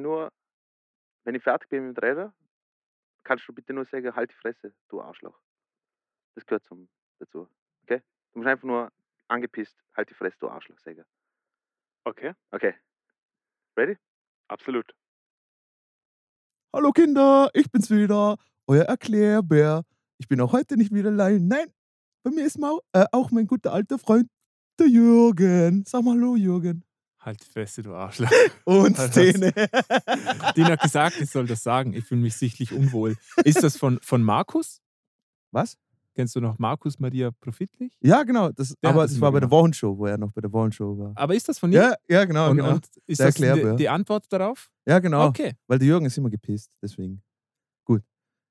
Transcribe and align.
ich 0.00 0.02
nur, 0.02 0.32
wenn 1.24 1.34
ich 1.34 1.42
fertig 1.42 1.68
bin 1.68 1.88
mit 1.88 1.96
dem 1.96 2.04
Räder, 2.04 2.34
kannst 3.24 3.46
du 3.48 3.52
bitte 3.52 3.72
nur 3.72 3.84
sagen, 3.84 4.14
halt 4.14 4.30
die 4.30 4.36
Fresse, 4.36 4.74
du 4.88 5.00
Arschloch. 5.00 5.38
Das 6.34 6.46
gehört 6.46 6.64
zum, 6.64 6.88
dazu. 7.18 7.48
Okay? 7.82 8.02
Du 8.32 8.38
musst 8.38 8.48
einfach 8.48 8.64
nur 8.64 8.90
angepisst, 9.28 9.76
halt 9.96 10.10
die 10.10 10.14
Fresse, 10.14 10.36
du 10.40 10.48
Arschloch 10.48 10.78
sagen. 10.78 11.04
Okay, 12.04 12.34
Okay. 12.50 12.74
Ready? 13.76 13.96
absolut. 14.48 14.92
Hallo 16.74 16.92
Kinder, 16.92 17.50
ich 17.54 17.70
bin's 17.70 17.90
wieder, 17.90 18.36
euer 18.66 18.84
Erklärbär. 18.84 19.82
Ich 20.18 20.28
bin 20.28 20.40
auch 20.40 20.52
heute 20.52 20.76
nicht 20.76 20.92
wieder 20.92 21.08
allein. 21.10 21.46
Nein, 21.48 21.72
bei 22.22 22.30
mir 22.30 22.44
ist 22.44 22.58
mau, 22.58 22.80
äh, 22.92 23.06
auch 23.12 23.30
mein 23.30 23.46
guter 23.46 23.72
alter 23.72 23.98
Freund, 23.98 24.28
der 24.78 24.88
Jürgen. 24.88 25.84
Sag 25.84 26.02
mal 26.04 26.14
Hallo, 26.14 26.36
Jürgen. 26.36 26.84
Halt 27.20 27.42
die 27.42 27.50
Fresse, 27.52 27.82
du 27.82 27.94
Arschloch. 27.94 28.30
Und 28.64 28.96
Was? 28.96 29.10
Szene. 29.10 29.52
Den 30.56 30.64
hat 30.64 30.80
gesagt, 30.80 31.20
ich 31.20 31.30
soll 31.30 31.46
das 31.46 31.62
sagen. 31.62 31.92
Ich 31.92 32.04
fühle 32.06 32.22
mich 32.22 32.34
sichtlich 32.36 32.72
unwohl. 32.72 33.16
Ist 33.44 33.62
das 33.62 33.76
von, 33.76 33.98
von 34.02 34.22
Markus? 34.22 34.80
Was? 35.50 35.76
Kennst 36.14 36.34
du 36.34 36.40
noch 36.40 36.58
Markus 36.58 36.98
Maria 36.98 37.30
Profitlich? 37.30 37.96
Ja, 38.00 38.22
genau. 38.22 38.50
Das, 38.50 38.74
Der 38.82 38.90
aber 38.90 39.02
das 39.02 39.12
das 39.12 39.20
war 39.20 39.32
bei 39.32 39.40
der. 39.40 39.50
Wochenshow, 39.50 39.96
wo 39.96 40.06
er 40.06 40.16
noch 40.16 40.32
bei 40.32 40.40
der 40.40 40.52
Wochenshow 40.52 40.98
war. 40.98 41.12
Aber 41.14 41.34
ist 41.34 41.48
das 41.48 41.58
von 41.58 41.70
ihm? 41.70 41.76
Ja, 41.76 41.94
ja, 42.08 42.24
genau. 42.24 42.50
und, 42.50 42.56
genau. 42.56 42.74
und 42.74 42.86
ist 43.06 43.20
Der 43.20 43.26
das 43.26 43.34
die, 43.34 43.44
Erklärbär. 43.44 43.76
die 43.76 43.88
Antwort 43.88 44.24
darauf? 44.32 44.70
ja, 44.86 44.98
genau. 44.98 45.26
Okay. 45.26 45.52
Weil 45.66 45.78
der 45.78 45.88
Jürgen 45.88 46.06
ist 46.06 46.16
immer 46.16 46.30
gepisst, 46.30 46.70
deswegen. 46.82 47.22
Gut. 47.84 48.02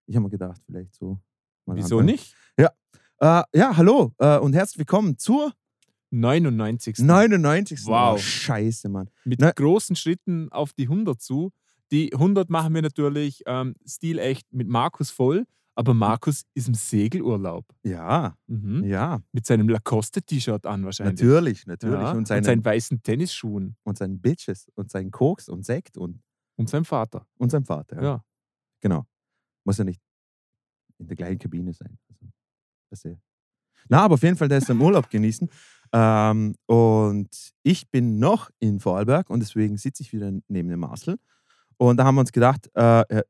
Ich 0.05 0.15
habe 0.15 0.23
mir 0.25 0.29
gedacht, 0.29 0.61
vielleicht 0.65 0.93
so. 0.95 1.19
Wieso 1.65 1.99
anfangen. 1.99 2.05
nicht? 2.05 2.35
Äh, 3.21 3.43
ja, 3.53 3.75
hallo 3.75 4.13
äh, 4.19 4.37
und 4.37 4.53
herzlich 4.53 4.77
willkommen 4.77 5.17
zur 5.17 5.51
99. 6.11 6.99
99. 6.99 7.85
Wow. 7.85 8.15
Oh, 8.15 8.17
scheiße, 8.17 8.89
Mann. 8.89 9.09
Mit 9.25 9.39
Ne- 9.39 9.53
großen 9.55 9.95
Schritten 9.95 10.51
auf 10.51 10.73
die 10.73 10.87
100 10.87 11.21
zu. 11.21 11.51
Die 11.91 12.13
100 12.13 12.49
machen 12.49 12.73
wir 12.73 12.81
natürlich 12.81 13.43
ähm, 13.45 13.75
stilecht 13.85 14.51
mit 14.51 14.67
Markus 14.67 15.09
voll, 15.11 15.45
aber 15.75 15.93
Markus 15.93 16.43
ist 16.53 16.67
im 16.67 16.73
Segelurlaub. 16.75 17.65
Ja, 17.83 18.35
Mhm. 18.47 18.83
ja. 18.83 19.21
Mit 19.31 19.45
seinem 19.45 19.69
Lacoste-T-Shirt 19.69 20.65
an 20.65 20.83
wahrscheinlich. 20.85 21.19
Natürlich, 21.19 21.65
natürlich. 21.67 21.99
Ja, 21.99 22.11
und, 22.11 22.17
und 22.19 22.27
seinen, 22.27 22.43
seinen 22.43 22.63
weißen 22.65 23.01
Tennisschuhen. 23.01 23.75
und 23.83 23.97
seinen 23.97 24.19
Bitches 24.19 24.67
und 24.75 24.91
seinen 24.91 25.09
Koks 25.11 25.47
und 25.49 25.65
Sekt 25.65 25.97
und, 25.97 26.21
Und 26.57 26.69
seinem 26.69 26.85
Vater. 26.85 27.25
und 27.37 27.49
seinem 27.49 27.65
Vater. 27.65 27.95
Ja. 27.97 28.03
Ja. 28.03 28.25
Genau. 28.81 29.05
Muss 29.63 29.77
ja 29.77 29.83
nicht 29.83 30.01
in 30.99 31.07
der 31.07 31.15
gleichen 31.15 31.39
Kabine 31.39 31.73
sein. 31.73 31.97
Also, 32.09 32.27
das 32.91 33.03
ja. 33.03 33.15
Na, 33.87 34.01
aber 34.01 34.15
auf 34.15 34.21
jeden 34.23 34.35
Fall, 34.35 34.47
der 34.49 34.57
ist 34.59 34.69
im 34.69 34.81
Urlaub 34.81 35.09
genießen. 35.09 35.49
Ähm, 35.93 36.55
und 36.67 37.29
ich 37.63 37.89
bin 37.89 38.19
noch 38.19 38.49
in 38.59 38.79
Vorarlberg 38.79 39.29
und 39.29 39.39
deswegen 39.39 39.77
sitze 39.77 40.03
ich 40.03 40.13
wieder 40.13 40.31
neben 40.47 40.69
dem 40.69 40.79
Marcel. 40.79 41.17
Und 41.77 41.97
da 41.97 42.03
haben 42.05 42.15
wir 42.15 42.21
uns 42.21 42.31
gedacht, 42.31 42.69
äh, 42.75 42.81
ja, 42.81 43.21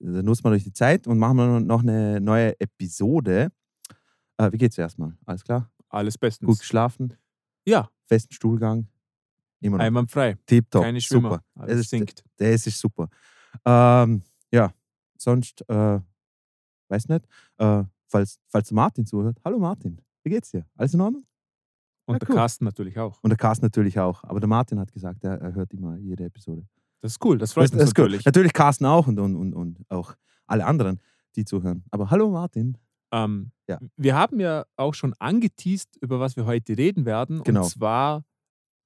da 0.00 0.22
nutzen 0.22 0.44
wir 0.44 0.50
durch 0.50 0.64
die 0.64 0.72
Zeit 0.72 1.06
und 1.06 1.18
machen 1.18 1.36
wir 1.36 1.60
noch 1.60 1.82
eine 1.82 2.20
neue 2.20 2.58
Episode. 2.60 3.50
Äh, 4.36 4.52
wie 4.52 4.58
geht's 4.58 4.76
erstmal? 4.78 5.16
Alles 5.24 5.42
klar? 5.44 5.70
Alles 5.88 6.18
bestens. 6.18 6.46
Gut 6.46 6.58
geschlafen? 6.58 7.14
Ja, 7.66 7.88
Festen 8.06 8.32
Stuhlgang? 8.34 8.88
Immer 9.60 9.78
noch. 9.78 9.84
einwandfrei. 9.84 10.36
Tipptopp. 10.46 10.82
Keine 10.82 11.00
Schwimmer. 11.00 11.30
Super. 11.30 11.44
Alles 11.54 11.70
Das 11.72 11.80
ist- 11.80 11.90
sinkt. 11.90 12.24
Das 12.36 12.66
ist 12.66 12.78
super. 12.78 13.08
Ähm, 13.64 14.22
ja, 14.52 14.72
sonst, 15.16 15.64
äh, 15.68 16.00
weiß 16.88 17.08
nicht, 17.08 17.26
äh, 17.58 17.84
falls, 18.08 18.38
falls 18.48 18.70
Martin 18.72 19.06
zuhört. 19.06 19.38
Hallo 19.44 19.58
Martin, 19.58 20.00
wie 20.22 20.30
geht's 20.30 20.50
dir? 20.50 20.66
Alles 20.76 20.92
in 20.94 21.00
Ordnung? 21.00 21.24
Und 22.06 22.14
Ja, 22.14 22.18
der 22.18 22.28
cool. 22.30 22.34
Carsten 22.36 22.64
natürlich 22.64 22.98
auch. 22.98 23.18
Und 23.22 23.30
der 23.30 23.36
Carsten 23.38 23.64
natürlich 23.64 23.98
auch. 23.98 24.24
Aber 24.24 24.40
der 24.40 24.48
Martin 24.48 24.78
hat 24.78 24.92
gesagt, 24.92 25.24
er, 25.24 25.40
er 25.40 25.54
hört 25.54 25.72
immer 25.72 25.96
jede 25.96 26.24
Episode. 26.24 26.66
Das 27.00 27.12
ist 27.12 27.24
cool, 27.24 27.38
das 27.38 27.52
freut 27.52 27.64
Das, 27.64 27.70
uns 27.72 27.78
das 27.80 27.88
ist 27.90 27.94
gut. 27.94 28.04
natürlich. 28.04 28.24
Natürlich 28.24 28.52
Carsten 28.52 28.84
auch 28.86 29.06
und, 29.06 29.18
und, 29.18 29.36
und, 29.36 29.54
und 29.54 29.78
auch 29.90 30.14
alle 30.46 30.64
anderen, 30.66 31.00
die 31.36 31.44
zuhören. 31.44 31.84
Aber 31.90 32.10
hallo 32.10 32.30
Martin. 32.30 32.76
Ähm, 33.12 33.52
Ja. 33.68 33.78
Wir 33.96 34.14
haben 34.16 34.40
ja 34.40 34.64
auch 34.76 34.94
schon 34.94 35.14
angeteased, 35.18 35.96
über 36.00 36.20
was 36.20 36.36
wir 36.36 36.44
heute 36.46 36.76
reden 36.76 37.04
werden. 37.06 37.42
Genau. 37.42 37.62
Und 37.62 37.68
zwar, 37.70 38.24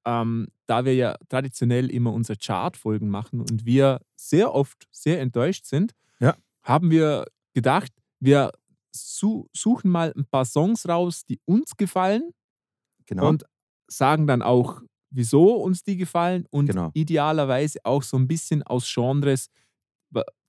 ähm, 0.04 0.48
da 0.66 0.84
wir 0.84 0.94
ja 0.94 1.16
traditionell 1.28 1.90
immer 1.90 2.12
unsere 2.12 2.38
Chartfolgen 2.38 3.08
machen 3.08 3.40
und 3.40 3.64
wir 3.64 4.00
sehr 4.16 4.54
oft 4.54 4.86
sehr 4.92 5.20
enttäuscht 5.20 5.64
sind, 5.66 5.92
Ja. 6.20 6.34
haben 6.62 6.90
wir 6.90 7.24
gedacht, 7.54 7.92
wir 8.20 8.52
su 8.92 9.46
suchen 9.52 9.90
mal 9.90 10.12
ein 10.16 10.24
paar 10.26 10.44
Songs 10.44 10.88
raus, 10.88 11.24
die 11.24 11.40
uns 11.44 11.76
gefallen 11.76 12.30
Genau. 13.08 13.28
und 13.28 13.44
sagen 13.90 14.26
dann 14.26 14.42
auch, 14.42 14.82
wieso 15.10 15.54
uns 15.56 15.82
die 15.82 15.96
gefallen 15.96 16.46
und 16.50 16.66
Genau. 16.66 16.90
idealerweise 16.94 17.80
auch 17.84 18.02
so 18.02 18.16
ein 18.18 18.28
bisschen 18.28 18.62
aus 18.62 18.88
Genres, 18.92 19.48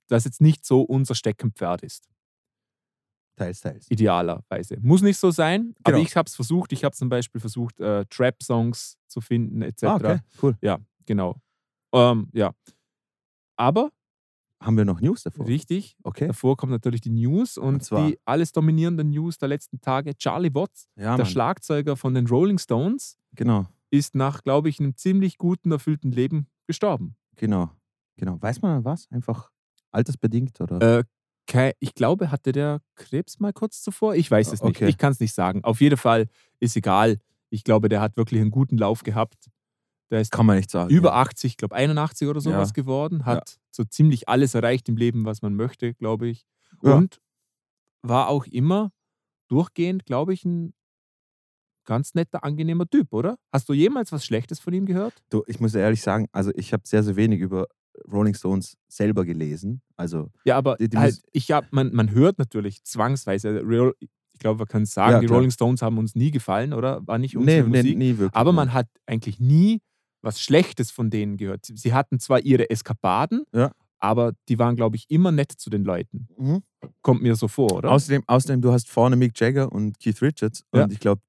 das 0.08 0.24
jetzt 0.24 0.40
nicht 0.40 0.64
so 0.66 0.82
unser 0.82 1.14
Steckenpferd 1.14 1.82
ist. 1.82 2.08
teils, 3.36 3.60
teils. 3.60 3.90
Idealerweise. 3.90 4.76
Muss 4.82 5.00
nicht 5.00 5.16
so 5.16 5.30
sein, 5.30 5.74
aber 5.82 5.92
Genau. 5.96 6.04
ich 6.04 6.14
habe 6.14 6.26
es 6.26 6.34
versucht. 6.34 6.72
Ich 6.74 6.84
habe 6.84 6.94
zum 6.94 7.08
Beispiel 7.08 7.40
versucht, 7.40 7.80
äh, 7.80 8.04
Trap-Songs 8.10 8.98
zu 9.08 9.22
finden, 9.22 9.62
etc. 9.62 9.84
Ah, 9.84 9.94
okay, 9.96 10.18
cool. 10.42 10.58
Ja, 10.60 10.78
genau. 11.06 11.40
Ähm, 11.94 12.28
ja. 12.34 12.52
Aber, 13.56 13.90
Haben 14.62 14.76
wir 14.76 14.84
noch 14.84 15.00
News 15.00 15.22
davor? 15.22 15.46
richtig, 15.46 15.96
Okay. 16.02 16.26
davor 16.26 16.56
kommt 16.56 16.70
natürlich 16.72 17.00
die 17.00 17.10
News 17.10 17.56
und, 17.56 17.66
Und 17.74 17.82
zwar? 17.84 18.08
die 18.08 18.18
alles 18.26 18.52
dominierende 18.52 19.04
News 19.04 19.38
der 19.38 19.48
letzten 19.48 19.80
Tage. 19.80 20.14
Charlie 20.16 20.54
Watts, 20.54 20.88
Ja, 20.96 21.16
der 21.16 21.24
Mann. 21.24 21.26
Schlagzeuger 21.26 21.96
von 21.96 22.14
den 22.14 22.26
Rolling 22.26 22.58
Stones, 22.58 23.16
Genau, 23.34 23.66
ist 23.90 24.14
nach, 24.14 24.42
glaube 24.42 24.68
ich, 24.68 24.78
einem 24.78 24.96
ziemlich 24.96 25.38
guten, 25.38 25.72
erfüllten 25.72 26.12
Leben 26.12 26.46
gestorben. 26.66 27.16
genau, 27.36 27.70
genau. 28.16 28.36
Weiß 28.40 28.60
man 28.62 28.84
was? 28.84 29.10
Einfach 29.10 29.50
altersbedingt 29.92 30.60
oder? 30.60 30.98
Äh, 31.00 31.04
kei- 31.46 31.74
ich 31.80 31.94
glaube, 31.94 32.30
hatte 32.30 32.52
der 32.52 32.80
Krebs 32.96 33.40
mal 33.40 33.52
kurz 33.52 33.82
zuvor? 33.82 34.14
Ich 34.14 34.30
weiß 34.30 34.52
es 34.52 34.62
nicht. 34.62 34.76
Okay. 34.76 34.88
Ich 34.88 34.98
kann 34.98 35.12
es 35.12 35.20
nicht 35.20 35.34
sagen. 35.34 35.64
Auf 35.64 35.80
jeden 35.80 35.96
Fall 35.96 36.28
ist 36.60 36.76
egal. 36.76 37.18
Ich 37.48 37.64
glaube, 37.64 37.88
der 37.88 38.00
hat 38.00 38.16
wirklich 38.16 38.40
einen 38.40 38.50
guten 38.52 38.76
Lauf 38.78 39.02
gehabt. 39.02 39.48
Der 40.10 40.20
ist 40.20 40.32
Kann 40.32 40.46
man 40.46 40.56
nicht 40.56 40.70
sagen. 40.70 40.90
über 40.90 41.14
80, 41.14 41.52
ich 41.52 41.56
glaube 41.56 41.74
81 41.76 42.28
oder 42.28 42.40
sowas 42.40 42.70
Ja. 42.70 42.72
geworden, 42.82 43.24
hat 43.26 43.58
so 43.70 43.84
ziemlich 43.84 44.28
alles 44.28 44.54
erreicht 44.54 44.88
im 44.88 44.96
Leben, 44.96 45.24
was 45.24 45.40
man 45.42 45.54
möchte, 45.54 45.94
glaube 45.94 46.28
ich. 46.28 46.44
Ja. 46.82 46.94
Und 46.96 47.20
war 48.02 48.28
auch 48.28 48.46
immer 48.46 48.90
durchgehend, 49.48 50.06
glaube 50.06 50.32
ich, 50.34 50.44
ein 50.44 50.72
ganz 51.86 52.14
netter, 52.14 52.44
angenehmer 52.44 52.86
Typ, 52.88 53.12
oder? 53.12 53.36
Hast 53.52 53.68
du 53.68 53.72
jemals 53.72 54.12
was 54.12 54.24
Schlechtes 54.24 54.60
von 54.60 54.72
ihm 54.72 54.86
gehört? 54.86 55.14
Du, 55.30 55.42
ich 55.46 55.60
muss 55.60 55.74
ehrlich 55.74 56.02
sagen, 56.02 56.28
also 56.32 56.50
ich 56.54 56.72
habe 56.72 56.82
sehr, 56.86 57.02
sehr 57.02 57.16
wenig 57.16 57.40
über 57.40 57.66
Rolling 58.10 58.34
Stones 58.34 58.76
selber 58.88 59.24
gelesen. 59.24 59.82
Also, 59.96 60.30
Ja, 60.44 60.56
aber 60.56 60.76
Die- 60.76 60.88
die 60.88 60.96
halt, 60.98 61.20
ich 61.32 61.50
hab, 61.50 61.72
man, 61.72 61.92
man 61.92 62.10
hört 62.12 62.38
natürlich 62.38 62.84
zwangsweise, 62.84 63.62
Real- 63.66 63.94
ich 64.00 64.38
glaube, 64.38 64.60
wir 64.60 64.66
können 64.66 64.86
sagen, 64.86 65.12
Ja, 65.14 65.20
die. 65.20 65.26
Rolling 65.26 65.50
Stones 65.50 65.82
haben 65.82 65.98
uns 65.98 66.14
nie 66.14 66.30
gefallen, 66.30 66.72
oder? 66.72 67.06
War 67.06 67.18
nicht 67.18 67.34
nee, 67.34 67.40
unsere 67.60 67.68
nee, 67.68 67.78
Musik. 67.82 67.98
nie 67.98 68.18
wirklich. 68.18 68.36
aber 68.36 68.52
nee. 68.52 68.56
man 68.56 68.72
hat 68.72 68.86
eigentlich 69.06 69.38
nie 69.40 69.80
was 70.22 70.40
Schlechtes 70.40 70.90
von 70.90 71.10
denen 71.10 71.36
gehört. 71.36 71.66
Sie- 71.66 71.92
hatten 71.92 72.18
zwar 72.20 72.40
ihre 72.40 72.68
Eskapaden, 72.70 73.44
Ja. 73.54 73.72
aber 73.98 74.32
die 74.48 74.58
waren, 74.58 74.76
glaube 74.76 74.96
ich, 74.96 75.06
immer 75.08 75.32
nett 75.32 75.52
zu 75.52 75.70
den 75.70 75.84
Leuten. 75.84 76.28
Mhm. 76.38 76.62
Kommt 77.02 77.22
mir 77.22 77.34
so 77.36 77.48
vor, 77.48 77.72
oder? 77.72 77.90
Außerdem, 77.90 78.22
außerdem, 78.26 78.60
du 78.62 78.72
hast 78.72 78.88
vorne 78.88 79.16
Mick 79.16 79.38
Jagger 79.38 79.70
und 79.72 79.98
Keith 79.98 80.20
Richards. 80.22 80.64
Ja. 80.74 80.84
Und 80.84 80.92
ich 80.92 81.00
glaube, 81.00 81.20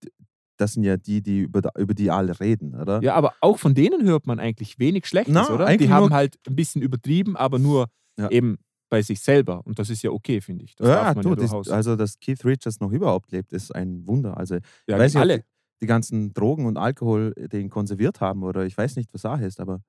das 0.57 0.73
sind 0.73 0.83
ja 0.83 0.95
die, 0.97 1.21
die 1.21 1.39
über, 1.39 1.61
über 1.77 1.93
die 1.93 2.11
alle 2.11 2.39
reden, 2.39 2.75
oder? 2.75 3.01
ja, 3.01 3.15
aber 3.15 3.33
auch 3.41 3.57
von 3.57 3.73
denen 3.73 4.03
hört 4.05 4.27
man 4.27 4.39
eigentlich 4.39 4.77
wenig 4.77 5.07
Schlechtes, 5.07 5.33
Na, 5.33 5.49
oder? 5.49 5.75
Die 5.75 5.89
haben 5.89 6.13
halt 6.13 6.37
ein 6.47 6.55
bisschen 6.55 6.81
übertrieben, 6.81 7.35
aber 7.35 7.57
nur 7.59 7.87
Ja. 8.17 8.29
eben 8.29 8.57
bei 8.89 9.01
sich 9.01 9.21
selber. 9.21 9.65
Und 9.65 9.79
das 9.79 9.89
ist 9.89 10.01
ja 10.03 10.11
okay, 10.11 10.41
finde 10.41 10.65
ich. 10.65 10.75
Das 10.75 10.87
ja, 10.87 11.13
du, 11.13 11.29
ja 11.29 11.35
das, 11.35 11.69
also 11.69 11.95
dass 11.95 12.19
Keith 12.19 12.43
Richards 12.45 12.79
noch 12.81 12.91
überhaupt 12.91 13.31
lebt, 13.31 13.53
ist 13.53 13.73
ein 13.73 14.05
Wunder. 14.05 14.37
Also 14.37 14.55
ja, 14.85 14.99
weiß 14.99 15.13
nicht, 15.13 15.21
alle. 15.21 15.43
Die 15.81 15.87
ganzen 15.87 16.33
Drogen 16.33 16.65
und 16.65 16.77
Alkohol 16.77 17.33
den 17.51 17.69
konserviert 17.69 18.21
haben 18.21 18.43
oder 18.43 18.65
ich 18.65 18.77
weiß 18.77 18.95
nicht, 18.95 19.13
was 19.13 19.21
Sache 19.21 19.45
ist, 19.45 19.59
aber, 19.59 19.81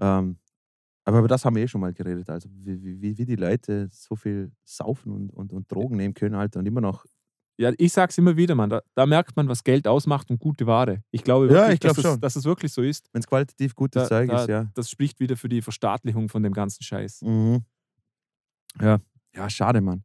ähm, 0.00 0.38
aber 1.04 1.18
über 1.20 1.28
das 1.28 1.44
haben 1.44 1.56
wir 1.56 1.62
eh 1.62 1.68
schon 1.68 1.80
mal 1.80 1.92
geredet. 1.92 2.28
Also 2.30 2.48
wie, 2.52 2.82
wie- 2.82 3.18
wie, 3.18 3.26
die 3.26 3.36
Leute 3.36 3.88
so 3.92 4.16
viel 4.16 4.50
saufen 4.64 5.12
und, 5.12 5.30
und, 5.30 5.52
und 5.52 5.70
Drogen 5.70 5.96
nehmen 5.96 6.14
können 6.14 6.36
halt 6.36 6.56
und 6.56 6.66
immer 6.66 6.80
noch. 6.80 7.04
Ja, 7.58 7.72
ich 7.78 7.92
sag's 7.92 8.18
immer 8.18 8.36
wieder, 8.36 8.54
Mann. 8.54 8.68
Da, 8.68 8.82
da 8.94 9.06
merkt 9.06 9.34
man, 9.36 9.48
was 9.48 9.64
Geld 9.64 9.86
ausmacht 9.88 10.30
und 10.30 10.38
gute 10.38 10.66
Ware. 10.66 11.02
Ich 11.10 11.22
glaube 11.24 11.46
Ja, 11.46 11.52
wirklich, 11.52 11.74
ich 11.74 11.80
glaub 11.80 11.96
dass, 11.96 12.04
es, 12.04 12.20
dass 12.20 12.36
es 12.36 12.44
wirklich 12.44 12.72
so 12.72 12.82
ist. 12.82 13.08
Wenn 13.12 13.20
es 13.20 13.26
qualitativ 13.26 13.74
gutes 13.74 14.02
Da, 14.02 14.08
Zeug 14.08 14.28
da, 14.28 14.42
ist, 14.42 14.48
ja. 14.48 14.70
Das 14.74 14.90
spricht 14.90 15.20
wieder 15.20 15.36
für 15.36 15.48
die 15.48 15.62
Verstaatlichung 15.62 16.28
von 16.28 16.42
dem 16.42 16.52
ganzen 16.52 16.82
Scheiß. 16.82 17.22
Mhm. 17.22 17.62
Ja. 18.80 18.98
Ja, 19.34 19.48
schade, 19.50 19.80
Mann. 19.80 20.04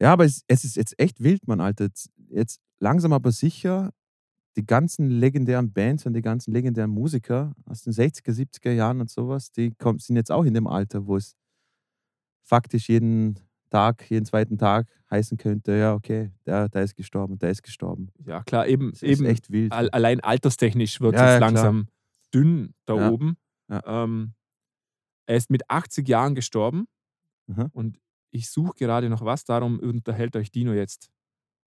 Ja, 0.00 0.12
aber 0.12 0.24
es, 0.24 0.42
es 0.48 0.64
ist 0.64 0.76
jetzt 0.76 0.98
echt 0.98 1.22
wild, 1.22 1.46
Mann, 1.46 1.60
Alter. 1.60 1.84
Jetzt, 1.84 2.10
jetzt 2.28 2.60
langsam 2.78 3.12
aber 3.12 3.30
sicher, 3.32 3.92
die 4.56 4.64
ganzen 4.66 5.10
legendären 5.10 5.72
Bands 5.72 6.06
und 6.06 6.12
die 6.14 6.22
ganzen 6.22 6.52
legendären 6.52 6.90
Musiker 6.90 7.54
aus 7.66 7.82
den 7.82 7.92
60er, 7.92 8.32
70er 8.32 8.70
Jahren 8.72 9.00
und 9.00 9.10
sowas, 9.10 9.50
die 9.50 9.72
kommen, 9.72 9.98
sind 9.98 10.16
jetzt 10.16 10.30
auch 10.30 10.44
in 10.44 10.54
dem 10.54 10.66
Alter, 10.66 11.06
wo 11.06 11.16
es 11.16 11.34
faktisch 12.42 12.88
jeden 12.88 13.38
Tag, 13.70 14.08
jeden 14.10 14.24
zweiten 14.26 14.58
Tag 14.58 14.86
heißen 15.10 15.36
könnte, 15.38 15.72
ja, 15.72 15.94
okay, 15.94 16.30
der, 16.46 16.68
der 16.68 16.82
ist 16.84 16.94
gestorben, 16.94 17.38
der 17.38 17.50
ist 17.50 17.62
gestorben. 17.62 18.08
Ja, 18.24 18.42
klar, 18.44 18.66
eben, 18.66 18.90
Das 18.92 19.02
ist 19.02 19.18
eben 19.20 19.26
echt 19.26 19.50
wild. 19.50 19.72
all, 19.72 19.90
allein 19.90 20.20
alterstechnisch 20.20 21.00
wird 21.00 21.14
es 21.14 21.20
Ja, 21.20 21.26
ja, 21.32 21.38
klar. 21.38 21.50
langsam 21.50 21.88
dünn 22.32 22.74
da 22.86 22.94
Ja. 22.96 23.10
oben. 23.10 23.36
Ja. 23.68 23.82
Ähm, 24.04 24.34
er 25.26 25.36
ist 25.36 25.50
mit 25.50 25.68
80 25.70 26.08
Jahren 26.08 26.34
gestorben 26.34 26.86
Aha. 27.50 27.68
und 27.72 27.98
ich 28.30 28.50
suche 28.50 28.74
gerade 28.76 29.08
noch 29.08 29.24
was, 29.24 29.44
darum 29.44 29.78
unterhält 29.80 30.36
euch 30.36 30.50
Dino 30.52 30.72
jetzt 30.72 31.10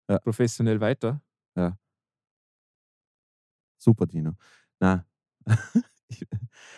Ja. 0.08 0.18
professionell 0.20 0.80
weiter. 0.80 1.20
Super, 3.78 4.06
Dino. 4.06 4.32
Na, 4.80 5.04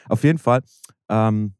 auf 0.09 0.23
jeden 0.25 0.39
Fall, 0.39 0.63
ähm, 1.09 1.55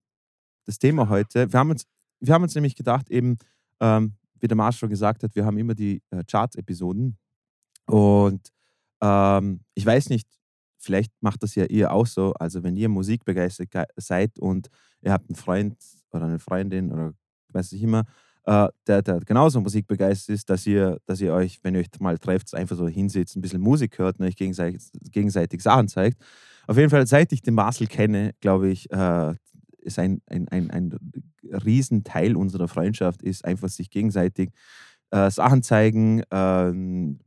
das 0.67 0.79
Thema 0.79 1.09
heute, 1.09 1.53
wir 1.53 1.59
haben 1.61 1.71
uns, 1.71 1.87
wir 2.21 2.35
haben 2.35 2.43
uns 2.43 2.55
nämlich 2.55 2.77
gedacht, 2.77 3.11
eben, 3.11 3.39
ähm, 3.81 4.15
wie 4.41 4.49
der 4.49 4.73
schon 4.73 4.91
gesagt 4.91 5.23
hat, 5.23 5.35
wir 5.35 5.45
haben 5.45 5.59
immer 5.59 5.75
die 5.75 6.03
äh, 6.11 6.25
Charts-Episoden 6.25 7.19
und 7.87 8.49
ähm, 9.03 9.61
ich 9.75 9.87
weiß 9.87 10.11
nicht, 10.11 10.29
vielleicht 10.79 11.13
macht 11.21 11.43
das 11.43 11.55
ja 11.55 11.65
ihr 11.67 11.93
auch 11.93 12.07
so, 12.07 12.33
also 12.35 12.63
wenn 12.63 12.77
ihr 12.77 12.89
musikbegeistert 12.89 13.71
ge- 13.71 13.87
seid 13.97 14.39
und 14.39 14.69
ihr 15.03 15.13
habt 15.13 15.29
einen 15.31 15.37
Freund 15.37 15.77
oder 16.13 16.27
eine 16.27 16.39
Freundin 16.39 16.93
oder 16.93 17.15
weiß 17.51 17.73
ich 17.73 17.83
immer, 17.83 18.05
äh, 18.45 18.69
der, 18.87 19.03
der 19.03 19.21
genauso 19.21 19.61
musikbegeistert 19.61 20.35
ist, 20.35 20.51
dass 20.51 20.67
ihr, 20.67 20.99
dass 21.07 21.21
ihr 21.21 21.33
euch, 21.33 21.61
wenn 21.63 21.75
ihr 21.75 21.81
euch 21.81 21.89
mal 22.01 22.19
trefft, 22.19 22.55
einfach 22.55 22.77
so 22.77 22.89
hinsetzt, 22.89 23.37
ein 23.37 23.41
bisschen 23.41 23.61
Musik 23.61 23.99
hört 23.99 24.19
und 24.19 24.27
euch 24.27 24.37
gegenseitig, 24.37 24.83
gegenseitig 25.11 25.63
Sachen 25.63 25.89
zeigt. 25.89 26.19
Auf 26.67 26.77
jeden 26.77 26.91
Fall, 26.91 27.07
seit 27.07 27.33
ich 27.33 27.43
den 27.43 27.55
Marcel 27.55 27.87
kenne, 27.87 28.33
glaube 28.41 28.69
ich, 28.69 28.91
äh, 28.93 29.35
ist 29.79 29.99
ein, 29.99 30.21
ein, 30.27 30.49
ein, 30.49 30.71
ein 30.71 30.99
Riesenteil 31.43 32.37
unserer 32.37 32.69
Freundschaft, 32.69 33.23
ist 33.23 33.45
einfach 33.45 33.69
sich 33.69 33.91
gegenseitig 33.91 34.51
äh, 35.11 35.31
Sachen 35.31 35.63
zeigen, 35.63 36.23
ähm, 36.31 37.19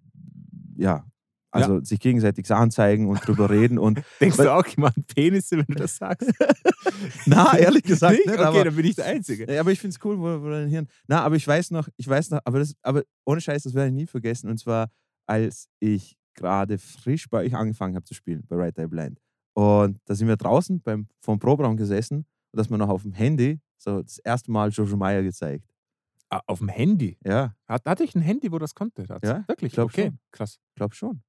ja, 0.77 1.05
also 1.53 1.83
sich 1.83 1.99
gegenseitig 1.99 2.45
Sachen 2.47 2.71
zeigen 2.71 3.07
und 3.07 3.25
drüber 3.25 3.49
reden 3.49 3.77
und 3.77 4.01
Denkst 4.21 4.37
Weil- 4.37 4.45
du 4.45 4.53
auch 4.53 4.65
immer 4.75 4.87
an 4.87 5.03
Penisse, 5.15 5.57
wenn 5.57 5.65
du 5.67 5.75
das 5.75 5.97
sagst? 5.97 6.31
na, 7.25 7.57
ehrlich 7.57 7.83
gesagt, 7.83 8.13
nicht? 8.15 8.25
nicht, 8.25 8.35
okay, 8.37 8.45
aber, 8.47 8.63
dann 8.63 8.75
bin 8.75 8.85
ich 8.85 8.95
der 8.95 9.05
Einzige. 9.05 9.51
Ja, 9.51 9.61
aber 9.61 9.71
ich 9.71 9.79
finde 9.79 9.95
es 9.95 10.05
cool, 10.05 10.17
wo, 10.19 10.43
wo 10.43 10.49
dein 10.49 10.67
Hirn. 10.69 10.87
Na, 11.07 11.21
aber 11.21 11.35
ich 11.35 11.47
weiß 11.47 11.71
noch, 11.71 11.87
ich 11.97 12.07
weiß 12.07 12.31
noch, 12.31 12.39
aber, 12.45 12.59
das, 12.59 12.75
aber 12.81 13.03
ohne 13.25 13.41
Scheiß, 13.41 13.63
das 13.63 13.73
werde 13.73 13.89
ich 13.89 13.93
nie 13.95 14.07
vergessen. 14.07 14.49
Und 14.49 14.57
zwar, 14.57 14.89
als 15.25 15.69
ich 15.79 16.17
gerade 16.35 16.77
frisch 16.77 17.29
bei 17.29 17.45
euch 17.45 17.55
angefangen 17.55 17.95
habe 17.95 18.05
zu 18.05 18.13
spielen, 18.13 18.43
bei 18.47 18.55
Right 18.55 18.77
Eye 18.77 18.87
Blind. 18.87 19.19
Und 19.53 19.99
da 20.05 20.15
sind 20.15 20.27
wir 20.27 20.35
draußen 20.37 20.81
beim, 20.81 21.07
vom 21.21 21.37
Proberaum 21.39 21.77
gesessen 21.77 22.17
und 22.17 22.57
dass 22.57 22.69
man 22.69 22.79
noch 22.79 22.89
auf 22.89 23.03
dem 23.03 23.13
Handy 23.13 23.59
so 23.77 24.01
das 24.01 24.17
erste 24.19 24.51
Mal 24.51 24.69
Jojo 24.69 24.97
Meyer 24.97 25.21
gezeigt. 25.21 25.69
Ah, 26.29 26.41
auf 26.47 26.57
dem 26.59 26.69
Handy. 26.69 27.17
Ja, 27.23 27.53
Hat, 27.67 27.85
hatte 27.85 28.03
ich 28.03 28.15
ein 28.15 28.21
Handy, 28.21 28.51
wo 28.51 28.57
das 28.57 28.73
konnte? 28.73 29.05
Hat's? 29.07 29.27
Ja, 29.27 29.43
Wirklich? 29.47 29.71
ich 29.71 29.75
glaub 29.75 29.91
okay, 29.91 30.05
schon. 30.05 30.19
krass. 30.31 30.59
ich 30.69 30.75
glaube 30.75 30.95
schon. 30.95 31.21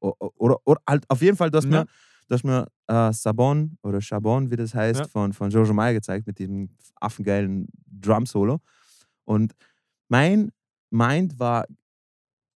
Oder, 0.00 0.58
oder 0.64 0.80
halt 0.88 1.04
auf 1.08 1.22
jeden 1.22 1.36
Fall, 1.36 1.50
dass 1.50 1.64
Ja. 1.64 1.70
mir, 1.70 1.86
dass 2.28 2.44
mir 2.44 2.66
äh, 2.88 3.12
Sabon 3.12 3.78
oder 3.82 4.00
Chabon, 4.00 4.50
wie 4.50 4.56
das 4.56 4.74
heißt, 4.74 5.00
Ja. 5.00 5.08
von, 5.08 5.32
von 5.32 5.50
Jojo 5.50 5.72
Meyer 5.72 5.94
gezeigt 5.94 6.26
mit 6.26 6.38
diesem 6.38 6.68
affengeilen 7.00 7.68
Drum-Solo. 7.86 8.60
Und 9.24 9.54
mein 10.08 10.52
Mind 10.90 11.38
war 11.38 11.66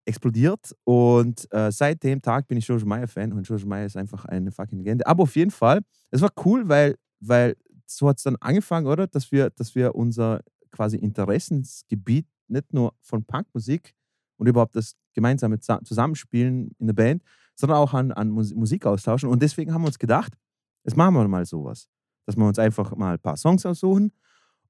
explodiert 0.06 0.76
und 0.86 1.48
äh, 1.54 1.72
seit 1.72 2.02
dem 2.04 2.22
Tag 2.22 2.48
bin 2.48 2.58
ich 2.58 2.68
Jojo 2.68 2.86
Meyer-Fan 2.86 3.32
und 3.34 3.48
Jojo 3.48 3.68
Meyer 3.68 3.86
ist 3.86 3.96
einfach 3.98 4.26
eine 4.26 4.52
fucking 4.52 4.80
Legende. 4.80 5.06
Aber 5.06 5.24
auf 5.24 5.36
jeden 5.36 5.52
Fall, 5.52 5.82
es 6.10 6.22
war 6.22 6.32
cool, 6.46 6.68
weil, 6.68 6.96
weil 7.20 7.56
so 7.86 8.08
hat 8.10 8.18
es 8.18 8.24
dann 8.24 8.36
angefangen, 8.38 8.88
oder? 8.88 9.08
Dass 9.08 9.32
wir, 9.32 9.50
dass 9.52 9.76
wir 9.76 9.94
unser 9.96 10.42
quasi 10.72 10.98
Interessensgebiet 10.98 12.28
nicht 12.48 12.74
nur 12.74 12.94
von 13.02 13.24
Punkmusik 13.24 13.94
und 14.38 14.48
überhaupt 14.48 14.76
das 14.76 14.96
gemeinsame 15.20 15.60
Zusammenspielen 15.60 16.72
in 16.80 16.88
der 16.88 16.94
Band, 16.94 17.24
sondern 17.56 17.78
auch 17.78 17.94
an, 17.94 18.12
an 18.12 18.30
Mus 18.30 18.54
Musik 18.54 18.86
austauschen. 18.86 19.30
Und 19.30 19.42
deswegen 19.42 19.74
haben 19.74 19.82
wir 19.82 19.88
uns 19.88 20.00
gedacht, 20.00 20.34
jetzt 20.86 20.96
machen 20.96 21.14
wir 21.16 21.28
mal 21.28 21.46
sowas. 21.46 21.88
Dass 22.26 22.38
wir 22.38 22.46
uns 22.46 22.60
einfach 22.60 22.96
mal 22.96 23.14
ein 23.14 23.20
paar 23.20 23.38
Songs 23.38 23.66
aussuchen 23.66 24.12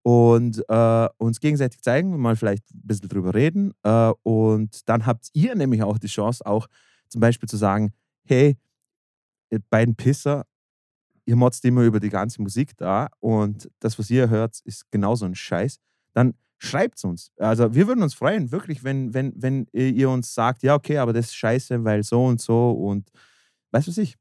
und 0.02 0.64
äh, 0.70 1.08
uns 1.18 1.40
gegenseitig 1.40 1.82
zeigen 1.82 2.18
mal 2.20 2.36
vielleicht 2.36 2.64
ein 2.72 2.82
bisschen 2.84 3.10
drüber 3.10 3.34
reden. 3.34 3.74
Äh, 3.84 4.12
und 4.24 4.88
dann 4.90 5.06
habt 5.06 5.30
ihr 5.34 5.56
nämlich 5.56 5.84
auch 5.84 6.00
die 6.00 6.08
Chance, 6.08 6.46
auch 6.46 6.68
zum 7.10 7.22
Beispiel 7.22 7.50
zu 7.50 7.58
sagen, 7.58 7.94
hey, 8.26 8.58
ihr 9.52 9.60
beiden 9.70 9.96
Pisser, 9.96 10.46
ihr 11.26 11.36
motzt 11.36 11.64
immer 11.66 11.84
über 11.84 12.00
die 12.00 12.10
ganze 12.10 12.42
Musik 12.42 12.76
da 12.78 13.08
und 13.20 13.70
das, 13.80 14.00
was 14.00 14.10
ihr 14.10 14.30
hört, 14.30 14.60
ist 14.64 14.90
genauso 14.90 15.26
ein 15.26 15.36
Scheiß. 15.36 15.80
Dann 16.14 16.34
schreibt 16.60 16.98
es 16.98 17.04
uns. 17.04 17.32
Also 17.38 17.74
wir 17.74 17.88
würden 17.88 18.04
uns 18.04 18.14
freuen, 18.14 18.52
wirklich, 18.52 18.84
wenn, 18.84 19.14
wenn, 19.14 19.34
wenn 19.36 19.68
ihr 19.74 20.10
uns 20.10 20.34
sagt, 20.34 20.62
ja, 20.62 20.76
okay, 20.76 20.98
aber 20.98 21.14
das 21.14 21.28
ist 21.28 21.36
scheiße, 21.36 21.84
weil 21.84 22.04
so 22.04 22.26
und 22.26 22.40
so 22.42 22.72
und 22.72 23.10
weißt 23.72 23.88
du 23.88 23.92
was 23.92 23.98
ich? 23.98 24.16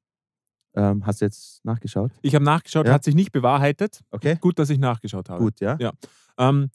Ähm, 0.76 1.04
hast 1.04 1.20
du 1.20 1.24
jetzt 1.24 1.64
nachgeschaut? 1.64 2.12
Ich 2.22 2.34
habe 2.34 2.44
nachgeschaut, 2.44 2.86
Ja. 2.86 2.92
hat 2.92 3.02
sich 3.04 3.14
nicht 3.14 3.32
bewahrheitet. 3.32 4.00
Okay. 4.10 4.36
Gut, 4.40 4.58
dass 4.58 4.70
ich 4.70 4.78
nachgeschaut 4.78 5.28
habe. 5.28 5.42
Gut, 5.42 5.60
ja? 5.60 5.76
Ja. 5.80 5.92
Ähm, 6.38 6.70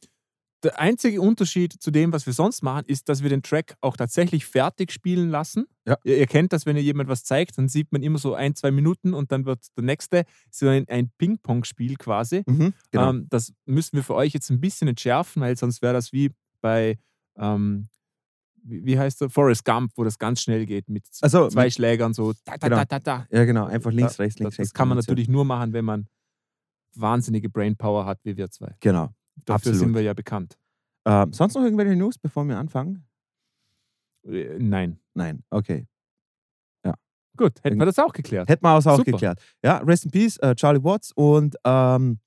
der 0.64 0.80
einzige 0.80 1.20
Unterschied 1.22 1.74
zu 1.74 1.92
dem, 1.92 2.14
was 2.14 2.26
wir 2.26 2.34
sonst 2.34 2.64
machen, 2.64 2.86
ist, 2.88 3.10
dass 3.10 3.22
wir 3.22 3.30
den 3.30 3.44
Track 3.44 3.76
auch 3.82 3.98
tatsächlich 3.98 4.46
fertig 4.46 4.92
spielen 4.92 5.30
lassen. 5.30 5.66
Ja. 5.86 5.98
Ihr, 6.04 6.18
ihr 6.18 6.28
kennt 6.28 6.54
das, 6.54 6.66
wenn 6.66 6.76
ihr 6.78 6.82
jemand 6.84 7.10
was 7.10 7.24
zeigt, 7.24 7.58
dann 7.58 7.68
sieht 7.68 7.92
man 7.92 8.02
immer 8.02 8.18
so 8.18 8.34
ein, 8.34 8.56
zwei 8.56 8.72
Minuten 8.72 9.14
und 9.14 9.32
dann 9.32 9.46
wird 9.46 9.66
der 9.78 9.84
nächste 9.84 10.24
so 10.50 10.68
ein, 10.68 10.88
ein 10.88 11.12
Ping-Pong-Spiel 11.18 11.98
quasi. 11.98 12.44
Mhm, 12.48 12.74
genau. 12.92 13.10
Ähm, 13.10 13.28
das 13.30 13.54
müssen 13.66 13.96
wir 13.98 14.04
für 14.04 14.16
euch 14.16 14.34
jetzt 14.34 14.50
ein 14.50 14.62
bisschen 14.62 14.88
entschärfen, 14.88 15.42
weil 15.42 15.58
sonst 15.58 15.82
wäre 15.82 15.94
das 15.94 16.14
wie 16.14 16.32
bei, 16.62 16.98
ähm, 17.38 17.90
wie, 18.64 18.98
heißt 18.98 19.20
der? 19.20 19.30
Forrest 19.30 19.66
Gump, 19.66 19.92
wo 19.98 20.06
das 20.06 20.18
ganz 20.18 20.42
schnell 20.42 20.66
geht 20.66 20.88
mit 20.88 21.06
z- 21.08 21.22
Also, 21.24 21.50
zwei 21.50 21.66
mit- 21.66 21.74
Schlägern 21.74 22.14
so. 22.14 22.32
Ta, 22.46 22.58
ta, 22.58 22.70
Genau. 22.70 22.84
ta. 22.86 23.28
ja, 23.30 23.44
genau. 23.44 23.66
Einfach 23.66 23.92
links, 23.92 24.16
Da- 24.16 24.24
rechts, 24.24 24.40
links, 24.40 24.56
das, 24.56 24.60
rechts. 24.60 24.72
das 24.72 24.74
kann 24.74 24.88
man 24.88 24.98
natürlich 24.98 25.28
nur 25.28 25.44
machen, 25.44 25.74
wenn 25.74 25.84
man 25.84 26.08
wahnsinnige 26.96 27.50
Brainpower 27.50 28.06
hat, 28.06 28.20
wie 28.24 28.38
wir 28.38 28.50
zwei. 28.50 28.74
Genau. 28.80 29.10
Dafür 29.46 29.56
Absolut. 29.72 29.80
sind 29.80 29.94
wir 29.96 30.02
ja 30.04 30.14
bekannt. 30.14 30.58
Ähm, 31.06 31.34
sonst 31.34 31.56
noch 31.56 31.64
irgendwelche 31.64 31.96
News, 31.96 32.18
bevor 32.18 32.46
wir 32.46 32.58
anfangen? 32.58 33.06
Äh, 34.26 34.58
Nein. 34.60 35.00
Nein. 35.14 35.44
Okay. 35.50 35.88
Gut, 37.36 37.54
hätten 37.64 37.80
wir 37.80 37.86
das 37.86 37.98
auch 37.98 38.14
geklärt. 38.14 38.48
Hätten 38.48 38.64
wir 38.64 38.78
es 38.78 38.86
auch 38.86 38.98
Super. 38.98 39.12
geklärt. 39.12 39.42
Ja, 39.64 39.78
Rest 39.78 40.06
in 40.06 40.12
Peace, 40.12 40.38
äh, 40.38 40.56
Charlie 40.56 40.84
Watts. 40.84 41.12
Und 41.14 41.56
ähm, 41.64 42.20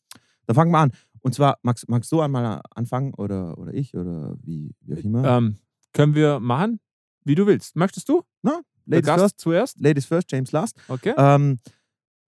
dann 0.46 0.54
fangen 0.54 0.72
wir 0.72 0.78
an. 0.78 0.90
Und 1.20 1.34
zwar, 1.34 1.58
magst, 1.62 1.88
magst 1.88 2.10
du 2.10 2.20
einmal 2.20 2.60
anfangen 2.74 3.14
oder, 3.14 3.56
oder 3.58 3.72
ich 3.72 3.96
oder 3.96 4.36
wie, 4.42 4.74
wie 4.80 4.94
auch 4.94 5.04
immer? 5.04 5.24
Ähm, 5.24 5.56
können 5.92 6.14
wir 6.14 6.40
machen, 6.40 6.80
wie 7.24 7.34
du 7.34 7.46
willst. 7.46 7.76
Möchtest 7.76 8.08
du? 8.08 8.22
Der 8.44 9.02
Ladies 9.02 9.10
first, 9.10 9.40
zuerst? 9.40 9.80
Ladies 9.80 10.06
first, 10.06 10.30
James 10.30 10.52
last. 10.52 10.76
Okay. 10.88 11.14
Ähm, 11.16 11.58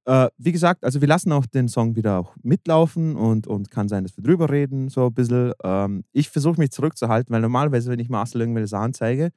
äh, 0.09 0.31
wie 0.39 0.53
gesagt, 0.53 0.85
also 0.85 1.03
wir 1.03 1.09
lassen 1.09 1.33
auch 1.33 1.45
den 1.45 1.69
Song 1.69 1.95
wieder 1.95 2.19
auch 2.19 2.35
mitlaufen 2.43 3.15
und, 3.15 3.47
und 3.47 3.71
kann 3.71 3.89
sein, 3.89 4.05
dass 4.05 4.17
wir 4.17 4.25
drüber 4.25 4.49
reden, 4.49 4.89
so 4.89 5.07
ein 5.07 5.13
bisschen. 5.13 5.53
Ähm, 5.63 6.03
ich 6.13 6.31
versuche 6.31 6.59
mich 6.59 6.71
zurückzuhalten, 6.71 7.31
weil 7.31 7.43
normalerweise, 7.43 7.91
wenn 7.91 7.99
ich 7.99 8.09
Marcel 8.09 8.41
irgendwelche 8.41 8.69
Sachen 8.69 8.95
zeige 8.95 9.33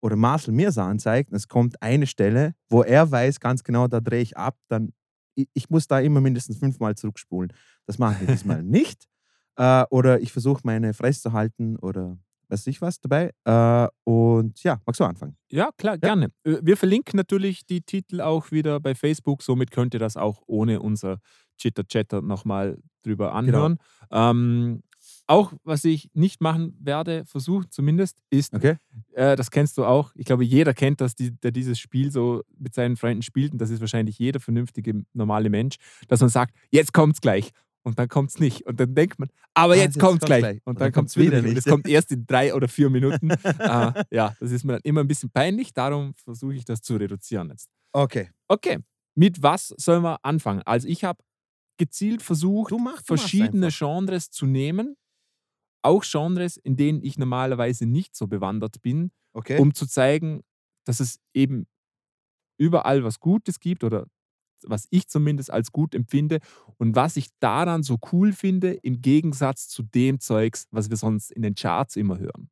oder 0.00 0.14
Marcel 0.14 0.54
mir 0.54 0.70
Sachen 0.70 1.00
zeigt, 1.00 1.32
es 1.32 1.48
kommt 1.48 1.82
eine 1.82 2.06
Stelle, 2.06 2.54
wo 2.68 2.82
er 2.84 3.10
weiß 3.10 3.40
ganz 3.40 3.64
genau, 3.64 3.88
da 3.88 3.98
drehe 4.00 4.22
ich 4.22 4.36
ab, 4.36 4.56
dann 4.68 4.92
ich, 5.34 5.48
ich 5.54 5.70
muss 5.70 5.88
da 5.88 5.98
immer 5.98 6.20
mindestens 6.20 6.58
fünfmal 6.58 6.94
zurückspulen. 6.94 7.52
Das 7.86 7.98
machen 7.98 8.18
wir 8.20 8.28
diesmal 8.28 8.62
nicht. 8.62 9.08
Äh, 9.56 9.84
oder 9.90 10.20
ich 10.20 10.30
versuche 10.30 10.60
meine 10.62 10.94
Fresse 10.94 11.22
zu 11.22 11.32
halten 11.32 11.76
oder 11.78 12.16
weiß 12.52 12.66
ich 12.66 12.80
was 12.82 13.00
dabei. 13.00 13.32
Äh, 13.44 13.88
und 14.04 14.62
ja, 14.62 14.80
magst 14.86 15.00
du 15.00 15.04
anfangen? 15.04 15.36
Ja, 15.50 15.70
klar, 15.76 15.98
gerne. 15.98 16.26
Äh, 16.44 16.58
Wir 16.62 16.76
verlinken 16.76 17.16
natürlich 17.16 17.64
die 17.66 17.80
Titel 17.80 18.20
auch 18.20 18.50
wieder 18.52 18.78
bei 18.80 18.94
Facebook, 18.94 19.42
somit 19.42 19.70
könnt 19.70 19.94
ihr 19.94 20.00
das 20.00 20.16
auch 20.16 20.42
ohne 20.46 20.80
unser 20.80 21.18
Chitter-Chatter 21.58 22.22
nochmal 22.22 22.78
drüber 23.02 23.26
Genau. 23.28 23.36
anhören. 23.38 23.78
Ähm, 24.10 24.82
auch 25.26 25.52
was 25.64 25.84
ich 25.84 26.10
nicht 26.14 26.40
machen 26.40 26.76
werde, 26.80 27.24
versuchen 27.24 27.70
zumindest, 27.70 28.18
ist, 28.30 28.54
Okay. 28.54 28.76
äh, 29.14 29.34
das 29.36 29.50
kennst 29.50 29.78
du 29.78 29.84
auch, 29.84 30.12
ich 30.14 30.26
glaube, 30.26 30.44
jeder 30.44 30.74
kennt 30.74 31.00
das, 31.00 31.14
die, 31.14 31.30
der 31.40 31.50
dieses 31.52 31.78
Spiel 31.78 32.10
so 32.12 32.42
mit 32.58 32.74
seinen 32.74 32.96
Freunden 32.96 33.22
spielt, 33.22 33.52
und 33.52 33.58
das 33.60 33.70
ist 33.70 33.80
wahrscheinlich 33.80 34.18
jeder 34.18 34.40
vernünftige, 34.40 35.02
normale 35.12 35.48
Mensch, 35.50 35.76
dass 36.08 36.20
man 36.20 36.28
sagt, 36.28 36.54
jetzt 36.70 36.92
kommt's 36.92 37.20
gleich. 37.20 37.50
Und 37.84 37.98
dann 37.98 38.08
kommt's 38.08 38.38
nicht. 38.38 38.62
Und 38.66 38.78
dann 38.78 38.94
denkt 38.94 39.18
man, 39.18 39.28
aber 39.54 39.72
Ah, 39.72 39.76
jetzt 39.76 39.96
jetzt 39.96 39.98
kommt's 39.98 40.10
kommt's 40.20 40.26
gleich. 40.26 40.40
gleich. 40.40 40.60
Und 40.64 40.80
dann 40.80 40.92
kommt's 40.92 41.16
wieder 41.16 41.42
nicht. 41.42 41.50
Und 41.50 41.58
es 41.58 41.64
kommt 41.64 41.88
erst 41.88 42.12
in 42.12 42.26
drei 42.26 42.54
oder 42.54 42.68
vier 42.68 42.90
Minuten. 42.90 43.30
äh, 43.30 43.34
ja, 44.10 44.34
das 44.38 44.52
ist 44.52 44.64
mir 44.64 44.74
dann 44.74 44.82
immer 44.84 45.00
ein 45.00 45.08
bisschen 45.08 45.30
peinlich, 45.30 45.72
darum 45.72 46.14
versuche 46.14 46.54
ich 46.54 46.64
das 46.64 46.80
zu 46.82 46.96
reduzieren 46.96 47.50
jetzt. 47.50 47.68
Okay. 47.92 48.30
Okay, 48.48 48.78
mit 49.16 49.42
was 49.42 49.68
sollen 49.76 50.02
wir 50.02 50.24
anfangen? 50.24 50.62
Also 50.64 50.86
ich 50.88 51.02
habe 51.04 51.22
gezielt 51.78 52.22
versucht, 52.22 52.70
Du 52.70 52.78
mach, 52.78 52.82
du 52.82 52.94
machst 52.94 53.06
verschiedene. 53.06 53.68
Genres 53.70 54.30
zu 54.30 54.46
nehmen. 54.46 54.96
Auch 55.84 56.04
Genres, 56.04 56.56
in 56.58 56.76
denen 56.76 57.02
ich 57.02 57.18
normalerweise 57.18 57.86
nicht 57.86 58.14
so 58.14 58.28
bewandert 58.28 58.80
bin, 58.82 59.10
Okay. 59.34 59.58
um 59.58 59.74
zu 59.74 59.86
zeigen, 59.86 60.42
dass 60.86 61.00
es 61.00 61.18
eben 61.34 61.66
überall 62.58 63.02
was 63.02 63.18
Gutes 63.18 63.58
gibt 63.58 63.82
oder 63.82 64.06
was 64.68 64.86
ich 64.90 65.08
zumindest 65.08 65.50
als 65.50 65.72
gut 65.72 65.94
empfinde 65.94 66.38
und 66.78 66.96
was 66.96 67.16
ich 67.16 67.28
daran 67.40 67.82
so 67.82 67.98
cool 68.12 68.32
finde, 68.32 68.72
im 68.72 69.00
Gegensatz 69.02 69.68
zu 69.68 69.82
dem 69.82 70.20
Zeugs, 70.20 70.66
was 70.70 70.90
wir 70.90 70.96
sonst 70.96 71.30
in 71.30 71.42
den 71.42 71.54
Charts 71.54 71.96
immer 71.96 72.18
hören. 72.18 72.50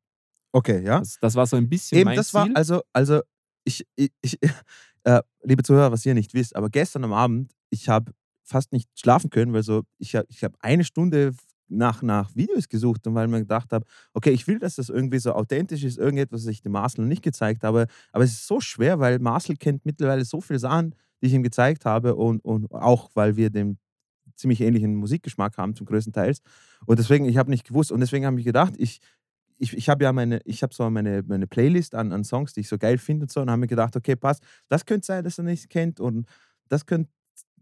okay, 0.51 0.83
ja. 0.83 0.99
Das, 0.99 1.17
das 1.19 1.35
war 1.35 1.47
so 1.47 1.55
ein 1.57 1.69
bisschen 1.69 1.99
Eben, 1.99 2.09
mein 2.09 2.17
das 2.17 2.29
Ziel. 2.29 2.39
war, 2.39 2.49
also, 2.53 2.81
also 2.93 3.21
ich, 3.63 3.85
ich, 3.95 4.11
ich 4.21 4.39
äh, 5.03 5.21
liebe 5.43 5.63
Zuhörer, 5.63 5.91
was 5.91 6.05
ihr 6.05 6.13
nicht 6.13 6.33
wisst, 6.33 6.55
aber 6.55 6.69
gestern 6.69 7.03
am 7.03 7.13
Abend, 7.13 7.51
ich 7.69 7.89
habe 7.89 8.11
fast 8.43 8.71
nicht 8.73 8.89
schlafen 8.99 9.29
können, 9.29 9.53
weil 9.53 9.63
so, 9.63 9.83
ich 9.97 10.15
habe 10.15 10.27
ich 10.29 10.43
hab 10.43 10.53
eine 10.59 10.83
Stunde 10.83 11.33
nach, 11.71 12.01
nach 12.01 12.35
Videos 12.35 12.67
gesucht 12.67 13.07
und 13.07 13.15
weil 13.15 13.27
mir 13.27 13.39
gedacht 13.39 13.71
habe, 13.71 13.85
okay, 14.13 14.31
ich 14.31 14.45
will, 14.47 14.59
dass 14.59 14.75
das 14.75 14.89
irgendwie 14.89 15.19
so 15.19 15.33
authentisch 15.33 15.83
ist, 15.83 15.97
irgendetwas, 15.97 16.41
was 16.41 16.47
ich 16.47 16.61
dem 16.61 16.73
Marcel 16.73 17.01
noch 17.01 17.09
nicht 17.09 17.23
gezeigt 17.23 17.63
habe. 17.63 17.87
Aber 18.11 18.23
es 18.23 18.31
ist 18.33 18.47
so 18.47 18.59
schwer, 18.59 18.99
weil 18.99 19.19
Marcel 19.19 19.55
kennt 19.55 19.85
mittlerweile 19.85 20.25
so 20.25 20.41
viele 20.41 20.59
Sachen, 20.59 20.95
die 21.21 21.27
ich 21.27 21.33
ihm 21.33 21.43
gezeigt 21.43 21.85
habe 21.85 22.15
und, 22.15 22.43
und 22.43 22.71
auch, 22.71 23.09
weil 23.13 23.35
wir 23.35 23.49
den 23.49 23.77
ziemlich 24.35 24.61
ähnlichen 24.61 24.95
Musikgeschmack 24.95 25.57
haben 25.57 25.75
zum 25.75 25.85
größten 25.85 26.13
Teil. 26.13 26.35
Und 26.85 26.99
deswegen, 26.99 27.25
ich 27.25 27.37
habe 27.37 27.51
nicht 27.51 27.65
gewusst 27.67 27.91
und 27.91 27.99
deswegen 27.99 28.25
habe 28.25 28.39
ich 28.39 28.45
gedacht, 28.45 28.73
ich, 28.77 28.99
ich, 29.57 29.73
ich 29.77 29.89
habe 29.89 30.03
ja 30.03 30.13
meine, 30.13 30.41
ich 30.45 30.63
habe 30.63 30.73
so 30.73 30.89
meine, 30.89 31.23
meine 31.27 31.45
Playlist 31.47 31.93
an, 31.93 32.11
an 32.11 32.23
Songs, 32.23 32.53
die 32.53 32.61
ich 32.61 32.67
so 32.67 32.77
geil 32.77 32.97
finde 32.97 33.25
und 33.25 33.31
so 33.31 33.41
und 33.41 33.49
habe 33.51 33.59
mir 33.59 33.67
gedacht, 33.67 33.95
okay, 33.95 34.15
passt, 34.15 34.43
das 34.69 34.85
könnte 34.85 35.05
sein, 35.05 35.23
dass 35.23 35.37
er 35.37 35.43
nicht 35.43 35.69
kennt 35.69 35.99
und 35.99 36.25
das 36.69 36.85
könnte 36.85 37.11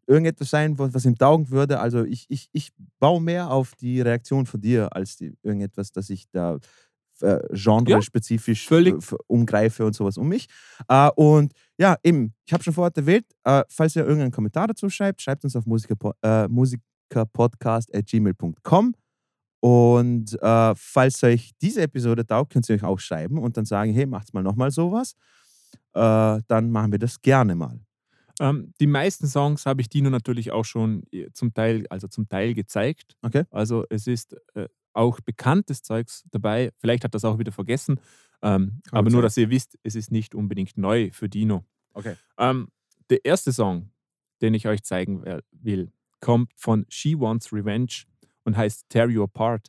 irgendetwas 0.07 0.49
sein, 0.49 0.79
was, 0.79 1.05
ihm 1.05 1.17
taugen 1.17 1.49
würde. 1.49 1.79
Also 1.79 2.03
ich, 2.03 2.25
ich, 2.29 2.49
ich 2.51 2.71
baue 2.99 3.21
mehr 3.21 3.51
auf 3.51 3.75
die 3.75 4.01
Reaktion 4.01 4.45
von 4.45 4.61
dir 4.61 4.95
als 4.95 5.17
die, 5.17 5.33
irgendetwas, 5.43 5.91
das 5.91 6.09
ich 6.09 6.29
da 6.31 6.57
äh, 7.21 7.39
genre-spezifisch 7.53 8.67
völlig. 8.67 8.95
f- 8.95 9.15
umgreife 9.27 9.85
und 9.85 9.93
sowas 9.93 10.17
um 10.17 10.29
mich. 10.29 10.47
Äh, 10.87 11.09
und 11.15 11.53
ja, 11.79 11.97
eben, 12.03 12.33
ich 12.45 12.53
habe 12.53 12.63
schon 12.63 12.73
vorher 12.73 12.95
erwähnt, 12.95 13.25
äh, 13.45 13.63
falls 13.69 13.95
ihr 13.95 14.03
irgendeinen 14.03 14.31
Kommentar 14.31 14.67
dazu 14.67 14.89
schreibt, 14.89 15.21
schreibt 15.21 15.45
uns 15.45 15.55
auf 15.55 15.65
musikerpo 15.65 16.11
äh, 16.21 16.49
musikerpodcast.gmail.com. 16.49 18.93
Und 19.61 20.41
äh, 20.41 20.75
falls 20.75 21.23
euch 21.23 21.51
diese 21.61 21.81
Episode 21.81 22.27
taugt, 22.27 22.53
könnt 22.53 22.69
ihr 22.69 22.75
euch 22.75 22.83
auch 22.83 22.99
schreiben 22.99 23.37
und 23.37 23.57
dann 23.57 23.65
sagen, 23.65 23.93
hey, 23.93 24.05
macht's 24.05 24.31
mal 24.33 24.43
nochmal 24.43 24.71
sowas. 24.71 25.15
Äh, 25.93 26.41
dann 26.47 26.71
machen 26.71 26.91
wir 26.91 26.99
das 26.99 27.21
gerne 27.21 27.55
mal. 27.55 27.79
Ähm, 28.41 28.73
die 28.79 28.87
meisten 28.87 29.27
Songs 29.27 29.65
habe 29.65 29.81
ich 29.81 29.89
Dino 29.89 30.09
natürlich 30.09 30.51
auch 30.51 30.63
schon 30.65 31.03
äh, 31.11 31.29
zum 31.33 31.53
Teil, 31.53 31.85
also 31.89 32.07
zum 32.07 32.29
Teil 32.29 32.53
gezeigt. 32.53 33.17
Okay. 33.21 33.43
Also 33.51 33.85
es 33.89 34.07
ist 34.07 34.37
äh, 34.53 34.69
auch 34.93 35.19
bekanntes 35.21 35.81
Zeugs 35.81 36.23
dabei. 36.31 36.71
Vielleicht 36.77 37.03
hat 37.03 37.13
das 37.13 37.25
auch 37.25 37.37
wieder 37.39 37.51
vergessen. 37.51 37.99
Ähm, 38.41 38.81
aber 38.91 39.03
gut 39.03 39.11
nur, 39.13 39.21
sein. 39.21 39.25
dass 39.25 39.37
ihr 39.37 39.49
wisst, 39.49 39.77
es 39.83 39.95
ist 39.95 40.11
nicht 40.11 40.33
unbedingt 40.35 40.77
neu 40.77 41.09
für 41.11 41.27
Dino. 41.29 41.65
Okay. 41.93 42.15
Ähm, 42.37 42.69
der 43.09 43.25
erste 43.25 43.51
Song, 43.51 43.91
den 44.41 44.53
ich 44.53 44.67
euch 44.67 44.83
zeigen 44.83 45.23
will, 45.51 45.91
kommt 46.21 46.51
von 46.55 46.85
She 46.89 47.19
Wants 47.19 47.51
Revenge 47.51 48.03
und 48.43 48.55
heißt 48.55 48.85
Tear 48.89 49.09
You 49.09 49.23
Apart. 49.23 49.67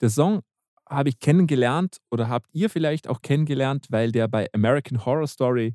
Der 0.00 0.10
Song 0.10 0.40
habe 0.88 1.08
ich 1.08 1.18
kennengelernt 1.18 1.98
oder 2.10 2.28
habt 2.28 2.48
ihr 2.52 2.70
vielleicht 2.70 3.08
auch 3.08 3.20
kennengelernt, 3.22 3.86
weil 3.90 4.12
der 4.12 4.28
bei 4.28 4.48
American 4.52 5.04
Horror 5.04 5.26
Story 5.26 5.74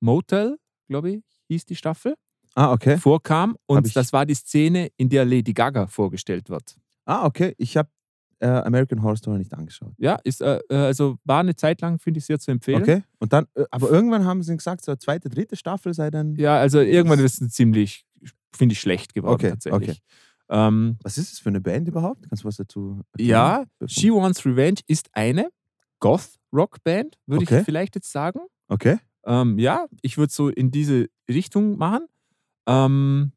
Motel, 0.00 0.58
glaube 0.88 1.10
ich, 1.10 1.22
hieß 1.48 1.66
die 1.66 1.76
Staffel, 1.76 2.14
Ah, 2.56 2.72
okay. 2.72 2.98
vorkam. 2.98 3.56
Und 3.66 3.94
das 3.94 4.12
war 4.12 4.26
die 4.26 4.34
Szene, 4.34 4.88
in 4.96 5.08
der 5.08 5.24
Lady 5.24 5.52
Gaga 5.52 5.86
vorgestellt 5.86 6.50
wird. 6.50 6.76
Ah, 7.04 7.24
okay. 7.24 7.54
Ich 7.58 7.76
habe 7.76 7.88
äh, 8.40 8.46
American 8.46 9.02
Horror 9.02 9.16
Story 9.16 9.38
nicht 9.38 9.52
angeschaut. 9.54 9.92
Ja, 9.98 10.18
ist, 10.24 10.40
äh, 10.40 10.58
äh, 10.68 10.74
also 10.76 11.18
war 11.24 11.40
eine 11.40 11.54
Zeit 11.54 11.80
lang, 11.80 11.98
finde 11.98 12.18
ich, 12.18 12.24
sehr 12.26 12.38
zu 12.38 12.50
empfehlen. 12.50 12.82
Okay. 12.82 13.02
Und 13.18 13.32
dann, 13.32 13.46
äh, 13.54 13.64
aber 13.70 13.90
irgendwann 13.90 14.24
haben 14.24 14.42
sie 14.42 14.56
gesagt, 14.56 14.84
so 14.84 14.92
eine 14.92 14.98
zweite, 14.98 15.28
dritte 15.28 15.56
Staffel 15.56 15.94
sei 15.94 16.10
dann. 16.10 16.34
Ja, 16.36 16.56
also 16.58 16.80
irgendwann 16.80 17.20
ist 17.20 17.40
es 17.40 17.50
ziemlich, 17.50 18.04
finde 18.54 18.72
ich, 18.72 18.80
schlecht 18.80 19.14
geworden 19.14 19.34
Okay, 19.34 19.50
tatsächlich. 19.50 19.90
okay. 19.90 19.98
Ähm, 20.48 20.98
Was 21.02 21.16
ist 21.18 21.32
es 21.32 21.38
für 21.38 21.50
eine 21.50 21.60
Band 21.60 21.86
überhaupt? 21.86 22.28
Kannst 22.28 22.42
du 22.44 22.48
was 22.48 22.56
dazu 22.56 23.02
erklären? 23.12 23.28
Ja, 23.28 23.64
She 23.86 24.10
Wants 24.10 24.44
Revenge 24.44 24.80
ist 24.88 25.08
eine 25.12 25.50
Goth-Rock-Band, 26.00 27.18
würde 27.26 27.44
Okay. 27.44 27.58
ich 27.60 27.64
vielleicht 27.64 27.94
jetzt 27.94 28.10
sagen. 28.10 28.40
Okay. 28.68 28.98
Ähm, 29.26 29.58
ja, 29.58 29.86
ich 30.02 30.16
würde 30.18 30.32
so 30.32 30.48
in 30.48 30.70
diese 30.70 31.08
Richtung 31.28 31.76
machen. 31.76 32.06
Ähm, 32.66 33.32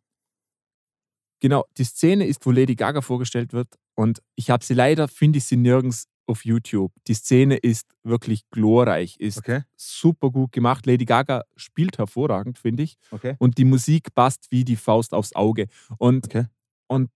genau, 1.41 1.65
die 1.77 1.83
Szene 1.83 2.25
ist, 2.25 2.45
wo 2.45 2.51
Lady 2.51 2.75
Gaga 2.75 3.01
vorgestellt 3.01 3.53
wird 3.53 3.67
und 3.95 4.21
ich 4.35 4.49
habe 4.49 4.63
sie 4.63 4.73
leider, 4.73 5.07
finde 5.07 5.37
ich 5.39 5.45
sie 5.45 5.57
nirgends 5.57 6.07
auf 6.25 6.45
YouTube. 6.45 6.93
Die 7.07 7.13
Szene 7.13 7.57
ist 7.57 7.85
wirklich 8.03 8.49
glorreich, 8.49 9.17
ist 9.19 9.39
Okay. 9.39 9.61
super 9.75 10.31
gut 10.31 10.51
gemacht. 10.53 10.85
Lady 10.85 11.03
Gaga 11.05 11.43
spielt 11.57 11.97
hervorragend, 11.97 12.57
finde 12.59 12.83
ich. 12.83 12.95
Okay. 13.11 13.35
Und 13.39 13.57
die 13.57 13.65
Musik 13.65 14.13
passt 14.15 14.47
wie 14.49 14.63
die 14.63 14.77
Faust 14.77 15.13
aufs 15.13 15.35
Auge. 15.35 15.67
Und, 15.97 16.25
Okay. 16.25 16.45
und 16.87 17.09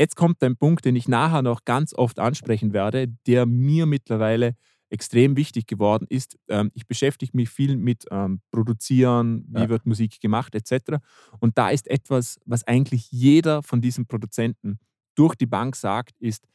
jetzt 0.00 0.16
kommt 0.16 0.42
ein 0.42 0.56
Punkt, 0.56 0.84
den 0.86 0.96
ich 0.96 1.08
nachher 1.08 1.42
noch 1.42 1.64
ganz 1.66 1.92
oft 1.94 2.18
ansprechen 2.18 2.72
werde, 2.72 3.08
der 3.26 3.44
mir 3.44 3.84
mittlerweile 3.86 4.56
extrem 4.88 5.36
wichtig 5.36 5.66
geworden 5.66 6.06
ist. 6.08 6.38
Ähm, 6.48 6.70
ich 6.74 6.86
beschäftige 6.86 7.36
mich 7.36 7.50
viel 7.50 7.76
mit 7.76 8.06
ähm, 8.10 8.40
Produzieren, 8.50 9.44
wie 9.48 9.62
Ja. 9.62 9.68
wird 9.68 9.86
Musik 9.86 10.20
gemacht, 10.20 10.54
etc. 10.54 11.00
Und 11.40 11.58
da 11.58 11.68
ist 11.70 11.88
etwas, 11.88 12.38
was 12.46 12.64
eigentlich 12.64 13.10
jeder 13.12 13.62
von 13.62 13.80
diesen 13.80 14.06
Produzenten 14.06 14.78
durch 15.14 15.34
die 15.34 15.46
Bank 15.46 15.76
sagt, 15.76 16.18
ist, 16.20 16.46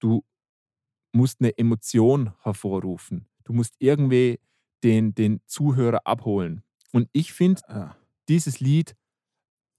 du 0.00 0.24
musst 1.12 1.40
eine 1.40 1.56
Emotion 1.58 2.32
hervorrufen. 2.42 3.26
Du 3.44 3.52
musst 3.52 3.74
irgendwie 3.78 4.38
den, 4.82 5.14
den 5.14 5.40
Zuhörer 5.46 6.00
abholen. 6.06 6.62
Und 6.92 7.08
ich 7.12 7.32
finde, 7.32 7.60
Ah, 7.68 7.96
dieses 8.28 8.60
Lied 8.60 8.94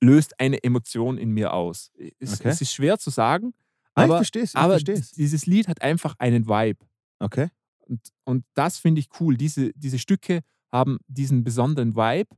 löst 0.01 0.39
eine 0.39 0.63
Emotion 0.63 1.17
in 1.17 1.31
mir 1.31 1.53
aus. 1.53 1.91
Es, 2.19 2.39
Okay. 2.39 2.49
es 2.49 2.61
ist 2.61 2.73
schwer 2.73 2.97
zu 2.97 3.09
sagen, 3.09 3.53
Nein, 3.95 4.05
ich 4.05 4.11
aber, 4.11 4.17
verstehe 4.17 4.43
es. 4.43 4.49
Ich 4.51 4.57
aber 4.57 4.73
verstehe 4.73 4.95
es. 4.95 5.11
dieses 5.11 5.45
Lied 5.45 5.67
hat 5.67 5.81
einfach 5.81 6.15
einen 6.19 6.47
Vibe. 6.47 6.85
Okay. 7.19 7.49
Und, 7.79 8.01
und 8.23 8.45
das 8.53 8.77
finde 8.77 8.99
ich 8.99 9.09
cool. 9.19 9.35
Diese, 9.37 9.71
diese 9.73 9.99
Stücke 9.99 10.41
haben 10.71 10.97
diesen 11.07 11.43
besonderen 11.43 11.95
Vibe, 11.95 12.29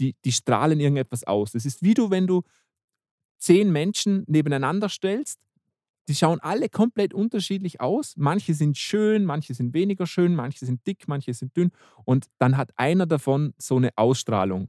die, 0.00 0.16
die 0.24 0.32
strahlen 0.32 0.80
irgendetwas 0.80 1.24
aus. 1.24 1.54
Es 1.54 1.66
ist 1.66 1.82
wie 1.82 1.94
du, 1.94 2.10
wenn 2.10 2.26
du 2.26 2.42
zehn 3.42 3.72
Menschen 3.72 4.24
nebeneinander 4.28 4.88
stellst, 4.88 5.40
die 6.08 6.14
schauen 6.14 6.40
alle 6.40 6.68
komplett 6.68 7.12
unterschiedlich 7.12 7.80
aus. 7.80 8.14
Manche 8.16 8.54
sind 8.54 8.78
schön, 8.78 9.24
manche 9.24 9.54
sind 9.54 9.74
weniger 9.74 10.06
schön, 10.06 10.34
manche 10.34 10.64
sind 10.64 10.86
dick, 10.86 11.08
manche 11.08 11.34
sind 11.34 11.56
dünn. 11.56 11.70
Und 12.04 12.26
dann 12.38 12.56
hat 12.56 12.70
einer 12.76 13.06
davon 13.06 13.52
so 13.58 13.76
eine 13.76 13.90
Ausstrahlung. 13.96 14.68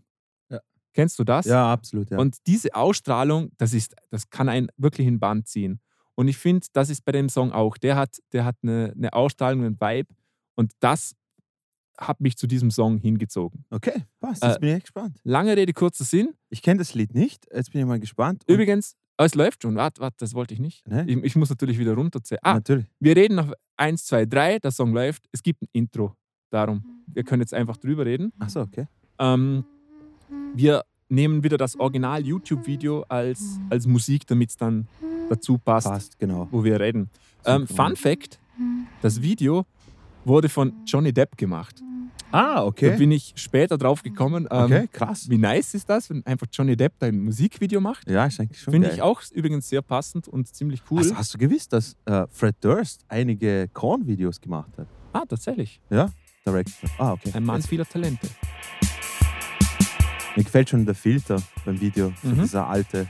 Ja. 0.50 0.60
Kennst 0.94 1.18
du 1.20 1.24
das? 1.24 1.46
Ja, 1.46 1.72
absolut. 1.72 2.12
Ja. 2.12 2.18
Und 2.18 2.38
diese 2.48 2.74
Ausstrahlung, 2.76 3.52
das, 3.58 3.74
ist, 3.74 3.96
das 4.10 4.30
kann 4.30 4.50
einen 4.50 4.70
wirklich 4.78 5.08
in 5.08 5.20
Band 5.20 5.48
ziehen. 5.48 5.80
Und 6.16 6.28
ich 6.28 6.38
finde, 6.38 6.68
das 6.74 6.90
ist 6.90 7.06
bei 7.06 7.12
dem 7.12 7.30
Song 7.30 7.52
auch. 7.52 7.78
Der 7.78 7.96
hat, 7.96 8.18
der 8.32 8.46
hat 8.46 8.58
eine, 8.62 8.94
eine 8.96 9.14
Ausstrahlung, 9.14 9.64
einen 9.66 9.80
Vibe. 9.80 10.14
Und 10.56 10.72
das 10.80 11.16
hat 11.98 12.20
mich 12.22 12.38
zu 12.38 12.48
diesem 12.48 12.72
Song 12.72 12.98
hingezogen. 12.98 13.66
okay, 13.70 14.04
passt. 14.20 14.44
Jetzt 14.44 14.58
Äh, 14.58 14.60
bin 14.60 14.70
ich 14.70 14.76
echt 14.76 14.84
gespannt. 14.86 15.20
Lange 15.24 15.56
Rede, 15.56 15.74
kurzer 15.74 16.04
Sinn. 16.04 16.34
Ich 16.50 16.62
kenne 16.62 16.80
das 16.80 16.94
Lied 16.96 17.14
nicht. 17.14 17.46
Jetzt 17.54 17.72
bin 17.72 17.82
ich 17.82 17.88
mal 17.88 18.00
gespannt. 18.00 18.44
Und- 18.48 18.54
Übrigens, 18.54 18.96
oh, 19.20 19.24
es 19.24 19.36
läuft 19.36 19.62
schon. 19.64 19.76
Warte, 19.76 20.02
warte, 20.02 20.18
das 20.20 20.34
wollte 20.34 20.54
ich 20.54 20.60
nicht. 20.60 20.88
Ne? 20.88 21.06
Ich, 21.08 21.18
ich 21.18 21.36
muss 21.36 21.50
natürlich 21.50 21.78
wieder 21.78 21.94
runterzählen. 21.94 22.40
Ah, 22.44 22.56
Natürlich. 22.56 22.86
wir 23.00 23.16
reden 23.16 23.36
noch 23.36 23.54
1, 23.78 24.06
2, 24.06 24.26
3. 24.26 24.60
Der 24.60 24.72
Song 24.72 24.92
läuft. 24.94 25.24
Es 25.32 25.44
gibt 25.44 25.62
ein 25.62 25.68
Intro. 25.72 26.16
Darum. 26.50 26.84
Wir 27.08 27.24
können 27.24 27.42
jetzt 27.42 27.54
einfach 27.54 27.78
drüber 27.78 28.06
reden. 28.06 28.32
Achso, 28.40 28.62
okay. 28.62 28.88
Ähm, 29.20 29.64
wir 30.56 30.84
nehmen 31.10 31.44
wieder 31.44 31.58
das 31.58 31.76
Original-YouTube-Video 31.80 33.04
als, 33.08 33.60
als 33.70 33.86
Musik, 33.88 34.26
damit 34.28 34.50
es 34.52 34.58
dann 34.58 34.88
dazu 35.30 35.58
passt, 35.58 35.88
Passt, 35.88 36.20
genau. 36.20 36.48
wo 36.52 36.64
wir 36.64 36.80
reden. 36.80 37.10
Ähm. 37.46 37.68
Fun 37.68 37.96
Fact: 37.96 38.40
Das 39.02 39.22
Video 39.22 39.66
wurde 40.26 40.50
von 40.50 40.74
Johnny 40.86 41.12
Depp 41.14 41.38
gemacht. 41.38 41.82
Ah, 42.32 42.56
Da 42.56 42.64
okay. 42.66 42.98
bin 42.98 43.12
ich 43.12 43.34
später 43.36 43.78
drauf 43.78 44.02
gekommen. 44.02 44.48
Ähm, 44.50 44.64
Okay, 44.64 44.88
krass. 44.92 45.30
Wie 45.30 45.38
nice 45.38 45.76
ist 45.76 45.88
das, 45.88 46.10
wenn 46.10 46.26
einfach 46.26 46.48
Johnny 46.52 46.76
Depp 46.76 46.94
ein 47.04 47.20
Musikvideo 47.20 47.80
macht? 47.80 48.10
Ja, 48.10 48.26
ist 48.26 48.40
eigentlich 48.40 48.60
schon 48.60 48.72
Finde 48.74 48.90
ich 48.90 49.02
auch 49.04 49.22
übrigens 49.32 49.70
sehr 49.70 49.84
passend 49.84 50.28
und 50.28 50.48
ziemlich 50.48 50.82
cool. 50.90 50.98
Also, 51.00 51.16
hast 51.16 51.34
du 51.34 51.38
gewusst, 51.38 51.74
dass 51.74 51.96
äh, 52.06 52.26
Fred 52.32 52.56
Durst 52.62 53.06
einige 53.08 53.70
Korn-Videos 53.74 54.42
gemacht 54.42 54.72
hat? 54.78 54.88
ah, 55.14 55.24
tatsächlich. 55.30 55.80
Director. 56.46 56.90
Ah, 56.98 57.14
okay. 57.14 57.30
Ein 57.34 57.44
Mann 57.46 57.62
vieler 57.62 57.86
Talente. 57.88 58.28
Mir 60.36 60.44
gefällt 60.44 60.70
schon 60.70 60.86
der 60.86 60.96
Filter 60.96 61.40
beim 61.66 61.80
Video. 61.80 62.12
So 62.24 62.30
Mhm. 62.30 62.42
dieser 62.42 62.68
alte. 62.68 63.08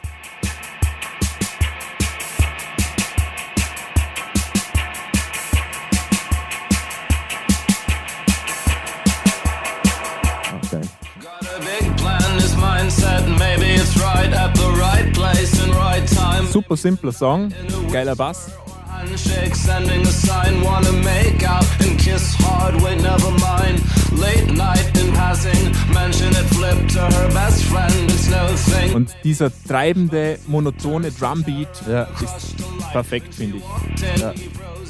Best 27.34 27.64
friend, 27.64 28.12
it's 28.12 28.30
no 28.30 28.48
thing. 28.72 28.94
Und 28.94 29.16
dieser 29.24 29.52
treibende, 29.68 30.38
monotone 30.48 31.12
Drumbeat 31.12 31.70
Ja. 31.90 32.04
ist 32.04 32.56
perfekt, 32.92 33.34
finde 33.36 33.58
ich. 33.58 34.20
Ja. 34.22 34.34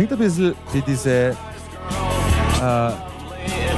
Klingt 0.00 0.12
ein 0.14 0.18
bisschen 0.18 0.54
wie 0.72 0.80
diese, 0.80 1.10
äh, 1.10 1.34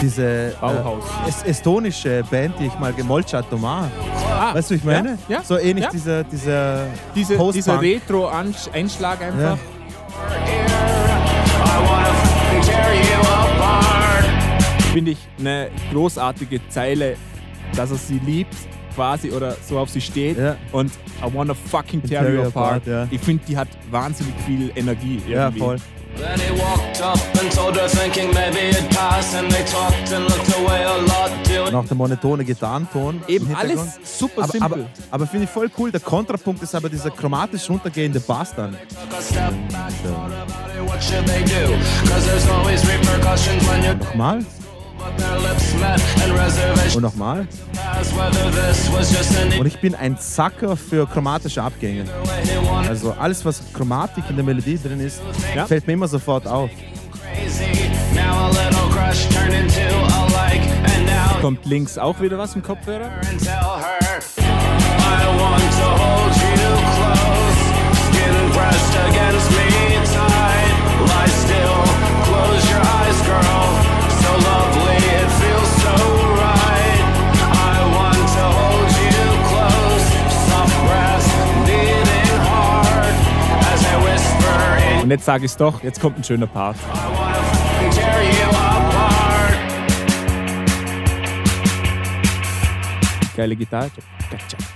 diese 0.00 0.25
äh, 0.25 0.52
Bauhaus. 0.61 1.02
es, 1.26 1.43
estonische 1.43 2.23
Band, 2.31 2.55
die 2.61 2.67
ich 2.67 2.79
mal 2.79 2.93
gemolcht 2.93 3.35
hatte. 3.35 3.57
Ah, 3.61 4.55
Weißt 4.55 4.71
du, 4.71 4.75
ich 4.75 4.85
meine? 4.85 5.19
Ja, 5.26 5.38
ja, 5.38 5.43
so 5.43 5.59
ähnlich 5.59 5.85
ja. 5.87 5.91
dieser, 5.91 6.23
dieser 6.23 6.87
Diese, 7.12 7.37
dieser 7.52 7.81
Retro-Einschlag 7.81 9.21
einfach. 9.21 9.59
Apart. 13.25 14.25
Finde 14.93 15.11
ich 15.11 15.19
eine 15.41 15.71
großartige 15.93 16.61
Zeile, 16.69 17.17
dass 17.75 17.91
er 17.91 17.97
sie 17.97 18.21
liebt 18.21 18.55
quasi 18.95 19.33
oder 19.33 19.57
so 19.67 19.76
auf 19.76 19.91
sie 19.91 20.00
steht. 20.00 20.38
Ja. 20.38 20.55
Und 20.71 20.93
I 21.21 21.35
wanna 21.35 21.55
fucking 21.55 22.00
tear, 22.00 22.33
you 22.33 22.43
apart. 22.43 22.87
ja. 22.87 23.09
Ich 23.11 23.21
finde, 23.21 23.43
die 23.49 23.57
hat 23.57 23.67
wahnsinnig 23.91 24.35
viel 24.47 24.71
Energie. 24.76 25.21
Ja, 25.26 25.47
irgendwie. 25.47 25.59
voll. 25.59 25.76
Then 26.16 26.38
he 26.40 26.50
walked 26.61 27.00
up 27.00 27.19
and 27.40 27.50
told 27.50 27.76
her, 27.76 27.88
thinking 27.88 28.33
maybe 28.35 28.71
it'd 28.71 28.90
pass. 28.90 29.35
And 29.35 29.50
they 29.50 29.64
talked 29.64 30.12
and 30.12 30.25
looked 30.28 30.54
away 30.57 30.85
a 30.85 30.99
lot, 30.99 31.31
Noch 31.73 31.87
der 31.87 31.97
monotone 31.97 32.45
Gitarrenton. 32.45 33.23
Eben 33.28 33.54
alles 33.54 33.99
super 34.04 34.42
aber, 34.42 34.52
simpel. 34.52 34.73
aber, 34.73 34.88
aber 35.11 35.26
finde 35.26 35.45
ich 35.45 35.50
voll 35.50 35.71
cool. 35.78 35.90
Der 35.90 36.00
Kontrapunkt 36.00 36.62
ist 36.62 36.75
aber 36.75 36.88
dieser 36.88 37.11
chromatisch 37.11 37.69
runtergehende 37.69 38.21
Bass 38.21 38.54
dann. 38.54 38.75
a 38.75 39.21
step 39.21 39.52
back. 39.71 39.92
Thought 40.02 40.33
about 40.33 40.71
it, 40.76 40.88
what 40.88 41.02
should 41.02 41.26
they 41.26 41.42
do? 41.45 41.73
Cause 42.09 42.26
there's 42.26 42.49
always 42.49 42.83
repercussions 42.87 43.66
when 43.69 43.83
you're 43.83 43.95
Nochmal 43.95 44.45
und 46.95 47.03
nochmal. 47.03 47.47
Und 49.59 49.67
ich 49.67 49.81
bin 49.81 49.95
ein 49.95 50.19
Zacker 50.19 50.77
für 50.77 51.07
chromatische 51.07 51.63
Abgänge. 51.63 52.05
Also 52.89 53.13
alles, 53.19 53.45
was 53.45 53.63
Chromatik 53.73 54.25
in 54.29 54.37
der 54.37 54.45
Melodie 54.45 54.79
drin 54.83 55.01
ist, 55.01 55.21
Ja. 55.55 55.67
fällt 55.67 55.87
mir 55.87 55.95
immer 55.95 56.09
sofort 56.09 56.47
auf. 56.47 56.71
crazy. 57.43 57.91
Now 58.15 58.47
a 58.47 58.49
little 58.51 58.89
crush 58.91 59.27
turned 59.29 59.55
into 59.55 59.81
a 59.81 60.27
like, 60.33 60.63
and 60.85 61.07
now 61.07 61.41
Kommt 61.41 61.65
links 61.65 61.99
auch 61.99 62.21
wieder 62.21 62.39
was 62.39 62.55
im 62.55 62.63
Kopfhörer? 62.63 63.11
pressed 68.53 68.95
against 69.09 69.51
me 69.51 69.67
tight. 70.12 70.75
Lie 71.09 71.52
jetzt 85.12 85.27
sage 85.27 85.44
ich 85.44 85.51
es 85.51 85.57
doch, 85.57 85.83
jetzt 85.83 86.01
kommt 86.01 86.18
ein 86.18 86.25
schöner 86.25 86.46
Part. 86.46 86.77
Geile 93.37 93.57
Gitarre. 93.57 93.90
I 94.33 94.72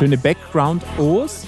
Schöne 0.00 0.16
Background-O's. 0.16 1.46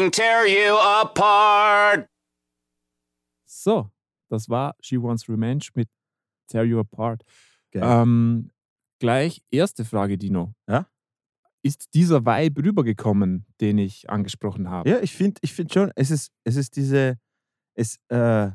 Fucking 0.00 0.10
tear 0.10 0.46
you 0.46 0.76
apart. 0.76 2.08
So, 3.46 3.90
das 4.28 4.48
war 4.48 4.74
She 4.80 4.96
Wants 4.96 5.28
Revenge 5.28 5.68
mit 5.74 5.88
Tear 6.48 6.64
You 6.64 6.80
Apart. 6.80 7.22
Ähm, 7.72 8.50
gleich 8.98 9.42
erste 9.50 9.84
Frage, 9.84 10.16
Dino. 10.16 10.54
Ja? 10.68 10.86
Ist 11.62 11.94
dieser 11.94 12.24
Vibe 12.24 12.64
rübergekommen, 12.64 13.46
den 13.60 13.78
ich 13.78 14.08
angesprochen 14.08 14.70
habe? 14.70 14.88
Ja, 14.88 15.00
ich 15.00 15.12
finde 15.12 15.40
ich 15.42 15.52
find 15.52 15.72
schon, 15.72 15.92
es 15.94 16.10
ist, 16.10 16.32
es 16.44 16.56
ist 16.56 16.76
diese, 16.76 17.18
es, 17.74 17.98
äh, 18.08 18.50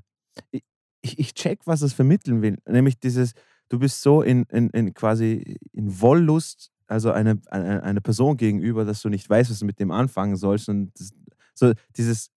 ich, 1.06 1.20
ich 1.20 1.34
check, 1.34 1.60
was 1.66 1.82
es 1.82 1.94
vermitteln 1.94 2.42
will. 2.42 2.58
Nämlich 2.68 3.00
dieses, 3.00 3.34
du 3.70 3.80
bist 3.80 4.02
so 4.02 4.22
in, 4.22 4.44
in, 4.52 4.70
in 4.72 4.94
quasi 4.94 5.58
in 5.72 6.02
Wollust, 6.02 6.72
also 6.88 7.12
eine, 7.12 7.40
eine, 7.50 7.82
eine 7.84 8.02
Person 8.02 8.38
gegenüber, 8.38 8.86
dass 8.86 9.02
du 9.02 9.10
nicht 9.10 9.30
weißt, 9.30 9.50
was 9.50 9.60
du 9.60 9.66
mit 9.66 9.80
dem 9.80 9.92
anfangen 9.92 10.36
sollst. 10.36 10.70
Und 10.70 10.92
das, 11.00 11.12
so 11.54 11.72
dieses 11.98 12.30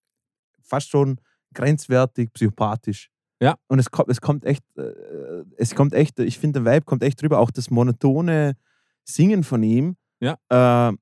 fast 0.63 0.89
schon 0.91 1.21
grenzwertig, 1.55 2.33
psychopathisch. 2.33 3.11
Ja. 3.41 3.57
Und 3.69 3.79
es 3.79 3.91
kommt, 3.91 4.09
es 4.11 4.21
kommt 4.21 4.45
echt, 4.45 4.65
äh, 4.77 4.93
es 5.57 5.75
kommt 5.75 5.95
echt, 5.95 6.19
ich 6.19 6.39
finde, 6.39 6.63
der 6.63 6.73
Vibe 6.75 6.85
kommt 6.85 7.03
echt 7.03 7.21
drüber. 7.23 7.39
Auch 7.39 7.51
das 7.51 7.71
monotone 7.71 8.55
Singen 9.05 9.45
von 9.45 9.63
ihm. 9.63 9.97
Ja. 10.21 10.37
Äh, 10.91 10.97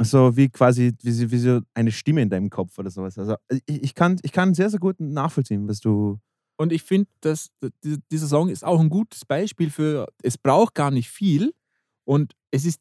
so 0.00 0.36
wie 0.36 0.48
quasi 0.48 0.94
wie, 1.02 1.10
so- 1.12 1.30
wie 1.30 1.38
so 1.38 1.60
eine 1.74 1.90
Stimme 1.92 2.22
in 2.22 2.30
deinem 2.30 2.50
Kopf 2.50 2.78
oder 2.78 2.90
sowas. 2.90 3.18
Also 3.18 3.34
ich, 3.66 3.82
ich, 3.82 3.94
kann, 3.94 4.18
ich 4.22 4.32
kann 4.32 4.54
sehr, 4.54 4.70
sehr 4.70 4.78
gut 4.80 5.00
nachvollziehen, 5.00 5.68
was 5.68 5.80
du. 5.80 6.18
Und 6.58 6.72
ich 6.72 6.82
finde, 6.82 7.08
dass 7.20 7.50
die- 7.84 7.98
dieser 8.10 8.26
Song 8.26 8.48
ist 8.50 8.64
auch 8.64 8.80
ein 8.80 8.90
gutes 8.90 9.24
Beispiel 9.24 9.70
für, 9.70 10.08
es 10.22 10.36
braucht 10.36 10.74
gar 10.74 10.90
nicht 10.90 11.08
viel 11.08 11.54
und 12.04 12.34
es 12.50 12.64
ist 12.66 12.80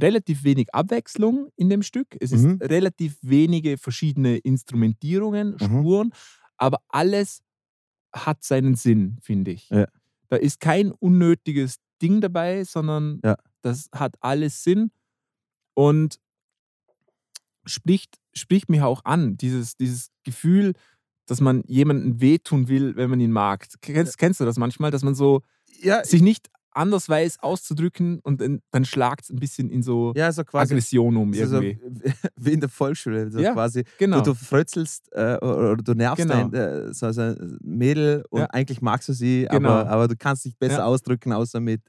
relativ 0.00 0.44
wenig 0.44 0.72
Abwechslung 0.74 1.48
in 1.56 1.68
dem 1.70 1.82
Stück. 1.82 2.16
Es 2.20 2.32
ist 2.32 2.44
Mhm. 2.44 2.58
relativ 2.62 3.18
wenige 3.22 3.78
verschiedene 3.78 4.36
Instrumentierungen, 4.38 5.58
Spuren, 5.58 6.12
aber 6.56 6.78
alles 6.88 7.42
hat 8.14 8.44
seinen 8.44 8.74
Sinn, 8.76 9.18
finde 9.22 9.50
ich. 9.52 9.68
Ja. 9.70 9.86
Da 10.28 10.36
ist 10.36 10.60
kein 10.60 10.92
unnötiges 10.92 11.76
Ding 12.02 12.20
dabei, 12.20 12.64
sondern 12.64 13.20
Ja. 13.24 13.36
das 13.62 13.88
hat 13.92 14.16
alles 14.20 14.62
Sinn 14.62 14.92
und 15.74 16.20
spricht, 17.66 18.18
spricht 18.34 18.68
mich 18.68 18.82
auch 18.82 19.04
an, 19.04 19.36
dieses, 19.36 19.76
dieses 19.76 20.10
Gefühl, 20.24 20.74
dass 21.30 21.40
man 21.40 21.62
jemandem 21.66 22.20
wehtun 22.20 22.68
will, 22.68 22.96
wenn 22.96 23.08
man 23.10 23.20
ihn 23.20 23.32
mag. 23.32 23.66
Kennst, 23.80 24.18
kennst 24.18 24.40
du 24.40 24.44
das 24.44 24.56
manchmal, 24.58 24.90
dass 24.90 25.02
man 25.02 25.14
so 25.14 25.42
Ja, 25.82 26.04
sich 26.04 26.22
nicht 26.22 26.48
anders 26.72 27.08
weiß 27.08 27.40
auszudrücken 27.40 28.20
und 28.20 28.40
dann, 28.40 28.60
dann 28.70 28.84
schlagt 28.84 29.24
es 29.24 29.30
ein 29.30 29.36
bisschen 29.40 29.70
in 29.70 29.82
so 29.82 30.12
ja 30.16 30.30
so 30.32 30.44
quasi. 30.44 30.72
Aggression 30.74 31.16
um 31.16 31.32
so, 31.34 31.46
so, 31.46 31.60
irgendwie. 31.60 31.80
wie 32.36 32.52
in 32.52 32.60
der 32.60 32.68
Volksschule. 32.68 33.30
So 33.30 33.40
Ja, 33.40 33.52
quasi. 33.54 33.84
genau. 33.98 34.18
Du, 34.20 34.30
du 34.30 34.34
frötzelst 34.34 35.08
äh, 35.12 35.36
oder, 35.38 35.76
du 35.76 35.94
nervst 35.94 36.26
Genau. 36.28 36.46
ein 36.46 36.54
äh, 36.54 36.92
so, 36.94 37.06
ein 37.06 37.58
Mädel 37.62 38.24
und 38.30 38.40
Ja. 38.40 38.46
eigentlich 38.50 38.80
magst 38.82 39.08
du 39.08 39.12
sie, 39.12 39.46
Genau. 39.50 39.68
aber, 39.70 39.88
aber 39.90 40.08
du 40.08 40.16
kannst 40.16 40.44
dich 40.44 40.56
besser 40.56 40.86
ausdrücken, 40.86 41.32
außer 41.32 41.60
mit 41.60 41.82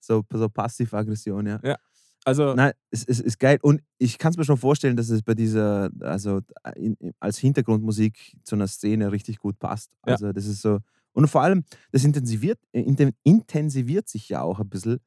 so, 0.00 0.22
so 0.32 0.48
Passiv-Aggression. 0.48 1.46
Ja. 1.46 1.60
Ja. 1.62 1.76
Also, 2.24 2.54
Nein, 2.54 2.72
es, 2.90 3.04
es 3.04 3.18
ist 3.20 3.38
geil. 3.40 3.58
Und 3.62 3.82
ich 3.98 4.16
kann 4.18 4.30
es 4.30 4.36
mir 4.36 4.44
schon 4.44 4.56
vorstellen, 4.56 4.96
dass 4.96 5.08
es 5.10 5.22
bei 5.22 5.34
dieser, 5.34 5.90
also 6.00 6.40
in, 6.76 6.96
als 7.18 7.38
Hintergrundmusik 7.38 8.36
zu 8.44 8.54
einer 8.54 8.68
Szene 8.68 9.10
richtig 9.10 9.38
gut 9.38 9.58
passt. 9.58 9.90
Ja. 10.06 10.12
Also 10.14 10.32
das 10.32 10.46
ist 10.46 10.62
so. 10.62 10.78
Und 11.14 11.28
vor 11.28 11.42
allem, 11.42 11.64
das 11.90 12.04
intensiviert, 12.04 12.58
äh, 12.72 12.80
inten- 12.82 13.14
intensiviert 13.24 14.08
sich 14.08 14.28
ja 14.28 14.40
auch 14.42 14.60
ein 14.60 14.68
bisschen 14.68 14.98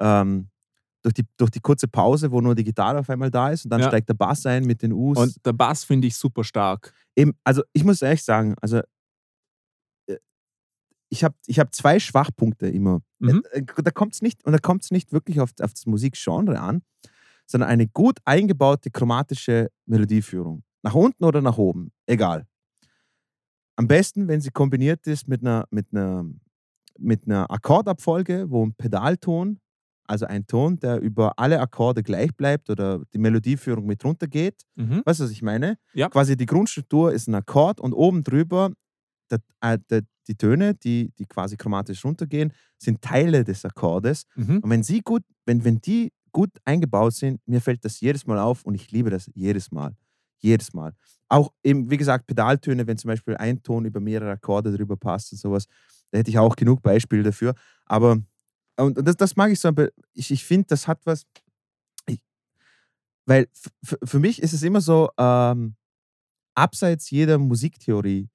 ähm, 0.00 0.48
durch, 1.02 1.14
die, 1.14 1.24
durch 1.36 1.50
die 1.50 1.60
kurze 1.60 1.88
Pause, 1.88 2.30
wo 2.32 2.40
nur 2.40 2.54
die 2.54 2.64
Gitarre 2.64 3.00
auf 3.00 3.10
einmal 3.10 3.30
da 3.30 3.50
ist 3.50 3.64
und 3.66 3.70
dann 3.70 3.80
Ja. 3.80 3.88
steigt 3.88 4.08
der 4.08 4.14
Bass 4.14 4.46
ein 4.46 4.64
mit 4.64 4.82
den 4.82 4.92
Us. 4.92 5.18
und 5.18 5.46
der 5.46 5.52
Bass 5.52 5.84
finde 5.84 6.06
ich 6.08 6.16
super 6.16 6.42
stark. 6.42 6.94
Eben, 7.14 7.32
also 7.44 7.62
ich 7.72 7.84
muss 7.84 8.00
ehrlich 8.02 8.24
sagen, 8.24 8.54
also 8.62 8.80
äh, 10.06 10.16
ich 11.10 11.22
habe 11.22 11.34
ich 11.46 11.58
hab 11.58 11.74
zwei 11.74 11.98
Schwachpunkte 12.00 12.68
immer. 12.68 13.02
Mhm. 13.22 13.42
Äh, 13.52 13.62
Da 13.82 13.90
kommt 13.90 14.14
es 14.14 14.22
nicht, 14.22 14.44
und 14.44 14.52
da 14.52 14.58
kommt 14.58 14.84
es 14.84 14.90
nicht 14.90 15.12
wirklich 15.12 15.40
auf, 15.40 15.50
auf 15.60 15.72
das 15.72 15.86
Musikgenre 15.86 16.60
an, 16.60 16.82
sondern 17.46 17.70
eine 17.70 17.86
gut 17.88 18.18
eingebaute 18.24 18.90
chromatische 18.90 19.70
Melodieführung. 19.86 20.62
Nach 20.82 20.94
unten 20.94 21.24
oder 21.24 21.40
nach 21.40 21.58
oben, 21.58 21.92
egal. 22.06 22.46
Am 23.76 23.88
besten, 23.88 24.28
wenn 24.28 24.40
sie 24.40 24.50
kombiniert 24.50 25.06
ist 25.06 25.28
mit 25.28 25.40
einer, 25.40 25.66
mit 25.70 25.86
einer, 25.92 26.26
mit 26.98 27.26
einer 27.26 27.50
Akkordabfolge, 27.50 28.50
wo 28.50 28.64
ein 28.66 28.74
Pedalton, 28.74 29.58
also 30.06 30.26
ein 30.26 30.46
Ton, 30.46 30.78
der 30.78 31.00
über 31.00 31.38
alle 31.38 31.60
Akkorde 31.60 32.02
gleich 32.02 32.34
bleibt 32.36 32.68
oder 32.68 33.00
die 33.14 33.18
Melodieführung 33.18 33.86
mit 33.86 34.04
runtergeht, 34.04 34.62
Mhm. 34.76 35.02
Weißt 35.04 35.20
du, 35.20 35.24
was 35.24 35.30
ich 35.30 35.42
meine? 35.42 35.78
Ja. 35.94 36.08
Quasi 36.08 36.36
die 36.36 36.46
Grundstruktur 36.46 37.12
ist 37.12 37.28
ein 37.28 37.34
Akkord 37.34 37.80
und 37.80 37.92
oben 37.92 38.24
drüber 38.24 38.70
äh, 38.70 38.74
die 39.38 40.34
Töne, 40.36 40.74
die, 40.74 41.12
die 41.18 41.26
quasi 41.26 41.56
chromatisch 41.56 42.04
runtergehen, 42.04 42.52
sind 42.78 43.02
Teile 43.02 43.44
des 43.44 43.64
Akkordes. 43.64 44.24
Mhm. 44.36 44.58
Und 44.58 44.70
wenn 44.70 44.82
sie 44.82 45.00
gut, 45.00 45.22
wenn, 45.46 45.64
wenn 45.64 45.80
die 45.80 46.12
gut 46.32 46.50
eingebaut 46.64 47.14
sind, 47.14 47.40
mir 47.46 47.60
fällt 47.60 47.84
das 47.84 48.00
jedes 48.00 48.26
Mal 48.26 48.38
auf 48.38 48.64
und 48.64 48.74
ich 48.74 48.90
liebe 48.90 49.10
das 49.10 49.30
jedes 49.34 49.70
Mal. 49.70 49.96
Jedes 50.38 50.72
Mal. 50.72 50.94
Auch 51.28 51.52
eben, 51.62 51.90
wie 51.90 51.96
gesagt, 51.96 52.26
Pedaltöne, 52.26 52.86
wenn 52.86 52.98
zum 52.98 53.08
Beispiel 53.08 53.36
ein 53.36 53.62
Ton 53.62 53.84
über 53.84 54.00
mehrere 54.00 54.32
Akkorde 54.32 54.76
drüber 54.76 54.96
passt 54.96 55.32
und 55.32 55.38
sowas, 55.38 55.66
da 56.10 56.18
hätte 56.18 56.30
ich 56.30 56.38
auch 56.38 56.56
genug 56.56 56.82
Beispiele 56.82 57.22
dafür. 57.22 57.54
Aber 57.86 58.18
und 58.76 58.98
und 58.98 59.06
das, 59.06 59.16
das 59.16 59.36
mag 59.36 59.50
ich 59.52 59.60
so, 59.60 59.68
aber 59.68 59.88
ich, 60.14 60.30
ich 60.30 60.44
finde, 60.44 60.66
das 60.68 60.88
hat 60.88 61.00
was. 61.04 61.24
Ich, 62.06 62.20
weil 63.26 63.46
für 63.82 64.18
mich 64.18 64.42
ist 64.42 64.52
es 64.52 64.62
immer 64.62 64.80
so, 64.80 65.10
ähm, 65.18 65.76
abseits 66.54 67.10
jeder 67.10 67.38
Musiktheorie, 67.38 68.28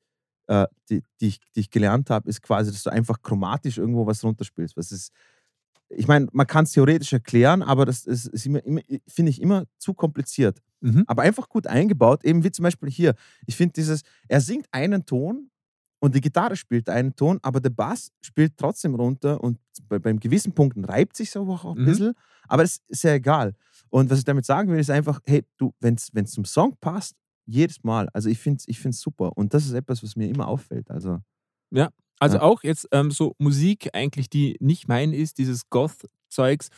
äh, 0.47 0.67
die, 0.89 1.03
die, 1.21 1.27
ich, 1.27 1.39
die 1.55 1.59
ich 1.61 1.69
gelernt 1.69 2.09
habe, 2.09 2.29
ist 2.29 2.41
quasi, 2.41 2.71
dass 2.71 2.83
du 2.83 2.89
einfach 2.89 3.21
chromatisch 3.21 3.77
irgendwo 3.77 4.05
was 4.05 4.23
runterspielst. 4.23 4.75
Was 4.77 4.91
ist, 4.91 5.11
ich 5.89 6.07
meine, 6.07 6.27
man 6.33 6.47
kann 6.47 6.63
es 6.65 6.71
theoretisch 6.71 7.13
erklären, 7.13 7.61
aber 7.61 7.85
das 7.85 8.05
ist, 8.05 8.27
ist 8.27 8.45
immer, 8.45 8.63
immer 8.65 8.81
finde 9.07 9.29
ich, 9.29 9.41
immer 9.41 9.65
zu 9.77 9.93
kompliziert. 9.93 10.59
Mhm. 10.81 11.03
Aber 11.07 11.21
einfach 11.23 11.49
gut 11.49 11.67
eingebaut, 11.67 12.23
eben 12.23 12.43
wie 12.43 12.51
zum 12.51 12.63
Beispiel 12.63 12.89
hier. 12.89 13.15
Ich 13.45 13.55
finde 13.55 13.73
dieses, 13.73 14.01
er 14.27 14.41
singt 14.41 14.67
einen 14.71 15.05
Ton 15.05 15.49
und 15.99 16.13
die 16.13 16.21
Gitarre 16.21 16.55
spielt 16.55 16.89
einen 16.89 17.15
Ton, 17.15 17.39
aber 17.41 17.59
der 17.59 17.71
Bass 17.71 18.11
spielt 18.21 18.57
trotzdem 18.57 18.95
runter 18.95 19.41
und 19.43 19.59
bei, 19.89 19.97
beim 19.97 20.19
gewissen 20.19 20.53
Punkten 20.53 20.85
reibt 20.85 21.15
sich 21.17 21.31
so 21.31 21.41
auch 21.49 21.65
ein 21.75 21.81
Mhm. 21.81 21.85
bisschen, 21.85 22.13
aber 22.47 22.63
das 22.63 22.79
ist 22.87 23.03
ja 23.03 23.13
egal. 23.13 23.53
Und 23.89 24.09
was 24.09 24.19
ich 24.19 24.25
damit 24.25 24.45
sagen 24.45 24.69
will, 24.71 24.79
ist 24.79 24.89
einfach, 24.91 25.19
hey, 25.25 25.43
du, 25.57 25.73
wenn 25.79 25.95
es 25.95 26.31
zum 26.31 26.45
Song 26.45 26.75
passt, 26.79 27.15
jedes 27.47 27.83
Mal. 27.83 28.09
Also 28.13 28.29
ich 28.29 28.39
finde 28.39 28.57
es 28.59 28.67
ich 28.67 28.79
find's 28.79 28.99
super. 29.01 29.35
Und 29.37 29.53
das 29.53 29.65
ist 29.65 29.73
etwas, 29.73 30.03
was 30.03 30.15
mir 30.15 30.27
immer 30.27 30.47
auffällt. 30.47 30.91
Also, 30.91 31.19
Also 32.19 32.37
Ja. 32.37 32.41
auch 32.43 32.63
jetzt 32.63 32.87
ähm, 32.91 33.11
so 33.11 33.35
Musik 33.39 33.89
eigentlich, 33.93 34.29
die 34.29 34.57
nicht 34.59 34.87
mein 34.87 35.13
ist, 35.13 35.37
dieses 35.37 35.69
Goth-Zeugs, 35.69 36.69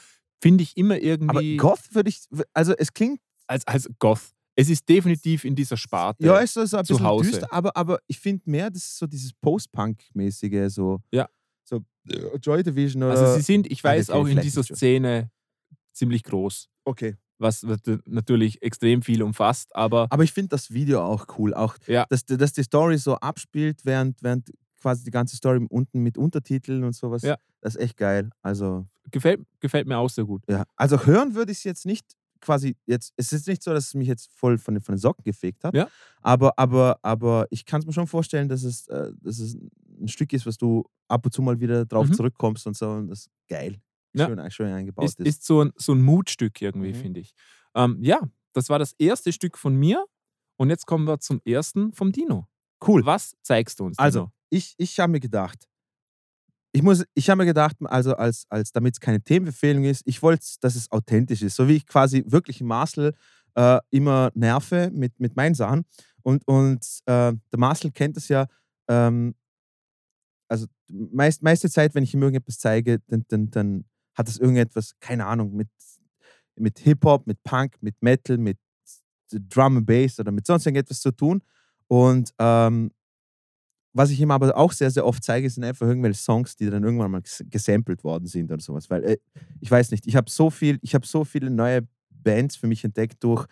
finde 0.41 0.63
ich 0.63 0.77
immer 0.77 0.95
aber 0.95 1.01
irgendwie 1.03 1.57
Goth 1.57 1.93
würde 1.95 2.09
ich, 2.09 2.21
also 2.53 2.73
es 2.77 2.93
klingt, 2.93 3.19
als, 3.47 3.65
als 3.67 3.89
Goth. 3.99 4.31
Es 4.55 4.69
ist 4.69 4.87
definitiv 4.89 5.45
in 5.45 5.55
dieser 5.55 5.77
Sparte. 5.77 6.25
ja, 6.25 6.37
ist 6.39 6.53
so, 6.53 6.65
so 6.65 6.77
ein 6.77 6.85
zu 6.85 6.93
bisschen 6.93 7.05
Hause. 7.07 7.29
düster, 7.31 7.47
aber, 7.53 7.75
aber 7.77 7.99
ich 8.07 8.19
finde 8.19 8.41
mehr, 8.49 8.69
das 8.69 8.83
ist 8.83 8.97
so 8.97 9.07
dieses 9.07 9.31
Post-Punk-mäßige, 9.33 10.69
so, 10.73 10.99
Ja. 11.11 11.29
so 11.63 11.85
äh, 12.09 12.35
Joy 12.37 12.61
Division 12.63 13.03
oder. 13.03 13.11
Also 13.17 13.35
sie 13.35 13.41
sind, 13.41 13.71
ich 13.71 13.83
weiß, 13.83 14.09
auch 14.09 14.27
in 14.27 14.39
dieser. 14.41 14.63
Szene 14.63 15.31
ziemlich 15.93 16.23
groß, 16.23 16.67
okay. 16.85 17.15
Was 17.39 17.65
natürlich 18.05 18.61
extrem 18.61 19.01
viel 19.01 19.23
umfasst, 19.23 19.75
aber 19.75 20.07
Aber 20.09 20.23
ich 20.23 20.33
finde 20.33 20.49
das 20.49 20.71
Video 20.71 21.01
auch 21.01 21.25
cool. 21.37 21.53
Auch, 21.53 21.75
Ja. 21.87 22.05
dass, 22.09 22.25
die- 22.25 22.37
dass 22.37 22.53
die 22.53 22.63
Story 22.63 22.97
so 22.97 23.15
abspielt, 23.15 23.81
während, 23.85 24.21
während 24.21 24.51
quasi 24.81 25.03
die 25.03 25.11
ganze 25.11 25.35
Story 25.35 25.65
unten 25.69 26.01
mit 26.01 26.17
Untertiteln 26.17 26.83
und 26.83 26.95
sowas. 26.95 27.21
Ja. 27.23 27.37
Das 27.61 27.75
ist 27.75 27.81
echt 27.81 27.97
geil. 27.97 28.29
Also, 28.41 28.87
gefällt, 29.11 29.41
gefällt 29.59 29.87
mir 29.87 29.97
auch 29.97 30.09
sehr 30.09 30.25
gut. 30.25 30.43
ja. 30.49 30.63
Also 30.75 31.05
hören 31.05 31.35
würde 31.35 31.51
ich 31.51 31.57
es 31.59 31.63
jetzt 31.63 31.85
nicht 31.85 32.05
quasi 32.41 32.77
jetzt. 32.85 33.11
Es 33.17 33.33
ist 33.33 33.47
nicht 33.47 33.61
so, 33.61 33.73
dass 33.73 33.87
es 33.87 33.93
mich 33.95 34.07
jetzt 34.07 34.29
voll 34.33 34.57
von, 34.57 34.75
den- 34.75 34.81
von 34.81 34.95
den 34.95 34.99
Socken 34.99 35.23
gefegt 35.25 35.63
hat. 35.65 35.73
Ja. 35.75 35.89
Aber, 36.21 36.57
aber, 36.57 36.97
aber 37.01 37.45
ich 37.49 37.65
kann 37.65 37.81
es 37.81 37.85
mir 37.85 37.91
schon 37.93 38.07
vorstellen, 38.07 38.47
dass 38.47 38.63
es, 38.63 38.87
äh, 38.87 39.11
dass 39.21 39.39
es 39.39 39.55
ein 39.99 40.07
Stück 40.07 40.31
ist, 40.31 40.45
was 40.45 40.57
du 40.57 40.85
ab 41.09 41.25
und 41.25 41.33
zu 41.33 41.41
mal 41.41 41.59
wieder 41.59 41.85
drauf 41.85 42.07
Mhm. 42.07 42.13
zurückkommst 42.13 42.65
und 42.67 42.77
so. 42.77 42.89
Und 42.91 43.07
das 43.09 43.19
ist 43.21 43.29
geil. 43.49 43.81
Ja. 44.13 44.27
Schön, 44.27 44.51
schön 44.51 44.73
eingebaut 44.73 45.05
Ist, 45.05 45.19
ist 45.19 45.45
so, 45.45 45.63
ein, 45.63 45.71
so 45.75 45.93
ein 45.93 46.01
Mutstück 46.01 46.61
irgendwie, 46.61 46.89
Mhm. 46.89 46.95
finde 46.95 47.19
ich. 47.19 47.33
Ähm, 47.75 47.97
ja, 48.01 48.21
das 48.53 48.69
war 48.69 48.79
das 48.79 48.93
erste 48.97 49.31
Stück 49.31 49.57
von 49.57 49.75
mir 49.75 50.05
und 50.57 50.69
jetzt 50.69 50.85
kommen 50.85 51.05
wir 51.05 51.19
zum 51.19 51.41
ersten 51.45 51.93
vom 51.93 52.11
Dino. 52.11 52.47
Cool. 52.85 53.05
Was 53.05 53.35
zeigst 53.43 53.79
du 53.79 53.85
uns? 53.85 53.99
Also, 53.99 54.19
Dino? 54.21 54.31
ich, 54.49 54.73
ich 54.77 54.99
habe 54.99 55.11
mir 55.11 55.19
gedacht, 55.19 55.65
ich 56.71 56.83
muss, 56.83 57.03
ich 57.15 57.29
habe 57.29 57.39
mir 57.39 57.45
gedacht, 57.45 57.75
also 57.85 58.15
als, 58.15 58.45
als 58.49 58.71
damit 58.71 58.95
es 58.95 58.99
keine 58.99 59.21
Themenbefehlung 59.21 59.83
ist, 59.85 60.03
ich 60.05 60.21
wollte, 60.21 60.45
dass 60.61 60.75
es 60.75 60.91
authentisch 60.91 61.41
ist, 61.41 61.55
so 61.55 61.67
wie 61.67 61.75
ich 61.77 61.87
quasi 61.87 62.23
wirklich 62.27 62.61
Marcel 62.61 63.13
äh, 63.55 63.79
immer 63.89 64.31
nerve 64.35 64.91
mit, 64.93 65.19
mit 65.19 65.35
meinen 65.35 65.55
Sachen. 65.55 65.85
Und, 66.21 66.47
und 66.47 66.85
äh, 67.05 67.33
der 67.33 67.57
Marcel 67.59 67.91
kennt 67.91 68.17
das 68.17 68.27
ja, 68.27 68.45
ähm, 68.87 69.33
also 70.47 70.67
meist, 70.87 71.41
meiste 71.41 71.69
Zeit, 71.69 71.95
wenn 71.95 72.03
ich 72.03 72.13
ihm 72.13 72.21
irgendetwas 72.21 72.59
zeige, 72.59 72.99
dann, 73.07 73.25
dann, 73.29 73.49
dann 73.51 73.85
hat 74.19 74.27
das 74.27 74.37
irgendetwas, 74.37 74.93
keine 74.99 75.25
Ahnung, 75.25 75.55
mit, 75.55 75.69
mit 76.55 76.77
Hip-Hop, 76.79 77.25
mit 77.25 77.41
Punk, 77.43 77.77
mit 77.79 77.95
Metal, 78.01 78.37
mit 78.37 78.57
Drum 79.31 79.77
and 79.77 79.85
Bass 79.85 80.19
oder 80.19 80.31
mit 80.31 80.45
sonst 80.45 80.65
irgendetwas 80.65 80.99
zu 80.99 81.11
tun. 81.11 81.41
Und 81.87 82.33
ähm, 82.37 82.91
was 83.93 84.09
ich 84.09 84.19
ihm 84.19 84.31
aber 84.31 84.55
auch 84.57 84.73
sehr, 84.73 84.91
sehr 84.91 85.05
oft 85.05 85.23
zeige, 85.23 85.49
sind 85.49 85.63
einfach 85.63 85.87
irgendwelche 85.87 86.19
Songs, 86.19 86.57
die 86.57 86.69
dann 86.69 86.83
irgendwann 86.83 87.11
mal 87.11 87.21
ges- 87.21 87.49
gesampelt 87.49 88.03
worden 88.03 88.27
sind 88.27 88.51
oder 88.51 88.61
sowas. 88.61 88.89
Weil 88.89 89.03
äh, 89.05 89.17
ich 89.61 89.71
weiß 89.71 89.91
nicht, 89.91 90.05
ich 90.05 90.17
habe 90.17 90.29
so 90.29 90.49
viel, 90.49 90.79
ich 90.81 90.93
habe 90.93 91.07
so 91.07 91.23
viele 91.23 91.49
neue 91.49 91.87
Bands 92.09 92.57
für 92.57 92.67
mich 92.67 92.83
entdeckt 92.83 93.23
durch 93.23 93.45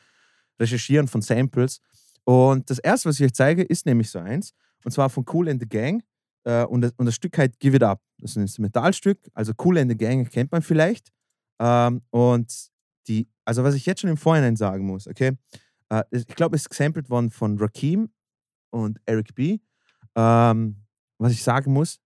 Recherchieren 0.59 1.07
von 1.07 1.21
Samples. 1.21 1.79
Und 2.25 2.69
das 2.69 2.79
erste, 2.79 3.07
was 3.07 3.19
ich 3.19 3.25
euch 3.25 3.33
zeige, 3.33 3.63
ist 3.63 3.85
nämlich 3.85 4.09
so 4.09 4.19
eins. 4.19 4.53
Und 4.83 4.91
zwar 4.91 5.09
von 5.09 5.23
Cool 5.31 5.47
and 5.47 5.61
the 5.61 5.69
Gang. 5.69 6.03
Äh, 6.47 6.63
und, 6.63 6.79
das, 6.79 6.93
und 6.95 7.05
das 7.05 7.15
Stück 7.15 7.37
heißt 7.37 7.59
Give 7.59 7.75
It 7.75 7.83
Up. 7.83 8.01
Das 8.19 8.31
ist 8.31 8.37
ein 8.37 8.43
Instrumentalstück. 8.43 9.19
Also 9.33 9.51
Cool 9.61 9.77
and 9.79 9.91
the 9.91 9.97
Gang 9.97 10.29
kennt 10.31 10.49
man 10.51 10.61
vielleicht. 10.61 11.11
Ähm, 11.59 12.01
und 12.09 12.69
die, 13.07 13.27
also 13.43 13.63
was 13.63 13.75
ich 13.75 13.85
jetzt 13.85 13.99
schon 14.01 14.09
im 14.09 14.17
Vorhinein 14.17 14.55
sagen 14.55 14.85
muss, 14.85 15.07
okay, 15.07 15.37
äh, 15.89 16.03
ich 16.11 16.25
glaube, 16.27 16.55
es 16.55 16.61
ist 16.63 16.69
gesampelt 16.69 17.09
worden 17.09 17.31
von 17.31 17.57
Rakim 17.59 18.09
und 18.69 18.99
Eric 19.05 19.35
B. 19.35 19.59
Ähm, 20.15 20.85
was 21.17 21.33
ich 21.33 21.43
sagen 21.43 21.73
muss, 21.73 21.99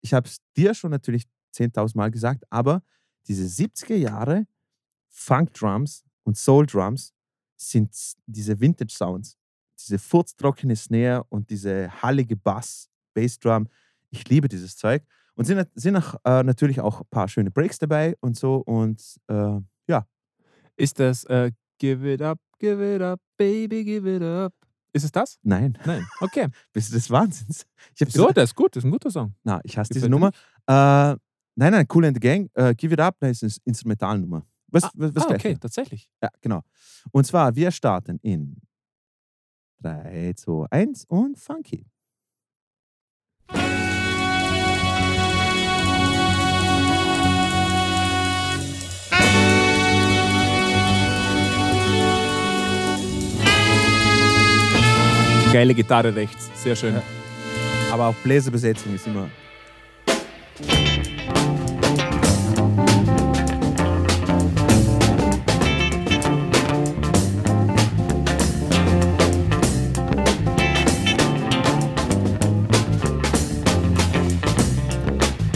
ich 0.00 0.12
habe 0.12 0.26
es 0.26 0.38
dir 0.56 0.74
schon 0.74 0.90
natürlich 0.90 1.24
10.000 1.54 1.96
Mal 1.96 2.10
gesagt, 2.10 2.44
aber 2.50 2.82
diese 3.28 3.44
70er 3.44 3.96
Jahre 3.96 4.46
Funk 5.08 5.54
Drums 5.54 6.04
und 6.24 6.36
Soul 6.36 6.66
Drums 6.66 7.12
sind 7.56 7.94
diese 8.26 8.58
Vintage 8.58 8.92
Sounds, 8.92 9.36
diese 9.78 9.98
furztrockene 9.98 10.74
Snare 10.74 11.24
und 11.28 11.50
diese 11.50 11.90
hallige 12.02 12.36
Bass, 12.36 12.90
Bass 13.20 13.38
Drum. 13.38 13.68
Ich 14.10 14.28
liebe 14.28 14.48
dieses 14.48 14.76
Zeug. 14.76 15.02
Und 15.34 15.44
sind, 15.44 15.68
sind 15.74 15.96
auch, 15.96 16.14
äh, 16.24 16.42
natürlich 16.42 16.80
auch 16.80 17.00
ein 17.00 17.06
paar 17.10 17.28
schöne 17.28 17.50
Breaks 17.50 17.78
dabei 17.78 18.16
und 18.20 18.36
so. 18.36 18.56
Und 18.56 19.00
äh, 19.28 19.60
ja, 19.88 20.06
Ist 20.76 20.98
das 20.98 21.24
äh, 21.24 21.52
Give 21.78 22.12
it 22.12 22.22
up, 22.22 22.38
give 22.58 22.94
it 22.94 23.02
up, 23.02 23.20
baby, 23.36 23.84
give 23.84 24.08
it 24.16 24.22
up? 24.22 24.52
Ist 24.92 25.04
es 25.04 25.12
das? 25.12 25.38
nein, 25.42 25.78
Nein. 25.84 26.04
Okay. 26.20 26.48
bist 26.72 26.90
du 26.90 26.94
des 26.94 27.10
Wahnsinns? 27.10 27.66
Ich 27.96 28.12
So, 28.12 28.30
das 28.32 28.50
ist 28.50 28.54
gut, 28.56 28.74
das 28.74 28.82
ist 28.82 28.88
ein 28.88 28.90
guter 28.90 29.10
Song. 29.10 29.34
Na, 29.44 29.60
ich 29.62 29.76
hasse 29.78 29.88
Gefällt 29.90 30.04
diese 30.04 30.10
Nummer. 30.10 30.28
Äh, 30.66 31.16
nein, 31.54 31.72
nein, 31.72 31.86
Cool 31.92 32.06
and 32.06 32.16
the 32.16 32.20
Gang, 32.20 32.50
äh, 32.54 32.74
Give 32.74 32.92
It 32.92 33.00
Up, 33.00 33.16
das 33.20 33.42
ist 33.42 33.60
eine 33.60 33.70
Instrumentalnummer. 33.70 34.44
Was, 34.68 34.84
Ah, 34.84 34.90
was, 34.94 35.14
was 35.14 35.26
ah, 35.26 35.34
okay, 35.34 35.56
tatsächlich. 35.56 36.10
Ja, 36.22 36.30
genau. 36.40 36.62
Und 37.12 37.26
zwar, 37.26 37.54
wir 37.54 37.70
starten 37.70 38.18
in 38.22 38.60
3, 39.82 40.32
2, 40.34 40.66
1 40.70 41.04
und 41.06 41.38
Funky. 41.38 41.86
Geile 55.50 55.74
Gitarre 55.74 56.14
rechts, 56.14 56.50
sehr 56.54 56.76
schön. 56.76 56.94
Ja. 56.94 57.02
Aber 57.90 58.08
auch 58.08 58.14
Bläserbesetzung 58.16 58.94
ist 58.94 59.06
immer. 59.06 59.28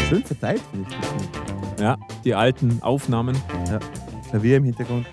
Schön 0.09 0.25
verteilt, 0.25 0.63
finde 0.71 0.89
ich. 0.91 1.81
Ja, 1.81 1.99
die 2.25 2.35
alten 2.35 2.83
Aufnahmen. 2.83 3.37
Ja, 3.69 3.79
Klavier 4.31 4.57
im 4.57 4.65
Hintergrund. 4.65 5.07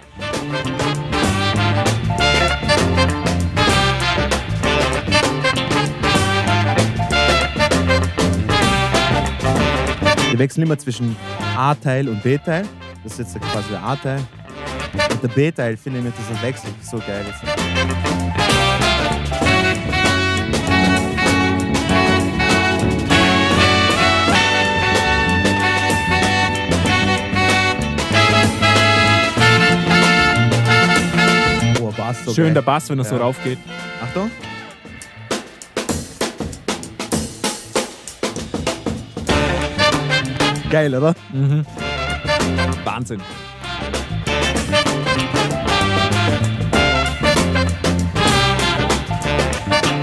Wir 10.40 10.46
wechseln 10.46 10.64
immer 10.64 10.78
zwischen 10.78 11.18
A-Teil 11.58 12.08
und 12.08 12.24
B-Teil. 12.24 12.66
Das 13.04 13.20
ist 13.20 13.34
jetzt 13.36 13.42
quasi 13.52 13.72
der 13.72 13.84
A-Teil. 13.84 14.22
Und 15.12 15.22
der 15.22 15.28
B-Teil 15.28 15.76
finde 15.76 16.00
ich 16.00 16.06
mit 16.06 16.14
diesem 16.18 16.42
Wechsel 16.42 16.70
so 16.82 16.98
geil. 17.00 17.26
Oh, 31.82 31.92
Bass, 31.96 32.24
so 32.26 32.34
Schön 32.34 32.46
geil. 32.46 32.54
der 32.56 32.62
Bass, 32.62 32.90
wenn 32.90 33.00
er 33.00 33.06
so 33.06 33.16
Ja. 33.16 33.22
raufgeht. 33.22 33.58
Achtung. 34.02 34.32
Geil, 40.70 40.94
oder? 40.94 41.16
Mhm. 41.34 41.66
Wahnsinn. 42.84 43.22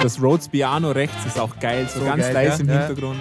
Das 0.02 0.20
Rhodes 0.20 0.48
Piano 0.48 0.90
rechts 0.90 1.24
ist 1.26 1.38
auch 1.38 1.58
geil, 1.60 1.88
so, 1.92 2.00
So 2.00 2.06
ganz 2.06 2.22
geil, 2.22 2.34
leise 2.34 2.64
ja, 2.64 2.72
im. 2.74 2.78
Hintergrund. 2.78 3.18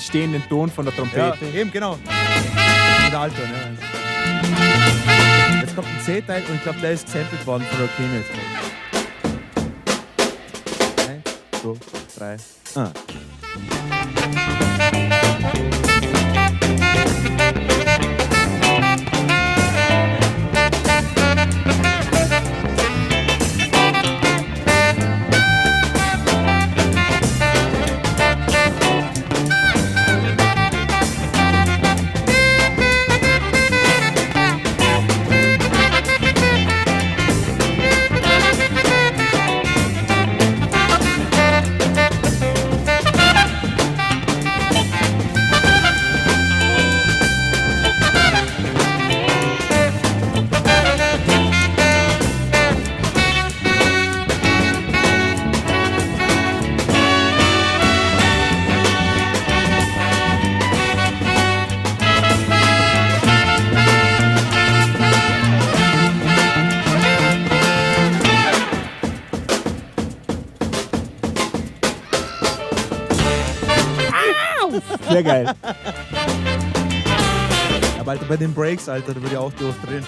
Ich 0.00 0.12
liebe 0.12 0.28
den 0.28 0.40
stehenden 0.40 0.48
Ton 0.48 0.70
von 0.70 0.84
der 0.84 0.94
Ja, 0.94 1.00
Trompete. 1.00 1.58
eben, 1.58 1.72
genau. 1.72 1.98
Der 3.10 3.18
Alton, 3.18 3.38
ja. 3.50 3.70
Jetzt 5.60 5.74
kommt 5.74 5.88
ein 5.88 6.00
C-Teil 6.04 6.44
und 6.48 6.54
ich 6.54 6.62
glaube, 6.62 6.78
der 6.80 6.92
ist 6.92 7.06
gesampelt 7.06 7.44
worden 7.46 7.64
von 7.68 7.80
Rockin 7.80 8.14
jetzt. 8.14 8.30
Eins, 11.08 11.24
zwei, 11.60 11.74
drei. 12.16 12.36
Ah. 12.80 12.92
Bei 78.28 78.36
den 78.36 78.52
Breaks, 78.52 78.88
Alter, 78.88 79.14
da 79.14 79.22
würde 79.22 79.32
ich 79.32 79.36
auch 79.38 79.52
durchdrehen. 79.54 80.04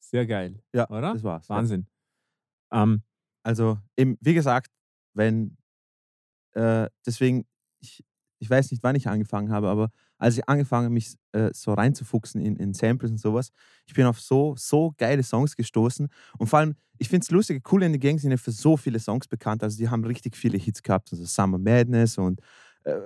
Sehr 0.00 0.26
geil. 0.26 0.62
Ja, 0.72 0.88
Oder? 0.90 1.12
das 1.14 1.24
war's. 1.24 1.50
Wahnsinn. 1.50 1.88
Ähm, 2.74 3.02
Also, 3.46 3.78
eben, 3.96 4.16
wie 4.20 4.34
gesagt, 4.34 4.70
wenn, 5.14 5.56
äh, 6.54 6.88
deswegen, 7.06 7.44
ich, 7.80 8.02
ich 8.38 8.48
weiß 8.48 8.70
nicht, 8.70 8.82
wann 8.82 8.96
ich 8.96 9.06
angefangen 9.06 9.50
habe, 9.50 9.68
aber 9.68 9.90
als 10.18 10.38
ich 10.38 10.48
angefangen 10.48 10.86
habe, 10.86 10.94
mich 10.94 11.14
äh, 11.32 11.50
so 11.52 11.74
reinzufuchsen 11.74 12.40
in, 12.40 12.56
in 12.56 12.72
Samples 12.72 13.10
und 13.10 13.18
sowas, 13.18 13.50
ich 13.86 13.94
bin 13.94 14.06
auf 14.06 14.18
so, 14.20 14.54
so 14.56 14.94
geile 14.96 15.22
Songs 15.22 15.56
gestoßen. 15.56 16.08
Und 16.38 16.46
vor 16.46 16.60
allem, 16.60 16.74
ich 16.98 17.08
finde 17.08 17.24
es 17.24 17.30
lustig, 17.30 17.62
Cool 17.70 17.82
in 17.82 17.92
the 17.92 17.98
Gang 17.98 18.18
sind 18.18 18.30
ja 18.30 18.38
für 18.38 18.52
so 18.52 18.76
viele 18.76 18.98
Songs 18.98 19.28
bekannt. 19.28 19.62
Also, 19.62 19.76
die 19.76 19.88
haben 19.90 20.04
richtig 20.04 20.36
viele 20.36 20.56
Hits 20.56 20.82
gehabt, 20.82 21.12
also 21.12 21.24
Summer 21.26 21.58
Madness 21.58 22.16
und 22.16 22.40
äh, 22.84 23.00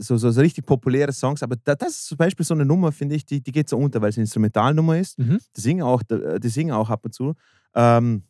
so, 0.00 0.16
so, 0.18 0.30
so 0.30 0.40
richtig 0.40 0.66
populäre 0.66 1.12
Songs. 1.12 1.42
Aber 1.42 1.56
da, 1.56 1.74
das 1.74 1.90
ist 1.90 2.06
zum 2.06 2.18
Beispiel 2.18 2.44
so 2.44 2.54
eine 2.54 2.66
Nummer, 2.66 2.92
finde 2.92 3.14
ich, 3.14 3.24
die, 3.24 3.40
die 3.42 3.52
geht 3.52 3.68
so 3.68 3.78
unter, 3.78 4.00
weil 4.02 4.10
es 4.10 4.16
eine 4.16 4.24
Instrumentalnummer 4.24 4.98
ist. 4.98 5.18
Mhm. 5.18 5.38
Die 5.56 5.60
singen 5.60 5.82
auch, 5.82 6.02
die 6.02 6.48
singen 6.48 6.72
auch 6.72 6.90
ab 6.90 7.04
und 7.04 7.14
zu. 7.14 7.34
Ähm, 7.74 8.24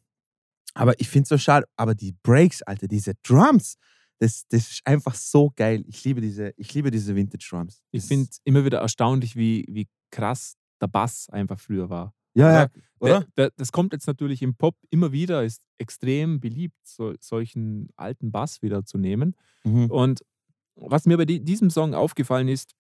aber 0.75 0.99
ich 1.01 1.09
finde 1.09 1.25
es 1.25 1.29
so 1.31 1.39
schade. 1.39 1.67
Aber 1.77 1.95
die 1.95 2.15
Breaks, 2.23 2.63
Alter, 2.63 2.89
diese 2.89 3.15
Drums, 3.23 3.77
das, 4.19 4.45
das 4.49 4.71
ist 4.71 4.81
einfach 4.87 5.15
so 5.15 5.51
geil. 5.57 5.83
Ich 5.87 6.05
liebe 6.05 6.21
diese, 6.21 6.53
ich 6.57 6.73
liebe 6.75 6.91
diese 6.91 7.15
Vintage 7.17 7.47
Drums. 7.51 7.83
ich 7.91 8.03
Das- 8.03 8.09
finde 8.09 8.29
es 8.31 8.41
immer 8.45 8.65
wieder 8.65 8.79
erstaunlich, 8.81 9.35
wie, 9.37 9.65
wie 9.69 9.89
krass 10.11 10.57
der 10.81 10.89
Bass 10.89 11.29
einfach 11.31 11.59
früher 11.59 11.89
war. 11.91 12.15
Ja, 12.35 12.53
ja, 12.63 12.69
oder? 13.01 13.21
Der, 13.21 13.27
der, 13.37 13.51
das 13.57 13.73
kommt 13.73 13.93
jetzt 13.93 14.07
natürlich 14.07 14.41
im 14.43 14.55
Pop 14.55 14.77
immer 14.91 15.11
wieder, 15.11 15.43
ist 15.45 15.63
extrem 15.79 16.39
beliebt, 16.39 16.77
so, 16.85 17.13
solchen 17.21 17.89
alten 17.97 18.31
Bass 18.31 18.63
wieder 18.63 18.85
zu 18.85 18.99
nehmen. 18.99 19.35
Mhm. 19.65 19.91
Und 19.91 20.21
was 20.77 21.07
mir 21.07 21.17
bei 21.17 21.25
di- 21.25 21.41
diesem 21.45 21.71
Song 21.71 21.93
aufgefallen 21.95 22.47
ist, 22.49 22.75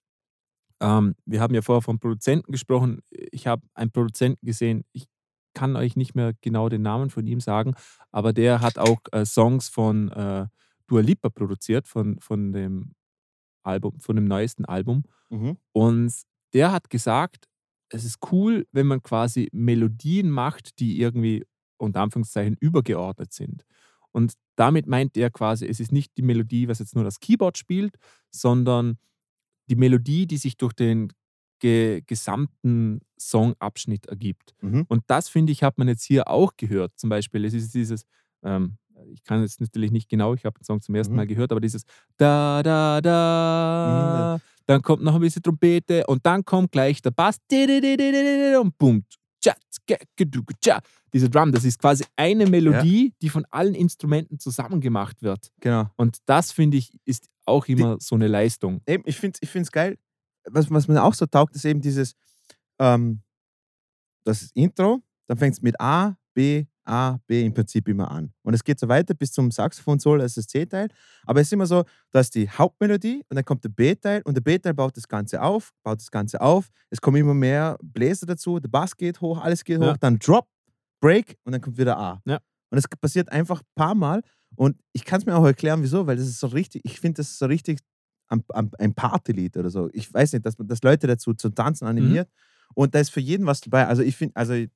ähm, 0.80 1.14
wir 1.26 1.40
haben 1.40 1.52
ja 1.54 1.62
vorher 1.62 1.82
vom 1.82 1.98
Produzenten 1.98 2.52
gesprochen. 2.52 3.00
Ich 3.10 3.46
habe 3.48 3.66
einen 3.74 3.90
Produzenten 3.90 4.46
gesehen, 4.46 4.84
ich 4.92 5.06
kann 5.54 5.76
euch 5.76 5.96
nicht 5.96 6.14
mehr 6.14 6.32
genau 6.40 6.68
den 6.68 6.82
Namen 6.82 7.10
von 7.10 7.26
ihm 7.26 7.40
sagen, 7.40 7.74
aber 8.10 8.32
der 8.32 8.60
hat 8.60 8.78
auch 8.78 9.00
äh, 9.12 9.24
Songs 9.24 9.68
von 9.68 10.10
äh, 10.10 10.46
Dua 10.86 11.00
Lipa 11.00 11.30
produziert, 11.30 11.86
von, 11.86 12.18
von 12.20 12.52
dem 12.52 12.94
Album, 13.62 14.00
von 14.00 14.16
dem 14.16 14.24
neuesten 14.24 14.64
Album. 14.64 15.04
Mhm. 15.28 15.56
Und 15.72 16.12
der 16.52 16.72
hat 16.72 16.90
gesagt, 16.90 17.46
es 17.90 18.04
ist 18.04 18.18
cool, 18.32 18.66
wenn 18.72 18.86
man 18.86 19.02
quasi 19.02 19.48
Melodien 19.52 20.30
macht, 20.30 20.78
die 20.78 21.00
irgendwie 21.00 21.44
unter 21.76 22.00
Anführungszeichen 22.00 22.56
übergeordnet 22.60 23.32
sind. 23.32 23.64
Und 24.12 24.34
damit 24.56 24.86
meint 24.86 25.16
er 25.16 25.30
quasi, 25.30 25.66
es 25.66 25.80
ist 25.80 25.92
nicht 25.92 26.16
die 26.16 26.22
Melodie, 26.22 26.68
was 26.68 26.78
jetzt 26.78 26.94
nur 26.94 27.04
das 27.04 27.20
Keyboard 27.20 27.56
spielt, 27.58 27.96
sondern 28.30 28.98
die 29.68 29.76
Melodie, 29.76 30.26
die 30.26 30.36
sich 30.36 30.56
durch 30.56 30.72
den 30.72 31.12
ge 31.60 32.02
gesamten 32.06 33.00
Songabschnitt 33.18 34.06
ergibt. 34.06 34.54
Mhm. 34.60 34.84
Und 34.88 35.04
das, 35.06 35.28
finde 35.28 35.52
ich, 35.52 35.62
hat 35.62 35.78
man 35.78 35.88
jetzt 35.88 36.04
hier 36.04 36.28
auch 36.28 36.52
gehört. 36.56 36.92
Zum 36.96 37.10
Beispiel, 37.10 37.44
es 37.44 37.54
ist 37.54 37.74
dieses, 37.74 38.04
ähm, 38.42 38.76
ich 39.12 39.22
kann 39.22 39.42
jetzt 39.42 39.60
natürlich 39.60 39.90
nicht 39.92 40.08
genau, 40.08 40.34
ich 40.34 40.44
habe 40.44 40.58
den 40.58 40.64
Song 40.64 40.80
zum 40.80 40.94
ersten 40.94 41.12
Mhm. 41.12 41.16
Mal 41.16 41.26
gehört, 41.26 41.52
aber 41.52 41.60
dieses 41.60 41.84
da, 42.16 42.62
da, 42.62 43.00
da, 43.00 44.40
dann 44.66 44.82
kommt 44.82 45.02
noch 45.02 45.14
ein 45.14 45.20
bisschen 45.20 45.42
Trompete 45.42 46.06
und 46.06 46.24
dann 46.26 46.44
kommt 46.44 46.72
gleich 46.72 47.00
der 47.02 47.10
Bass 47.10 47.38
und 48.60 48.76
boom, 48.78 49.04
tschat, 49.40 49.56
Tja, 50.60 50.80
Diese 51.12 51.28
Drum, 51.28 51.52
das 51.52 51.64
ist 51.64 51.80
quasi 51.80 52.04
eine 52.16 52.46
Melodie, 52.46 53.12
die 53.20 53.28
von 53.28 53.44
allen 53.50 53.74
Instrumenten 53.74 54.38
zusammen 54.38 54.80
gemacht 54.80 55.22
wird. 55.22 55.50
Genau. 55.60 55.90
Und 55.96 56.18
das, 56.26 56.52
finde 56.52 56.76
ich, 56.76 56.92
ist 57.04 57.28
auch 57.46 57.66
immer 57.66 57.96
so 58.00 58.14
eine 58.14 58.28
Leistung. 58.28 58.80
Eben, 58.86 59.02
ich 59.06 59.16
finde 59.16 59.38
es 59.42 59.72
geil. 59.72 59.98
Was, 60.48 60.70
was 60.70 60.88
mir 60.88 61.02
auch 61.02 61.14
so 61.14 61.26
taugt, 61.26 61.54
ist 61.54 61.64
eben 61.64 61.80
dieses, 61.80 62.14
ähm, 62.78 63.22
das 64.24 64.42
ist 64.42 64.56
Intro, 64.56 65.02
dann 65.28 65.38
fängt 65.38 65.54
es 65.54 65.62
mit 65.62 65.78
A, 65.80 66.16
B, 66.34 66.66
A, 66.84 67.18
B 67.26 67.44
im 67.44 67.54
Prinzip 67.54 67.86
immer 67.88 68.10
an. 68.10 68.32
Und 68.42 68.54
es 68.54 68.64
geht 68.64 68.80
so 68.80 68.88
weiter 68.88 69.14
bis 69.14 69.32
zum 69.32 69.50
Saxophon-Solo, 69.50 70.22
das 70.22 70.36
ist 70.36 70.38
das 70.38 70.46
C-Teil. 70.48 70.88
Aber 71.24 71.40
es 71.40 71.48
ist 71.48 71.52
immer 71.52 71.66
so, 71.66 71.84
da 72.10 72.20
ist 72.20 72.34
die 72.34 72.48
Hauptmelodie 72.48 73.22
und 73.28 73.36
dann 73.36 73.44
kommt 73.44 73.62
der 73.64 73.68
B-Teil 73.68 74.22
und 74.24 74.34
der 74.34 74.40
B-Teil 74.40 74.74
baut 74.74 74.96
das 74.96 75.06
Ganze 75.06 75.40
auf, 75.42 75.72
baut 75.82 75.98
das 76.00 76.10
Ganze 76.10 76.40
auf. 76.40 76.68
Es 76.90 77.00
kommen 77.00 77.16
immer 77.18 77.34
mehr 77.34 77.76
Bläser 77.82 78.26
dazu, 78.26 78.58
der 78.58 78.68
Bass 78.68 78.96
geht 78.96 79.20
hoch, 79.20 79.38
alles 79.40 79.62
geht 79.64 79.80
Ja. 79.80 79.92
hoch, 79.92 79.96
dann 79.98 80.18
Drop, 80.18 80.48
Break 81.00 81.36
und 81.44 81.52
dann 81.52 81.60
kommt 81.60 81.78
wieder 81.78 81.96
A. 81.98 82.20
Ja. 82.24 82.40
Und 82.70 82.78
es 82.78 82.84
passiert 82.88 83.30
einfach 83.30 83.60
ein 83.60 83.66
paar 83.74 83.94
Mal 83.94 84.22
und 84.56 84.76
ich 84.92 85.04
kann 85.04 85.20
es 85.20 85.26
mir 85.26 85.36
auch 85.36 85.44
erklären, 85.44 85.82
wieso, 85.82 86.06
weil 86.06 86.16
das 86.16 86.26
ist 86.26 86.40
so 86.40 86.48
richtig, 86.48 86.82
ich 86.84 86.98
finde 87.00 87.18
das 87.18 87.30
ist 87.30 87.38
so 87.38 87.46
richtig 87.46 87.78
ein, 88.30 88.42
ein, 88.78 88.94
Partylied 88.94 89.56
oder 89.56 89.68
so. 89.70 89.90
Ich 89.92 90.12
weiß 90.12 90.32
nicht, 90.32 90.46
dass, 90.46 90.56
man- 90.58 90.68
dass 90.68 90.82
Leute 90.82 91.06
dazu 91.06 91.34
zum 91.34 91.54
Tanzen 91.54 91.86
animiert 91.86 92.28
und 92.74 92.94
da 92.94 93.00
ist 93.00 93.10
für 93.10 93.20
jeden 93.20 93.44
was 93.46 93.60
dabei. 93.60 93.86
Also 93.86 94.02
ich 94.02 94.16
finde, 94.16 94.36
also 94.36 94.54
äh, 94.54 94.68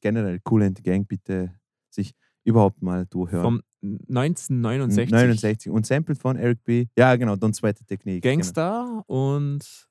generell 0.00 0.40
Cool 0.48 0.62
and 0.64 0.76
the 0.76 0.82
Gang 0.82 1.06
bitte 1.08 1.54
sich 1.90 2.14
überhaupt 2.44 2.82
mal 2.82 3.06
durchhören. 3.06 3.42
Vom 3.42 3.62
1969. 4.08 5.10
69 5.12 5.72
und 5.72 5.86
sampled 5.86 6.18
von 6.18 6.36
Eric 6.36 6.64
B. 6.64 6.86
Ja, 6.96 7.16
genau, 7.16 7.34
Don't 7.34 7.54
Sweat 7.54 7.78
the 7.78 7.84
Technique. 7.84 8.22
Gangster 8.22 9.02
und 9.06 9.88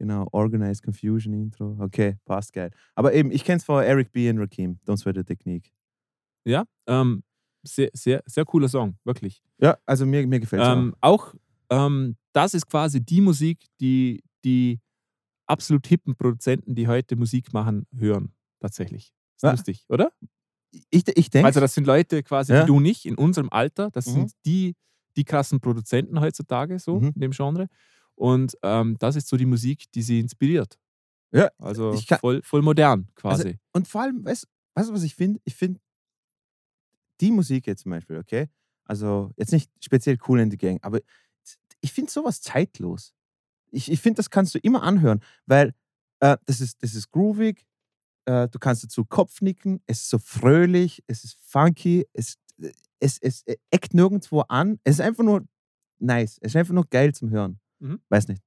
Genau, 0.00 0.24
genau 0.24 0.28
Organized 0.32 0.82
Confusion 0.84 1.32
Intro. 1.34 1.76
Okay, 1.80 2.16
passt 2.24 2.52
geil. 2.52 2.70
Aber 2.94 3.12
eben, 3.14 3.30
ich 3.32 3.44
kenne 3.44 3.56
es 3.58 3.64
von 3.64 3.82
Eric 3.82 4.12
B. 4.12 4.30
und 4.30 4.38
Rakim. 4.38 4.78
Don't 4.86 4.96
Sweat 4.96 5.16
the 5.16 5.24
Technique. 5.24 5.70
ja, 6.44 6.64
ähm, 6.86 7.22
sehr, 7.64 7.90
sehr, 7.92 8.22
sehr 8.26 8.44
cooler 8.44 8.68
Song, 8.68 8.96
wirklich. 9.04 9.42
Ja, 9.60 9.76
also 9.84 10.06
mir, 10.06 10.24
mir 10.26 10.38
gefällt 10.40 10.62
es 10.62 10.68
Ähm, 10.68 10.94
auch 11.00 11.34
ähm, 11.70 12.16
das 12.32 12.54
ist 12.54 12.66
quasi 12.68 13.00
die 13.04 13.20
Musik, 13.20 13.64
die 13.80 14.22
die 14.44 14.80
absolut 15.46 15.86
hippen 15.86 16.14
Produzenten, 16.16 16.74
die 16.74 16.86
heute 16.88 17.16
Musik 17.16 17.52
machen, 17.52 17.86
hören. 17.96 18.32
Tatsächlich. 18.60 19.12
Ist 19.36 19.42
Ja. 19.42 19.50
lustig, 19.52 19.84
oder? 19.88 20.12
Ich, 20.90 21.08
ich 21.16 21.30
denke, 21.30 21.46
Also, 21.46 21.60
das 21.60 21.74
sind 21.74 21.86
Leute 21.86 22.22
quasi 22.22 22.52
Ja. 22.52 22.62
wie 22.62 22.66
du 22.66 22.80
nicht 22.80 23.06
in 23.06 23.16
unserem 23.16 23.48
Alter. 23.50 23.90
Das 23.90 24.06
Mhm. 24.06 24.12
sind 24.12 24.32
die, 24.44 24.74
die 25.16 25.24
krassen 25.24 25.60
Produzenten 25.60 26.20
heutzutage, 26.20 26.78
so 26.78 27.00
Mhm. 27.00 27.12
in 27.14 27.20
dem 27.20 27.30
Genre. 27.32 27.68
Und 28.14 28.56
ähm, 28.62 28.96
das 28.98 29.16
ist 29.16 29.28
so 29.28 29.36
die 29.36 29.46
Musik, 29.46 29.90
die 29.92 30.02
sie 30.02 30.20
inspiriert. 30.20 30.78
Ja, 31.32 31.50
Also 31.58 31.90
kann- 31.92 31.98
Also 32.00 32.16
voll, 32.20 32.42
voll 32.42 32.62
modern 32.62 33.08
quasi. 33.14 33.58
Und 33.72 33.88
vor 33.88 34.02
allem, 34.02 34.24
weißt 34.24 34.46
weißt 34.74 34.90
du, 34.90 34.94
was 34.94 35.02
ich 35.02 35.14
finde? 35.14 35.40
Ich 35.44 35.54
finde 35.56 35.80
die 37.20 37.30
Musik 37.30 37.66
jetzt 37.66 37.82
zum 37.82 37.90
Beispiel, 37.90 38.16
okay? 38.18 38.48
Also 38.84 39.32
jetzt 39.36 39.52
nicht 39.52 39.70
speziell 39.84 40.18
cool 40.28 40.40
in 40.40 40.50
the 40.50 40.56
Gang, 40.56 40.78
aber 40.82 41.00
ich 41.80 41.92
finde 41.92 42.10
sowas 42.10 42.40
zeitlos. 42.40 43.14
Ich, 43.70 43.90
ich 43.90 44.00
finde, 44.00 44.16
das 44.16 44.30
kannst 44.30 44.54
du 44.54 44.58
immer 44.58 44.82
anhören, 44.82 45.20
weil 45.46 45.74
äh, 46.20 46.36
das, 46.46 46.60
ist, 46.60 46.82
das 46.82 46.94
ist 46.94 47.10
groovig, 47.10 47.66
äh, 48.24 48.48
du 48.48 48.58
kannst 48.58 48.84
dazu 48.84 49.04
Kopfnicken, 49.04 49.82
es 49.86 50.00
ist 50.02 50.10
so 50.10 50.18
fröhlich, 50.18 51.02
es 51.06 51.24
ist 51.24 51.38
funky, 51.40 52.06
es, 52.12 52.38
es, 52.98 53.18
es 53.18 53.44
eckt 53.70 53.94
nirgendwo 53.94 54.40
an, 54.42 54.78
es 54.84 54.96
ist 54.96 55.00
einfach 55.00 55.24
nur 55.24 55.46
nice, 55.98 56.38
es 56.40 56.52
ist 56.52 56.56
einfach 56.56 56.74
nur 56.74 56.86
geil 56.86 57.14
zum 57.14 57.30
Hören. 57.30 57.60
Mhm. 57.78 58.00
Weiß 58.08 58.28
nicht. 58.28 58.42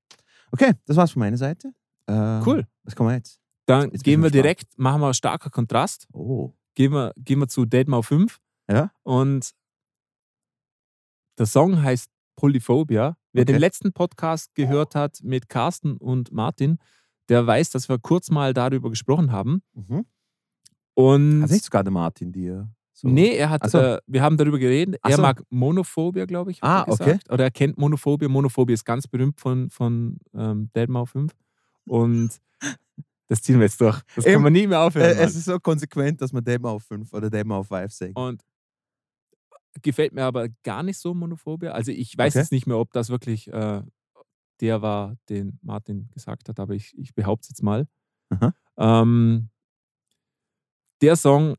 Okay, 0.52 0.74
das 0.86 0.98
war's 0.98 1.12
von 1.12 1.22
meiner 1.22 1.38
Seite. 1.38 1.74
Äh, 2.08 2.42
Cool. 2.46 2.68
Was 2.84 2.96
kommen 2.96 3.10
wir 3.10 3.16
jetzt? 3.16 3.40
Dann 3.66 3.92
jetzt 3.92 4.04
bin 4.04 4.04
gehen 4.04 4.20
wir 4.22 4.30
gespannt. 4.32 4.34
direkt, 4.44 4.80
machen 4.80 5.02
wir 5.02 5.14
starker 5.14 5.50
Kontrast. 5.50 6.08
Oh. 6.12 6.52
Gehen 6.74 6.92
wir, 6.92 7.14
gehen 7.18 7.40
wir 7.40 7.48
zu 7.48 7.66
Deadmau 7.66 8.02
5. 8.02 8.40
Ja. 8.70 8.92
Und 9.04 9.52
der 11.38 11.46
Song 11.46 11.82
heißt 11.82 12.10
Polyphobia. 12.36 13.18
Wer 13.34 13.44
Okay. 13.44 13.54
den 13.54 13.60
letzten 13.62 13.94
Podcast 13.94 14.54
gehört 14.56 14.96
hat 14.96 15.20
mit 15.24 15.48
Carsten 15.50 15.98
und 15.98 16.32
Martin, 16.32 16.78
der 17.30 17.46
weiß, 17.48 17.70
dass 17.72 17.88
wir 17.90 17.98
kurz 17.98 18.30
mal 18.30 18.54
darüber 18.54 18.90
gesprochen 18.90 19.32
haben. 19.32 19.62
Mhm. 19.74 20.06
Und 20.94 21.44
Hat 21.44 21.52
nicht 21.52 21.64
sogar 21.66 21.84
der 21.84 21.92
Martin 21.92 22.32
dir 22.32 22.70
so. 22.94 23.08
nee, 23.08 23.36
er 23.36 23.50
hat, 23.50 23.68
so. 23.70 23.78
äh, 23.80 24.00
wir 24.06 24.22
haben 24.22 24.38
darüber 24.38 24.60
geredet. 24.60 24.98
Ach 25.02 25.10
Er 25.10 25.16
so. 25.16 25.22
mag 25.22 25.42
Monophobia, 25.50 26.26
glaube 26.26 26.52
ich. 26.52 26.62
Ah, 26.62 26.82
er 26.86 26.90
okay. 26.94 27.20
Oder 27.30 27.46
er 27.46 27.52
kennt 27.52 27.78
Monophobia. 27.78 28.28
Monophobia 28.28 28.74
ist 28.74 28.86
ganz 28.86 29.08
berühmt 29.08 29.40
von, 29.40 29.70
von 29.70 30.18
ähm, 30.34 30.70
Deadmau 30.76 31.06
5. 31.06 31.32
Und 31.86 32.32
das 33.28 33.42
ziehen 33.42 33.56
wir 33.60 33.64
jetzt 33.66 33.80
durch. 33.82 34.02
Das 34.16 34.26
Eben. 34.26 34.34
kann 34.36 34.44
man 34.44 34.54
nie 34.54 34.68
mehr 34.68 34.82
aufhören. 34.82 35.18
Äh, 35.18 35.24
es 35.24 35.36
ist 35.36 35.46
so 35.46 35.58
konsequent, 35.60 36.22
dass 36.22 36.34
man 36.34 36.44
Dem 36.44 36.66
auf 36.66 36.84
5 36.84 37.12
oder 37.14 37.30
Dem 37.30 37.52
auf 37.52 37.70
5 37.70 37.92
sagt. 37.92 38.18
Und 38.18 38.44
gefällt 39.82 40.14
mir 40.14 40.24
aber 40.26 40.50
gar 40.64 40.84
nicht 40.84 40.98
so 40.98 41.14
Monophobia. 41.14 41.72
Also 41.72 41.92
ich 41.92 42.18
weiß 42.18 42.34
Okay. 42.34 42.40
jetzt 42.42 42.52
nicht 42.52 42.68
mehr, 42.68 42.78
ob 42.78 42.92
das 42.94 43.10
wirklich 43.10 43.48
äh, 43.52 43.82
der 44.62 44.82
war, 44.82 45.16
den 45.30 45.60
Martin 45.64 46.10
gesagt 46.12 46.50
hat, 46.50 46.60
aber 46.60 46.74
ich, 46.76 46.94
ich 46.98 47.16
behaupte 47.16 47.46
es 47.46 47.50
jetzt 47.50 47.64
mal. 47.64 47.88
Ähm, 48.78 49.50
der 51.02 51.16
Song, 51.16 51.56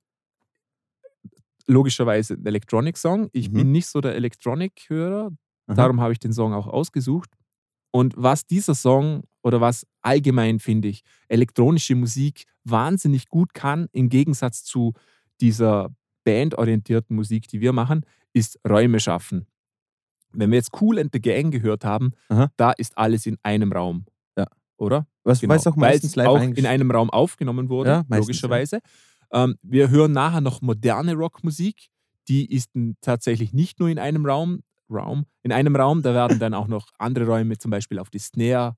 logischerweise 1.67 2.35
ein 2.35 2.47
Electronic-Song. 2.47 3.29
Ich 3.33 3.51
Mhm. 3.51 3.55
bin 3.55 3.73
nicht 3.73 3.87
so 3.87 4.01
der 4.01 4.15
Electronic-Hörer, 4.17 5.31
darum 5.77 6.01
habe 6.01 6.13
ich 6.13 6.19
den 6.19 6.33
Song 6.33 6.53
auch 6.55 6.67
ausgesucht. 6.67 7.31
Und 7.93 8.15
was 8.17 8.47
dieser 8.47 8.75
Song 8.75 9.23
oder 9.43 9.61
was 9.61 9.87
allgemein 10.03 10.59
finde 10.61 10.89
ich 10.89 11.03
elektronische 11.29 11.95
Musik 11.95 12.45
wahnsinnig 12.65 13.29
gut 13.29 13.55
kann, 13.55 13.89
im 13.93 14.09
Gegensatz 14.09 14.65
zu 14.65 14.93
dieser 15.41 15.91
bandorientierten 16.25 17.15
Musik, 17.17 17.49
die 17.49 17.61
wir 17.61 17.73
machen, 17.73 18.05
ist 18.33 18.59
Räume 18.69 19.01
schaffen. 19.01 19.47
Wenn 20.33 20.51
wir 20.51 20.57
jetzt 20.57 20.71
Cool 20.81 20.99
and 20.99 21.11
the 21.13 21.21
Gang 21.21 21.53
gehört 21.53 21.85
haben, 21.85 22.11
Aha. 22.29 22.51
da 22.57 22.73
ist 22.73 22.97
alles 22.97 23.27
in 23.27 23.37
einem 23.43 23.73
Raum. 23.73 24.07
Ja. 24.37 24.47
Oder? 24.79 25.07
Was 25.25 25.41
Genau. 25.41 25.55
weiß 25.55 25.67
auch 25.67 25.77
meistens 25.77 26.17
live 26.17 26.29
auch 26.29 26.41
in 26.41 26.67
einem 26.67 26.91
Raum 26.91 27.11
aufgenommen 27.11 27.69
wurde, 27.69 27.91
Ja, 27.91 27.97
meistens, 28.09 28.29
logischerweise. 28.29 28.81
Ähm, 29.33 29.57
wir 29.63 29.91
hören 29.91 30.13
nachher 30.13 30.41
noch 30.41 30.63
moderne 30.63 31.15
Rockmusik. 31.15 31.89
Die 32.29 32.51
ist 32.51 32.71
tatsächlich 33.03 33.53
nicht 33.53 33.79
nur 33.81 33.89
in 33.89 33.99
einem 33.99 34.25
Raum, 34.25 34.61
Raum. 34.91 35.25
In 35.43 35.53
einem 35.53 35.75
Raum, 35.77 36.03
da 36.03 36.13
werden 36.15 36.39
dann 36.39 36.55
auch 36.55 36.67
noch 36.69 36.89
andere 36.99 37.27
Räume, 37.27 37.57
zum 37.59 37.71
Beispiel 37.71 37.99
auf 37.99 38.11
die 38.11 38.19
Snare 38.19 38.77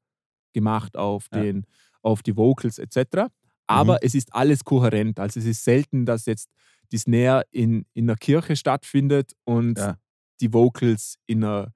gemacht, 0.52 0.96
auf, 0.96 1.26
Ja. 1.32 1.40
den, 1.42 1.66
auf 2.02 2.22
die 2.22 2.36
Vocals 2.36 2.78
etc. 2.78 3.28
Aber 3.66 3.94
Mhm. 3.94 3.98
es 4.02 4.14
ist 4.14 4.34
alles 4.34 4.64
kohärent. 4.64 5.18
Also 5.20 5.40
es 5.40 5.46
ist 5.46 5.64
selten, 5.64 6.04
dass 6.06 6.26
jetzt 6.26 6.48
die 6.94 6.98
Snare 6.98 7.44
in, 7.50 7.84
in 7.92 8.08
einer 8.08 8.16
Kirche 8.16 8.54
stattfindet 8.54 9.32
und 9.42 9.78
Ja. 9.78 9.98
die 10.40 10.52
Vocals 10.52 11.16
in 11.26 11.42
einer 11.42 11.74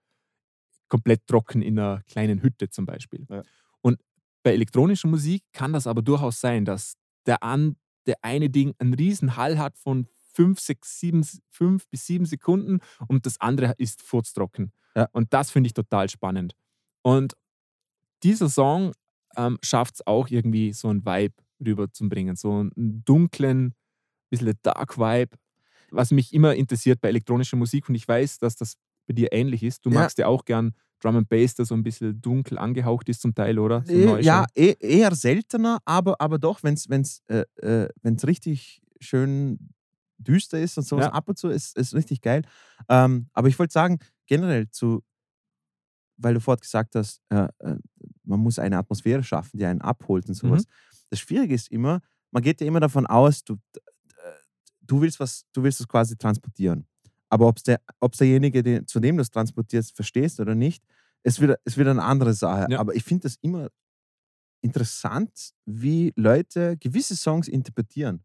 komplett 0.89 1.27
trocken 1.27 1.61
in 1.61 1.77
einer 1.79 2.03
kleinen 2.05 2.41
Hütte 2.41 2.71
zum 2.71 2.87
Beispiel. 2.87 3.27
Ja. 3.29 3.43
Und 3.81 4.01
bei 4.45 4.53
elektronischer 4.53 5.09
Musik 5.09 5.43
kann 5.53 5.73
das 5.73 5.89
aber 5.89 6.03
durchaus 6.03 6.41
sein, 6.41 6.65
dass 6.65 6.95
der, 7.27 7.43
an, 7.43 7.77
der 8.07 8.17
eine 8.23 8.49
Ding 8.49 8.75
einen 8.79 8.95
riesen 8.95 9.37
Hall 9.37 9.59
hat 9.59 9.77
von 9.77 10.07
5, 10.35 10.61
6, 10.61 11.01
7, 11.01 11.27
5 11.51 11.89
bis 11.89 12.07
7 12.07 12.25
Sekunden 12.25 12.79
und 13.09 13.27
das 13.27 13.41
andere 13.41 13.75
ist 13.77 14.03
furztrocken. 14.03 14.73
Ja. 14.95 15.09
Und 15.13 15.35
das 15.35 15.51
finde 15.51 15.67
ich 15.67 15.75
total 15.75 16.09
spannend. 16.09 16.55
Und 17.03 17.35
dieser 18.23 18.49
Song 18.49 18.93
ähm, 19.37 19.59
schafft 19.63 19.97
es 19.97 20.07
auch 20.07 20.29
irgendwie 20.29 20.73
so 20.73 20.89
einen 20.89 21.05
Vibe 21.05 21.35
rüberzubringen, 21.65 22.37
so 22.37 22.53
einen 22.53 23.03
dunklen, 23.05 23.75
bisschen 24.31 24.55
Dark 24.63 24.99
Vibe, 24.99 25.37
was 25.91 26.11
mich 26.11 26.33
immer 26.35 26.55
interessiert 26.55 27.01
bei 27.01 27.09
elektronischer 27.09 27.57
Musik 27.57 27.89
und 27.89 27.95
ich 27.95 28.07
weiß, 28.07 28.39
dass 28.39 28.57
das 28.57 28.75
bei 29.07 29.15
dir 29.15 29.33
ähnlich 29.33 29.63
ist. 29.63 29.85
Du 29.87 29.91
Ja. 29.91 29.97
magst 29.97 30.19
ja 30.19 30.27
auch 30.27 30.45
gern 30.45 30.75
Drum 31.01 31.17
and 31.17 31.29
Bass, 31.29 31.55
der 31.55 31.65
so 31.65 31.75
ein 31.75 31.83
bisschen 31.83 32.21
dunkel 32.21 32.59
angehaucht 32.59 33.09
ist 33.09 33.23
zum 33.23 33.35
Teil, 33.35 33.59
oder? 33.59 33.83
So 33.85 33.95
Neuschall. 33.99 34.23
ja, 34.23 34.47
eh, 34.55 34.75
eher 34.81 35.15
seltener, 35.15 35.79
aber, 35.85 36.21
aber 36.21 36.39
doch, 36.39 36.63
wenn 36.63 36.75
es 36.75 36.89
wenn's, 36.89 37.23
äh, 37.29 37.45
äh, 37.63 37.89
wenn's 38.03 38.27
richtig 38.27 38.83
schön 39.01 39.71
düster 40.19 40.61
ist 40.61 40.77
und 40.77 40.85
sowas 40.85 41.07
Ja. 41.07 41.13
ab 41.13 41.29
und 41.29 41.39
zu, 41.39 41.49
ist, 41.49 41.79
ist 41.79 41.95
richtig 41.95 42.21
geil. 42.21 42.43
Ähm, 42.89 43.29
aber 43.33 43.47
ich 43.49 43.59
wollte 43.59 43.73
sagen, 43.73 43.99
generell 44.27 44.69
zu, 44.71 45.03
weil 46.17 46.35
du 46.35 46.41
vorhin 46.41 46.61
gesagt 46.61 46.95
hast, 46.97 47.21
äh, 47.31 47.47
äh, 47.61 47.77
man 48.25 48.41
muss 48.41 48.59
eine 48.59 48.79
Atmosphäre 48.79 49.23
schaffen, 49.23 49.57
die 49.59 49.65
einen 49.67 49.81
abholt 49.81 50.29
und 50.29 50.35
sowas. 50.35 50.65
Das 51.11 51.21
Schwierige 51.21 51.55
ist 51.55 51.69
immer, 51.71 52.01
man 52.33 52.43
geht 52.43 52.61
ja 52.61 52.67
immer 52.67 52.81
davon 52.81 53.07
aus, 53.07 53.45
du, 53.45 53.57
du 54.89 55.01
willst 55.01 55.21
was, 55.21 55.45
du 55.53 55.63
willst 55.63 55.79
es 55.81 55.87
quasi 55.87 56.17
transportieren. 56.17 56.87
Aber 57.29 57.47
ob 57.47 57.63
der, 57.63 57.81
ob's 58.01 58.19
derjenige, 58.19 58.63
den, 58.63 58.87
zu 58.87 58.99
dem 59.01 59.17
du 59.17 59.23
es 59.23 59.31
transportierst, 59.31 59.95
verstehst 59.95 60.41
oder 60.41 60.55
nicht, 60.57 60.83
ist 61.23 61.41
wieder, 61.41 61.59
ist 61.65 61.79
wieder 61.79 61.91
eine 61.93 62.03
andere 62.03 62.33
Sache. 62.35 62.67
Ja. 62.71 62.81
Aber 62.81 62.95
ich 62.97 63.05
finde 63.05 63.23
das 63.25 63.37
immer 63.43 63.69
interessant, 64.61 65.51
wie 65.67 66.13
Leute 66.17 66.77
gewisse 66.79 67.17
Songs 67.17 67.49
interpretieren. 67.49 68.25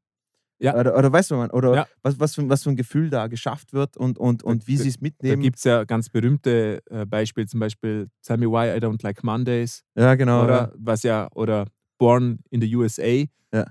Ja. 0.60 0.76
Oder, 0.80 0.98
oder 0.98 1.12
weißt 1.12 1.32
du, 1.32 1.36
man, 1.36 1.52
oder 1.52 1.76
Ja. 1.76 1.88
was, 2.02 2.20
was, 2.20 2.36
für, 2.36 2.48
was 2.48 2.64
für 2.64 2.70
ein 2.70 2.76
Gefühl 2.78 3.10
da 3.10 3.28
geschafft 3.28 3.74
wird 3.74 3.98
und, 3.98 4.18
und, 4.18 4.44
und 4.44 4.66
wie 4.68 4.78
da- 4.78 4.84
sie 4.84 4.90
es 4.90 4.96
Da 4.96 5.02
mitnehmen. 5.02 5.42
gibt 5.42 5.58
es 5.58 5.64
ja 5.66 5.84
ganz 5.84 6.10
berühmte 6.10 6.82
äh, 6.90 7.06
Beispiele, 7.06 7.48
zum 7.48 7.60
Beispiel 7.60 8.10
Tell 8.22 8.38
Me 8.38 8.46
Why 8.48 8.78
I 8.78 8.80
Don't 8.80 9.04
Like 9.04 9.24
Mondays 9.24 9.84
ja, 9.96 10.16
genau. 10.16 10.44
oder 10.46 10.72
was 10.78 11.04
ja, 11.04 11.28
oder 11.34 11.68
Born 11.98 12.40
in 12.50 12.62
the 12.62 12.76
USA. 12.76 13.26
Ja. 13.54 13.66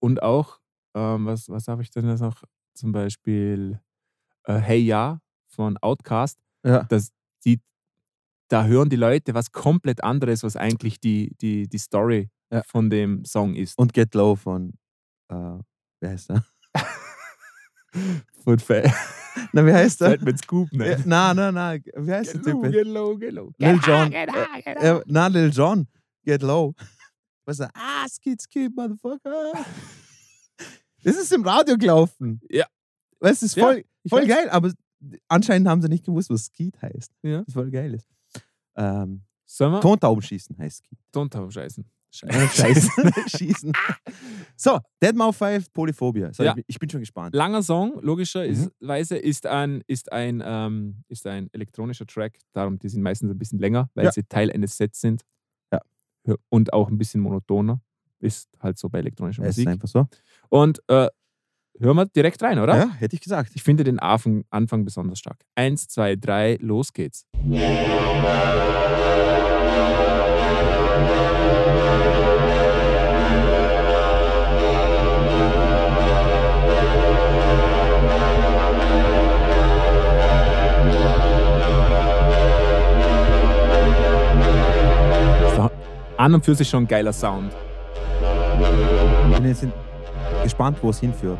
und 0.00 0.22
auch, 0.22 0.60
ähm, 0.94 1.26
was, 1.26 1.48
was 1.48 1.68
habe 1.68 1.82
ich 1.82 1.90
denn 1.90 2.08
jetzt 2.08 2.20
noch? 2.20 2.42
Zum 2.74 2.92
Beispiel 2.92 3.80
äh, 4.44 4.54
Hey 4.58 4.80
Ja 4.80 5.20
von 5.48 5.76
Outcast. 5.78 6.38
Ja. 6.64 6.82
Das, 6.84 7.10
die, 7.44 7.60
da 8.48 8.64
hören 8.64 8.88
die 8.88 8.96
Leute 8.96 9.34
was 9.34 9.52
komplett 9.52 10.02
anderes, 10.02 10.42
was 10.42 10.56
eigentlich 10.56 10.98
die, 11.00 11.34
die, 11.40 11.68
die 11.68 11.78
Story 11.78 12.30
Ja. 12.50 12.62
von 12.66 12.90
dem 12.90 13.24
Song 13.24 13.54
ist. 13.54 13.78
Und 13.78 13.92
Get 13.92 14.14
Low 14.14 14.34
von, 14.36 14.72
äh, 15.28 15.34
wie 16.00 16.08
heißt 16.08 16.30
der? 16.30 16.44
Und 18.44 18.60
fällt 18.60 18.90
Na, 19.52 19.64
wie 19.64 19.72
heißt 19.72 20.00
der? 20.00 20.20
mit 20.22 20.38
Scoop, 20.38 20.68
Ja, 20.72 20.78
ne? 20.78 21.02
na, 21.06 21.34
na, 21.34 21.52
na, 21.52 21.74
wie 21.76 22.12
heißt 22.12 22.34
der 22.34 22.42
Typ? 22.42 22.62
jetzt? 22.64 22.72
Get 22.72 22.86
low, 22.86 23.16
get 23.16 23.32
low. 23.32 23.52
Lil 23.58 23.78
Jon. 23.84 24.10
Get 24.10 24.30
high, 24.30 24.62
get 24.64 24.76
Äh, 24.82 25.00
na, 25.06 25.26
Lil 25.28 25.50
Jon. 25.50 25.86
Get 26.24 26.42
Low. 26.42 26.74
Was 27.46 27.60
er? 27.60 27.70
Ah, 27.74 28.06
skid, 28.08 28.40
skid, 28.40 28.72
motherfucker. 28.74 29.52
Das 31.04 31.16
ist 31.16 31.32
im 31.32 31.42
Radio 31.46 31.76
gelaufen. 31.76 32.40
Ja. 32.50 32.66
Weißt 33.20 33.42
du, 33.42 33.46
ist 33.46 33.56
Ja, 33.56 33.64
voll, 33.64 33.84
ich 34.02 34.10
voll 34.10 34.22
weiß. 34.22 34.28
geil, 34.28 34.50
aber 34.50 34.72
anscheinend 35.28 35.68
haben 35.68 35.80
sie 35.82 35.88
nicht 35.88 36.04
gewusst, 36.04 36.30
was 36.30 36.46
Skid 36.46 36.80
heißt. 36.82 37.12
Ja. 37.22 37.42
Das 37.42 37.54
voll 37.54 37.70
geil 37.70 37.94
ist. 37.94 38.08
Ähm, 38.76 39.22
Sollen 39.46 39.72
wir? 39.72 39.80
Tontaubenschießen 39.80 40.56
heißt 40.58 40.78
Skid. 40.84 40.98
Tontauben 41.12 41.50
scheißen. 41.50 41.84
Äh, 42.22 42.46
Scheißen. 42.48 43.10
Schießen. 43.26 43.72
So, 44.56 44.78
Dead 45.02 45.16
Mouth 45.16 45.34
5, 45.34 45.72
Polyphobia. 45.72 46.32
So, 46.32 46.44
Ja. 46.44 46.54
ich, 46.68 46.78
bin- 46.78 46.88
schon 46.88 47.00
gespannt. 47.00 47.34
Langer 47.34 47.60
Song, 47.60 47.96
Mhm. 47.96 48.02
logischerweise, 48.02 49.16
ist 49.18 49.46
ein, 49.46 49.82
ist, 49.88 50.12
ein, 50.12 50.40
ähm, 50.46 51.02
ist 51.08 51.26
ein 51.26 51.48
elektronischer 51.52 52.06
Track. 52.06 52.38
Darum, 52.52 52.78
die 52.78 52.88
sind 52.88 53.02
meistens 53.02 53.32
ein 53.32 53.38
bisschen 53.38 53.58
länger, 53.58 53.90
weil 53.94 54.04
Ja. 54.04 54.12
sie 54.12 54.22
Teil 54.22 54.52
eines 54.52 54.76
Sets 54.76 55.00
sind. 55.00 55.22
Ja. 55.72 55.80
Ja, 56.24 56.36
Und 56.50 56.72
auch 56.72 56.88
ein 56.88 56.98
bisschen 56.98 57.20
monotoner. 57.20 57.80
Ist 58.24 58.48
halt 58.58 58.78
so 58.78 58.88
bei 58.88 59.00
elektronischer 59.00 59.42
Es 59.42 59.50
ist 59.50 59.56
Musik. 59.58 59.68
einfach 59.68 59.88
so. 59.88 60.08
Und 60.48 60.78
äh, 60.88 61.08
hören 61.78 61.96
wir 61.96 62.06
direkt 62.06 62.42
rein, 62.42 62.58
oder? 62.58 62.74
Ja, 62.74 62.90
hätte 62.94 63.16
ich 63.16 63.20
gesagt. 63.20 63.52
Ich 63.54 63.62
finde 63.62 63.84
den 63.84 63.98
Anfang, 63.98 64.44
Anfang 64.48 64.86
besonders 64.86 65.18
stark. 65.18 65.44
Eins, 65.54 65.88
zwei, 65.88 66.16
drei, 66.16 66.56
los 66.62 66.94
geht's. 66.94 67.26
Ist 85.46 85.70
An 86.16 86.34
und 86.34 86.44
für 86.44 86.54
sich 86.54 86.68
schon 86.68 86.84
ein 86.84 86.88
geiler 86.88 87.12
Sound. 87.12 87.52
Jetzt 89.44 89.62
in- 89.62 89.72
gespannt, 90.42 90.78
wo 90.82 90.90
es 90.90 91.00
hinführt. 91.00 91.38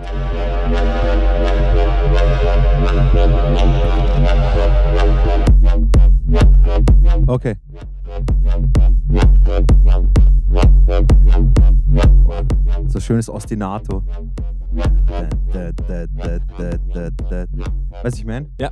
Okay. 7.26 7.56
So 12.88 13.00
schönes 13.00 13.28
Ostinato. 13.28 14.02
Du, 14.74 14.80
ich 18.18 18.24
meine? 18.24 18.46
Ja. 18.60 18.70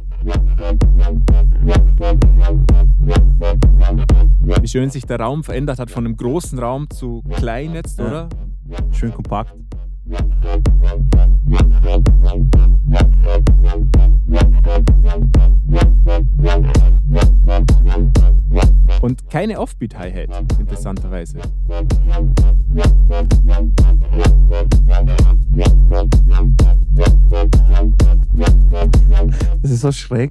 Wie 4.61 4.69
schön 4.69 4.91
sich 4.91 5.07
der 5.07 5.21
Raum 5.21 5.45
verändert 5.45 5.79
hat 5.79 5.91
von 5.91 6.05
einem 6.05 6.17
großen 6.17 6.59
Raum 6.59 6.91
zu 6.91 7.23
klein 7.37 7.75
jetzt, 7.75 7.99
Ja. 7.99 8.07
oder? 8.07 8.29
Schön 8.91 9.13
kompakt. 9.13 9.55
Und 19.01 19.29
keine 19.29 19.59
Offbeat-Hi-Hat, 19.59 20.59
interessanterweise. 20.61 21.39
Das 29.61 29.71
ist 29.71 29.81
so 29.81 29.91
schräg, 29.93 30.31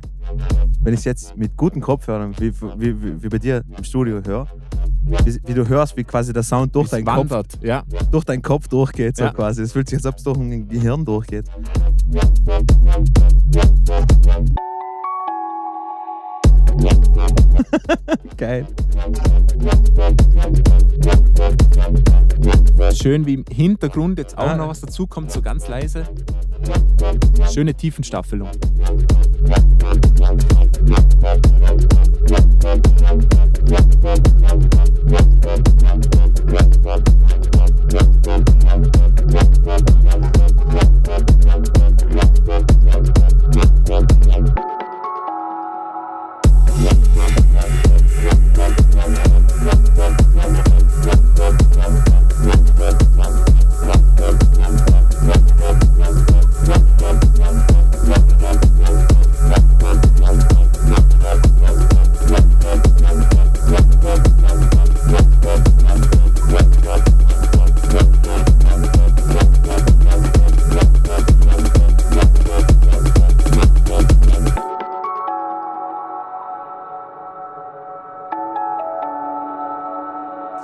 wenn 0.82 0.94
ich 0.94 1.00
es 1.00 1.06
jetzt 1.06 1.38
mit 1.38 1.56
guten 1.56 1.82
Kopfhörern, 1.82 2.34
wie, 2.40 2.54
wie, 2.78 3.02
wie, 3.02 3.24
wie 3.24 3.30
bei 3.30 3.38
dir 3.38 3.62
im 3.78 3.84
Studio 3.84 4.22
höre, 4.26 4.48
wie, 5.04 5.40
wie 5.46 5.54
du 5.54 5.68
hörst, 5.68 5.96
wie 5.98 6.04
quasi 6.04 6.34
der 6.34 6.44
Sound 6.44 6.74
durch 6.76 6.90
deinen, 6.90 7.06
Kopf, 7.06 7.46
ja. 7.62 7.84
durch 8.12 8.24
deinen 8.24 8.42
Kopf 8.42 8.68
durchgeht, 8.68 9.18
so 9.18 9.26
Ja. 9.26 9.34
quasi. 9.34 9.64
Es 9.64 9.74
fühlt 9.74 9.90
sich, 9.90 9.98
als 9.98 10.06
ob 10.06 10.18
es 10.18 10.24
durch 10.24 10.38
ein 10.38 10.68
Gehirn 10.68 11.06
durchgeht. 11.06 11.46
Geil. 18.38 18.68
Schön, 22.94 23.26
wie 23.26 23.36
im 23.36 23.46
Hintergrund 23.50 24.20
jetzt 24.20 24.38
auch 24.38 24.48
Ah. 24.50 24.56
noch 24.58 24.70
was 24.70 24.82
dazu 24.82 25.08
kommt, 25.08 25.32
so 25.32 25.42
ganz 25.42 25.68
leise. 25.68 26.04
Schöne 27.52 27.74
Tiefenstaffelung. 27.74 28.50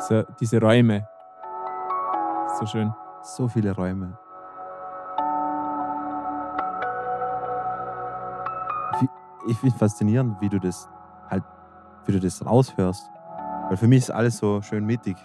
Diese, 0.07 0.25
diese 0.39 0.61
Räume. 0.61 1.05
So 2.59 2.65
schön. 2.65 2.93
So 3.23 3.47
viele 3.49 3.75
Räume. 3.75 4.17
Ich, 9.49 9.57
finde 9.57 9.77
faszinierend, 9.77 10.39
wie 10.39 10.47
du 10.47 10.59
das 10.59 10.87
halt, 11.29 11.43
wie 12.05 12.13
du 12.13 12.21
das 12.21 12.45
raushörst. 12.45 13.03
Weil 13.67 13.75
für 13.75 13.87
mich 13.87 13.99
ist 13.99 14.11
alles 14.11 14.37
so 14.37 14.61
schön 14.61 14.85
mittig. 14.85 15.17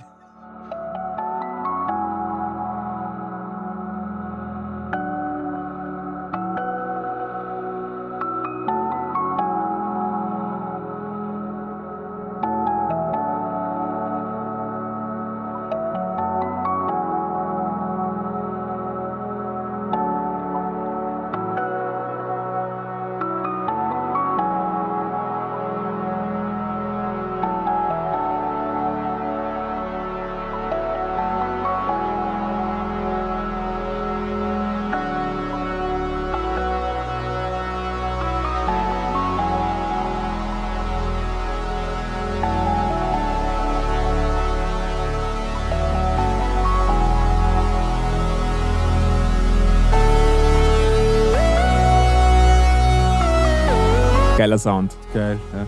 geiler 54.52 54.58
Sound. 54.58 54.96
Geil, 55.14 55.38
ja. 55.54 55.66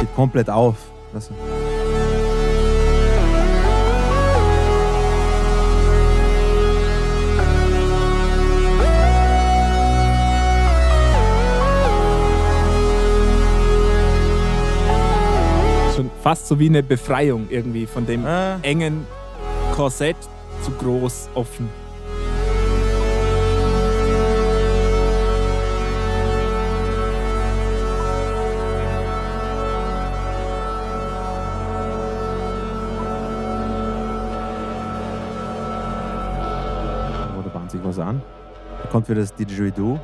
Geht 0.00 0.14
komplett 0.16 0.50
auf. 0.50 0.76
Also. 1.14 1.32
Schon 15.94 16.10
fast 16.22 16.48
so 16.48 16.58
wie 16.58 16.68
eine 16.68 16.82
Befreiung 16.82 17.46
irgendwie 17.50 17.86
von 17.86 18.06
dem 18.06 18.26
ah. 18.26 18.58
engen 18.62 19.06
Korsett 19.74 20.16
zu 20.62 20.72
groß 20.72 21.28
offen. 21.34 21.68
Da 37.98 38.04
bahnt 38.04 38.06
sich 38.06 38.06
was 38.06 38.06
an. 38.06 38.22
Da 38.82 38.88
kommt 38.88 39.08
wieder 39.08 39.20
das 39.20 39.34
Didgeridoo. 39.34 39.98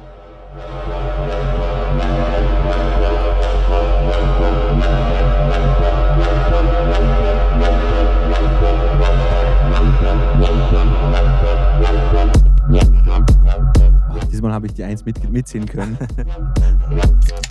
Diesmal 14.30 14.52
habe 14.52 14.66
ich 14.66 14.74
die 14.74 14.84
Eins 14.84 15.04
mit, 15.04 15.30
mitziehen 15.30 15.66
können. 15.66 15.96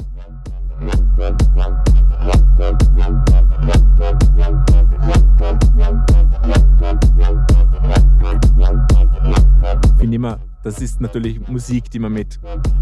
ist 10.83 11.01
natürlich 11.01 11.47
Musik, 11.47 11.89
die 11.89 11.99
man 11.99 12.13
mit 12.13 12.39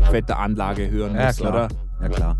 fetter 0.09 0.37
Anlage 0.39 0.89
hören 0.89 1.15
Ja, 1.15 1.27
muss, 1.27 1.37
klar. 1.37 1.51
oder? 1.53 1.67
Ja, 2.01 2.09
klar. 2.09 2.37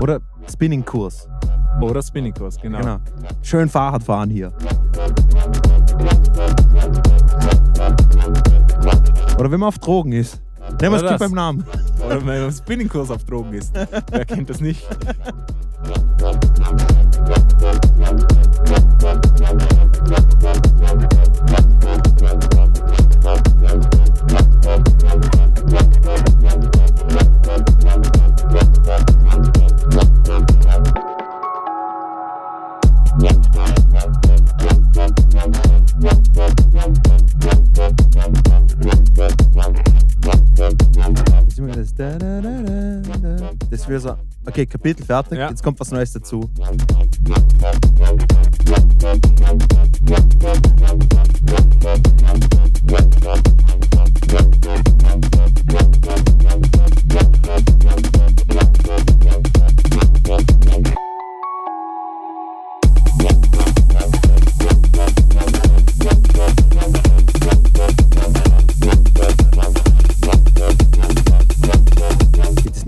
Oder 0.00 0.20
Spinningkurs. 0.50 1.28
Oder 1.80 2.02
Spinningkurs, 2.02 2.56
genau. 2.60 2.78
Genau. 2.78 2.96
Schön 3.42 3.68
Fahrrad 3.68 4.02
fahren 4.02 4.30
hier. 4.30 4.52
Oder 9.38 9.50
wenn 9.50 9.60
man 9.60 9.68
auf 9.68 9.78
Drogen 9.78 10.12
ist. 10.12 10.40
Nehmen 10.80 11.00
wir 11.02 11.10
es 11.10 11.18
beim 11.18 11.32
Namen. 11.32 11.64
Oder 12.04 12.16
wenn 12.18 12.26
man 12.26 12.44
im 12.44 12.52
Spinningkurs 12.52 13.10
auf 13.10 13.24
Drogen 13.24 13.54
ist. 13.54 13.74
Wer 14.10 14.24
kennt 14.24 14.48
das 14.50 14.60
nicht? 14.60 14.86
Okay, 44.60 44.66
Kapitel 44.66 45.06
fertig. 45.06 45.38
Ja. 45.38 45.48
Jetzt 45.48 45.62
kommt 45.62 45.80
was 45.80 45.90
Neues 45.90 46.12
dazu. 46.12 46.50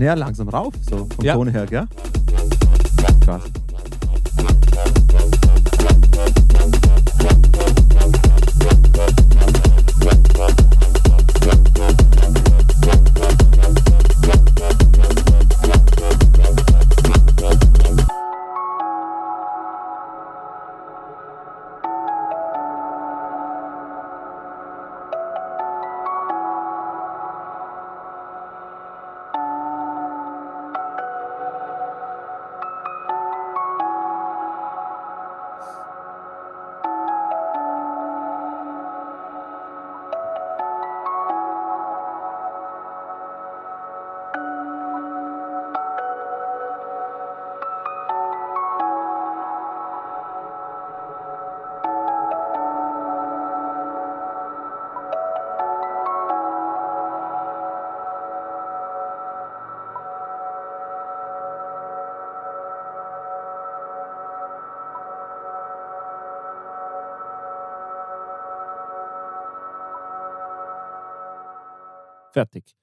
Näher 0.03 0.15
langsam 0.15 0.49
rauf, 0.49 0.73
so 0.89 1.07
vom 1.15 1.25
Ja. 1.25 1.35
Ton 1.35 1.47
her, 1.47 1.65
gell? 1.65 1.87
Krass. 3.25 3.62
Fertig. 72.33 72.75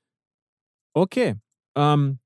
Okay. 0.95 1.37
Ähm, 1.77 2.19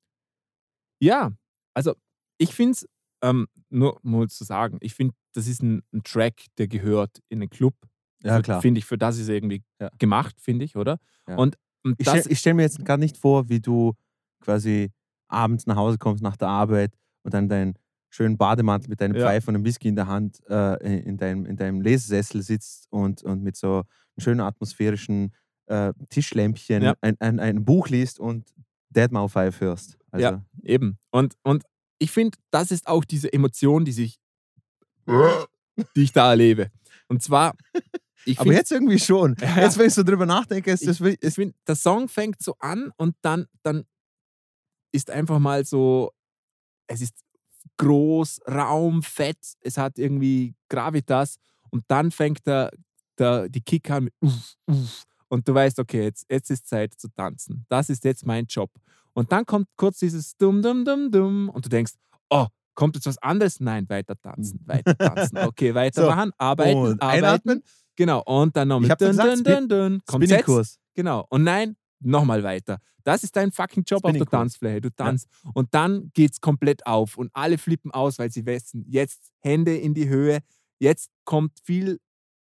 ja, 1.01 1.33
also 1.75 1.95
ich 2.39 2.55
finde 2.55 2.73
es, 2.73 2.87
ähm, 3.23 3.47
nur 3.71 3.99
mal 4.03 4.29
zu 4.29 4.45
sagen, 4.45 4.79
ich 4.81 4.95
finde, 4.95 5.15
das 5.35 5.47
ist 5.47 5.63
ein, 5.63 5.83
ein 5.93 6.03
Track, 6.03 6.45
der 6.59 6.69
gehört 6.69 7.21
in 7.29 7.41
den 7.41 7.51
Club. 7.51 7.75
Ja, 8.23 8.37
Für- 8.37 8.43
klar. 8.43 8.61
Finde 8.63 8.79
ich, 8.79 8.85
für 8.85 8.99
das 8.99 9.19
ist 9.19 9.29
er 9.29 9.35
irgendwie 9.35 9.63
Ja. 9.81 9.91
gemacht, 9.99 10.41
finde 10.41 10.65
ich, 10.65 10.77
oder? 10.77 10.99
Ja. 11.29 11.37
Und, 11.37 11.57
und 11.83 11.97
Ich 11.99 12.09
stelle 12.09 12.35
stell 12.37 12.55
mir 12.55 12.63
jetzt 12.63 12.85
gar 12.85 12.97
nicht 12.97 13.17
vor, 13.17 13.49
wie 13.49 13.61
du 13.61 13.95
quasi 14.41 14.91
abends 15.29 15.67
nach 15.67 15.77
Hause 15.77 15.99
kommst 15.99 16.23
nach 16.23 16.37
der 16.37 16.49
Arbeit 16.49 16.95
und 17.23 17.35
dann 17.35 17.49
deinen 17.49 17.75
schönen 18.11 18.37
Bademantel 18.39 18.89
mit 18.91 19.01
deinem 19.01 19.17
Ja. 19.17 19.23
Pfeife 19.27 19.49
und 19.51 19.57
einem 19.57 19.65
Whisky 19.65 19.89
in 19.89 19.97
der 19.97 20.07
Hand 20.07 20.41
äh, 20.49 21.01
in, 21.01 21.17
deinem, 21.17 21.45
in 21.47 21.57
deinem 21.57 21.81
Lesesessel 21.81 22.43
sitzt 22.43 22.87
und, 22.91 23.23
und 23.25 23.43
mit 23.43 23.57
so 23.57 23.79
einem 23.79 23.85
schönen 24.21 24.41
atmosphärischen 24.41 25.35
äh, 25.67 25.93
Tischlämpchen 26.11 26.83
Ja. 26.83 26.95
ein, 27.01 27.17
ein, 27.21 27.41
ein 27.41 27.65
Buch 27.65 27.89
liest 27.89 28.19
und 28.21 28.49
Deadmau 28.91 29.29
5 29.29 29.61
hörst. 29.61 29.97
Also, 30.11 30.25
Ja. 30.27 30.45
eben. 30.63 30.99
Und, 31.11 31.35
und 31.43 31.65
ich 31.99 32.11
finde, 32.11 32.39
das 32.51 32.71
ist 32.71 32.87
auch 32.87 33.05
diese 33.05 33.33
Emotion, 33.33 33.85
die 33.85 33.93
sich, 33.93 34.19
die 35.97 36.03
ich 36.03 36.13
da 36.13 36.31
erlebe. 36.31 36.71
Und 37.09 37.23
zwar, 37.23 37.55
ich 38.25 38.39
Aber 38.39 38.45
find- 38.51 38.57
jetzt 38.59 38.73
irgendwie 38.73 38.99
schon. 38.99 39.37
Ja. 39.41 39.61
Jetzt, 39.63 39.79
wenn 39.79 39.87
ich 39.89 39.95
so 39.95 40.03
drüber 40.03 40.27
nachdenke, 40.27 40.71
ist 40.73 40.83
ich, 40.83 40.89
das 40.89 41.01
wirklich- 41.01 41.23
ich 41.29 41.35
finde, 41.35 41.55
der 41.67 41.75
Song 41.77 42.09
fängt 42.09 42.43
so 42.43 42.55
an 42.59 42.91
und 42.97 43.17
dann, 43.23 43.47
dann 43.63 43.85
ist 44.93 45.11
einfach 45.11 45.39
mal 45.39 45.65
so, 45.65 46.13
es 46.87 47.01
ist 47.01 47.15
groß, 47.79 48.41
Raum, 48.49 49.03
fett, 49.03 49.39
es 49.61 49.77
hat 49.79 49.99
irgendwie 49.99 50.55
Gravitas 50.69 51.37
und 51.71 51.85
dann 51.89 52.11
fängt 52.11 52.47
der, 52.47 52.71
der, 53.19 53.49
die 53.49 53.61
Kick 53.63 53.91
an 53.91 54.05
mit 54.05 54.15
uff, 54.21 54.55
uff, 54.67 55.05
und 55.29 55.49
du 55.49 55.55
weißt, 55.55 55.79
okay, 55.79 56.03
jetzt, 56.05 56.27
jetzt 56.31 56.51
ist 56.51 56.69
Zeit 56.69 56.95
zu 56.95 57.09
tanzen. 57.09 57.65
Das 57.69 57.89
ist 57.91 58.05
jetzt 58.05 58.27
mein 58.27 58.47
Job. 58.47 58.71
Und 59.13 59.33
dann 59.33 59.47
kommt 59.47 59.69
kurz 59.77 59.99
dieses 60.01 60.37
Dum, 60.37 60.63
Dum, 60.63 60.85
Dum, 60.85 61.11
Dum 61.11 61.49
und 61.49 61.65
du 61.65 61.69
denkst, 61.69 61.93
oh, 62.31 62.47
kommt 62.75 62.97
jetzt 62.97 63.07
was 63.07 63.19
anderes? 63.19 63.61
Nein, 63.61 63.89
weiter 63.89 64.21
tanzen, 64.21 64.61
weiter 64.67 64.97
tanzen. 64.97 65.39
Okay, 65.39 65.75
weitermachen, 65.75 66.33
arbeiten, 66.37 66.79
und 66.79 67.03
arbeiten. 67.03 67.25
einatmen. 67.25 67.63
Genau, 67.97 68.23
und 68.25 68.57
dann 68.57 68.69
noch 68.69 68.83
Ich 68.83 68.89
dun, 68.89 69.09
gesagt, 69.09 69.29
dun, 69.31 69.45
dun, 69.45 69.69
dun. 69.69 70.03
Kommt 70.07 70.23
jetzt, 70.23 70.31
Spinningkurs. 70.31 70.79
genau. 70.95 71.27
Und 71.31 71.45
nein, 71.45 71.77
nochmal 72.01 72.43
weiter. 72.43 72.79
Das 73.05 73.23
ist 73.23 73.37
dein 73.37 73.53
fucking 73.53 73.85
Job 73.87 74.05
auf 74.05 74.13
der. 74.13 74.27
Tanzfläche. 74.27 74.81
Du 74.81 74.91
tanzt. 74.91 75.29
Und 75.53 75.73
dann 75.73 76.11
geht's 76.15 76.41
komplett 76.41 76.87
auf 76.87 77.17
und 77.17 77.31
alle 77.35 77.59
flippen 77.59 77.91
aus, 77.93 78.19
weil 78.19 78.31
sie 78.31 78.47
wissen, 78.47 78.85
jetzt 78.89 79.31
Hände 79.41 79.77
in 79.77 79.95
die 79.95 80.09
Höhe, 80.09 80.41
jetzt 80.79 81.11
kommt 81.25 81.61
viel, 81.63 82.01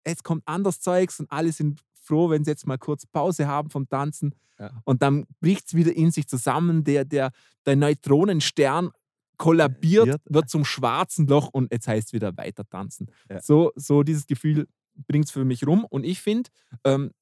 jetzt 0.07 0.25
kommt 0.25 0.43
anderes 0.47 0.81
Zeugs 0.81 1.21
und 1.21 1.31
alle 1.31 1.53
sind 1.53 1.81
froh, 2.09 2.31
wenn 2.31 2.45
sie 2.45 2.51
jetzt 2.51 2.67
mal 2.67 2.79
kurz 2.79 3.07
Pause 3.07 3.47
haben 3.47 3.71
vom 3.71 3.89
Tanzen. 3.89 4.35
Ja. 4.59 4.73
Und 4.85 5.03
dann 5.03 5.27
bricht 5.41 5.69
es 5.69 5.75
wieder 5.75 5.95
in 5.95 6.11
sich 6.11 6.27
zusammen. 6.27 6.83
Der, 6.83 7.05
der, 7.05 7.31
der 7.65 7.77
Neutronenstern 7.77 8.91
kollabiert, 9.37 10.07
Wird. 10.07 10.23
wird 10.25 10.51
zum 10.51 10.65
schwarzen 10.65 11.27
Loch 11.29 11.49
und 11.53 11.73
jetzt 11.73 11.87
heißt 11.87 12.09
es 12.09 12.13
wieder 12.13 12.37
weiter 12.37 12.69
tanzen. 12.69 13.07
Ja. 13.31 13.41
So, 13.41 13.73
so 13.77 14.03
dieses 14.03 14.27
Gefühl 14.27 14.67
bringt 15.07 15.27
es 15.27 15.31
für 15.31 15.45
mich 15.45 15.67
rum. 15.67 15.85
Und 15.85 16.05
ich 16.05 16.21
finde, 16.21 16.51
ähm, 16.85 17.13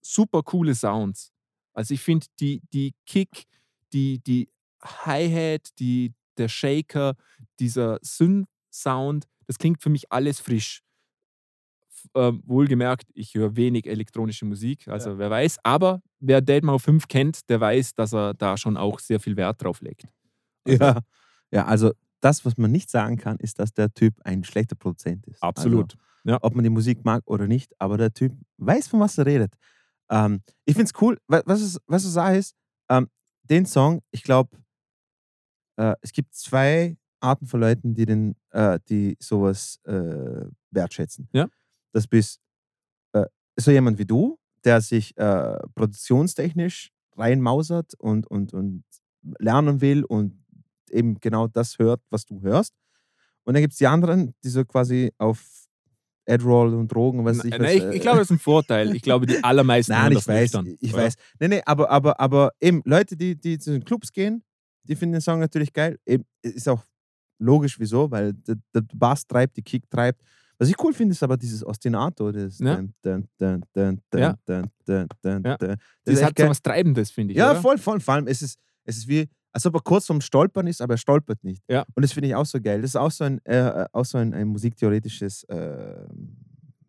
super 0.00 0.42
coole 0.42 0.74
Sounds. 0.74 1.32
Also 1.74 1.94
ich 1.94 2.00
finde 2.00 2.26
die, 2.40 2.62
die 2.72 2.94
Kick, 3.04 3.44
die, 3.92 4.20
die 4.20 4.48
Hi-Hat, 4.82 5.78
die, 5.78 6.14
der 6.38 6.48
Shaker, 6.48 7.14
dieser 7.60 7.98
Synth-Sound, 8.02 9.26
das 9.46 9.58
klingt 9.58 9.82
für 9.82 9.90
mich 9.90 10.10
alles 10.10 10.40
frisch. 10.40 10.82
Ähm, 12.14 12.42
wohlgemerkt, 12.46 13.06
ich 13.14 13.34
höre 13.34 13.56
wenig 13.56 13.86
elektronische 13.86 14.44
Musik, 14.44 14.88
also 14.88 15.18
wer 15.18 15.30
weiß. 15.30 15.58
Aber 15.62 16.00
wer 16.20 16.40
Deadmau 16.40 16.78
5 16.78 17.08
kennt, 17.08 17.48
der 17.48 17.60
weiß, 17.60 17.94
dass 17.94 18.12
er 18.14 18.34
da 18.34 18.56
schon 18.56 18.76
auch 18.76 18.98
sehr 18.98 19.20
viel 19.20 19.36
Wert 19.36 19.62
drauf 19.62 19.80
legt. 19.80 20.08
Also, 20.66 20.84
Ja. 20.84 21.00
ja, 21.50 21.64
also 21.66 21.92
das, 22.20 22.44
was 22.44 22.56
man 22.56 22.72
nicht 22.72 22.90
sagen 22.90 23.16
kann, 23.16 23.36
ist, 23.38 23.58
dass 23.58 23.72
der 23.72 23.92
Typ 23.94 24.14
ein 24.24 24.42
schlechter 24.44 24.74
Produzent 24.76 25.26
ist. 25.26 25.42
Absolut. 25.42 25.96
Also, 26.24 26.38
ob 26.42 26.54
man 26.54 26.64
die 26.64 26.70
Musik 26.70 27.04
mag 27.04 27.22
oder 27.26 27.46
nicht, 27.46 27.72
aber 27.80 27.96
der 27.96 28.12
Typ 28.12 28.32
weiß, 28.58 28.88
von 28.88 29.00
was 29.00 29.16
er 29.18 29.26
redet. 29.26 29.52
Ähm, 30.10 30.42
ich 30.64 30.74
finde 30.74 30.90
es 30.94 31.00
cool, 31.00 31.18
wa- 31.28 31.42
was, 31.46 31.78
was 31.86 32.02
du 32.02 32.08
sagst, 32.08 32.54
ähm, 32.90 33.08
den 33.44 33.64
Song, 33.66 34.02
ich 34.10 34.22
glaube, 34.22 34.50
äh, 35.76 35.94
es 36.00 36.12
gibt 36.12 36.34
zwei 36.34 36.96
Arten 37.20 37.46
von 37.46 37.60
Leuten, 37.60 37.94
die, 37.94 38.06
den, 38.06 38.34
äh, 38.50 38.78
die 38.88 39.16
sowas 39.20 39.78
äh, 39.84 40.44
wertschätzen. 40.70 41.28
Ja. 41.32 41.48
Das 41.92 42.06
bist 42.06 42.40
äh, 43.12 43.26
so 43.56 43.70
jemand 43.70 43.98
wie 43.98 44.06
du, 44.06 44.38
der 44.64 44.80
sich 44.80 45.16
äh, 45.16 45.58
produktionstechnisch 45.74 46.92
reinmausert 47.16 47.94
und, 47.98 48.26
und, 48.26 48.52
und 48.52 48.84
lernen 49.38 49.80
will 49.80 50.04
und 50.04 50.44
eben 50.90 51.18
genau 51.20 51.48
das 51.48 51.78
hört, 51.78 52.00
was 52.10 52.24
du 52.24 52.40
hörst. 52.42 52.74
Und 53.44 53.54
dann 53.54 53.62
gibt 53.62 53.72
es 53.72 53.78
die 53.78 53.86
anderen, 53.86 54.34
die 54.44 54.48
so 54.48 54.64
quasi 54.64 55.12
auf 55.18 55.42
Adroll 56.28 56.74
und 56.74 56.92
Drogen, 56.92 57.24
was 57.24 57.44
ich. 57.44 57.58
Was, 57.58 57.72
ich, 57.72 57.82
äh, 57.82 57.94
ich 57.94 58.02
glaube, 58.02 58.18
das 58.18 58.26
ist 58.26 58.32
ein 58.32 58.38
Vorteil. 58.38 58.94
Ich 58.94 59.02
glaube, 59.02 59.26
die 59.26 59.42
allermeisten 59.42 59.92
Nein, 59.92 60.12
ich 60.12 60.18
das 60.18 60.28
weiß, 60.28 60.52
nüchtern, 60.52 60.76
ich 60.80 60.92
oder? 60.92 61.04
weiß. 61.04 61.14
Nee, 61.40 61.48
nee, 61.48 61.62
aber, 61.64 61.90
aber, 61.90 62.20
aber 62.20 62.52
eben 62.60 62.82
Leute, 62.84 63.16
die, 63.16 63.34
die 63.34 63.58
zu 63.58 63.72
den 63.72 63.84
Clubs 63.84 64.12
gehen, 64.12 64.44
die 64.84 64.94
finden 64.94 65.14
den 65.14 65.20
Song 65.22 65.40
natürlich 65.40 65.72
geil. 65.72 65.98
Eben, 66.06 66.24
ist 66.42 66.68
auch 66.68 66.84
logisch, 67.38 67.78
wieso, 67.80 68.10
weil 68.10 68.34
der, 68.34 68.56
der 68.74 68.82
Bass 68.94 69.26
treibt, 69.26 69.56
die 69.56 69.62
Kick 69.62 69.88
treibt. 69.90 70.20
Was 70.58 70.68
ich 70.68 70.74
cool 70.82 70.92
finde, 70.92 71.12
ist 71.12 71.22
aber 71.22 71.36
dieses 71.36 71.64
Ostinato. 71.64 72.32
Das 72.32 72.58
Ja. 72.58 72.76
dun, 73.02 73.28
dun, 73.38 73.64
dun. 73.72 74.00
Das 76.04 76.22
hat 76.22 76.38
so 76.38 76.48
was 76.48 76.60
Treibendes, 76.62 77.10
finde 77.10 77.32
ich. 77.32 77.38
Ja, 77.38 77.52
oder? 77.52 77.60
voll, 77.60 77.78
voll. 77.78 78.00
Vor 78.00 78.14
allem, 78.14 78.26
es 78.26 78.42
ist, 78.42 78.58
es 78.84 78.96
ist 78.98 79.08
wie, 79.08 79.28
als 79.52 79.64
ob 79.66 79.74
er 79.74 79.80
kurz 79.80 80.06
vorm 80.06 80.20
Stolpern 80.20 80.66
ist, 80.66 80.80
aber 80.82 80.94
er 80.94 80.98
stolpert 80.98 81.42
nicht. 81.44 81.62
Ja. 81.68 81.84
Und 81.94 82.02
das 82.02 82.12
finde 82.12 82.28
ich 82.28 82.34
auch 82.34 82.46
so 82.46 82.60
geil. 82.60 82.80
Das 82.82 82.90
ist 82.90 82.96
auch 82.96 83.10
so 83.10 83.24
ein, 83.24 83.38
äh, 83.44 83.86
auch 83.92 84.04
so 84.04 84.18
ein, 84.18 84.34
ein 84.34 84.48
musiktheoretisches 84.48 85.44
äh, 85.44 86.06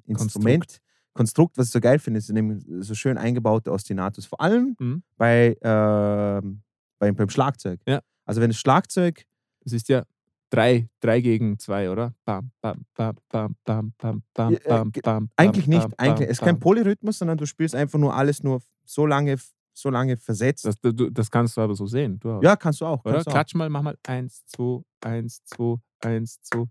Instrument, 0.05 0.79
Konstrukt. 1.13 1.57
was 1.57 1.67
ich 1.67 1.71
so 1.71 1.79
geil 1.79 1.99
finde, 1.99 2.17
ist 2.19 2.29
nämlich 2.31 2.63
so 2.79 2.95
schön 2.95 3.17
eingebaute 3.17 3.71
Ostinatos. 3.71 4.25
Vor 4.25 4.41
allem 4.41 4.75
Mhm. 4.79 5.03
bei, 5.17 5.55
ähm, 5.61 6.61
beim, 6.99 7.15
beim 7.15 7.29
Schlagzeug. 7.29 7.81
Ja. 7.87 7.99
Also 8.25 8.41
wenn 8.41 8.49
das 8.49 8.57
Schlagzeug, 8.59 9.23
Das 9.63 9.73
ist 9.73 9.89
ja 9.89 10.03
drei, 10.49 10.89
drei 10.99 11.21
gegen 11.21 11.59
zwei, 11.59 11.89
oder? 11.89 12.13
Bam, 12.25 12.51
bam, 12.61 12.85
bam, 12.95 13.15
bam, 13.29 13.55
bam, 13.63 13.93
bam, 13.97 14.23
bam, 14.33 14.53
äh, 14.53 14.59
bam, 14.67 14.91
bam, 14.91 15.29
eigentlich 15.35 15.67
nicht, 15.67 15.87
eigentlich, 15.97 16.29
es 16.29 16.39
ist 16.39 16.45
kein. 16.45 16.59
Polyrhythmus, 16.59 17.19
sondern 17.19 17.37
du 17.37 17.45
spielst 17.45 17.75
einfach 17.75 17.99
nur 17.99 18.15
alles 18.15 18.43
nur 18.43 18.61
so 18.85 19.05
lange, 19.05 19.37
so 19.73 19.89
lange 19.89 20.17
versetzt. 20.17 20.65
Das, 20.65 20.75
du, 20.81 21.09
das 21.09 21.29
kannst 21.29 21.57
du 21.57 21.61
aber 21.61 21.75
so 21.75 21.85
sehen. 21.85 22.19
Du, 22.19 22.39
ja, 22.41 22.55
kannst 22.55 22.81
du 22.81 22.85
auch. 22.85 23.03
Kannst 23.03 23.27
du 23.27 23.29
auch. 23.29 23.33
Klatsch 23.33 23.55
mal, 23.55 23.69
mach 23.69 23.81
mal 23.81 23.97
eins, 24.07 24.45
zwei, 24.45 24.81
eins, 25.01 25.43
zwei, 25.45 25.75
eins, 26.01 26.39
zwei. 26.41 26.65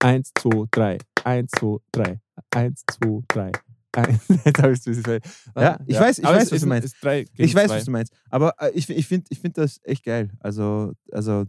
Eins, 0.00 0.32
zwei, 0.38 0.64
drei. 0.70 0.98
Eins, 1.24 1.50
zwei, 1.58 1.76
drei. 1.90 2.20
Eins, 2.54 2.84
zwei, 2.88 3.20
drei. 3.26 3.52
Jetzt 4.06 4.58
habe 4.62 4.72
ich 4.72 4.86
es 4.86 4.96
Ja, 5.56 5.78
ich 5.86 5.96
weiß- 5.98 6.18
ich 6.18 6.24
Aber 6.26 6.36
weiß, 6.36 6.52
was 6.52 6.60
du 6.60 6.66
meinst. 6.66 6.96
Ich 7.36 7.54
weiß, 7.54 7.66
zwei. 7.68 7.76
was 7.76 7.84
du 7.84 7.90
meinst. 7.90 8.12
Aber 8.30 8.54
äh, 8.60 8.70
ich, 8.74 8.88
ich 8.90 9.06
finde 9.06 9.26
ich 9.30 9.38
find 9.40 9.56
das 9.58 9.80
echt 9.84 10.04
geil. 10.04 10.30
Also, 10.40 10.92
also 11.12 11.44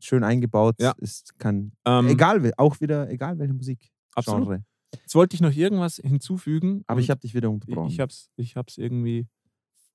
schön 0.00 0.24
eingebaut. 0.24 0.76
Ja. 0.80 0.94
Es 1.00 1.24
kann, 1.38 1.72
Ähm, 1.84 2.08
egal, 2.08 2.52
auch 2.56 2.80
wieder, 2.80 3.08
egal 3.10 3.38
welche 3.38 3.54
Musik. 3.54 3.90
Absolut. 4.14 4.42
Genre. 4.44 4.64
Jetzt 5.00 5.14
wollte 5.14 5.34
ich 5.34 5.40
noch 5.40 5.52
irgendwas 5.52 5.96
hinzufügen. 5.96 6.84
Aber 6.86 7.00
ich 7.00 7.10
habe 7.10 7.20
dich 7.20 7.34
wieder 7.34 7.48
ich, 7.48 7.54
unterbrochen. 7.54 7.90
ich 7.90 8.00
habe 8.00 8.10
es 8.10 8.30
ich 8.36 8.56
hab's 8.56 8.78
irgendwie 8.78 9.26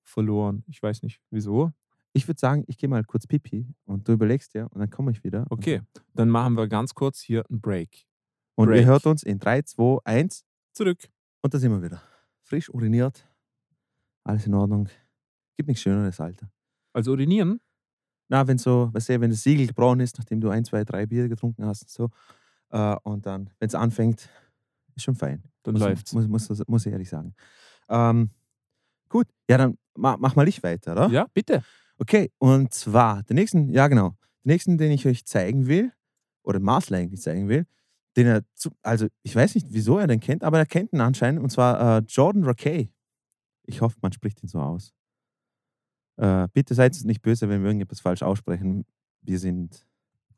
verloren. 0.04 0.64
Ich 0.68 0.82
weiß 0.82 1.04
nicht 1.04 1.22
wieso. 1.30 1.72
Ich 2.12 2.28
würde 2.28 2.40
sagen, 2.40 2.64
ich 2.68 2.78
gehe 2.78 2.90
mal 2.90 3.04
kurz 3.04 3.28
pipi 3.28 3.68
und 3.86 4.08
du 4.08 4.14
überlegst 4.14 4.54
dir 4.56 4.68
und 4.72 4.80
dann 4.80 4.90
komme 4.90 5.12
ich 5.12 5.24
wieder. 5.24 5.46
Okay, 5.50 5.82
dann 6.16 6.30
machen 6.30 6.56
wir 6.58 6.68
ganz 6.68 6.94
kurz 6.96 7.22
hier 7.22 7.46
einen 7.50 7.62
Break. 7.62 8.06
Und 8.56 8.68
Break. 8.68 8.82
ihr 8.82 8.88
hört 8.88 9.06
uns 9.06 9.24
in 9.24 9.40
3, 9.40 9.62
2, 9.62 10.00
1 10.04 10.44
Zurück. 10.74 11.08
Und 11.42 11.54
da 11.54 11.60
sind 11.60 11.72
wir 11.72 11.82
wieder. 11.82 12.02
Frisch 12.44 12.70
uriniert. 12.70 13.28
Alles 14.24 14.46
in 14.46 14.54
Ordnung. 14.54 14.90
Gibt 15.56 15.68
nichts 15.68 15.82
Schöneres, 15.82 16.20
Alter. 16.20 16.52
Also 16.94 17.12
urinieren. 17.12 17.60
Na, 18.28 18.48
wenn 18.48 18.58
so, 18.58 18.90
weißt 18.94 19.10
du, 19.10 19.22
wenn 19.22 19.32
das 19.32 19.44
Siegel 19.44 19.68
gebrochen 19.68 20.02
ist, 20.02 20.18
nachdem 20.18 20.40
du 20.40 20.50
ein, 20.50 20.64
zwei, 20.64 20.84
drei 20.84 21.06
Bier 21.06 21.28
getrunken 21.28 21.66
hast, 21.66 21.84
und 21.84 21.90
so, 21.90 22.10
äh, 22.70 22.96
und 23.04 23.26
dann, 23.26 23.50
wenn 23.60 23.68
es 23.68 23.76
anfängt, 23.76 24.30
ist 24.96 25.04
schon 25.04 25.16
fein. 25.16 25.44
Dann 25.64 25.74
muss, 25.74 25.82
läuft's. 25.82 26.14
Muss, 26.14 26.28
muss, 26.28 26.50
muss, 26.50 26.68
muss 26.68 26.86
ich 26.86 26.92
ehrlich 26.92 27.10
sagen. 27.10 27.34
Ähm, 27.90 28.30
gut, 29.10 29.28
ja, 29.50 29.58
dann 29.58 29.78
ma, 29.96 30.16
mach 30.18 30.36
mal 30.36 30.48
ich 30.48 30.62
weiter, 30.62 30.92
oder? 30.92 31.10
Ja, 31.10 31.28
bitte. 31.34 31.64
Okay, 31.98 32.32
und 32.38 32.74
zwar, 32.74 33.24
den 33.24 33.36
nächsten, 33.36 33.70
ja 33.70 33.88
genau, 33.88 34.16
den 34.44 34.52
nächsten, 34.52 34.78
den 34.78 34.92
ich 34.92 35.06
euch 35.06 35.26
zeigen 35.26 35.68
will, 35.68 35.92
oder 36.44 36.60
Marcel 36.60 36.96
eigentlich 36.96 37.22
zeigen 37.22 37.50
will, 37.50 37.66
den 38.20 38.28
er, 38.28 38.44
zu, 38.56 38.70
also 38.84 39.08
ich 39.24 39.36
weiß 39.36 39.56
nicht, 39.56 39.68
wieso 39.72 39.98
er 39.98 40.08
den 40.08 40.20
kennt, 40.20 40.44
aber 40.44 40.58
er 40.60 40.66
kennt 40.66 40.94
ihn 40.94 41.02
anscheinend, 41.02 41.42
und 41.42 41.50
zwar 41.52 42.00
äh, 42.00 42.04
Jordan 42.08 42.44
Rakey. 42.44 42.92
Ich 43.66 43.82
hoffe, 43.82 43.98
man 44.02 44.12
spricht 44.12 44.44
ihn 44.44 44.50
so 44.50 44.60
aus. 44.60 44.94
Äh, 46.18 46.48
bitte 46.54 46.74
seid 46.74 46.94
uns 46.94 47.04
nicht 47.06 47.22
böse, 47.22 47.48
wenn 47.50 47.62
wir 47.62 47.68
irgendetwas 47.68 48.02
falsch 48.02 48.24
aussprechen. 48.24 48.86
Wir 49.22 49.40
sind 49.40 49.86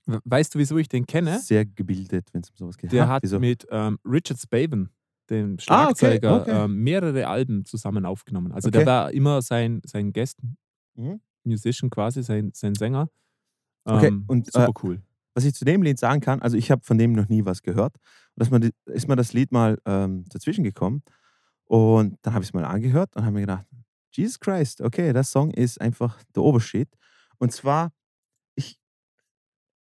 We- 0.08 0.20
Weißt 0.26 0.56
du, 0.56 0.60
wieso 0.60 0.78
ich 0.78 0.90
den 0.90 1.06
kenne? 1.06 1.40
sehr 1.40 1.66
gebildet, 1.66 2.30
wenn 2.34 2.42
es 2.42 2.50
um 2.50 2.56
sowas 2.58 2.78
geht. 2.78 2.92
Der 2.92 3.08
Ha, 3.08 3.14
hat 3.16 3.24
wieso? 3.24 3.40
mit 3.40 3.68
ähm, 3.70 4.00
Richard 4.04 4.40
Spaven, 4.40 4.90
dem 5.30 5.58
Ah, 5.68 5.90
okay, 5.90 6.18
Schlagzeuger, 6.20 6.42
okay. 6.42 6.64
Ähm, 6.66 6.84
mehrere 6.84 7.28
Alben 7.28 7.66
zusammen 7.66 8.06
aufgenommen. 8.06 8.52
Also 8.52 8.70
Okay. 8.70 8.80
der 8.80 8.86
war 8.88 9.12
immer 9.12 9.42
sein, 9.42 9.82
sein 9.86 10.12
Guest 10.12 10.40
Mhm. 10.96 11.22
Musician 11.44 11.90
quasi, 11.90 12.22
sein, 12.24 12.52
sein 12.54 12.76
Sänger. 12.76 13.10
Okay, 13.86 14.08
Ähm, 14.08 14.26
und, 14.28 14.48
äh, 14.50 14.52
super 14.52 14.74
cool. 14.84 15.02
Was 15.34 15.46
ich 15.46 15.54
zu 15.54 15.66
dem 15.66 15.82
Lied 15.82 16.00
sagen 16.00 16.22
kann, 16.22 16.42
also 16.42 16.58
ich 16.58 16.72
habe 16.72 16.84
von 16.84 16.98
dem 16.98 17.14
noch 17.14 17.30
nie 17.30 17.46
was 17.46 17.62
gehört. 17.62 17.96
Und 17.96 18.40
dass 18.40 18.50
man, 18.50 18.70
ist 18.86 19.08
mir 19.08 19.16
das 19.16 19.34
Lied 19.34 19.52
mal 19.52 19.78
ähm, 19.86 20.26
dazwischen 20.30 20.64
gekommen. 20.64 21.04
Und 21.66 22.18
dann 22.22 22.34
habe 22.34 22.44
ich 22.44 22.50
es 22.50 22.54
mal 22.54 22.66
angehört 22.66 23.16
und 23.16 23.24
habe 23.24 23.34
mir 23.34 23.42
gedacht, 23.42 23.66
Jesus 24.12 24.40
Christ, 24.40 24.82
okay, 24.82 25.14
das 25.14 25.32
Song 25.32 25.52
ist 25.52 25.80
einfach 25.80 26.22
der 26.36 26.44
Obershit. 26.44 26.90
Und 27.38 27.54
zwar, 27.54 27.94
ich, 28.56 28.78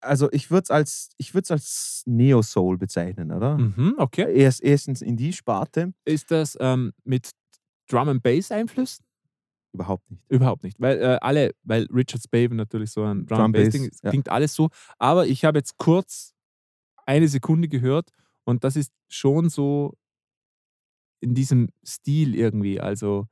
also 0.01 0.31
ich 0.31 0.51
würde 0.51 0.65
es 0.65 0.71
als, 0.71 1.09
ich 1.17 1.35
würd's 1.35 1.51
als 1.51 2.03
Neo-Soul 2.07 2.79
bezeichnen, 2.79 3.33
oder? 3.33 3.59
Mhm, 3.59 3.95
okay. 3.99 4.33
Erst, 4.35 4.63
erstens 4.63 5.03
in 5.03 5.17
die 5.17 5.33
Sparte, 5.33 5.93
Ist 6.05 6.31
das 6.31 6.57
ähm, 6.61 6.93
mit 7.05 7.31
Drum 7.89 8.09
and 8.09 8.23
Bass 8.23 8.53
Einflüssen? 8.53 9.05
Überhaupt 9.73 10.11
nicht. 10.11 10.23
Überhaupt 10.29 10.63
nicht. 10.65 10.81
Weil 10.81 10.99
äh, 11.01 11.19
alle, 11.21 11.55
weil 11.63 11.87
Richard 11.93 12.23
Spaven 12.23 12.57
natürlich 12.57 12.91
so 12.91 13.03
ein 13.05 13.27
Drum, 13.27 13.39
Drum 13.39 13.53
Bass 13.53 13.71
Ding 13.71 13.91
ja. 14.03 14.11
klingt 14.11 14.29
alles 14.29 14.55
so. 14.55 14.69
Aber 14.99 15.27
ich 15.27 15.45
habe 15.45 15.59
jetzt 15.59 15.79
kurz 15.79 16.35
eine 17.07 17.29
Sekunde 17.29 17.69
gehört 17.69 18.11
und 18.45 18.65
das 18.65 18.77
ist 18.77 18.93
schon 19.09 19.49
so 19.49 19.95
in 21.21 21.35
diesem 21.35 21.69
Stil 21.85 22.35
irgendwie. 22.35 22.81
Also 22.81 23.29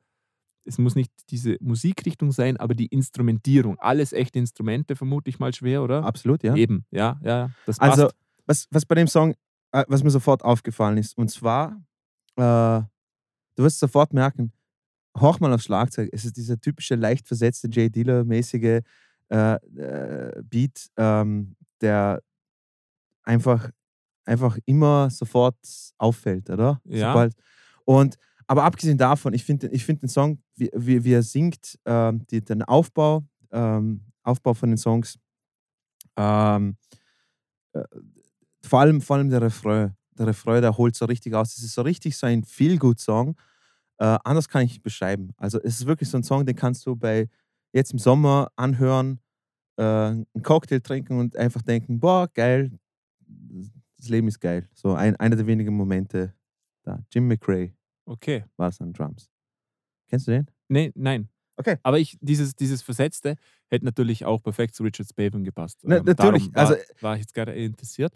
es 0.64 0.78
muss 0.78 0.94
nicht 0.94 1.10
diese 1.30 1.56
Musikrichtung 1.60 2.30
sein, 2.30 2.58
aber 2.58 2.74
die 2.74 2.86
Instrumentierung. 2.86 3.78
Alles 3.78 4.12
echte 4.12 4.38
Instrumente, 4.38 4.96
vermute 4.96 5.30
ich 5.30 5.38
mal 5.38 5.54
schwer, 5.54 5.82
oder? 5.82 6.04
Absolut, 6.04 6.42
ja. 6.42 6.54
Eben, 6.54 6.84
ja, 6.90 7.18
ja. 7.22 7.28
ja, 7.28 7.50
Das 7.66 7.78
passt. 7.78 7.98
Also, 7.98 8.10
was, 8.46 8.66
was 8.70 8.84
bei 8.84 8.94
dem 8.94 9.06
Song, 9.08 9.34
äh, 9.72 9.84
was 9.88 10.04
mir 10.04 10.10
sofort 10.10 10.44
aufgefallen 10.44 10.98
ist, 10.98 11.16
und 11.16 11.30
zwar, 11.30 11.82
äh, 12.36 12.82
du 13.56 13.62
wirst 13.62 13.78
sofort 13.78 14.12
merken, 14.12 14.52
horch 15.20 15.40
mal 15.40 15.52
aufs 15.52 15.64
Schlagzeug, 15.64 16.10
es 16.12 16.24
ist 16.24 16.36
dieser 16.36 16.60
typische 16.60 16.94
leicht 16.94 17.26
versetzte 17.26 17.68
Jay 17.70 17.88
Dealer-mäßige 17.88 18.82
äh, 19.30 19.54
äh, 19.54 20.42
Beat, 20.42 20.88
ähm, 20.96 21.56
der 21.80 22.22
einfach, 23.22 23.70
einfach 24.24 24.58
immer 24.64 25.10
sofort 25.10 25.56
auffällt, 25.98 26.50
oder? 26.50 26.80
Ja. 26.84 27.12
Sobald, 27.12 27.34
und, 27.84 28.16
aber 28.46 28.64
abgesehen 28.64 28.98
davon, 28.98 29.34
ich 29.34 29.44
finde 29.44 29.68
ich 29.68 29.84
find 29.84 30.02
den 30.02 30.08
Song, 30.08 30.42
wie, 30.56 30.70
wie, 30.74 31.04
wie 31.04 31.12
er 31.12 31.22
singt, 31.22 31.78
ähm, 31.84 32.26
die, 32.30 32.42
den 32.42 32.62
Aufbau, 32.62 33.24
ähm, 33.52 34.02
Aufbau 34.22 34.54
von 34.54 34.70
den 34.70 34.78
Songs, 34.78 35.18
ähm, 36.16 36.76
äh, 37.72 37.84
vor 38.62 38.80
allem, 38.80 39.00
vor 39.00 39.16
allem 39.16 39.30
der 39.30 39.42
Refrain. 39.42 39.94
der 40.18 40.26
Refrain, 40.26 40.62
der 40.62 40.76
holt 40.76 40.96
so 40.96 41.04
richtig 41.04 41.34
aus. 41.34 41.56
Es 41.56 41.62
ist 41.62 41.74
so 41.74 41.82
richtig 41.82 42.16
so 42.16 42.26
ein 42.26 42.44
Feel-Good-Song. 42.44 43.36
Äh, 43.98 44.18
anders 44.24 44.48
kann 44.48 44.62
ich 44.62 44.70
nicht 44.72 44.82
beschreiben. 44.82 45.30
Also 45.36 45.58
es 45.58 45.80
ist 45.80 45.86
wirklich 45.86 46.08
so 46.08 46.16
ein 46.18 46.22
Song, 46.22 46.46
den 46.46 46.54
kannst 46.56 46.86
du 46.86 46.94
bei 46.96 47.28
jetzt 47.72 47.92
im 47.92 47.98
Sommer 47.98 48.50
anhören, 48.56 49.20
äh, 49.76 49.82
einen 49.82 50.26
Cocktail 50.42 50.80
trinken 50.80 51.18
und 51.18 51.36
einfach 51.36 51.62
denken, 51.62 51.98
boah, 52.00 52.28
geil, 52.32 52.70
das 53.96 54.08
Leben 54.08 54.28
ist 54.28 54.40
geil. 54.40 54.68
So 54.74 54.94
ein, 54.94 55.16
einer 55.16 55.36
der 55.36 55.46
wenigen 55.46 55.74
Momente 55.74 56.34
da. 56.82 57.04
Jim 57.12 57.26
McRae 57.28 57.72
Okay. 58.06 58.44
war 58.56 58.68
es 58.68 58.80
an 58.80 58.92
Drums. 58.92 59.28
Kennst 60.08 60.28
du 60.28 60.30
den? 60.32 60.46
Nee, 60.68 60.92
nein. 60.94 61.28
Okay. 61.56 61.76
Aber 61.82 61.98
ich, 61.98 62.16
dieses, 62.20 62.54
dieses 62.54 62.82
Versetzte 62.82 63.34
hätte 63.68 63.84
natürlich 63.84 64.24
auch 64.24 64.42
perfekt 64.42 64.74
zu 64.76 64.84
Richard 64.84 65.08
Spavin 65.08 65.42
gepasst. 65.44 65.80
Na- 65.82 65.96
Ähm, 65.96 66.04
natürlich, 66.04 66.50
Darum 66.52 66.54
war, 66.54 66.60
also- 66.70 66.76
war 67.00 67.14
ich 67.16 67.20
jetzt 67.22 67.34
gerade 67.34 67.52
interessiert. 67.52 68.14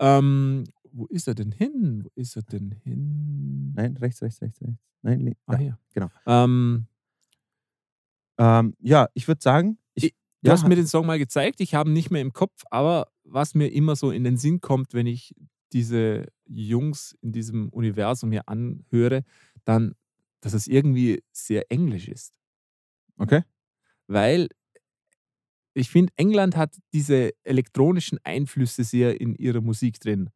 Ähm, 0.00 0.64
wo 0.92 1.06
ist 1.06 1.28
er 1.28 1.34
denn 1.34 1.52
hin? 1.52 2.04
Wo 2.04 2.10
ist 2.14 2.36
er 2.36 2.42
denn 2.42 2.72
hin? 2.84 3.72
Nein, 3.74 3.96
rechts, 3.96 4.22
rechts, 4.22 4.40
rechts, 4.42 4.60
rechts. 4.62 4.76
Nein, 5.02 5.20
links. 5.20 5.40
Ah, 5.46 5.52
Ja. 5.52 5.58
hier. 5.58 5.78
genau. 5.94 6.08
Ähm, 6.26 6.86
Ähm, 8.38 8.74
ja, 8.80 9.08
ich 9.14 9.26
würde 9.26 9.40
sagen, 9.42 9.78
ich, 9.94 10.04
Ich- 10.04 10.12
du 10.42 10.48
ja, 10.48 10.52
hast 10.52 10.66
mir 10.68 10.76
den 10.76 10.86
Song 10.86 11.06
mal 11.06 11.18
gezeigt. 11.18 11.60
Ich 11.60 11.74
habe 11.74 11.90
ihn 11.90 11.92
nicht 11.92 12.10
mehr 12.10 12.22
im 12.22 12.32
Kopf, 12.32 12.62
aber 12.70 13.08
was 13.24 13.54
mir 13.54 13.66
immer 13.72 13.96
so 13.96 14.10
in 14.10 14.22
den 14.24 14.36
Sinn 14.36 14.60
kommt, 14.60 14.94
wenn 14.94 15.06
ich 15.06 15.34
diese 15.72 16.26
Jungs 16.46 17.16
in 17.20 17.32
diesem 17.32 17.68
Universum 17.70 18.30
hier 18.30 18.48
anhöre, 18.48 19.24
dann, 19.64 19.94
dass 20.40 20.52
es 20.54 20.66
irgendwie 20.68 21.22
sehr 21.32 21.70
englisch 21.70 22.08
ist. 22.08 22.34
okay. 23.18 23.42
weil 24.06 24.48
ich 25.74 25.90
finde, 25.90 26.12
England 26.16 26.56
hat 26.56 26.76
diese 26.92 27.32
elektronischen 27.44 28.18
Einflüsse 28.24 28.84
sehr 28.84 29.20
in 29.20 29.34
ihrer 29.34 29.60
Musik 29.60 30.00
drin. 30.00 30.30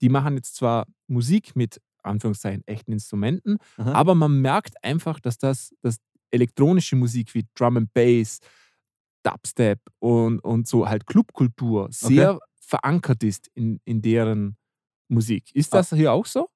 Die 0.00 0.08
machen 0.08 0.34
jetzt 0.36 0.56
zwar 0.56 0.86
Musik 1.06 1.56
mit 1.56 1.80
Anführungszeichen 2.02 2.62
echten 2.66 2.92
Instrumenten, 2.92 3.58
Aha. 3.78 3.92
aber 3.92 4.14
man 4.14 4.40
merkt 4.40 4.74
einfach, 4.84 5.18
dass 5.20 5.38
das 5.38 5.74
dass 5.82 5.96
elektronische 6.30 6.96
Musik 6.96 7.34
wie 7.34 7.46
Drum 7.54 7.76
and 7.78 7.92
Bass, 7.94 8.38
Dubstep 9.22 9.80
und, 9.98 10.38
und 10.40 10.68
so 10.68 10.88
halt 10.88 11.06
Clubkultur 11.06 11.88
sehr 11.90 12.38
verankert 12.60 13.22
ist 13.22 13.48
in, 13.54 13.80
in 13.84 14.02
deren 14.02 14.56
Musik. 15.08 15.50
Ist 15.54 15.72
Ah. 15.74 15.78
das 15.78 15.90
hier 15.90 16.12
auch 16.12 16.26
so? 16.26 16.48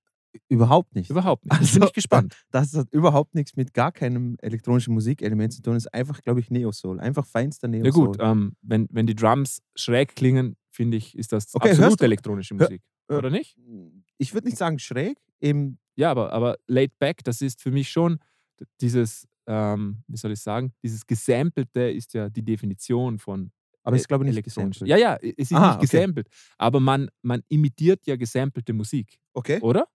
Überhaupt 0.48 0.94
nicht. 0.94 1.10
Überhaupt 1.10 1.44
nicht. 1.44 1.58
Also, 1.58 1.80
Bin 1.80 1.88
ich 1.88 1.92
gespannt. 1.92 2.36
Das 2.52 2.72
hat 2.74 2.88
überhaupt 2.92 3.34
nichts 3.34 3.56
mit 3.56 3.74
gar 3.74 3.90
keinem 3.90 4.36
elektronischen 4.40 4.94
Musikelement 4.94 5.52
zu 5.52 5.62
tun. 5.62 5.74
Es 5.74 5.86
ist 5.86 5.94
einfach, 5.94 6.20
glaube 6.22 6.38
ich, 6.38 6.50
Neo-Soul. 6.50 7.00
Einfach 7.00 7.26
feinster 7.26 7.66
Neo-Soul. 7.66 7.86
Ja 7.86 8.06
gut, 8.06 8.16
ähm, 8.20 8.56
wenn, 8.62 8.86
wenn 8.92 9.06
die 9.06 9.16
Drums 9.16 9.60
schräg 9.74 10.14
klingen, 10.14 10.56
finde 10.70 10.96
ich, 10.98 11.16
ist 11.18 11.32
das 11.32 11.52
Okay, 11.54 11.70
absolut 11.70 12.00
elektronische 12.02 12.54
Musik. 12.54 12.80
Oder 13.18 13.30
nicht? 13.30 13.56
Ich 14.18 14.34
würde 14.34 14.46
nicht 14.48 14.58
sagen 14.58 14.78
schräg, 14.78 15.18
eben, 15.40 15.78
Ja, 15.96 16.10
aber, 16.10 16.32
aber 16.32 16.56
laid 16.66 16.98
back, 16.98 17.22
das 17.24 17.42
ist 17.42 17.60
für 17.62 17.70
mich 17.70 17.90
schon 17.90 18.18
dieses, 18.80 19.26
ähm, 19.46 20.02
wie 20.06 20.16
soll 20.16 20.32
ich 20.32 20.40
sagen, 20.40 20.72
dieses 20.82 21.06
Gesampelte 21.06 21.90
ist 21.90 22.14
ja 22.14 22.28
die 22.28 22.42
Definition 22.42 23.18
von 23.18 23.52
aber 23.82 23.96
ich 23.96 24.06
glaube 24.06 24.24
nicht 24.26 24.34
elektronisch. 24.36 24.82
Ja, 24.82 24.98
ja, 24.98 25.16
es 25.22 25.32
ist 25.50 25.52
Aha, 25.54 25.68
nicht 25.68 25.76
okay. 25.76 25.86
gesampelt, 25.86 26.28
aber 26.58 26.80
man, 26.80 27.08
man 27.22 27.42
imitiert 27.48 28.06
ja 28.06 28.16
gesampelte 28.16 28.74
Musik, 28.74 29.18
Okay. 29.32 29.58
oder? 29.60 29.86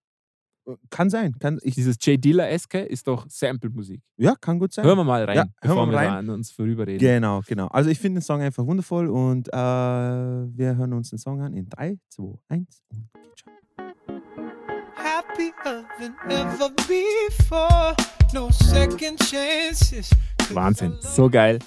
Kann 0.90 1.10
sein. 1.10 1.34
Kann, 1.40 1.60
ich, 1.62 1.76
Dieses 1.76 1.98
J. 2.02 2.24
Dilla-eske 2.24 2.80
ist 2.80 3.08
doch 3.08 3.26
Sample-Musik. 3.30 4.02
ja, 4.18 4.36
kann 4.36 4.58
gut 4.60 4.74
sein. 4.74 4.84
Hören 4.86 4.98
wir 4.98 5.04
mal 5.04 5.24
rein, 5.24 5.36
Ja, 5.36 5.42
hören 5.44 5.52
bevor 5.62 5.86
wir 5.88 5.92
wir 5.92 5.98
rein. 6.00 6.10
an 6.10 6.30
uns 6.32 6.52
vorüberreden. 6.52 7.00
Genau, 7.00 7.42
genau. 7.46 7.68
Also 7.68 7.90
ich 7.90 8.00
finde 8.00 8.20
den 8.20 8.24
Song 8.24 8.42
einfach 8.42 8.66
wundervoll 8.66 9.08
und 9.08 9.48
äh, 9.50 9.52
wir 9.54 10.76
hören 10.76 10.94
uns 10.94 11.10
den 11.12 11.20
Song 11.20 11.42
an 11.42 11.54
in 11.54 11.70
3, 11.70 11.98
2, 12.10 12.24
1 12.50 12.82
und 12.90 13.10
schon. 13.40 13.54
happier 14.98 15.54
than 16.00 16.16
ever 16.32 16.70
before. 16.88 17.96
No 18.34 18.50
second 18.52 19.20
chances. 19.20 20.10
Wahnsinn, 20.52 20.94
so 21.02 21.30
geil, 21.30 21.60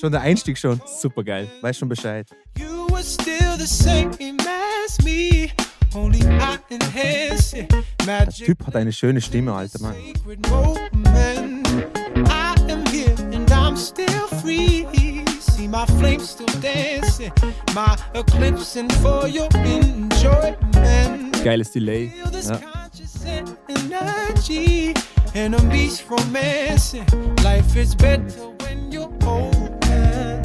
Schon 0.00 0.10
der 0.10 0.22
Einstieg 0.22 0.58
schon. 0.58 0.80
super 0.86 1.22
geil. 1.22 1.48
Weiß 1.60 1.76
schon 1.78 1.88
Bescheid. 1.88 2.28
You 2.58 2.86
were 2.90 3.02
still 3.02 3.56
the 3.58 3.66
same 3.66 4.10
as 4.86 4.98
me. 5.04 5.43
Der. 8.06 8.28
Typ 8.28 8.66
hat 8.66 8.76
eine 8.76 8.92
schöne 8.92 9.20
Stimme, 9.20 9.52
alter 9.52 9.80
Mann. 9.80 9.94
My 15.74 15.86
flames 15.98 16.30
still 16.30 16.46
dancing. 16.60 17.32
My 17.74 17.96
eclipsing 18.14 18.88
for 19.02 19.26
your 19.26 19.48
enjoyment. 19.64 21.42
Geiles 21.42 21.72
Delay. 21.72 22.12
Ja. 22.30 22.60
Life 27.42 27.76
is 27.76 27.94
better 27.96 28.54
when 28.60 28.92
you're 28.92 29.10
open. 29.26 30.42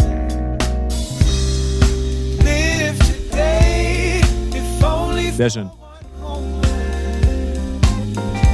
Live 2.44 2.98
today, 3.06 3.69
Sehr 5.40 5.50
schön. 5.50 5.70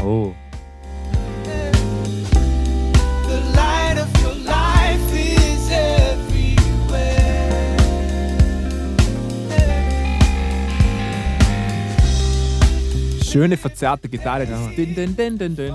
Oh, 0.05 0.31
schöne 13.23 13.57
verzerrte 13.57 14.07
Gitarre. 14.07 14.45
dieses 14.45 14.75
Din, 14.75 14.93
din, 14.93 15.15
din, 15.15 15.37
din, 15.39 15.55
din. 15.55 15.73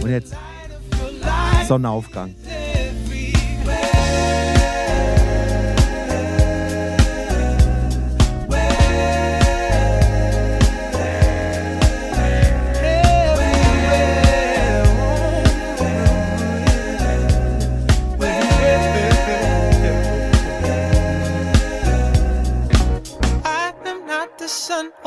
Und 0.00 0.10
jetzt 0.10 0.36
Sonnenaufgang. 1.66 2.32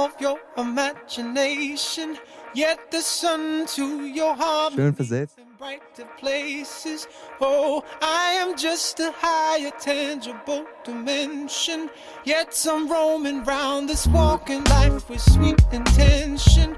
Of 0.05 0.13
your 0.21 0.37
imagination, 0.57 2.17
yet 2.53 2.77
the 2.91 3.01
son 3.01 3.65
to 3.75 4.05
your 4.05 4.35
heart. 4.35 4.73
Schön 4.73 4.93
versetzt. 4.93 5.39
brighter 5.57 6.07
places. 6.19 7.07
Oh, 7.39 7.83
I 8.01 8.37
am 8.41 8.55
just 8.55 8.99
a 8.99 9.11
higher 9.21 9.71
tangible 9.79 10.65
dimension. 10.83 11.89
Yet 12.23 12.53
I'm 12.69 12.87
roaming 12.87 13.43
round 13.43 13.89
this 13.89 14.07
walking 14.07 14.63
life 14.65 15.09
with 15.09 15.21
sweet 15.21 15.61
intention. 15.71 16.75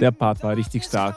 Der 0.00 0.12
Part 0.12 0.42
war 0.42 0.56
richtig 0.56 0.84
stark. 0.84 1.16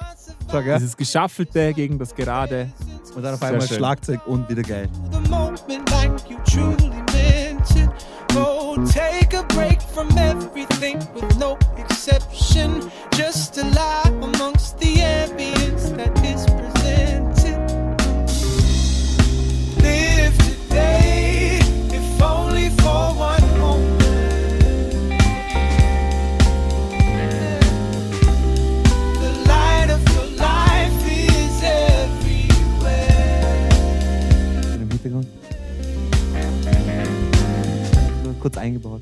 Sag, 0.51 0.65
ja. 0.65 0.77
Dieses 0.77 0.97
Geschaffelte 0.97 1.73
gegen 1.73 1.97
das 1.97 2.13
Gerade. 2.13 2.69
Und 3.15 3.23
dann 3.23 3.33
auf 3.33 3.39
Sehr 3.39 3.49
einmal 3.49 3.67
schön. 3.67 3.77
Schlagzeug 3.77 4.27
und 4.27 4.49
wieder 4.49 4.63
geil. 4.63 4.89
The 5.11 5.29
moment 5.29 5.89
like 5.91 6.29
you 6.29 6.37
truly 6.45 6.89
meant 7.13 7.71
it. 7.71 7.89
Oh, 8.35 8.75
take 8.93 9.14
break 9.49 9.81
from 9.81 10.09
everything 10.17 10.97
with 11.13 11.37
no 11.37 11.57
exception. 11.77 12.89
Just 13.11 13.53
to 13.55 13.63
lie 13.63 14.11
amongst 14.21 14.77
the 14.79 14.95
ambience 14.97 15.95
that 15.95 16.11
is 16.23 16.45
presented. 16.45 17.59
Live 19.81 20.37
today, 20.37 21.59
if 21.91 22.21
only 22.21 22.69
for 22.81 23.13
one 23.17 23.59
moment. 23.59 23.91
The 29.21 29.31
light 29.47 29.89
of 29.89 30.01
your 30.13 30.27
life 30.37 30.99
is 31.07 31.63
everywhere. 31.63 32.99
Im 34.81 34.89
Hintergrund. 34.89 35.27
Nur 38.23 38.33
kurz 38.39 38.57
eingebaut. 38.57 39.01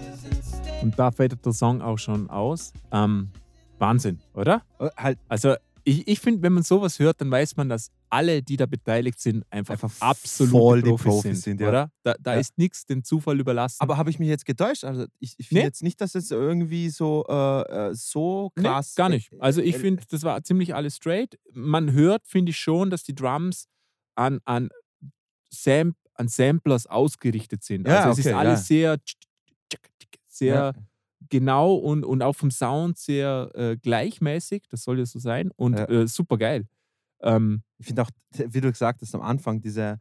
is 0.00 0.24
instead. 0.24 0.82
Und 0.82 0.98
da 0.98 1.10
fällt 1.10 1.44
der 1.44 1.52
Song 1.52 1.82
auch 1.82 1.98
schon 1.98 2.30
aus. 2.30 2.72
Ähm, 2.90 3.28
Wahnsinn, 3.78 4.18
oder? 4.32 4.62
Äh, 4.78 4.88
Halt 4.96 5.18
Also 5.28 5.56
ich, 5.84 6.08
ich 6.08 6.20
finde, 6.20 6.42
wenn 6.42 6.52
man 6.54 6.62
sowas 6.62 6.98
hört, 6.98 7.20
dann 7.20 7.30
weiß 7.30 7.56
man, 7.56 7.68
dass 7.68 7.90
alle, 8.08 8.42
die 8.42 8.56
da 8.56 8.66
beteiligt 8.66 9.20
sind, 9.20 9.44
einfach, 9.50 9.74
Einfach 9.74 9.90
die 10.82 10.88
Profis, 10.90 11.04
Profis 11.04 11.42
sind, 11.42 11.60
ja. 11.60 11.68
oder? 11.68 11.90
Da, 12.02 12.14
da 12.20 12.34
Ja. 12.34 12.40
ist 12.40 12.56
nichts 12.56 12.86
dem 12.86 13.04
Zufall 13.04 13.38
überlassen. 13.38 13.78
Aber 13.80 13.96
habe 13.96 14.08
ich 14.10 14.18
mich 14.18 14.28
jetzt 14.28 14.46
getäuscht? 14.46 14.84
Also 14.84 15.06
ich, 15.18 15.34
ich 15.38 15.48
finde 15.48 15.60
Nee. 15.62 15.66
jetzt 15.66 15.82
nicht, 15.82 16.00
dass 16.00 16.14
es 16.14 16.30
irgendwie 16.30 16.88
so, 16.90 17.24
äh, 17.28 17.90
äh, 17.90 17.94
so 17.94 18.50
Nee, 18.56 18.62
krass. 18.64 18.94
gar 18.94 19.08
nicht. 19.08 19.32
Also 19.40 19.60
ich 19.60 19.76
äh, 19.76 19.78
finde, 19.78 20.02
das 20.08 20.22
war 20.22 20.42
ziemlich 20.42 20.74
alles 20.74 20.96
straight. 20.96 21.38
Man 21.52 21.92
hört, 21.92 22.26
finde 22.26 22.50
ich 22.50 22.58
schon, 22.58 22.88
dass 22.90 23.02
die 23.02 23.14
Drums 23.14 23.66
an, 24.14 24.40
an, 24.44 24.70
Sam, 25.50 25.94
an 26.14 26.28
Samplers 26.28 26.86
ausgerichtet 26.86 27.62
sind. 27.64 27.86
Ja, 27.86 28.04
also 28.04 28.20
es 28.20 28.26
ist 28.26 28.32
alles 28.32 28.66
sehr, 28.66 28.98
sehr. 30.28 30.72
Genau 31.30 31.74
und, 31.74 32.04
und 32.04 32.22
auch 32.22 32.34
vom 32.36 32.50
Sound 32.50 32.98
sehr 32.98 33.50
äh, 33.54 33.76
gleichmäßig. 33.76 34.64
Das 34.70 34.82
soll 34.84 34.98
ja 34.98 35.06
so 35.06 35.18
sein. 35.18 35.50
Und 35.56 35.78
Ja. 35.78 35.86
äh, 35.88 36.06
super 36.08 36.38
geil. 36.38 36.66
Ähm, 37.22 37.62
Ich 37.78 37.86
finde 37.86 38.02
auch, 38.02 38.10
wie 38.32 38.60
du 38.60 38.70
gesagt 38.70 39.02
hast 39.02 39.14
am 39.14 39.22
Anfang, 39.22 39.60
diese, 39.60 40.00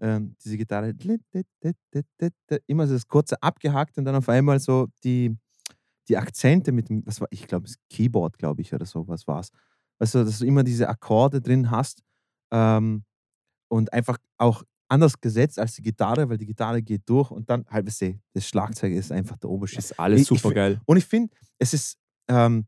ähm, 0.00 0.36
diese 0.44 0.56
Gitarre, 0.58 0.94
immer 2.66 2.86
so 2.86 2.94
das 2.94 3.06
kurze 3.08 3.42
abgehackt 3.42 3.98
und 3.98 4.04
dann 4.04 4.14
auf 4.16 4.28
einmal 4.28 4.60
so 4.60 4.88
die, 5.04 5.36
die 6.08 6.16
Akzente 6.16 6.72
mit 6.72 6.88
dem, 6.88 7.06
was 7.06 7.20
war, 7.20 7.28
ich 7.30 7.46
glaube, 7.46 7.66
das 7.66 7.76
Keyboard, 7.90 8.38
glaube 8.38 8.62
ich, 8.62 8.74
oder 8.74 8.86
so, 8.86 9.06
was 9.08 9.26
war 9.26 9.40
es. 9.40 9.50
Weißt 9.98 10.14
du, 10.16 10.24
dass 10.24 10.38
du 10.38 10.46
immer 10.46 10.64
diese 10.64 10.88
Akkorde 10.88 11.40
drin 11.40 11.70
hast 11.70 12.02
ähm, 12.52 13.04
und 13.68 13.92
einfach 13.92 14.18
auch 14.38 14.64
anders 14.90 15.20
gesetzt 15.20 15.58
als 15.58 15.74
die 15.74 15.82
Gitarre, 15.82 16.28
weil 16.28 16.36
die 16.38 16.46
Gitarre 16.46 16.82
geht 16.82 17.02
durch 17.08 17.30
und 17.30 17.48
dann, 17.48 17.64
weißt 17.70 18.02
du, 18.02 18.20
das 18.34 18.46
Schlagzeug 18.46 18.92
ist 18.92 19.12
einfach 19.12 19.36
der 19.38 19.48
Oberschiss. 19.50 19.86
ist 19.90 19.98
alles 20.00 20.26
super 20.26 20.52
geil. 20.52 20.80
Und 20.84 20.96
ich 20.96 21.04
finde, 21.06 21.32
es 21.58 21.72
ist, 21.74 21.96
ähm, 22.28 22.66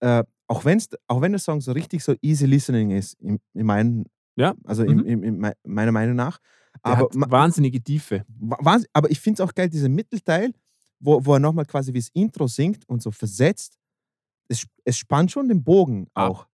äh, 0.00 0.22
auch, 0.48 0.64
wenn's, 0.64 0.88
auch 1.08 1.20
wenn 1.20 1.32
der 1.32 1.38
Song 1.40 1.60
so 1.60 1.72
richtig 1.72 2.04
so 2.04 2.14
easy 2.22 2.46
listening 2.46 2.90
ist, 2.92 3.14
in, 3.20 3.38
in 3.54 3.66
meinen, 3.66 4.04
Ja. 4.36 4.54
also 4.64 4.84
Mhm. 4.84 5.04
in, 5.06 5.22
in 5.22 5.38
mei- 5.38 5.54
meiner 5.64 5.92
Meinung 5.92 6.14
nach, 6.16 6.38
aber, 6.82 7.08
wahnsinnige 7.12 7.82
Tiefe. 7.82 8.24
wa- 8.28 8.58
wahnsinn- 8.60 8.88
aber 8.92 9.10
ich 9.10 9.18
finde 9.18 9.42
es 9.42 9.48
auch 9.48 9.54
geil, 9.54 9.68
dieser 9.68 9.88
Mittelteil, 9.88 10.52
wo, 11.00 11.24
wo 11.24 11.34
er 11.34 11.40
nochmal 11.40 11.64
quasi 11.66 11.92
wie 11.92 11.98
das 11.98 12.08
Intro 12.12 12.46
singt 12.46 12.88
und 12.88 13.02
so 13.02 13.10
versetzt, 13.10 13.76
es, 14.48 14.64
es 14.84 14.96
spannt 14.96 15.32
schon 15.32 15.48
den 15.48 15.64
Bogen 15.64 16.06
Ah, 16.14 16.28
auch. 16.28 16.46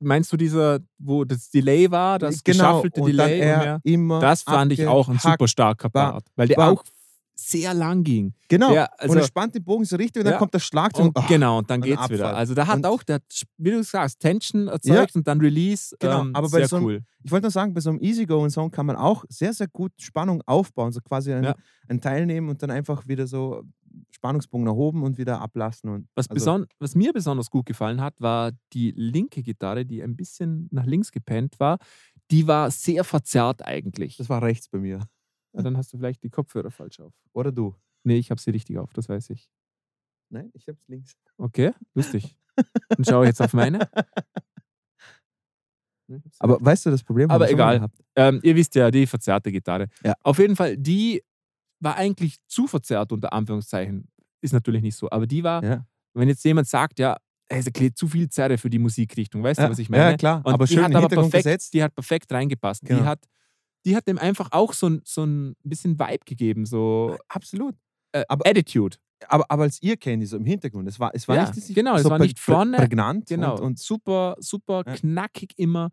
Meinst 0.00 0.32
du 0.32 0.36
dieser, 0.36 0.80
wo 0.98 1.24
das 1.24 1.48
Delay 1.50 1.90
war, 1.90 2.18
das 2.18 2.42
geschaffelte 2.42 3.00
Genau, 3.00 3.06
und 3.10 3.16
dann 3.18 3.28
Delay? 3.28 3.40
er 3.40 3.56
und 3.58 3.62
mehr? 3.64 3.80
immer 3.84 4.20
Das 4.20 4.42
fand 4.42 4.72
ich 4.72 4.86
auch 4.86 5.08
ein 5.08 5.18
super 5.18 5.46
starker 5.46 5.88
Part, 5.88 6.24
weil 6.34 6.48
der 6.48 6.58
auch 6.58 6.82
sehr 7.38 7.74
lang 7.74 8.02
ging. 8.02 8.32
Genau, 8.48 8.72
der, 8.72 8.88
und 8.94 9.00
also- 9.00 9.14
er 9.18 9.24
spannt 9.26 9.54
den 9.54 9.62
Bogen 9.62 9.84
so 9.84 9.94
richtig 9.96 10.20
und 10.20 10.24
dann 10.24 10.32
Ja, 10.34 10.38
kommt 10.38 10.54
das 10.54 10.64
Schlagzeug 10.64 11.06
Und, 11.06 11.16
ach, 11.18 11.28
genau, 11.28 11.58
und 11.58 11.68
dann 11.70 11.82
geht's 11.82 12.08
wieder. 12.08 12.24
Abfall. 12.26 12.34
Also 12.34 12.54
da 12.54 12.66
hat 12.66 12.76
Und- 12.76 12.86
auch, 12.86 13.02
der, 13.02 13.20
wie 13.58 13.70
du 13.70 13.84
sagst, 13.84 14.18
Tension 14.20 14.68
erzeugt 14.68 15.14
und 15.14 15.28
dann 15.28 15.38
Release. 15.40 15.94
Genau, 16.00 16.22
ähm, 16.22 16.34
aber 16.34 16.48
bei 16.48 16.58
sehr 16.60 16.68
so 16.68 16.76
einem- 16.76 16.86
cool. 16.86 17.00
Ich 17.22 17.30
wollte 17.30 17.44
nur 17.44 17.50
sagen, 17.50 17.74
bei 17.74 17.80
so 17.80 17.90
einem 17.90 18.00
Easygoing-Song 18.00 18.70
kann 18.70 18.86
man 18.86 18.96
auch 18.96 19.24
sehr, 19.28 19.52
sehr 19.52 19.68
gut 19.68 19.92
Spannung 20.00 20.42
aufbauen. 20.46 20.92
So 20.92 21.00
quasi 21.00 21.32
einen, 21.32 21.44
Ja. 21.44 21.54
einen 21.88 22.00
Teil 22.00 22.24
nehmen 22.26 22.48
und 22.48 22.62
dann 22.62 22.70
einfach 22.70 23.06
wieder 23.06 23.26
so 23.26 23.62
Spannungsbogen 24.10 24.64
nach 24.64 24.74
oben 24.74 25.02
und 25.02 25.18
wieder 25.18 25.40
ablassen. 25.40 25.90
Und, 25.90 26.08
Was, 26.14 26.30
also, 26.30 26.64
was 26.78 26.94
mir 26.94 27.12
besonders 27.12 27.50
gut 27.50 27.66
gefallen 27.66 28.00
hat, 28.00 28.20
war 28.20 28.52
die 28.72 28.92
linke 28.92 29.42
Gitarre, 29.42 29.84
die 29.84 30.02
ein 30.02 30.16
bisschen 30.16 30.68
nach 30.70 30.86
links 30.86 31.12
gepennt 31.12 31.60
war. 31.60 31.78
Die 32.30 32.46
war 32.46 32.70
sehr 32.70 33.04
verzerrt 33.04 33.64
eigentlich. 33.64 34.16
das 34.16 34.28
war 34.28 34.42
rechts 34.42 34.68
bei 34.68 34.78
mir. 34.78 35.00
Ja, 35.52 35.62
dann 35.62 35.76
hast 35.76 35.92
du 35.92 35.98
vielleicht 35.98 36.22
die 36.22 36.30
Kopfhörer 36.30 36.70
falsch 36.70 37.00
auf. 37.00 37.12
Oder 37.32 37.52
du? 37.52 37.74
Nee, 38.04 38.18
ich 38.18 38.30
habe 38.30 38.40
sie 38.40 38.50
richtig 38.50 38.78
auf, 38.78 38.92
das 38.92 39.08
weiß 39.08 39.30
ich. 39.30 39.48
Nein, 40.28 40.50
ich 40.54 40.68
hab's 40.68 40.86
links. 40.88 41.16
Okay, 41.36 41.72
lustig. 41.94 42.36
Dann 42.88 43.04
schaue 43.04 43.24
ich 43.24 43.28
jetzt 43.28 43.40
auf 43.40 43.52
meine. 43.52 43.88
Aber 46.38 46.58
weißt 46.60 46.86
du, 46.86 46.90
das 46.90 47.02
Problem 47.02 47.30
Aber 47.30 47.50
egal. 47.50 47.88
Ähm, 48.14 48.40
ihr 48.42 48.54
wisst 48.54 48.74
ja, 48.74 48.90
die 48.90 49.06
verzerrte 49.06 49.50
Gitarre. 49.50 49.88
Ja. 50.04 50.14
Auf 50.22 50.38
jeden 50.38 50.56
Fall, 50.56 50.76
die 50.76 51.22
war 51.80 51.96
eigentlich 51.96 52.36
zu 52.46 52.66
verzerrt, 52.66 53.12
unter 53.12 53.32
Anführungszeichen. 53.32 54.08
Ist 54.40 54.52
natürlich 54.52 54.82
nicht 54.82 54.96
so. 54.96 55.10
Aber 55.10 55.26
die 55.26 55.42
war, 55.44 55.62
Ja. 55.64 55.86
wenn 56.14 56.28
jetzt 56.28 56.44
jemand 56.44 56.68
sagt, 56.68 56.98
ja, 56.98 57.16
es 57.48 57.66
erklärt 57.66 57.96
zu 57.96 58.08
viel 58.08 58.28
Zerre 58.28 58.58
für 58.58 58.70
die 58.70 58.78
Musikrichtung, 58.78 59.42
weißt 59.42 59.58
Ja, 59.60 59.66
du, 59.66 59.72
was 59.72 59.78
ich 59.78 59.88
meine? 59.88 60.10
ja, 60.12 60.16
klar. 60.16 60.42
Und 60.44 60.52
aber 60.52 60.66
schön 60.66 60.82
hat 60.84 60.94
aber 60.94 61.08
perfekt, 61.08 61.32
gesetzt. 61.44 61.74
Die 61.74 61.82
hat 61.82 61.94
perfekt 61.94 62.32
reingepasst. 62.32 62.82
Genau. 62.84 63.00
Die, 63.00 63.06
hat, 63.06 63.24
die 63.84 63.96
hat 63.96 64.08
dem 64.08 64.18
einfach 64.18 64.48
auch 64.52 64.72
so 64.72 64.88
ein, 64.88 65.00
so 65.04 65.24
ein 65.24 65.54
bisschen 65.62 65.98
Vibe 65.98 66.24
gegeben, 66.24 66.66
so 66.66 67.16
Absolut. 67.28 67.74
äh, 68.12 68.24
aber- 68.28 68.48
Attitude. 68.48 68.96
Aber, 69.28 69.44
aber 69.48 69.62
als 69.62 69.80
ihr 69.82 69.96
kennt, 69.96 70.26
so 70.28 70.36
im 70.36 70.44
Hintergrund, 70.44 70.86
es 70.88 71.00
war, 71.00 71.10
es 71.14 71.26
war 71.26 71.36
Ja, 71.36 71.50
nicht, 71.50 71.74
genau, 71.74 71.94
es 71.96 72.02
so 72.02 72.10
war 72.10 72.18
prä- 72.18 72.22
nicht 72.24 72.38
vorne, 72.38 72.76
prä- 72.76 72.80
prägnant 72.80 73.26
Genau. 73.26 73.54
und, 73.54 73.60
und 73.62 73.78
super, 73.78 74.36
super 74.40 74.84
knackig 74.84 75.52
immer. 75.56 75.90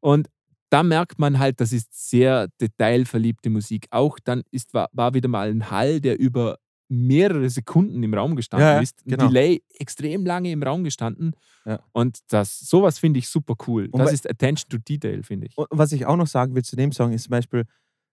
Und 0.00 0.28
da 0.70 0.82
merkt 0.82 1.18
man 1.18 1.38
halt, 1.38 1.60
das 1.60 1.72
ist 1.72 2.08
sehr 2.08 2.48
detailverliebte 2.60 3.50
Musik. 3.50 3.86
Auch 3.90 4.18
dann 4.18 4.42
ist, 4.50 4.74
war, 4.74 4.88
war 4.92 5.14
wieder 5.14 5.28
mal 5.28 5.48
ein 5.50 5.70
Hall, 5.70 6.00
der 6.00 6.18
über 6.18 6.58
mehrere 6.88 7.48
Sekunden 7.50 8.02
im 8.02 8.14
Raum 8.14 8.36
gestanden 8.36 8.68
Ja, 8.68 8.78
ist. 8.80 9.04
Ein 9.04 9.10
genau. 9.10 9.28
Delay 9.28 9.62
extrem 9.78 10.24
lange 10.24 10.50
im 10.50 10.62
Raum 10.62 10.84
gestanden. 10.84 11.34
Ja. 11.64 11.80
Und 11.92 12.18
das, 12.28 12.60
sowas 12.60 12.98
finde 12.98 13.18
ich 13.18 13.28
super 13.28 13.54
cool. 13.66 13.88
Und 13.90 13.98
das 13.98 14.12
ist 14.12 14.28
Attention 14.28 14.68
to 14.70 14.78
Detail, 14.78 15.22
finde 15.22 15.48
ich. 15.48 15.58
Und 15.58 15.66
was 15.70 15.92
ich 15.92 16.06
auch 16.06 16.16
noch 16.16 16.28
sagen 16.28 16.54
will 16.54 16.64
zu 16.64 16.76
dem 16.76 16.92
Song 16.92 17.12
ist 17.12 17.24
zum 17.24 17.30
Beispiel, 17.30 17.64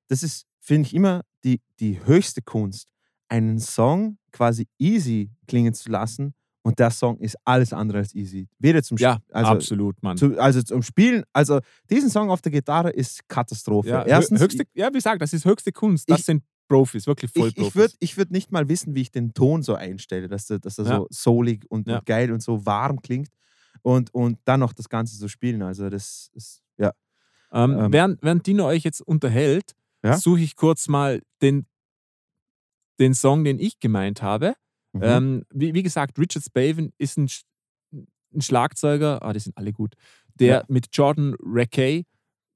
das 0.08 0.24
ist, 0.24 0.46
finde 0.60 0.88
ich, 0.88 0.96
immer 0.96 1.22
die, 1.44 1.62
die 1.80 2.04
höchste 2.06 2.42
Kunst, 2.42 2.90
einen 3.28 3.60
Song 3.60 4.18
quasi 4.32 4.68
easy 4.80 5.32
klingen 5.48 5.74
zu 5.74 5.90
lassen 5.90 6.34
und 6.64 6.80
der 6.80 6.90
Song 6.92 7.18
ist 7.20 7.38
alles 7.46 7.74
andere 7.74 8.00
als 8.00 8.16
easy. 8.16 8.48
Weder 8.60 8.82
zum 8.82 8.98
Ja, 8.98 9.16
Sp- 9.22 9.32
also, 9.34 9.52
absolut, 9.52 10.02
Mann. 10.02 10.18
zu, 10.18 10.40
also 10.40 10.62
zum 10.64 10.82
Spielen, 10.82 11.24
also 11.34 11.60
diesen 11.90 12.10
Song 12.10 12.30
auf 12.32 12.42
der 12.42 12.52
Gitarre 12.52 12.90
ist 12.90 13.28
Katastrophe. 13.28 13.90
Ja, 13.90 14.06
Erstens, 14.06 14.40
höchste, 14.42 14.64
ja, 14.74 14.88
wie 14.90 14.94
gesagt, 14.98 15.22
das 15.22 15.34
ist 15.34 15.46
höchste 15.46 15.72
Kunst. 15.72 16.10
Das 16.10 16.20
Ich- 16.22 16.26
sind 16.26 16.44
Profis, 16.70 17.06
wirklich 17.06 17.30
ich, 17.36 17.40
Vollprofis. 17.42 17.68
ich 17.68 17.76
würde 17.76 17.94
ich 18.00 18.18
würd 18.18 18.32
nicht 18.32 18.52
mal 18.52 18.68
wissen, 18.70 18.96
wie 18.96 19.02
ich 19.02 19.12
den 19.12 19.34
Ton 19.34 19.62
so 19.62 19.76
einstelle, 19.76 20.28
dass 20.30 20.50
er, 20.50 20.60
dass 20.60 20.78
er 20.80 20.86
Ja. 20.86 20.96
so 20.98 21.08
soulig 21.12 21.70
und, 21.70 21.88
Ja. 21.88 22.00
und 22.00 22.06
geil 22.06 22.32
und 22.32 22.42
so 22.42 22.66
warm 22.66 23.02
klingt 23.02 23.28
und, 23.82 24.14
und 24.14 24.40
dann 24.46 24.62
noch 24.62 24.72
das 24.74 24.88
Ganze 24.88 25.18
so 25.18 25.28
spielen. 25.28 25.62
Also 25.62 25.90
das 25.90 26.30
ist, 26.34 26.64
ja. 26.78 26.94
Ähm, 27.52 27.78
Ähm, 27.78 27.94
während, 27.94 28.24
während 28.24 28.48
Dino 28.48 28.66
euch 28.66 28.84
jetzt 28.86 29.02
unterhält, 29.02 29.74
Ja? 30.04 30.18
suche 30.18 30.40
ich 30.40 30.56
kurz 30.56 30.88
mal 30.88 31.22
den, 31.42 31.68
den 33.00 33.14
Song, 33.14 33.44
den 33.44 33.60
ich 33.60 33.80
gemeint 33.80 34.22
habe. 34.22 34.56
Mhm. 34.94 35.02
Ähm, 35.04 35.46
wie, 35.52 35.74
wie 35.74 35.84
gesagt, 35.84 36.18
Richard 36.20 36.44
Spaven 36.46 36.94
ist 36.98 37.18
ein, 37.18 37.28
ein 38.34 38.42
Schlagzeuger, 38.42 39.22
ah, 39.24 39.34
die 39.34 39.40
sind 39.40 39.58
alle 39.58 39.74
gut, 39.74 39.96
der 40.36 40.48
Ja. 40.48 40.64
mit 40.68 40.88
Jordan 40.94 41.36
Rackey, 41.44 42.06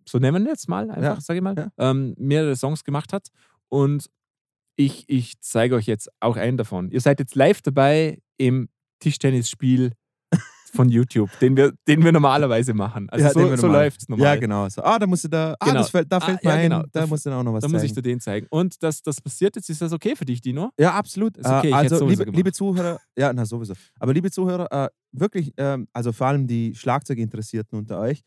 so 0.07 0.17
nennen 0.19 0.35
wir 0.35 0.41
ihn 0.41 0.47
jetzt 0.47 0.69
mal, 0.69 0.89
einfach, 0.89 1.01
Ja, 1.03 1.21
sage 1.21 1.37
ich 1.39 1.43
mal, 1.43 1.55
ja. 1.57 1.69
ähm, 1.77 2.15
mehrere 2.17 2.55
Songs 2.55 2.83
gemacht 2.83 3.11
hat. 3.13 3.27
Und 3.69 4.09
ich, 4.77 5.03
ich 5.07 5.39
zeige 5.41 5.75
euch 5.75 5.85
jetzt 5.87 6.09
auch 6.19 6.37
einen 6.37 6.55
davon. 6.57 6.91
Ihr 6.91 7.01
seid 7.01 7.19
jetzt 7.19 7.35
live 7.35 7.61
dabei 7.61 8.19
im 8.37 8.69
Tischtennisspiel 8.99 9.91
von 10.73 10.89
YouTube, 10.89 11.29
den 11.39 11.55
wir, 11.57 11.73
den 11.87 12.03
wir 12.03 12.11
normalerweise 12.11 12.73
machen. 12.73 13.09
Also 13.09 13.25
Ja, 13.25 13.31
so, 13.31 13.55
so 13.55 13.67
läuft 13.67 14.01
es 14.01 14.09
normal. 14.09 14.25
Ja, 14.25 14.35
genau. 14.39 14.67
So, 14.69 14.81
ah, 14.83 14.97
da 14.99 15.07
musst 15.07 15.23
du 15.23 15.27
da, 15.29 15.55
ah, 15.59 15.65
Genau. 15.65 15.79
das 15.79 15.89
fällt, 15.89 16.11
da 16.11 16.17
Ah, 16.17 16.21
fällt 16.21 16.43
ja, 16.43 16.49
mir 16.51 16.55
ein, 16.57 16.63
genau. 16.69 16.81
da 16.91 17.01
Da- 17.01 17.07
musst 17.07 17.25
du 17.25 17.29
dann 17.29 17.39
auch 17.39 17.43
noch 17.43 17.53
was 17.53 17.61
Da 17.61 17.67
muss 17.67 17.83
ich 17.83 17.89
zeigen. 17.93 18.03
dir 18.03 18.09
den 18.11 18.19
zeigen. 18.19 18.47
Und 18.49 18.81
dass 18.83 19.01
das 19.01 19.21
passiert 19.21 19.55
ist, 19.57 19.69
ist 19.69 19.81
das 19.81 19.91
okay 19.91 20.15
für 20.15 20.25
dich, 20.25 20.41
Dino? 20.41 20.71
Ja, 20.79 20.93
absolut. 20.93 21.37
Ist 21.37 21.45
okay, 21.45 21.69
Äh, 21.71 21.73
also, 21.73 22.05
liebe, 22.07 22.23
liebe 22.25 22.51
Zuhörer, 22.51 22.99
ja, 23.17 23.31
na 23.33 23.45
sowieso. 23.45 23.73
Aber 23.99 24.13
liebe 24.13 24.29
Zuhörer, 24.31 24.71
äh, 24.85 24.89
wirklich, 25.11 25.53
ähm, 25.57 25.87
also 25.93 26.11
vor 26.11 26.27
allem 26.27 26.47
die 26.47 26.73
Schlagzeuginteressierten 26.75 27.77
unter 27.79 27.99
euch, 27.99 28.21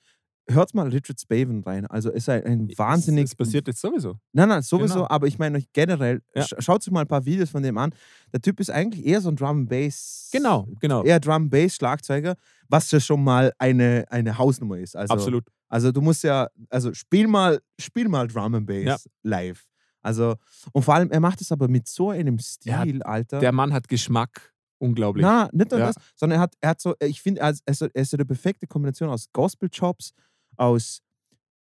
hört 0.48 0.74
mal 0.74 0.88
Richard 0.88 1.20
Spaven 1.20 1.62
rein. 1.62 1.86
Also 1.86 2.10
ist 2.10 2.28
ein, 2.28 2.44
ein 2.44 2.68
wahnsinnig. 2.76 3.24
Das 3.24 3.34
passiert 3.34 3.66
jetzt 3.68 3.80
sowieso. 3.80 4.16
Nein, 4.32 4.48
nein, 4.48 4.62
sowieso, 4.62 4.94
Genau. 4.94 5.08
aber 5.08 5.26
ich 5.26 5.38
meine 5.38 5.58
euch 5.58 5.66
generell, 5.72 6.22
Ja. 6.34 6.42
sch 6.42 6.54
schaut 6.58 6.82
euch 6.86 6.90
mal 6.90 7.02
ein 7.02 7.06
paar 7.08 7.24
Videos 7.24 7.50
von 7.50 7.62
dem 7.62 7.78
an. 7.78 7.94
Der 8.32 8.40
Typ 8.40 8.58
ist 8.60 8.70
eigentlich 8.70 9.04
eher 9.06 9.20
so 9.20 9.28
ein 9.28 9.36
Drum 9.36 9.66
Bass. 9.66 10.28
Genau, 10.32 10.66
genau. 10.80 11.04
Eher 11.04 11.20
Drum 11.20 11.48
Bass 11.50 11.74
Schlagzeuger, 11.76 12.34
was 12.68 12.90
ja 12.90 13.00
schon 13.00 13.22
mal 13.22 13.52
eine, 13.58 14.04
eine 14.10 14.36
Hausnummer 14.38 14.78
ist. 14.78 14.96
Also, 14.96 15.14
Absolut. 15.14 15.44
Also 15.68 15.92
du 15.92 16.00
musst 16.00 16.24
ja, 16.24 16.48
also 16.68 16.92
spiel 16.94 17.28
mal, 17.28 17.60
spiel 17.78 18.08
mal 18.08 18.26
Drum 18.26 18.54
and 18.54 18.66
Bass 18.66 18.84
Ja. 18.84 18.96
live. 19.22 19.64
Also, 20.02 20.36
und 20.72 20.82
vor 20.82 20.94
allem, 20.94 21.10
er 21.10 21.20
macht 21.20 21.40
es 21.42 21.52
aber 21.52 21.68
mit 21.68 21.86
so 21.86 22.10
einem 22.10 22.36
Er 22.36 22.42
Stil, 22.82 23.02
Alter. 23.02 23.38
Der 23.38 23.52
Mann 23.52 23.72
hat 23.72 23.86
Geschmack. 23.86 24.52
Unglaublich. 24.80 25.22
Na, 25.22 25.48
nicht 25.52 25.70
nur 25.70 25.78
Ja. 25.80 25.86
das, 25.92 25.96
sondern 26.16 26.38
er 26.38 26.42
hat, 26.42 26.54
er 26.60 26.70
hat 26.70 26.80
so, 26.80 26.94
ich 27.00 27.20
finde, 27.22 27.40
er 27.42 27.50
ist, 27.50 27.62
er 27.66 27.94
ist 27.94 28.10
so 28.10 28.16
eine 28.16 28.24
perfekte 28.24 28.66
Kombination 28.66 29.08
aus 29.10 29.26
Gospel-Chops, 29.32 30.12
aus 30.56 31.02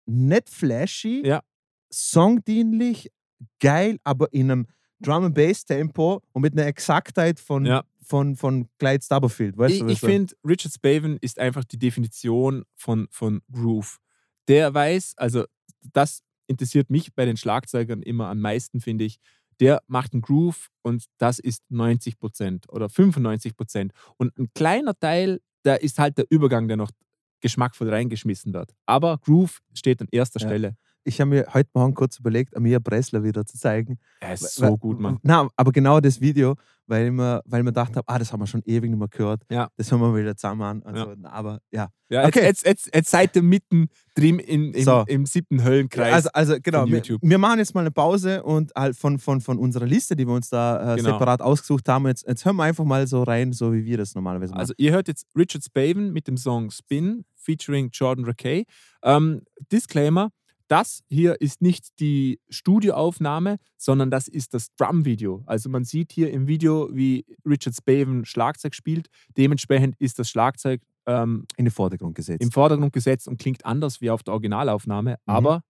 nicht 0.07 0.49
flashy, 0.49 1.23
Ja. 1.27 1.43
songdienlich, 1.93 3.11
geil, 3.61 3.99
aber 4.05 4.33
in 4.33 4.51
einem 4.51 4.67
Drum 5.01 5.25
and 5.25 5.35
Bass 5.35 5.65
Tempo 5.65 6.23
und 6.33 6.43
mit 6.43 6.53
einer 6.53 6.67
Exaktheit 6.67 7.41
von, 7.41 7.67
Ja. 7.67 7.85
von, 8.05 8.37
von 8.37 8.69
Clyde 8.79 9.03
Stubblefield. 9.05 9.59
Weißt 9.59 9.75
Ich, 9.75 9.81
du, 9.81 9.89
ich 9.89 10.01
finde, 10.01 10.35
Richard 10.47 10.73
Spaven 10.73 11.19
ist 11.21 11.39
einfach 11.41 11.65
die 11.65 11.79
Definition 11.79 12.65
von, 12.77 13.09
von 13.11 13.43
Groove. 13.51 13.99
Der 14.49 14.73
weiß, 14.73 15.15
also 15.17 15.45
das 15.93 16.23
interessiert 16.47 16.89
mich 16.91 17.15
bei 17.15 17.25
den 17.25 17.37
Schlagzeugern 17.37 18.03
immer 18.03 18.29
am 18.29 18.41
meisten, 18.41 18.81
finde 18.81 19.05
ich. 19.05 19.19
Der 19.63 19.81
macht 19.87 20.13
einen 20.13 20.23
Groove 20.23 20.69
und 20.83 21.07
das 21.19 21.39
ist 21.39 21.63
90 21.71 22.19
Prozent 22.19 22.67
oder 22.69 22.89
95 22.91 23.57
Prozent. 23.57 23.93
Und 24.19 24.37
ein 24.39 24.49
kleiner 24.55 24.99
Teil, 24.99 25.41
da 25.63 25.77
ist 25.77 26.01
halt 26.01 26.19
der 26.19 26.27
Übergang, 26.31 26.69
der 26.69 26.77
noch 26.77 26.91
geschmackvoll 27.41 27.89
reingeschmissen 27.89 28.53
wird. 28.53 28.75
Aber 28.87 29.19
Groove 29.19 29.61
steht 29.73 30.01
an 30.01 30.09
erster 30.11 30.41
Ja. 30.41 30.49
Stelle. 30.49 30.77
Ich 31.05 31.21
habe 31.21 31.31
mir 31.31 31.47
heute 31.53 31.71
Morgen 31.75 31.95
kurz 31.95 32.19
überlegt, 32.19 32.57
Amir 32.57 32.81
Bressler 32.81 33.23
wieder 33.25 33.45
zu 33.45 33.59
zeigen. 33.59 33.99
Er 34.21 34.35
ist 34.35 34.61
Weil- 34.61 34.71
so 34.71 34.79
gut, 34.79 35.01
Mann. 35.01 35.19
Na, 35.23 35.49
aber 35.57 35.73
genau 35.73 36.01
das 36.01 36.21
Video, 36.21 36.55
weil 36.87 37.11
wir, 37.13 37.43
weil 37.47 37.63
wir 37.63 37.71
gedacht 37.71 37.97
haben, 37.97 38.05
ah, 38.07 38.19
das 38.19 38.33
haben 38.33 38.41
wir 38.41 38.47
schon 38.47 38.63
ewig 38.67 38.91
nicht 38.91 38.99
mehr 38.99 39.09
gehört. 39.09 39.43
Ja. 39.51 39.69
Das 39.77 39.91
hören 39.91 40.01
wir 40.01 40.15
wieder 40.17 40.37
zusammen 40.37 40.63
an. 40.63 40.83
Also, 40.83 41.13
Ja. 41.13 41.31
Aber 41.31 41.61
ja. 41.71 41.89
Ja, 42.09 42.27
Okay. 42.27 42.43
jetzt, 42.43 42.67
jetzt, 42.67 42.87
jetzt, 42.87 42.95
jetzt 42.95 43.11
seid 43.11 43.35
ihr 43.37 43.43
mitten 43.43 43.89
drin 44.15 44.39
im, 44.39 44.73
im, 44.75 44.85
So. 44.85 45.05
im 45.07 45.25
siebten 45.25 45.65
Höllenkreis. 45.65 46.13
Also, 46.13 46.29
also 46.35 46.57
genau, 46.63 46.87
wir, 46.87 47.03
wir 47.03 47.39
machen 47.39 47.59
jetzt 47.59 47.75
mal 47.75 47.81
eine 47.81 47.91
Pause 47.91 48.43
und 48.43 48.71
halt 48.77 48.97
von, 48.97 49.19
von, 49.19 49.41
von 49.41 49.59
unserer 49.59 49.87
Liste, 49.87 50.15
die 50.17 50.27
wir 50.27 50.35
uns 50.35 50.51
da 50.51 50.93
äh, 50.95 50.97
Genau. 50.97 51.13
separat 51.13 51.41
ausgesucht 51.41 51.89
haben, 51.89 52.07
jetzt, 52.09 52.27
jetzt 52.29 52.45
hören 52.45 52.57
wir 52.57 52.65
einfach 52.65 52.85
mal 52.85 53.07
so 53.07 53.23
rein, 53.23 53.53
so 53.53 53.73
wie 53.73 53.85
wir 53.87 53.97
das 53.97 54.15
normalerweise 54.15 54.53
machen. 54.53 54.61
Also 54.61 54.75
ihr 54.77 54.93
hört 54.93 55.09
jetzt 55.09 55.27
Richard 55.37 55.65
Spaven 55.65 56.13
mit 56.13 56.29
dem 56.29 56.37
Song 56.37 56.71
Spin 56.71 57.25
featuring 57.35 57.89
Jordan 57.93 58.25
Rakey. 58.27 58.67
Ähm, 59.03 59.41
Disclaimer, 59.73 60.29
das 60.73 61.03
hier 61.09 61.41
ist 61.41 61.61
nicht 61.63 62.01
die 62.01 62.41
Studioaufnahme, 62.49 63.59
sondern 63.79 64.11
das 64.11 64.27
ist 64.29 64.55
das 64.55 64.69
Drum-Video. 64.77 65.43
Also 65.47 65.69
man 65.69 65.85
sieht 65.85 66.11
hier 66.13 66.31
im 66.33 66.47
Video, 66.49 66.89
wie 66.93 67.25
Richard 67.47 67.75
Spaven 67.77 68.25
Schlagzeug 68.25 68.75
spielt. 68.75 69.09
Dementsprechend 69.37 69.95
ist 69.99 70.19
das 70.19 70.29
Schlagzeug 70.31 70.81
ähm, 71.07 71.47
in 71.57 71.67
den 71.67 71.73
Vordergrund 71.73 72.15
gesetzt. 72.15 72.43
im 72.43 72.51
Vordergrund 72.51 72.93
gesetzt 72.93 73.29
und 73.29 73.39
klingt 73.39 73.65
anders 73.67 74.01
wie 74.01 74.11
auf 74.11 74.23
der 74.23 74.33
Originalaufnahme. 74.35 75.17
Aber 75.27 75.63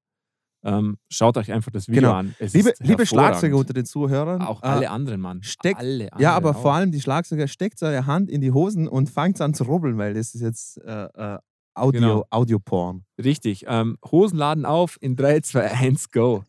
ähm, 0.64 0.96
schaut 1.10 1.36
euch 1.38 1.50
einfach 1.52 1.72
das 1.72 1.88
Video 1.88 2.02
Mhm. 2.02 2.04
Genau. 2.06 2.14
an. 2.18 2.34
Es 2.38 2.52
liebe 2.52 2.72
liebe. 2.80 3.04
Schlagzeuger 3.04 3.56
unter 3.56 3.72
den 3.72 3.84
Zuhörern. 3.84 4.42
Auch 4.42 4.62
äh, 4.62 4.66
alle 4.66 4.90
anderen, 4.90 5.20
Mann. 5.20 5.42
steckt- 5.42 5.80
alle 5.80 6.04
Ja, 6.04 6.10
anderen 6.12 6.34
aber 6.34 6.50
auch. 6.50 6.62
vor 6.62 6.74
allem 6.74 6.92
die 6.92 7.00
Schlagzeuger, 7.00 7.48
steckt 7.48 7.82
eure 7.82 8.06
Hand 8.06 8.30
in 8.30 8.40
die 8.40 8.52
Hosen 8.52 8.86
und 8.86 9.10
fangt 9.10 9.40
an 9.40 9.54
zu 9.54 9.64
rubbeln, 9.64 9.98
weil 9.98 10.14
das 10.14 10.34
ist 10.36 10.40
jetzt 10.42 10.78
äh, 10.84 11.04
äh, 11.34 11.38
Audio, 11.74 12.00
Genau. 12.00 12.26
Audio-Porn. 12.30 13.04
Richtig. 13.22 13.64
Ähm, 13.66 13.98
Hosenladen 14.10 14.64
auf 14.66 14.98
in 15.00 15.16
3, 15.16 15.40
2, 15.40 15.70
1, 15.72 16.10
go. 16.10 16.44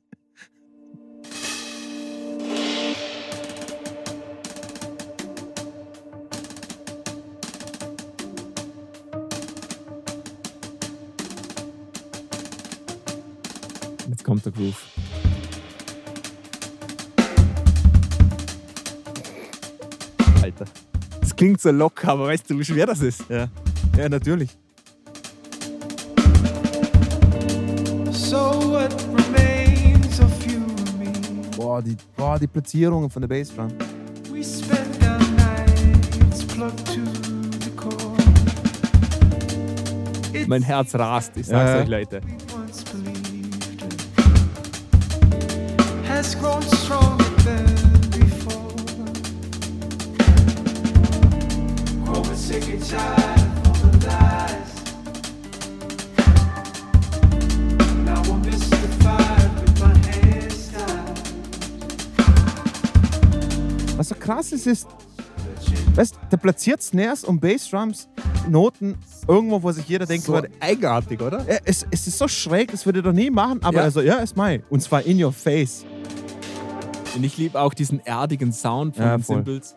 Jetzt 14.09 14.23
kommt 14.23 14.45
der 14.45 14.51
Groove. 14.51 14.81
Alter. 20.41 20.65
Das 21.21 21.35
klingt 21.35 21.61
so 21.61 21.71
locker, 21.71 22.09
aber 22.09 22.27
weißt 22.27 22.49
du, 22.49 22.59
wie 22.59 22.65
schwer 22.65 22.85
das 22.85 23.01
ist? 23.01 23.23
Ja, 23.29 23.47
ja 23.97 24.09
natürlich. 24.09 24.49
Boah, 31.55 31.81
die, 31.81 31.95
boah, 32.15 32.37
die 32.39 32.47
Platzierungen 32.47 33.09
von 33.09 33.21
der 33.21 33.27
Bassdrum. 33.29 33.69
We 34.31 34.43
spend 34.43 35.03
our 35.03 35.19
nights 35.37 36.43
plugged 36.43 36.85
to 36.87 37.01
the 37.63 37.71
core. 37.75 38.15
It's 40.33 40.47
Mein 40.47 40.61
Herz 40.61 40.93
rast, 40.95 41.37
ich 41.37 41.47
sag's 41.47 41.71
Ja, 41.71 41.79
euch, 41.81 41.87
Leute. 41.87 42.21
has 46.07 46.35
grown 46.35 46.61
stronger 46.61 47.23
than 47.43 47.65
before. 48.11 48.73
Growing 52.05 52.35
sick 52.35 52.69
and 52.69 52.83
tired 52.85 53.42
Was 64.03 64.09
so 64.09 64.15
krass 64.15 64.51
ist, 64.51 64.67
ist, 64.67 64.85
weißt, 65.95 66.17
der 66.29 66.35
platziert 66.35 66.83
Snares 66.83 67.23
und 67.23 67.39
Bassdrums, 67.39 68.09
Noten 68.49 68.97
irgendwo, 69.29 69.63
wo 69.63 69.71
sich 69.71 69.87
jeder 69.87 70.05
denkt, 70.05 70.25
So 70.25 70.33
würde, 70.33 70.49
eigenartig, 70.59 71.21
oder? 71.21 71.45
es, 71.63 71.87
es 71.89 72.05
ist 72.07 72.17
so 72.17 72.27
schräg, 72.27 72.69
das 72.71 72.85
würde 72.85 72.99
ich 72.99 73.05
doch 73.05 73.13
nie 73.13 73.29
machen, 73.29 73.63
aber 73.63 73.77
Ja. 73.77 73.83
also, 73.83 74.01
ja, 74.01 74.15
ist 74.15 74.35
mein. 74.35 74.61
Und 74.69 74.81
zwar 74.83 75.03
in 75.05 75.23
your 75.23 75.31
face. 75.31 75.85
Und 77.15 77.23
ich 77.23 77.37
liebe 77.37 77.57
auch 77.57 77.73
diesen 77.73 78.05
erdigen 78.05 78.51
Sound 78.51 78.97
von 78.97 79.05
Ja, 79.05 79.15
den 79.15 79.23
voll. 79.23 79.37
Cymbals. 79.37 79.73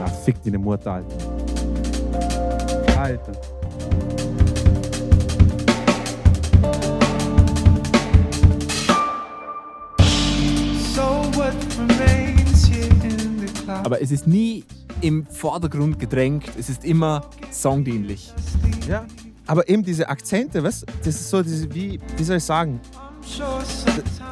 Ah, 0.00 0.06
fick 0.24 0.42
die 0.42 0.50
Mutter, 0.56 0.92
Alter. 0.92 1.16
Alter. 2.98 3.32
Aber 13.92 14.00
es 14.00 14.10
ist 14.10 14.26
nie 14.26 14.64
im 15.02 15.26
Vordergrund 15.26 15.98
gedrängt, 15.98 16.44
es 16.58 16.70
ist 16.70 16.82
immer 16.82 17.26
songdienlich. 17.50 18.32
Ja. 18.88 19.04
Aber 19.46 19.68
eben 19.68 19.82
diese 19.84 20.08
Akzente, 20.08 20.62
weißt 20.64 20.86
das 21.00 21.08
ist 21.08 21.28
so, 21.28 21.42
diese, 21.42 21.74
wie, 21.74 22.00
wie 22.16 22.24
soll 22.24 22.38
ich 22.38 22.44
sagen, 22.44 22.80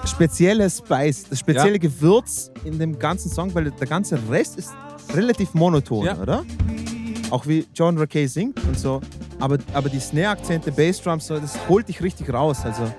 spezielle 0.07 0.71
Spice, 0.71 1.27
das 1.29 1.41
spezielle 1.41 1.79
Gewürz 1.79 2.51
in 2.65 2.79
dem 2.79 2.99
ganzen 2.99 3.31
Song, 3.31 3.55
weil 3.55 3.71
der 3.71 3.87
ganze 3.87 4.19
Rest 4.31 4.57
ist 4.57 4.71
relativ 5.13 5.53
monoton, 5.53 6.07
Ja. 6.07 6.17
oder? 6.19 6.43
Auch 7.29 7.47
wie 7.47 7.67
John 7.75 7.99
Rakey 7.99 8.29
singt 8.29 8.65
und 8.65 8.79
so. 8.79 9.03
Aber, 9.41 9.59
aber 9.75 9.91
die 9.91 10.01
Snare-Akzente, 10.01 10.73
Bassdrums, 10.73 11.27
so, 11.27 11.39
das 11.39 11.53
holt 11.69 11.87
dich 11.87 12.01
richtig 12.03 12.33
raus. 12.33 12.61
Also 12.65 12.91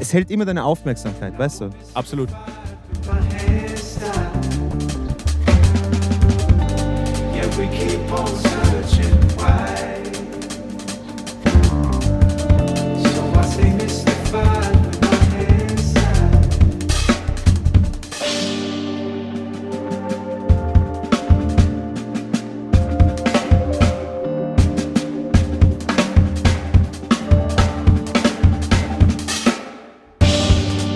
es 0.00 0.12
hält 0.12 0.28
immer 0.32 0.44
deine 0.44 0.64
Aufmerksamkeit, 0.64 1.38
weißt 1.38 1.60
du? 1.60 1.70
Absolut. 1.94 2.30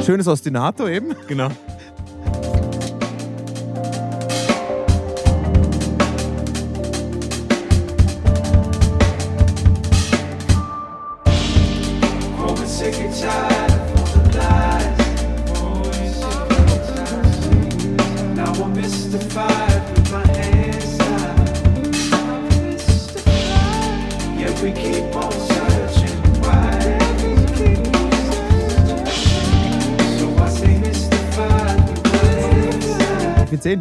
Schönes 0.05 0.29
Ostinato 0.29 0.87
eben. 0.87 1.15
Genau. 1.27 1.49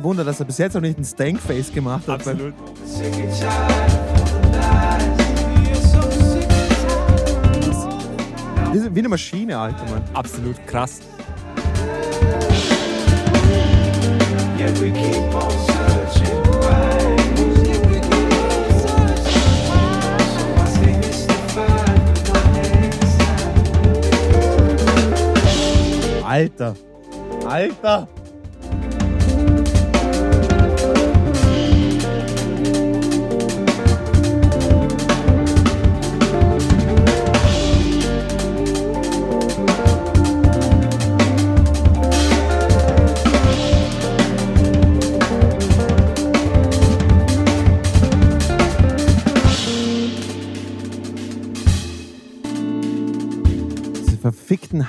Wunder, 0.04 0.24
dass 0.24 0.40
er 0.40 0.46
bis 0.46 0.58
jetzt 0.58 0.74
noch 0.74 0.82
nicht 0.82 1.00
ein 1.00 1.06
Stankface 1.06 1.72
gemacht 1.72 2.08
hat. 2.08 2.28
Absolut. 2.28 2.54
Wie 8.74 9.00
eine 9.00 9.10
Maschine, 9.10 9.58
Alter, 9.58 9.86
Mann. 9.90 10.04
Absolut 10.14 10.68
krass. 10.68 11.00
Alter. 26.24 26.76
Alter. 27.48 28.08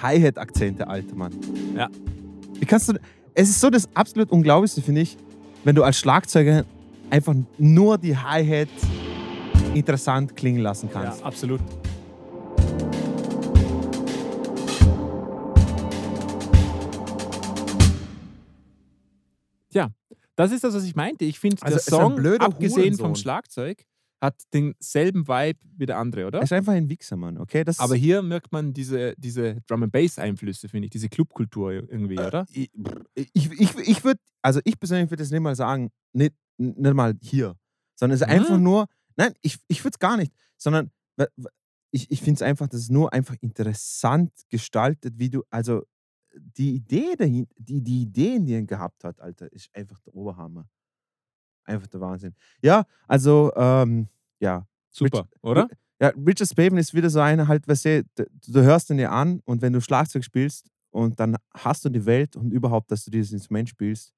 Hi-Hat-Akzente, 0.05 0.87
alter 0.87 1.15
Mann. 1.17 1.33
Ja. 1.75 1.89
Wie 2.61 2.67
kannst 2.67 2.91
du. 2.91 2.95
Es 3.35 3.49
ist 3.49 3.61
so 3.61 3.71
das 3.71 3.89
absolut 3.97 4.31
Unglaublichste, 4.31 4.83
finde 4.83 5.01
ich, 5.01 5.17
wenn 5.65 5.75
du 5.75 5.83
als 5.83 5.99
Schlagzeuger 5.99 6.65
einfach 7.11 7.35
nur 7.59 7.97
die 7.99 8.17
Hi-Hat 8.17 8.69
interessant 9.75 10.37
klingen 10.37 10.61
lassen 10.61 10.89
Ja, 10.95 11.03
kannst. 11.03 11.23
absolut. 11.25 11.61
Tja, 19.71 19.89
das 20.37 20.53
ist 20.53 20.65
das, 20.65 20.75
was 20.75 20.85
ich 20.85 20.95
meinte. 20.95 21.25
Ich 21.25 21.39
finde, 21.39 21.57
Also, 21.63 21.75
der 21.77 21.83
Song, 21.83 22.27
abgesehen 22.41 22.95
vom 22.95 23.07
Hurensohn. 23.07 23.17
Schlagzeug, 23.17 23.85
hat 24.25 24.43
denselben 24.53 25.29
Vibe 25.29 25.59
wie 25.77 25.87
der 25.87 25.99
andere, 25.99 26.27
oder? 26.27 26.39
Er 26.39 26.45
ist 26.45 26.53
einfach 26.53 26.73
ein 26.73 26.89
Wichser, 26.89 27.17
Mann, 27.17 27.39
okay? 27.39 27.65
Das 27.65 27.79
Aber 27.79 27.95
hier 27.95 28.23
merkt 28.23 28.53
man 28.53 28.73
diese, 28.73 29.15
diese 29.17 29.61
Drum 29.67 29.85
and 29.85 29.93
Bass 29.93 30.19
Einflüsse, 30.19 30.69
finde 30.69 30.87
ich, 30.87 30.91
diese 30.91 31.09
Clubkultur 31.09 31.73
irgendwie, 31.73 32.17
Äh, 32.17 32.27
oder? 32.27 32.47
Ich, 32.51 32.71
ich, 33.15 33.51
ich, 33.53 33.77
ich 33.79 34.05
würde, 34.05 34.21
also 34.43 34.61
ich 34.65 34.79
persönlich 34.79 35.11
würde 35.11 35.23
es 35.23 35.31
nicht 35.31 35.41
mal 35.41 35.55
sagen, 35.57 35.91
nicht, 36.13 36.35
nicht 36.59 36.95
mal 36.95 37.15
hier, 37.23 37.57
sondern 37.95 38.15
es 38.15 38.23
ist 38.23 38.29
einfach 38.29 38.57
Mhm. 38.59 38.63
nur, 38.65 38.87
nein, 39.17 39.35
ich, 39.43 39.59
ich 39.69 39.85
würde 39.85 39.95
es 39.95 39.99
gar 39.99 40.17
nicht, 40.17 40.33
sondern 40.57 40.91
ich, 41.91 42.11
ich 42.11 42.21
finde 42.21 42.39
es 42.39 42.43
einfach, 42.43 42.69
das 42.69 42.81
ist 42.81 42.91
nur 42.91 43.13
einfach 43.13 43.37
interessant 43.41 44.33
gestaltet, 44.49 45.15
wie 45.19 45.31
du, 45.31 45.43
also 45.51 45.83
die 46.37 46.75
Idee 46.75 47.15
dahin, 47.17 47.47
die, 47.57 47.81
die 47.83 48.03
Ideen, 48.03 48.45
die 48.47 48.55
er 48.55 48.63
gehabt 48.63 49.05
hat, 49.05 49.21
Alter, 49.21 49.53
ist 49.53 49.71
einfach 49.75 50.01
der 50.01 50.15
Oberhammer. 50.15 50.69
Einfach 51.65 51.87
der 51.87 52.01
Wahnsinn. 52.01 52.35
Ja, 52.63 52.85
also, 53.09 53.53
ähm, 53.57 54.09
ja, 54.41 54.67
Super, 54.91 55.27
oder? 55.43 55.69
ja, 56.01 56.09
Richard 56.27 56.49
Spaven 56.51 56.79
ist 56.79 56.95
wieder 56.95 57.11
so 57.11 57.21
einer, 57.21 57.49
halt, 57.49 57.67
weißt 57.67 57.85
du, 57.87 58.05
du, 58.17 58.63
hörst 58.63 58.91
ihn 58.91 58.99
dir 58.99 59.11
an 59.11 59.41
und 59.45 59.63
wenn 59.63 59.73
du 59.73 59.81
Schlagzeug 59.81 60.25
spielst 60.25 60.69
und 60.91 61.19
dann 61.19 61.37
hast 61.55 61.85
du 61.85 61.89
die 61.89 62.05
Welt 62.07 62.37
und 62.37 62.51
überhaupt, 62.53 62.91
dass 62.91 63.05
du 63.05 63.11
dieses 63.11 63.33
Instrument 63.33 63.69
spielst, 63.69 64.13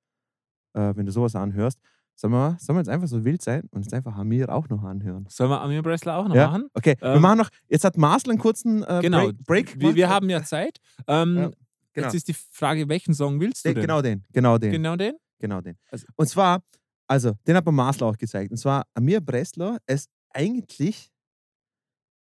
äh, 0.75 0.93
wenn 0.97 1.07
du 1.07 1.13
sowas 1.13 1.35
anhörst, 1.37 1.79
sollen 2.19 2.33
wir, 2.33 2.57
sollen 2.59 2.77
wir 2.77 2.81
jetzt 2.81 2.89
einfach 2.89 3.09
so 3.09 3.25
wild 3.25 3.43
sein 3.43 3.69
und 3.71 3.83
jetzt 3.83 3.93
einfach 3.95 4.15
Hamir 4.17 4.49
auch 4.49 4.69
noch 4.69 4.83
anhören? 4.83 5.27
Sollen 5.29 5.51
wir 5.51 5.61
Amir 5.61 5.83
Bressler 5.83 6.17
auch 6.17 6.29
noch 6.29 6.35
Ja? 6.35 6.49
machen? 6.49 6.69
Okay, 6.75 6.97
wir 6.99 7.15
Ähm, 7.15 7.23
machen 7.23 7.39
noch, 7.39 7.51
jetzt 7.69 7.85
hat 7.85 7.97
Marcel 7.97 8.31
einen 8.31 8.39
kurzen 8.39 8.83
äh, 8.83 9.01
Genau. 9.03 9.27
Break. 9.29 9.45
Break 9.47 9.81
Wir, 9.81 9.95
wir 9.95 10.09
haben 10.09 10.29
ja 10.31 10.43
Zeit. 10.43 10.79
Ähm, 11.07 11.37
Ja, 11.37 11.51
genau. 11.93 12.07
Jetzt 12.07 12.15
ist 12.15 12.29
die 12.29 12.35
Frage, 12.35 12.89
welchen 12.89 13.15
Song 13.15 13.39
willst 13.41 13.65
du 13.65 13.69
den, 13.69 13.75
denn? 13.77 13.83
genau 13.83 14.03
den, 14.03 14.25
genau 14.33 14.59
den, 14.59 14.73
Genau 14.73 14.97
den? 14.97 15.15
genau 15.39 15.61
den. 15.61 15.77
Also- 15.91 16.07
und 16.17 16.27
zwar, 16.27 16.63
also, 17.09 17.33
den 17.47 17.57
hat 17.57 17.65
mir 17.65 17.73
Marcel 17.73 18.05
auch 18.05 18.17
gezeigt. 18.17 18.51
Und 18.51 18.57
zwar, 18.59 18.85
Amir 18.95 19.21
Bressler 19.21 19.79
ist 19.87 20.09
eigentlich 20.31 21.11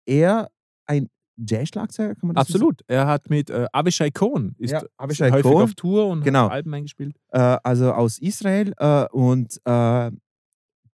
eher 0.05 0.49
ein 0.85 1.09
Jazz-Schlagzeuger, 1.37 2.15
kann 2.15 2.27
man 2.27 2.35
das 2.35 2.47
so 2.47 2.53
Absolut. 2.55 2.81
Er 2.87 3.07
hat 3.07 3.29
mit 3.29 3.49
äh, 3.49 3.67
Avishai 3.73 4.09
Cohn 4.11 4.55
ist 4.57 4.71
Ja, 4.71 4.83
Avishai 4.97 5.31
häufig 5.31 5.43
Cohen. 5.51 5.63
auf 5.63 5.73
Tour 5.73 6.07
und 6.07 6.23
Genau. 6.23 6.45
hat 6.45 6.51
Alben 6.53 6.73
eingespielt. 6.73 7.15
äh, 7.31 7.57
also 7.63 7.91
aus 7.91 8.19
Israel. 8.19 8.73
Äh, 8.77 9.05
und 9.11 9.59
äh, 9.65 10.11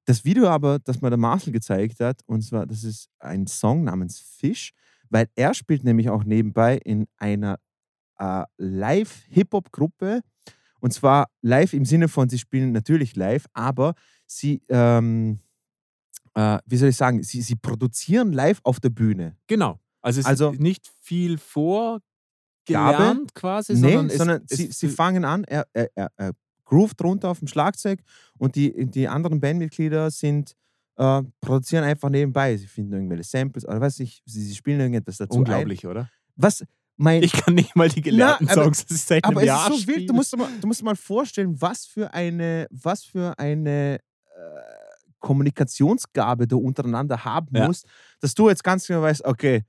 das 0.07 0.25
Video 0.25 0.49
aber, 0.49 0.79
das 0.79 1.01
mir 1.03 1.11
der 1.11 1.19
Marcel 1.19 1.53
gezeigt 1.53 2.01
hat, 2.01 2.23
und 2.27 2.41
zwar, 2.43 2.67
das 2.67 2.85
ist 2.85 3.09
ein 3.19 3.47
Song 3.47 3.85
namens 3.85 4.19
Fish, 4.21 4.73
weil 5.11 5.27
er 5.35 5.53
spielt 5.53 5.85
nämlich 5.85 6.09
auch 6.09 6.25
nebenbei 6.25 6.79
in 6.79 7.07
einer 7.19 7.59
äh, 8.19 8.45
Live-Hip-Hop-Gruppe. 8.57 10.21
Und 10.81 10.93
zwar 10.93 11.29
live 11.43 11.73
im 11.73 11.85
Sinne 11.85 12.09
von, 12.09 12.29
sie 12.29 12.39
spielen 12.39 12.73
natürlich 12.73 13.17
live, 13.17 13.47
aber 13.53 13.95
sie, 14.27 14.63
ähm, 14.69 15.41
äh, 16.35 16.59
wie 16.67 16.77
soll 16.77 16.89
ich 16.89 16.97
sagen, 16.97 17.23
sie, 17.23 17.43
sie 17.43 17.57
produzieren 17.57 18.33
live 18.33 18.61
auf 18.65 18.81
der 18.81 18.91
Bühne. 18.91 19.37
Genau. 19.47 19.79
Also 20.01 20.21
es 20.21 20.27
Also- 20.27 20.53
ist 20.53 20.61
nicht 20.61 20.91
viel 21.01 21.39
vorgelernt 21.39 23.35
quasi, 23.35 23.75
Nee, 23.75 23.81
sondern, 23.95 24.11
sondern, 24.11 24.43
es, 24.49 24.57
sie, 24.57 24.69
es, 24.69 24.79
sie 24.79 24.89
fangen 24.89 25.25
an, 25.25 25.45
er, 25.45 25.67
er, 25.73 25.91
er, 25.95 26.11
er 26.17 26.33
groovt 26.65 27.03
runter 27.03 27.29
auf 27.29 27.41
dem 27.41 27.49
Schlagzeug 27.49 28.01
und 28.39 28.55
die, 28.55 28.87
die 28.87 29.09
anderen 29.09 29.41
Bandmitglieder 29.41 30.11
sind, 30.11 30.55
äh, 30.97 31.23
produzieren 31.41 31.85
einfach 31.85 32.09
nebenbei. 32.11 32.57
Sie 32.57 32.67
finden 32.69 32.93
irgendwelche 32.93 33.25
Samples 33.25 33.67
oder 33.67 33.81
was 33.81 33.99
ich, 33.99 34.23
sie, 34.25 34.43
sie 34.43 34.55
spielen 34.55 34.79
irgendetwas 34.81 35.17
dazu. 35.19 35.39
unglaublich, 35.39 35.87
oder? 35.87 36.03
Ein. 36.03 36.09
Was 36.37 36.65
mein. 37.01 37.23
Ich 37.23 37.33
kann 37.33 37.55
nicht 37.55 37.75
mal 37.75 37.89
die 37.89 38.01
gelernten 38.03 38.49
aber- 38.49 38.65
Songs, 38.65 38.85
das 38.87 38.97
ist 38.99 39.09
seit 39.09 39.25
aber 39.25 39.41
einem 39.41 39.41
es 39.41 39.47
Jahr 39.47 39.71
ist 39.73 39.81
so 39.83 39.87
wild, 39.89 40.09
du 40.09 40.15
musst, 40.15 40.33
dir 40.33 40.37
mal, 40.37 40.49
du 40.61 40.67
musst 40.67 40.81
dir 40.81 40.85
mal 40.85 40.97
vorstellen, 40.97 41.61
was 41.61 41.87
für 41.87 42.13
eine, 42.15 42.67
was 42.71 43.05
für 43.05 43.39
eine 43.39 43.97
äh, 43.97 44.01
Kommunikationsgabe 45.19 46.47
du 46.47 46.59
untereinander 46.59 47.25
haben 47.25 47.49
Ja. 47.57 47.67
musst, 47.67 47.87
dass 48.21 48.35
du 48.35 48.49
jetzt 48.49 48.65
ganz 48.65 48.87
genau 48.87 49.03
weißt, 49.03 49.25
okay, 49.25 49.65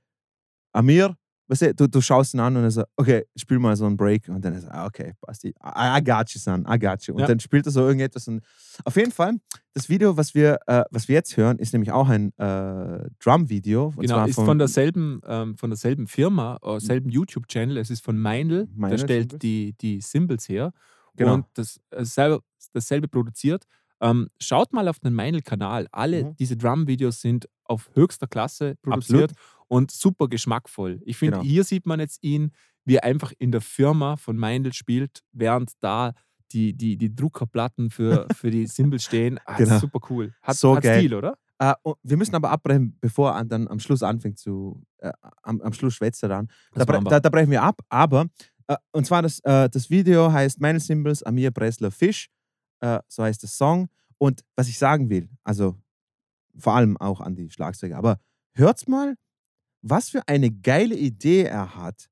Amir, 0.72 1.16
weißt 1.52 1.62
du, 1.62 1.74
du, 1.74 1.86
du 1.88 2.00
schaust 2.00 2.34
ihn 2.34 2.40
an 2.40 2.56
und 2.56 2.64
er 2.64 2.70
sagt, 2.70 2.90
okay, 2.96 3.24
spiel 3.36 3.58
mal 3.58 3.76
so 3.76 3.84
einen 3.86 3.96
Break 3.96 4.28
und 4.28 4.44
dann 4.44 4.54
ist 4.54 4.64
er, 4.64 4.74
ah, 4.74 4.86
okay, 4.86 5.12
passt. 5.20 5.44
I, 5.44 5.52
I 5.64 6.02
got 6.02 6.30
you, 6.30 6.40
son, 6.40 6.66
I 6.68 6.78
got 6.78 7.02
you. 7.06 7.14
Und 7.14 7.20
Ja. 7.20 7.26
dann 7.26 7.38
spielt 7.40 7.66
er 7.66 7.72
so 7.72 7.80
irgendetwas 7.80 8.26
und 8.28 8.42
auf 8.84 8.96
jeden 8.96 9.12
Fall, 9.12 9.34
das 9.74 9.88
Video, 9.88 10.16
was 10.16 10.34
wir, 10.34 10.58
äh, 10.66 10.82
was 10.90 11.08
wir 11.08 11.14
jetzt 11.14 11.36
hören, 11.36 11.58
ist 11.58 11.72
nämlich 11.72 11.92
auch 11.92 12.08
ein 12.08 12.32
äh, 12.38 13.08
Drum-Video. 13.22 13.92
Genau, 13.96 14.24
ist 14.26 14.34
von 14.34 14.58
derselben, 14.58 15.20
ähm, 15.26 15.56
von 15.56 15.70
derselben 15.70 16.06
Firma, 16.08 16.58
äh, 16.62 16.80
selben 16.80 17.08
YouTube-Channel. 17.10 17.76
Es 17.76 17.90
ist 17.90 18.04
von 18.04 18.18
Meindl, 18.18 18.68
Meindl 18.74 18.96
der 18.98 19.04
stellt 19.04 19.22
Symbols. 19.30 19.38
die, 19.40 19.74
die 19.80 20.00
Symbols 20.00 20.48
her 20.48 20.72
Genau. 21.16 21.34
und 21.34 21.46
das, 21.54 21.80
selber, 21.98 22.40
dasselbe 22.72 23.08
produziert. 23.08 23.64
Ähm, 24.00 24.28
schaut 24.40 24.72
mal 24.72 24.88
auf 24.88 24.98
den 24.98 25.14
Meindl-Kanal. 25.14 25.86
Alle 25.92 26.24
Mhm. 26.24 26.36
diese 26.36 26.56
Drum-Videos 26.56 27.20
sind 27.20 27.48
auf 27.64 27.88
höchster 27.94 28.26
Klasse 28.26 28.74
produziert 28.82 29.32
und 29.72 29.90
super 29.90 30.28
geschmackvoll. 30.28 31.00
Ich 31.06 31.16
finde, 31.16 31.38
Genau. 31.38 31.48
hier 31.48 31.64
sieht 31.64 31.86
man 31.86 31.98
jetzt 31.98 32.22
ihn, 32.22 32.52
wie 32.84 32.96
er 32.96 33.04
einfach 33.04 33.32
in 33.38 33.52
der 33.52 33.62
Firma 33.62 34.16
von 34.16 34.36
Meindl 34.36 34.74
spielt, 34.74 35.20
während 35.32 35.72
da 35.80 36.12
die, 36.52 36.74
die, 36.74 36.98
die 36.98 37.14
Druckerplatten 37.14 37.88
für, 37.90 38.26
für 38.36 38.50
die 38.50 38.66
Symbols 38.66 39.04
stehen. 39.04 39.40
Ah, 39.46 39.56
Genau. 39.56 39.76
ist 39.76 39.80
super 39.80 40.00
cool. 40.10 40.34
Hat, 40.42 40.56
So 40.56 40.76
hat 40.76 40.82
geil. 40.82 40.98
Stil, 40.98 41.14
oder? 41.14 41.38
Und 41.84 41.96
wir 42.02 42.18
müssen 42.18 42.34
aber 42.34 42.50
abbrechen, 42.50 42.98
bevor 43.00 43.32
er 43.32 43.44
dann 43.46 43.66
am 43.68 43.78
Schluss 43.80 44.02
anfängt 44.02 44.38
zu, 44.38 44.82
äh, 44.98 45.10
am, 45.42 45.62
am 45.62 45.72
Schluss 45.72 45.94
schwätzt 45.94 46.22
er 46.22 46.28
dann. 46.28 46.48
Da, 46.74 46.84
bre 46.84 47.02
da, 47.02 47.18
da 47.20 47.28
brechen 47.30 47.50
wir 47.50 47.62
ab, 47.62 47.80
aber, 47.88 48.26
äh, 48.66 48.76
und 48.90 49.06
zwar 49.06 49.22
das, 49.22 49.38
äh, 49.44 49.70
das 49.70 49.88
Video 49.88 50.30
heißt 50.30 50.60
Meine 50.60 50.80
Symbols, 50.80 51.22
Amir 51.22 51.50
Bressler 51.50 51.90
Fisch, 51.92 52.28
äh, 52.80 52.98
so 53.08 53.22
heißt 53.22 53.40
der 53.42 53.48
Song. 53.48 53.88
Und 54.18 54.42
was 54.54 54.68
ich 54.68 54.76
sagen 54.76 55.08
will, 55.08 55.30
also 55.44 55.76
vor 56.58 56.74
allem 56.74 56.96
auch 56.98 57.20
an 57.22 57.36
die 57.36 57.48
Schlagzeuger, 57.48 57.96
aber 57.96 58.18
hört's 58.54 58.86
mal, 58.86 59.14
was 59.82 60.10
für 60.10 60.26
eine 60.28 60.50
geile 60.50 60.96
Idee 60.96 61.42
er 61.42 61.76
hat, 61.76 62.08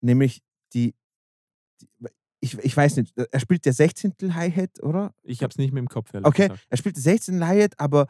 nämlich 0.00 0.42
die, 0.74 0.94
die 1.80 2.08
ich, 2.42 2.58
ich 2.58 2.76
weiß 2.76 2.96
nicht, 2.96 3.16
er 3.16 3.40
spielt 3.40 3.64
der 3.64 3.72
16. 3.72 4.34
Hi-Hat, 4.34 4.82
oder? 4.82 5.14
Ich 5.22 5.42
habe 5.42 5.52
es 5.52 5.58
nicht 5.58 5.72
mehr 5.72 5.80
im 5.80 5.88
Kopf. 5.88 6.10
Okay, 6.12 6.48
gesagt. 6.48 6.66
er 6.68 6.76
spielt 6.76 6.96
16 6.96 7.46
Hi-Hat, 7.46 7.78
aber 7.78 8.08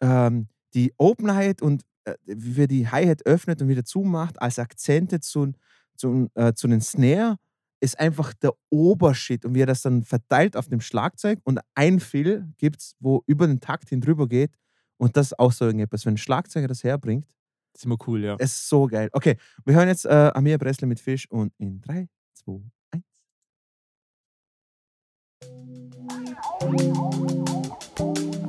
ähm, 0.00 0.48
die 0.74 0.92
Open 0.98 1.34
Hi-Hat 1.34 1.62
und 1.62 1.82
äh, 2.04 2.14
wie 2.26 2.60
er 2.64 2.66
die 2.66 2.86
Hi-Hat 2.86 3.24
öffnet 3.24 3.62
und 3.62 3.68
wieder 3.68 3.84
zumacht, 3.84 4.40
als 4.42 4.58
Akzente 4.58 5.20
zu, 5.20 5.52
zu, 5.96 6.28
äh, 6.34 6.52
zu 6.52 6.68
den 6.68 6.82
Snare, 6.82 7.38
ist 7.80 7.98
einfach 7.98 8.34
der 8.34 8.52
Obershit. 8.68 9.46
Und 9.46 9.54
wie 9.54 9.62
er 9.62 9.66
das 9.66 9.80
dann 9.80 10.04
verteilt 10.04 10.54
auf 10.54 10.68
dem 10.68 10.82
Schlagzeug 10.82 11.40
und 11.42 11.58
ein 11.74 11.98
Fill 11.98 12.46
gibt 12.58 12.80
es, 12.80 12.94
wo 13.00 13.22
über 13.26 13.46
den 13.46 13.60
Takt 13.60 13.88
hin 13.88 14.02
drüber 14.02 14.28
geht. 14.28 14.52
Und 14.98 15.16
das 15.16 15.28
ist 15.28 15.38
auch 15.38 15.50
so 15.50 15.64
irgendetwas. 15.64 16.04
Wenn 16.04 16.14
ein 16.14 16.18
Schlagzeuger 16.18 16.68
das 16.68 16.84
herbringt, 16.84 17.26
ist 17.74 17.84
immer 17.84 17.96
cool, 18.06 18.22
ja. 18.24 18.36
es 18.38 18.52
ist 18.52 18.68
so 18.68 18.86
geil. 18.86 19.08
Okay, 19.12 19.36
wir 19.64 19.74
hören 19.74 19.88
jetzt 19.88 20.04
äh, 20.04 20.30
Amir 20.34 20.58
Bressler 20.58 20.86
mit 20.86 21.00
Fisch 21.00 21.30
und 21.30 21.52
in 21.58 21.80
3, 21.80 22.08
2, 22.34 22.60
1. 22.92 23.02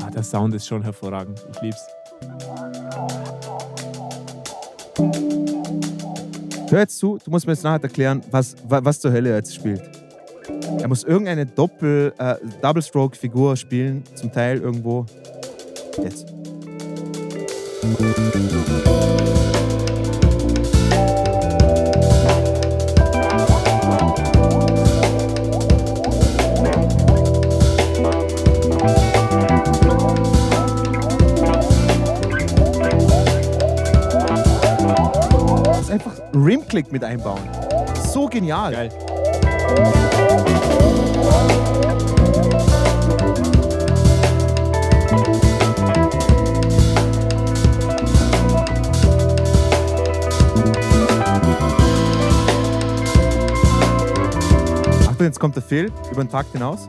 Ah, 0.04 0.10
der 0.10 0.24
Sound 0.24 0.54
ist 0.56 0.68
schon 0.68 0.82
hervorragend. 0.84 1.44
Ich 1.54 1.62
lieb's. 1.62 1.82
Hör 6.70 6.80
jetzt 6.80 6.98
zu, 6.98 7.20
du 7.24 7.30
musst 7.32 7.46
mir 7.46 7.54
jetzt 7.54 7.64
nachher 7.64 7.84
erklären, 7.84 8.24
was, 8.32 8.56
wa- 8.68 8.82
was 8.84 9.00
zur 9.00 9.12
Hölle 9.12 9.30
er 9.30 9.36
jetzt 9.38 9.54
spielt. 9.54 9.82
Er 10.80 10.88
muss 10.88 11.04
irgendeine 11.04 11.46
Doppel, 11.46 12.14
äh, 12.18 12.36
Double-Stroke-Figur 12.62 13.56
spielen, 13.56 14.04
zum 14.16 14.32
Teil 14.32 14.60
irgendwo. 14.60 15.06
Jetzt 16.02 16.26
einfach 35.90 36.14
Rimclick 36.34 36.92
mit 36.92 37.04
einbauen. 37.04 37.42
So 38.12 38.28
genial. 38.28 38.72
Geil. 38.72 38.90
Jetzt 55.26 55.40
kommt 55.40 55.56
der 55.56 55.64
Phil 55.64 55.92
über 56.12 56.24
den 56.24 56.30
Takt 56.30 56.52
hinaus. 56.52 56.88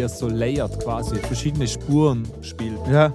Wie 0.00 0.04
er 0.04 0.08
so 0.08 0.28
layert 0.28 0.82
quasi, 0.82 1.16
verschiedene 1.16 1.68
Spuren 1.68 2.26
spielt. 2.40 2.78
Ja. 2.90 3.12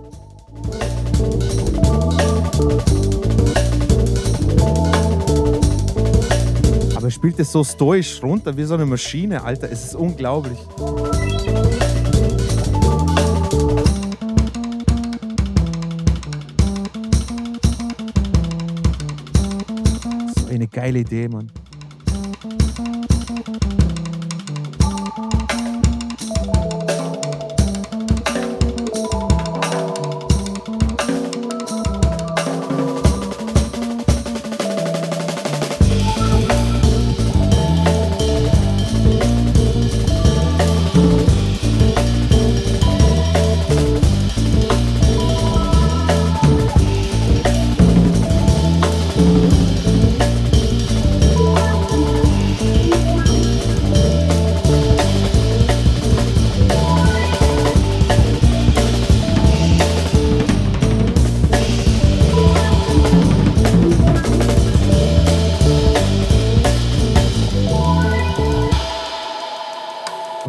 Aber 6.95 7.05
er 7.05 7.11
spielt 7.11 7.39
es 7.39 7.51
so 7.51 7.63
stoisch 7.63 8.21
runter 8.21 8.55
wie 8.55 8.65
so 8.65 8.75
eine 8.75 8.85
Maschine, 8.85 9.43
Alter. 9.43 9.71
Es 9.71 9.85
ist 9.85 9.95
unglaublich. 9.95 10.59
So 20.37 20.47
eine 20.51 20.67
geile 20.67 20.99
Idee, 20.99 21.29
Mann. 21.29 21.51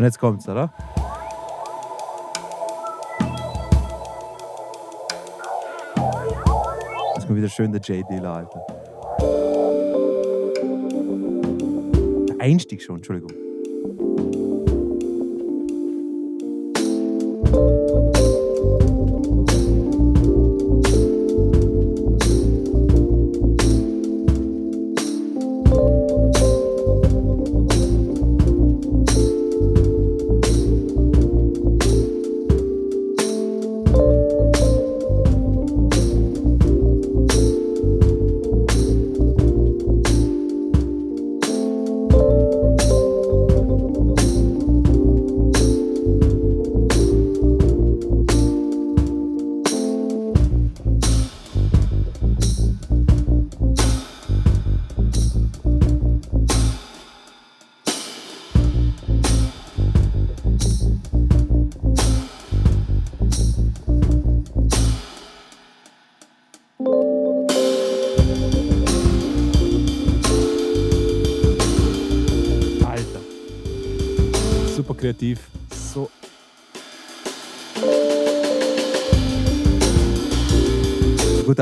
Jetzt 0.06 0.18
kommt's, 0.18 0.48
oder? 0.48 0.70
Ist 7.16 7.28
mal 7.28 7.36
wieder 7.36 7.48
schön 7.48 7.72
der 7.72 7.80
J-Dealer, 7.80 8.32
Alter. 8.32 8.66
Der 12.28 12.40
Einstieg 12.40 12.82
schon, 12.82 12.96
Entschuldigung. 12.96 13.45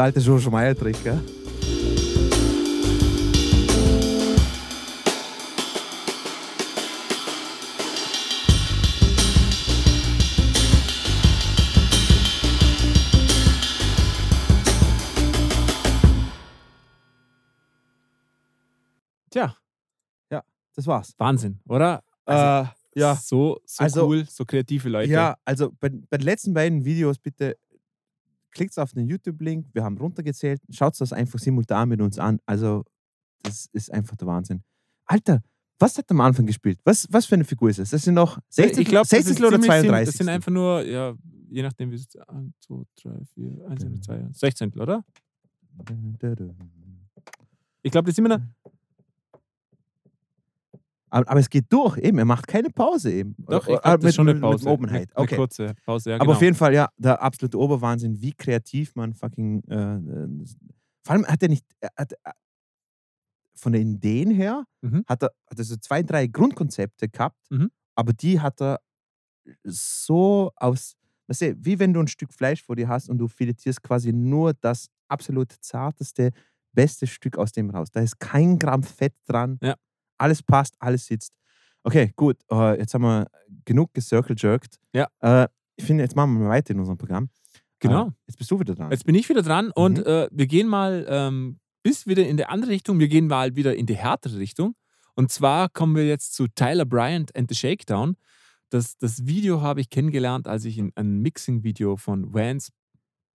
Alte 0.05 0.21
George 0.21 0.51
Meyer-Trick, 0.51 1.03
gell? 1.03 1.19
Tja, 19.31 19.55
Das 20.77 20.87
war's. 20.89 21.15
Wahnsinn, 21.19 21.61
oder? 21.69 22.03
äh, 22.27 22.65
ja. 22.97 23.15
So, 23.15 23.61
so 23.65 23.85
Also- 23.85 24.07
cool, 24.09 24.25
so 24.25 24.45
kreative 24.45 24.89
Leute. 24.89 25.13
Ja, 25.13 25.37
also 25.45 25.71
bei, 25.79 25.89
bei 25.89 26.17
den 26.19 26.25
letzten 26.25 26.53
beiden 26.53 26.85
Videos 26.85 27.19
bitte 27.19 27.57
klickt 28.55 28.79
auf 28.79 28.93
den 28.93 29.07
YouTube-Link. 29.07 29.67
Wir 29.73 29.85
haben 29.85 29.99
runtergezählt. 29.99 30.61
Schaut 30.71 30.99
das 30.99 31.13
einfach 31.13 31.39
simultan 31.39 31.89
mit 31.89 32.01
uns 32.01 32.19
an. 32.19 32.41
Also, 32.47 32.85
das 33.43 33.67
ist 33.73 33.93
einfach 33.93 34.17
der 34.17 34.27
Wahnsinn. 34.27 34.63
Alter, 35.05 35.43
was 35.79 35.99
hat 35.99 36.07
er 36.09 36.13
am 36.13 36.21
Anfang 36.23 36.47
gespielt? 36.47 36.79
Was, 36.85 37.07
was 37.11 37.27
für 37.27 37.35
eine 37.35 37.45
Figur 37.45 37.69
ist 37.69 37.79
es? 37.79 37.91
Das 37.91 38.03
sind 38.03 38.15
noch 38.15 38.39
16, 38.49 38.83
ich 38.83 38.89
glaube, 38.89 39.07
16 39.07 39.45
oder 39.45 39.61
32? 39.61 40.07
Das 40.07 40.17
sind 40.17 40.29
einfach 40.29 40.51
nur, 40.51 40.83
ja, 40.85 41.15
je 41.51 41.63
nachdem, 41.63 41.91
wie 41.91 41.97
es 41.97 42.09
1, 42.17 42.55
2, 42.61 42.75
3, 43.03 43.25
4, 43.35 43.69
1, 43.69 44.01
2, 44.03 44.29
16, 44.33 44.73
oder? 44.81 45.05
Ich 47.83 47.93
glaube, 47.93 48.07
das 48.07 48.17
sind 48.17 48.25
immer 48.25 48.39
noch. 48.39 48.45
Aber, 51.15 51.29
aber 51.31 51.41
es 51.41 51.49
geht 51.49 51.67
durch, 51.73 51.97
eben. 51.99 52.19
Er 52.19 52.25
macht 52.25 52.47
keine 52.49 52.71
Pause 52.71 53.13
eben. 53.13 53.35
Doch, 53.39 53.67
Oder- 53.69 53.77
ich 53.77 53.83
glaube, 53.83 53.99
das 53.99 54.09
ist 54.11 54.15
schon 54.17 54.27
eine 54.29 54.35
mit, 54.35 54.43
Pause. 54.43 54.65
Mit 54.65 54.73
Openheit. 54.73 55.11
Okay. 55.15 55.29
eine 55.29 55.37
kurze 55.37 55.75
Pause, 55.87 56.11
ja, 56.11 56.17
Aber 56.17 56.25
genau. 56.25 56.37
auf 56.37 56.43
jeden 56.43 56.57
Fall, 56.57 56.75
ja, 56.75 56.89
der 56.97 57.23
absolute 57.23 57.59
Oberwahnsinn, 57.59 58.21
wie 58.21 58.33
kreativ 58.33 58.95
man 58.97 59.15
fucking. 59.15 59.63
Äh, 59.69 59.75
äh, 59.75 60.29
vor 61.05 61.13
allem 61.15 61.27
hat 61.27 61.43
er 61.43 61.49
nicht. 61.51 61.65
Er 61.81 61.91
hat, 61.97 62.13
äh, 62.13 62.17
von 63.57 63.73
den 63.73 63.95
Ideen 63.95 64.31
her 64.33 64.65
Mhm. 64.83 65.05
hat 65.07 65.23
er, 65.23 65.31
hat 65.49 65.59
er 65.59 65.65
so 65.65 65.77
zwei, 65.77 66.03
drei 66.03 66.27
Grundkonzepte 66.27 67.09
gehabt, 67.09 67.39
Mhm. 67.51 67.71
aber 67.95 68.13
die 68.13 68.41
hat 68.41 68.61
er 68.61 68.81
so 69.65 70.51
aus 70.57 70.97
weißt 71.27 71.41
du, 71.43 71.55
wie 71.65 71.79
wenn 71.79 71.93
du 71.95 72.01
ein 72.01 72.09
Stück 72.09 72.33
Fleisch 72.35 72.63
vor 72.63 72.77
dir 72.77 72.89
hast 72.89 73.09
und 73.09 73.17
du 73.19 73.29
filetierst 73.29 73.83
quasi 73.83 74.13
nur 74.13 74.53
das 74.55 74.89
absolut 75.09 75.53
zarteste, 75.61 76.33
beste 76.73 77.07
Stück 77.07 77.39
aus 77.39 77.53
dem 77.53 77.71
raus. 77.71 77.89
Da 77.91 78.01
ist 78.01 78.19
kein 78.21 78.59
Gramm 78.59 78.83
Fett 78.83 79.15
dran. 79.27 79.59
Ja. 79.63 79.75
Alles 80.25 80.43
passt, 80.43 80.75
alles 80.79 81.05
sitzt. 81.07 81.33
Okay, 81.83 82.13
gut. 82.17 82.37
Äh, 82.51 82.79
jetzt 82.79 82.95
haben 82.95 83.03
wir 83.03 83.27
genug 83.67 83.93
gecircle-jerked. 83.93 84.79
Ja. 84.95 85.07
Äh, 85.21 85.49
ich 85.77 85.85
finde, 85.85 86.03
jetzt 86.03 86.17
machen 86.17 86.41
wir 86.41 86.49
weiter 86.49 86.71
in 86.73 86.79
unserem 86.81 86.97
Programm. 86.97 87.29
Genau. 87.79 88.07
Äh, 88.09 88.11
jetzt 88.27 88.37
bist 88.39 88.51
du 88.51 88.59
wieder 88.59 88.75
dran. 88.75 88.91
Jetzt 88.91 89.05
bin 89.05 89.15
ich 89.15 89.29
wieder 89.29 89.43
dran 89.43 89.71
und 89.71 89.99
Mhm. 89.99 90.05
äh, 90.07 90.29
wir 90.31 90.47
gehen 90.47 90.67
mal 90.69 91.05
ähm, 91.09 91.59
bis 91.83 92.07
wieder 92.07 92.27
in 92.27 92.39
die 92.39 92.47
andere 92.47 92.71
Richtung. 92.71 92.99
Wir 92.99 93.09
gehen 93.09 93.27
mal 93.27 93.55
wieder 93.55 93.75
in 93.77 93.85
die 93.85 93.97
härtere 93.97 94.39
Richtung. 94.39 94.75
Und 95.15 95.31
zwar 95.31 95.69
kommen 95.69 95.95
wir 95.95 96.07
jetzt 96.07 96.35
zu 96.35 96.49
Tyler 96.49 96.87
Bryant 96.87 97.37
and 97.37 97.51
the 97.51 97.55
Shakedown. 97.55 98.17
Das, 98.71 98.97
das 98.97 99.27
Video 99.27 99.61
habe 99.61 99.81
ich 99.83 99.91
kennengelernt, 99.91 100.49
als 100.49 100.65
ich 100.65 100.79
in, 100.79 100.91
ein 100.97 101.21
Mixing-Video 101.21 101.97
von 101.99 102.33
Vance 102.33 102.71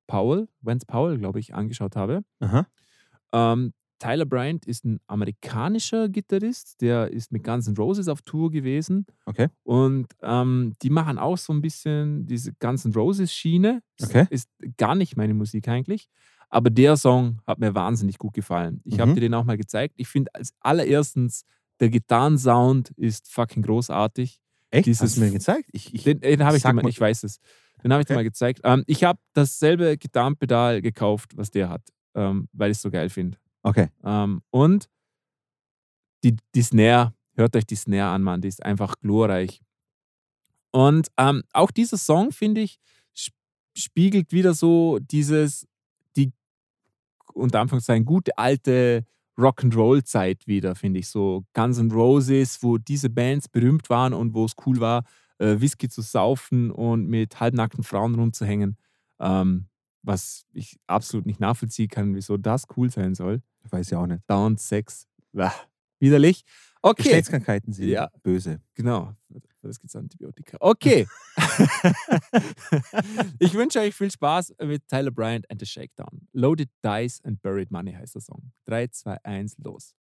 Powell, 0.08 0.48
Vance 0.62 0.86
Powell, 0.88 1.20
glaube 1.20 1.40
ich, 1.40 1.54
angeschaut 1.54 1.96
habe. 1.96 2.24
Aha. 2.40 2.66
Ähm, 3.32 3.74
Tyler 4.00 4.26
Bryant 4.26 4.66
ist 4.66 4.86
ein 4.86 5.00
amerikanischer 5.08 6.10
Gitarrist, 6.10 6.82
der 6.82 7.12
ist 7.12 7.32
mit 7.32 7.44
Guns 7.44 7.68
N' 7.68 7.76
Roses 7.76 8.08
auf 8.08 8.22
Tour 8.22 8.50
gewesen. 8.52 9.06
Okay. 9.26 9.48
Und 9.64 10.08
ähm, 10.22 10.74
die 10.82 10.90
machen 10.90 11.18
auch 11.20 11.38
so 11.38 11.54
ein 11.54 11.62
bisschen 11.62 12.26
diese 12.26 12.54
Guns 12.60 12.86
N' 12.86 12.94
Roses-Schiene. 12.94 13.82
Okay. 14.02 14.26
Ist 14.30 14.50
gar 14.78 14.96
nicht 14.96 15.18
meine 15.18 15.34
Musik 15.34 15.68
eigentlich. 15.68 16.08
Aber 16.50 16.70
der 16.72 16.98
Song 16.98 17.42
hat 17.46 17.60
mir 17.60 17.76
wahnsinnig 17.76 18.18
gut 18.18 18.34
gefallen. 18.34 18.82
Ich 18.84 19.00
habe 19.00 19.12
Mhm. 19.12 19.16
dir 19.16 19.22
den 19.22 19.34
auch 19.36 19.44
mal 19.44 19.58
gezeigt. 19.58 19.94
Ich 19.98 20.08
finde 20.08 20.34
als 20.34 20.52
allererstens, 20.62 21.44
der 21.80 21.90
Gitarrensound 21.90 22.90
ist 22.98 23.32
fucking 23.32 23.64
großartig. 23.64 24.40
Echt? 24.72 24.86
Dieses 24.88 25.02
Hast 25.02 25.18
du 25.18 25.22
mir 25.22 25.32
gezeigt? 25.32 25.70
Ich, 25.74 25.94
ich, 25.94 26.04
Den, 26.04 26.20
den 26.22 26.44
habe 26.44 26.58
ich 26.58 26.64
dir 26.64 26.74
mal, 26.74 26.88
ich 26.88 27.00
weiß 27.00 27.24
es. 27.24 27.40
Den 27.84 27.92
habe 27.94 28.02
ich 28.02 28.08
dir 28.08 28.14
Okay. 28.14 28.20
mal 28.20 28.24
gezeigt. 28.24 28.62
Ähm, 28.64 28.84
ich 28.88 29.04
habe 29.04 29.20
dasselbe 29.34 29.98
Gitarrenpedal 29.98 30.82
gekauft, 30.82 31.38
was 31.38 31.50
der 31.52 31.70
hat, 31.70 31.82
ähm, 32.16 32.48
weil 32.54 32.72
ich 32.72 32.78
es 32.78 32.82
so 32.82 32.90
geil 32.92 33.10
finde. 33.10 33.38
Okay. 33.64 33.90
Ähm, 34.04 34.42
und 34.50 34.90
die, 36.24 36.36
die 36.56 36.62
Snare, 36.62 37.14
hört 37.36 37.56
euch 37.56 37.66
die 37.66 37.76
Snare 37.76 38.10
an, 38.10 38.24
Mann, 38.24 38.42
die 38.42 38.48
ist 38.48 38.64
einfach 38.64 38.96
glorreich. 39.00 39.62
Und 40.72 41.08
ähm, 41.18 41.44
auch 41.54 41.72
dieser 41.72 41.98
Song, 41.98 42.32
finde 42.32 42.62
ich, 42.62 42.80
sp- 43.16 43.34
spiegelt 43.76 44.32
wieder 44.32 44.54
so 44.54 45.00
dieses, 45.00 45.68
die, 46.16 46.32
unter 47.34 47.62
Anführungszeichen, 47.62 48.06
gute 48.06 48.38
alte 48.38 49.06
Rock'n'Roll-Zeit 49.38 50.46
wieder, 50.48 50.76
finde 50.76 51.00
ich. 51.00 51.08
So 51.08 51.46
Guns 51.54 51.78
N' 51.78 51.92
Roses, 51.92 52.62
wo 52.62 52.78
diese 52.78 53.10
Bands 53.10 53.48
berühmt 53.48 53.90
waren 53.90 54.14
und 54.14 54.34
wo 54.34 54.46
es 54.46 54.54
cool 54.66 54.80
war, 54.80 55.06
äh, 55.38 55.60
Whisky 55.60 55.88
zu 55.88 56.02
saufen 56.02 56.70
und 56.72 57.08
mit 57.08 57.40
halbnackten 57.40 57.84
Frauen 57.84 58.16
rumzuhängen. 58.16 58.78
Ähm, 59.20 59.68
was 60.10 60.44
ich 60.54 60.80
absolut 60.88 61.28
nicht 61.28 61.40
nachvollziehen 61.40 61.88
kann, 61.88 62.16
wieso 62.16 62.36
das 62.36 62.66
cool 62.76 62.90
sein 62.90 63.14
soll. 63.14 63.44
Ich 63.64 63.72
weiß 63.72 63.92
ja 63.92 64.00
auch 64.00 64.08
nicht. 64.08 64.24
Dauernd 64.28 64.60
Sex. 64.60 65.08
Bah, 65.32 65.54
widerlich. 66.00 66.44
Okay, 66.82 67.04
Geschlechtskrankheiten 67.04 67.74
sind 67.74 67.90
Ja. 67.90 68.10
böse. 68.24 68.60
genau. 68.74 69.14
Das 69.62 69.78
gibt 69.80 69.90
es 69.90 69.96
Antibiotika. 69.98 70.58
Okay. 70.62 71.06
ich 73.40 73.54
wünsche 73.54 73.80
euch 73.80 73.94
viel 73.94 74.10
Spaß 74.10 74.56
mit 74.64 74.88
Tyler 74.88 75.12
Bryant 75.12 75.50
and 75.52 75.60
the 75.60 75.66
Shakedown. 75.66 76.28
Loaded 76.32 76.70
Dice 76.84 77.20
and 77.26 77.42
Buried 77.42 77.70
Money 77.70 77.92
heißt 77.94 78.16
der 78.16 78.22
Song. 78.22 78.54
3, 78.66 78.88
2, 78.88 79.18
1, 79.24 79.58
los. 79.58 79.94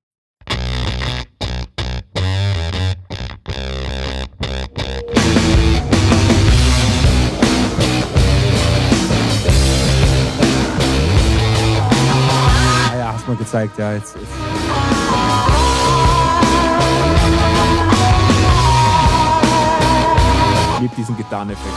Ah 13.29 13.33
ja, 13.33 13.39
hast 13.39 13.53
du 13.53 13.57
mal 13.59 13.69
gezeigt. 13.69 13.79
Ja, 13.79 13.93
jetzt. 13.93 14.15
jetzt. 14.15 14.27
Ich 20.75 20.81
liebe 20.81 20.95
diesen 20.97 21.17
Gitarreneffekt. 21.17 21.75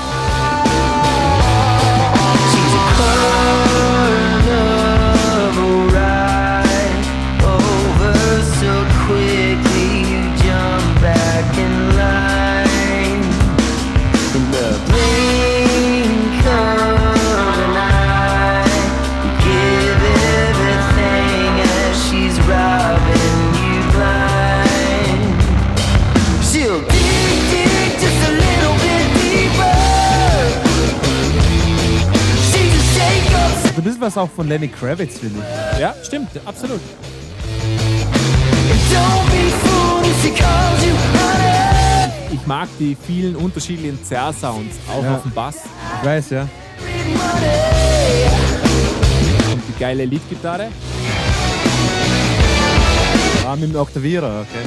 Bisschen 34.02 34.18
was 34.18 34.18
auch 34.18 34.30
von 34.36 34.48
Lenny 34.48 34.68
Kravitz, 34.68 35.19
finde 35.19 35.40
ich. 35.73 35.80
Ja, 35.80 35.94
stimmt, 36.03 36.30
absolut. 36.45 36.82
Ich 42.32 42.48
mag 42.48 42.68
die 42.80 42.95
vielen 42.95 43.36
unterschiedlichen 43.36 44.03
Zerr-Sounds, 44.03 44.76
auch 44.90 45.03
Ja. 45.03 45.15
auf 45.15 45.22
dem 45.23 45.32
Bass. 45.32 45.57
Ich 46.02 46.07
weiß, 46.07 46.30
ja. 46.32 46.41
Und 49.52 49.61
die 49.68 49.80
geile 49.80 50.06
Leadgitarre. 50.06 50.69
Ah, 53.48 53.56
mit 53.56 53.73
dem 53.73 53.80
Oktavierer, 53.80 54.41
okay. 54.41 54.65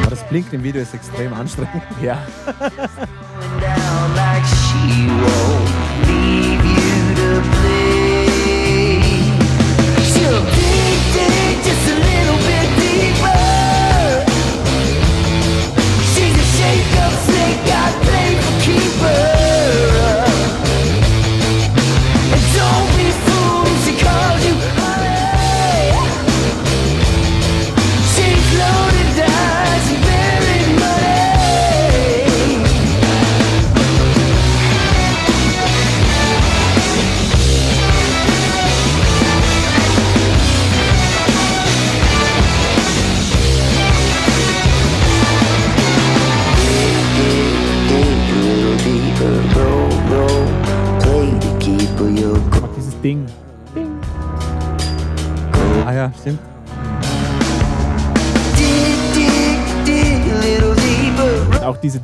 Aber 0.00 0.10
das 0.10 0.28
Blinken 0.28 0.54
im 0.56 0.62
Video 0.62 0.82
ist 0.82 0.94
extrem 0.94 1.32
anstrengend. 1.34 1.82
Ja. 2.02 2.18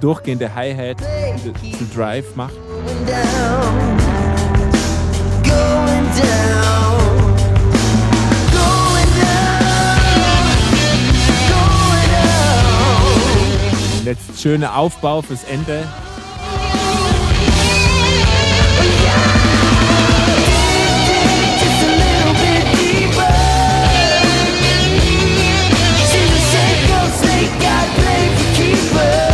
Durchgehende 0.01 0.55
Hi-Hat, 0.55 0.98
diesen 1.62 1.90
Drive 1.94 2.35
macht. 2.35 2.55
Jetzt 14.05 14.40
schöner 14.43 14.77
Aufbau 14.77 15.22
fürs 15.22 15.44
Ende. 15.44 15.86
She's 28.56 29.30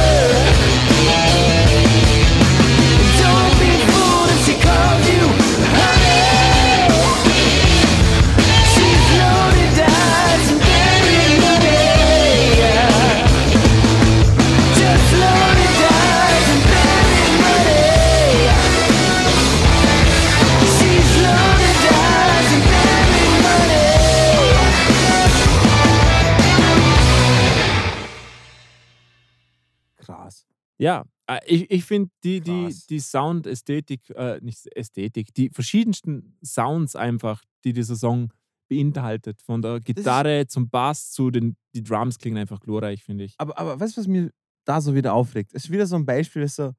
ich, 31.47 31.71
ich 31.71 31.85
finde 31.85 32.11
die, 32.23 32.41
die, 32.41 32.75
die 32.89 33.01
Soundästhetik, 33.01 34.11
äh, 34.11 34.41
nicht 34.41 34.67
Ästhetik, 34.77 35.35
die 35.35 35.51
verschiedensten 35.51 36.37
Sounds 36.45 36.97
einfach, 36.97 37.43
die 37.65 37.73
dieser 37.73 37.97
Song 37.97 38.33
beinhaltet. 38.69 39.43
Von 39.43 39.63
der 39.63 39.81
Gitarre 39.81 40.47
zum 40.47 40.69
Bass 40.69 41.11
zu 41.11 41.31
den 41.31 41.57
die 41.75 41.83
Drums 41.83 42.19
klingen 42.19 42.39
einfach 42.39 42.61
glorreich, 42.61 43.03
finde 43.03 43.25
ich. 43.25 43.35
Aber, 43.39 43.59
aber 43.59 43.79
weißt 43.79 43.97
du, 43.97 44.01
was 44.01 44.09
mir 44.09 44.31
da 44.65 44.81
so 44.81 44.95
wieder 44.95 45.15
aufregt? 45.15 45.53
Es 45.55 45.65
ist 45.65 45.71
wieder 45.71 45.87
so 45.87 45.97
ein 45.97 46.07
Beispiel, 46.07 46.47
so, 46.49 46.73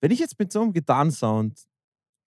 wenn 0.00 0.10
ich 0.10 0.18
jetzt 0.18 0.38
mit 0.38 0.52
so 0.52 0.62
einem 0.62 0.72
Gitarrensound 0.72 1.64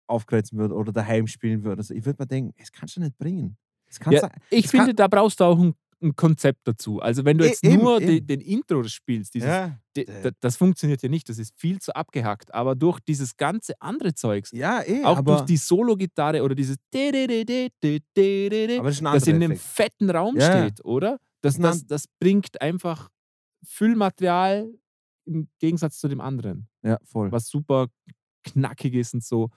aufkreuzen 0.08 0.58
würde 0.58 0.76
oder 0.76 0.92
daheim 0.92 1.28
spielen 1.28 1.64
würde, 1.64 1.80
also 1.80 1.94
ich 1.94 2.06
würde 2.06 2.22
mir 2.22 2.28
denken, 2.28 2.54
das 2.58 2.72
kannst 2.72 2.98
du 2.98 3.02
nicht 3.02 3.18
bringen. 3.18 3.58
Ja, 4.10 4.30
ich 4.50 4.68
finde, 4.68 4.96
da 4.96 5.08
brauchst 5.08 5.40
du 5.40 5.44
auch 5.44 5.60
ein, 5.60 5.76
ein 6.04 6.16
Konzept 6.16 6.68
dazu. 6.68 7.00
Also 7.00 7.26
wenn 7.26 7.38
du 7.38 7.46
E- 7.46 7.48
jetzt 7.48 7.64
eben, 7.64 7.82
nur 7.82 8.02
eben. 8.02 8.28
den 8.28 8.42
Intro 8.42 8.84
spielst, 8.84 9.34
dieses, 9.34 9.48
ja, 9.48 9.80
äh. 9.96 10.06
da- 10.22 10.32
das 10.40 10.58
funktioniert 10.58 11.02
ja 11.02 11.10
nicht, 11.10 11.28
das 11.30 11.38
ist 11.40 11.54
viel 11.58 11.80
zu 11.80 11.96
abgehackt. 11.96 12.54
Aber 12.54 12.76
durch 12.76 13.00
dieses 13.00 13.38
ganze 13.38 13.74
andere 13.82 14.14
Zeugs, 14.14 14.52
ja, 14.52 14.82
eh, 14.84 15.04
auch 15.04 15.22
durch 15.22 15.42
die 15.42 15.58
Solo-Gitarre 15.58 16.44
oder 16.44 16.54
dieses 16.56 16.78
das 16.92 17.12
das 19.02 19.28
in 19.28 19.36
einem 19.44 19.58
fetten 19.58 20.10
Raum 20.10 20.38
Ja, 20.38 20.46
steht, 20.68 20.84
oder? 20.86 21.20
Das, 21.42 21.58
das, 21.58 21.86
das 21.88 22.06
bringt 22.20 22.62
einfach 22.62 23.10
Füllmaterial 23.66 24.72
im 25.26 25.48
Gegensatz 25.60 26.00
zu 26.00 26.08
dem 26.08 26.22
anderen, 26.22 26.68
Ja, 26.84 27.00
voll. 27.04 27.32
was 27.32 27.48
super 27.48 27.88
knackig 28.44 28.94
ist 28.94 29.14
und 29.14 29.24
so. 29.24 29.50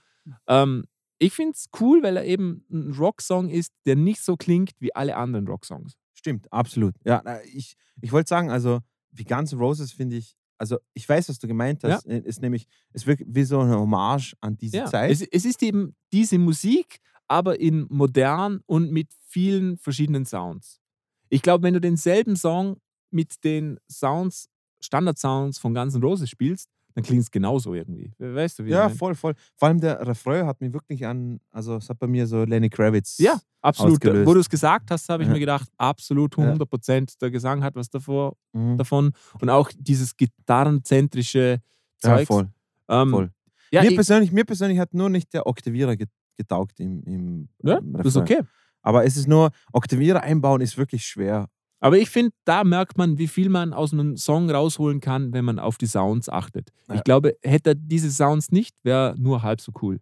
Ähm, 0.46 0.84
ich 1.18 1.32
finde 1.32 1.52
es 1.52 1.68
cool, 1.80 2.02
weil 2.02 2.16
er 2.18 2.24
eben 2.24 2.64
ein 2.70 2.92
Rocksong 2.92 3.48
ist, 3.48 3.72
der 3.86 3.96
nicht 3.96 4.20
so 4.22 4.36
klingt 4.36 4.72
wie 4.80 4.94
alle 4.94 5.16
anderen 5.16 5.48
Rocksongs. 5.48 5.94
Stimmt, 6.26 6.52
absolut. 6.52 6.96
Ja, 7.04 7.22
ich, 7.44 7.76
ich 8.00 8.10
wollte 8.10 8.28
sagen, 8.28 8.50
also 8.50 8.80
wie 9.12 9.22
Guns 9.22 9.52
N' 9.52 9.60
Roses 9.60 9.92
finde 9.92 10.16
ich, 10.16 10.34
also 10.58 10.78
ich 10.92 11.08
weiß, 11.08 11.28
was 11.28 11.38
du 11.38 11.46
gemeint 11.46 11.84
Ja. 11.84 11.90
hast, 11.90 12.06
äh, 12.06 12.18
ist 12.18 12.42
nämlich, 12.42 12.66
es 12.92 13.06
wirkt 13.06 13.22
wie 13.28 13.44
so 13.44 13.60
eine 13.60 13.78
Hommage 13.78 14.34
an 14.40 14.56
diese 14.56 14.78
Ja, 14.78 14.86
Zeit. 14.86 15.12
es, 15.12 15.22
es 15.22 15.44
ist 15.44 15.62
eben 15.62 15.94
diese 16.12 16.38
Musik, 16.38 16.98
aber 17.28 17.60
in 17.60 17.86
modern 17.90 18.60
und 18.66 18.90
mit 18.90 19.08
vielen 19.28 19.78
verschiedenen 19.78 20.24
Sounds. 20.24 20.80
Ich 21.28 21.42
glaube, 21.42 21.62
wenn 21.62 21.74
du 21.74 21.80
denselben 21.80 22.34
Song 22.34 22.80
mit 23.12 23.44
den 23.44 23.78
Sounds, 23.88 24.48
Standard-Sounds 24.80 25.58
von 25.58 25.74
Guns 25.74 25.94
N' 25.94 26.02
Roses 26.02 26.28
spielst, 26.28 26.68
dann 26.96 27.04
klingt 27.04 27.20
es 27.22 27.30
genauso 27.30 27.74
irgendwie. 27.74 28.10
Weißt 28.18 28.58
du, 28.58 28.64
wie 28.64 28.68
ich 28.70 28.74
ja, 28.74 28.88
mein? 28.88 28.96
voll, 28.96 29.14
voll. 29.14 29.34
Vor 29.56 29.68
allem 29.68 29.78
der 29.80 30.04
Refrain 30.06 30.46
hat 30.46 30.62
mich 30.62 30.72
wirklich 30.72 31.06
an, 31.06 31.38
also 31.50 31.76
es 31.76 31.90
hat 31.90 31.98
bei 31.98 32.06
mir 32.06 32.26
so 32.26 32.42
Lenny 32.44 32.70
Kravitz. 32.70 33.18
Ja, 33.18 33.38
absolut. 33.60 33.92
ausgelöst. 33.96 34.26
Wo 34.26 34.32
du 34.32 34.40
es 34.40 34.48
gesagt 34.48 34.90
hast, 34.90 35.08
habe 35.10 35.22
ich 35.22 35.26
Ja. 35.28 35.34
mir 35.34 35.40
gedacht, 35.40 35.68
absolut 35.76 36.34
Ja. 36.38 36.44
100 36.44 36.68
Prozent. 36.70 37.20
Der 37.20 37.30
Gesang 37.30 37.62
hat 37.62 37.74
was 37.76 37.90
davor, 37.90 38.34
Mhm. 38.54 38.78
davon. 38.78 39.12
Und 39.42 39.50
auch 39.50 39.70
dieses 39.78 40.16
gitarrenzentrische 40.16 41.60
Ja, 42.02 42.16
Zeug. 42.16 42.26
voll. 42.26 42.48
Ähm, 42.88 43.10
voll. 43.10 43.30
Ja, 43.70 43.82
mir, 43.82 43.88
ich, 43.90 43.94
persönlich, 43.94 44.32
mir 44.32 44.44
persönlich 44.44 44.78
hat 44.78 44.94
nur 44.94 45.08
nicht 45.10 45.32
der 45.34 45.46
Oktavierer 45.46 45.96
get- 45.96 46.08
getaugt 46.36 46.80
im, 46.80 47.02
im, 47.04 47.48
ja, 47.62 47.78
im 47.78 47.92
das 47.94 48.06
ist 48.06 48.16
Refrain. 48.16 48.38
okay. 48.40 48.48
Aber 48.82 49.04
es 49.04 49.16
ist 49.16 49.26
nur, 49.26 49.50
Oktavierer 49.72 50.22
einbauen 50.22 50.60
ist 50.60 50.78
wirklich 50.78 51.04
schwer. 51.04 51.48
Aber 51.86 51.98
ich 51.98 52.10
finde, 52.10 52.32
da 52.44 52.64
merkt 52.64 52.98
man, 52.98 53.16
wie 53.16 53.28
viel 53.28 53.48
man 53.48 53.72
aus 53.72 53.92
einem 53.92 54.16
Song 54.16 54.50
rausholen 54.50 55.00
kann, 55.00 55.32
wenn 55.32 55.44
man 55.44 55.60
auf 55.60 55.78
die 55.78 55.86
Sounds 55.86 56.28
achtet. 56.28 56.72
Ja. 56.88 56.96
Ich 56.96 57.04
glaube, 57.04 57.36
hätte 57.44 57.70
er 57.70 57.74
diese 57.76 58.10
Sounds 58.10 58.50
nicht, 58.50 58.74
wäre 58.82 59.14
nur 59.16 59.44
halb 59.44 59.60
so 59.60 59.70
cool. 59.82 60.00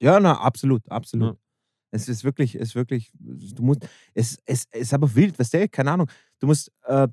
Ja, 0.00 0.20
na, 0.20 0.40
absolut, 0.40 0.88
absolut. 0.88 1.34
Ja. 1.34 1.40
Es 1.90 2.08
ist 2.08 2.22
wirklich, 2.22 2.54
es 2.54 2.68
ist 2.68 2.74
wirklich, 2.76 3.10
du 3.18 3.60
musst, 3.60 3.88
es, 4.14 4.38
es, 4.44 4.66
es 4.70 4.82
ist 4.82 4.94
aber 4.94 5.12
wild, 5.12 5.36
weißt 5.36 5.54
du, 5.54 5.68
keine 5.68 5.90
Ahnung. 5.90 6.08
Du 6.38 6.46
musst, 6.46 6.70
äh, 6.84 7.08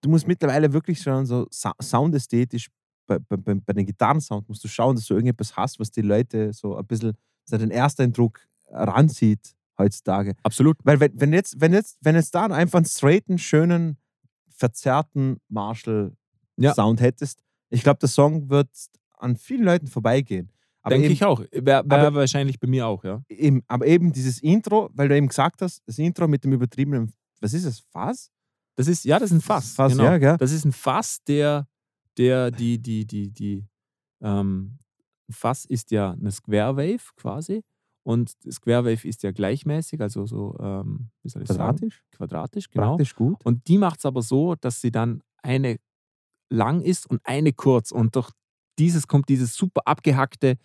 du 0.00 0.08
musst 0.08 0.28
mittlerweile 0.28 0.72
wirklich 0.72 1.02
schon 1.02 1.26
so 1.26 1.48
soundästhetisch 1.50 2.68
bei, 3.08 3.18
bei, 3.18 3.54
bei, 3.54 3.72
den 3.72 3.86
Gitarrensound 3.86 4.48
musst 4.48 4.62
du 4.62 4.68
schauen, 4.68 4.94
dass 4.94 5.06
du 5.06 5.14
irgendetwas 5.14 5.56
hast, 5.56 5.80
was 5.80 5.90
die 5.90 6.02
Leute 6.02 6.52
so 6.52 6.76
ein 6.76 6.86
bisschen, 6.86 7.14
so 7.44 7.58
den 7.58 7.72
Ersteindruck 7.72 8.38
ranzieht 8.70 9.57
heutzutage. 9.78 10.34
Absolut. 10.42 10.76
Weil 10.84 11.00
wenn, 11.00 11.20
wenn 11.20 11.32
jetzt, 11.32 11.60
wenn 11.60 11.72
jetzt, 11.72 11.98
wenn 12.00 12.14
jetzt 12.14 12.34
da 12.34 12.46
einfach 12.46 12.78
einen 12.78 12.86
straighten, 12.86 13.38
schönen, 13.38 13.96
verzerrten 14.48 15.40
Marshall-Sound 15.48 17.00
Ja. 17.00 17.06
hättest, 17.06 17.42
ich 17.70 17.82
glaube, 17.82 17.98
der 18.00 18.08
Song 18.08 18.50
wird 18.50 18.68
an 19.18 19.36
vielen 19.36 19.64
Leuten 19.64 19.86
vorbeigehen. 19.86 20.50
Aber 20.82 20.94
Denke 20.94 21.06
eben, 21.06 21.14
ich 21.14 21.24
auch. 21.24 21.40
Wäre 21.52 21.88
wär 21.88 22.14
wahrscheinlich 22.14 22.58
bei 22.58 22.66
mir 22.66 22.86
auch, 22.86 23.04
ja. 23.04 23.22
Eben, 23.28 23.62
aber 23.66 23.86
eben 23.86 24.12
dieses 24.12 24.40
Intro, 24.40 24.90
weil 24.94 25.08
du 25.08 25.16
eben 25.16 25.28
gesagt 25.28 25.60
hast, 25.60 25.82
das 25.86 25.98
Intro 25.98 26.26
mit 26.28 26.44
dem 26.44 26.52
übertriebenen, 26.52 27.12
was 27.40 27.52
ist 27.52 27.64
es, 27.64 27.80
Fass? 27.80 28.30
Das 28.76 28.86
ist, 28.86 29.04
ja, 29.04 29.18
das 29.18 29.30
ist 29.30 29.38
ein 29.38 29.40
Fass. 29.40 29.72
Fass, 29.72 29.92
genau. 29.92 30.04
ja, 30.04 30.18
gell? 30.18 30.36
Das 30.38 30.52
ist 30.52 30.64
ein 30.64 30.72
Fass, 30.72 31.18
der, 31.26 31.66
der, 32.16 32.50
die, 32.50 32.78
die, 32.78 33.04
die, 33.06 33.30
die, 33.30 33.66
ähm, 34.22 34.78
Fass 35.30 35.64
ist 35.66 35.90
ja 35.90 36.12
eine 36.12 36.30
Square 36.30 36.76
Wave 36.76 37.12
quasi. 37.16 37.62
Und 38.08 38.30
Square 38.50 38.86
Wave 38.86 39.06
ist 39.06 39.22
ja 39.22 39.32
gleichmäßig, 39.32 40.00
also 40.00 40.24
so, 40.24 40.56
ähm, 40.60 41.10
wie 41.22 41.28
soll 41.28 41.42
ich 41.42 41.48
sagen? 41.48 41.58
Quadratisch? 41.76 42.02
Quadratisch, 42.12 42.70
genau. 42.70 42.86
Praktisch 42.96 43.14
gut. 43.14 43.44
Und 43.44 43.68
die 43.68 43.76
macht 43.76 43.98
es 43.98 44.06
aber 44.06 44.22
so, 44.22 44.54
dass 44.54 44.80
sie 44.80 44.90
dann 44.90 45.22
eine 45.42 45.76
lang 46.50 46.80
ist 46.80 47.08
und 47.10 47.20
eine 47.24 47.52
kurz. 47.52 47.92
Und 47.92 48.16
durch 48.16 48.30
dieses 48.78 49.06
kommt 49.08 49.28
dieses 49.28 49.54
super 49.54 49.82
abgehackte 49.84 50.56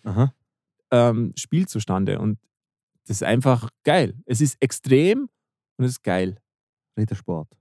ähm, 0.90 1.32
Spiel 1.36 1.68
zustande. 1.68 2.18
Und 2.18 2.38
das 3.06 3.16
ist 3.18 3.22
einfach 3.24 3.68
geil. 3.84 4.14
Es 4.24 4.40
ist 4.40 4.56
extrem 4.60 5.28
und 5.76 5.84
es 5.84 5.92
ist 5.92 6.02
geil. 6.02 6.40
Rittersport. 6.96 7.58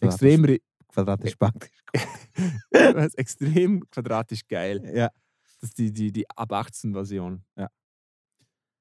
Extrem, 0.00 0.44
ri- 0.44 0.62
Quadratisch 0.88 1.34
praktisch. 1.34 1.72
extrem 3.16 3.88
quadratisch 3.90 4.46
geil. 4.46 4.80
Ja, 4.94 5.08
Das 5.42 5.70
ist 5.70 5.78
die, 5.78 5.92
die, 5.92 6.12
die 6.12 6.30
ab 6.30 6.52
18 6.52 6.92
Version. 6.92 7.42
Ja. 7.56 7.68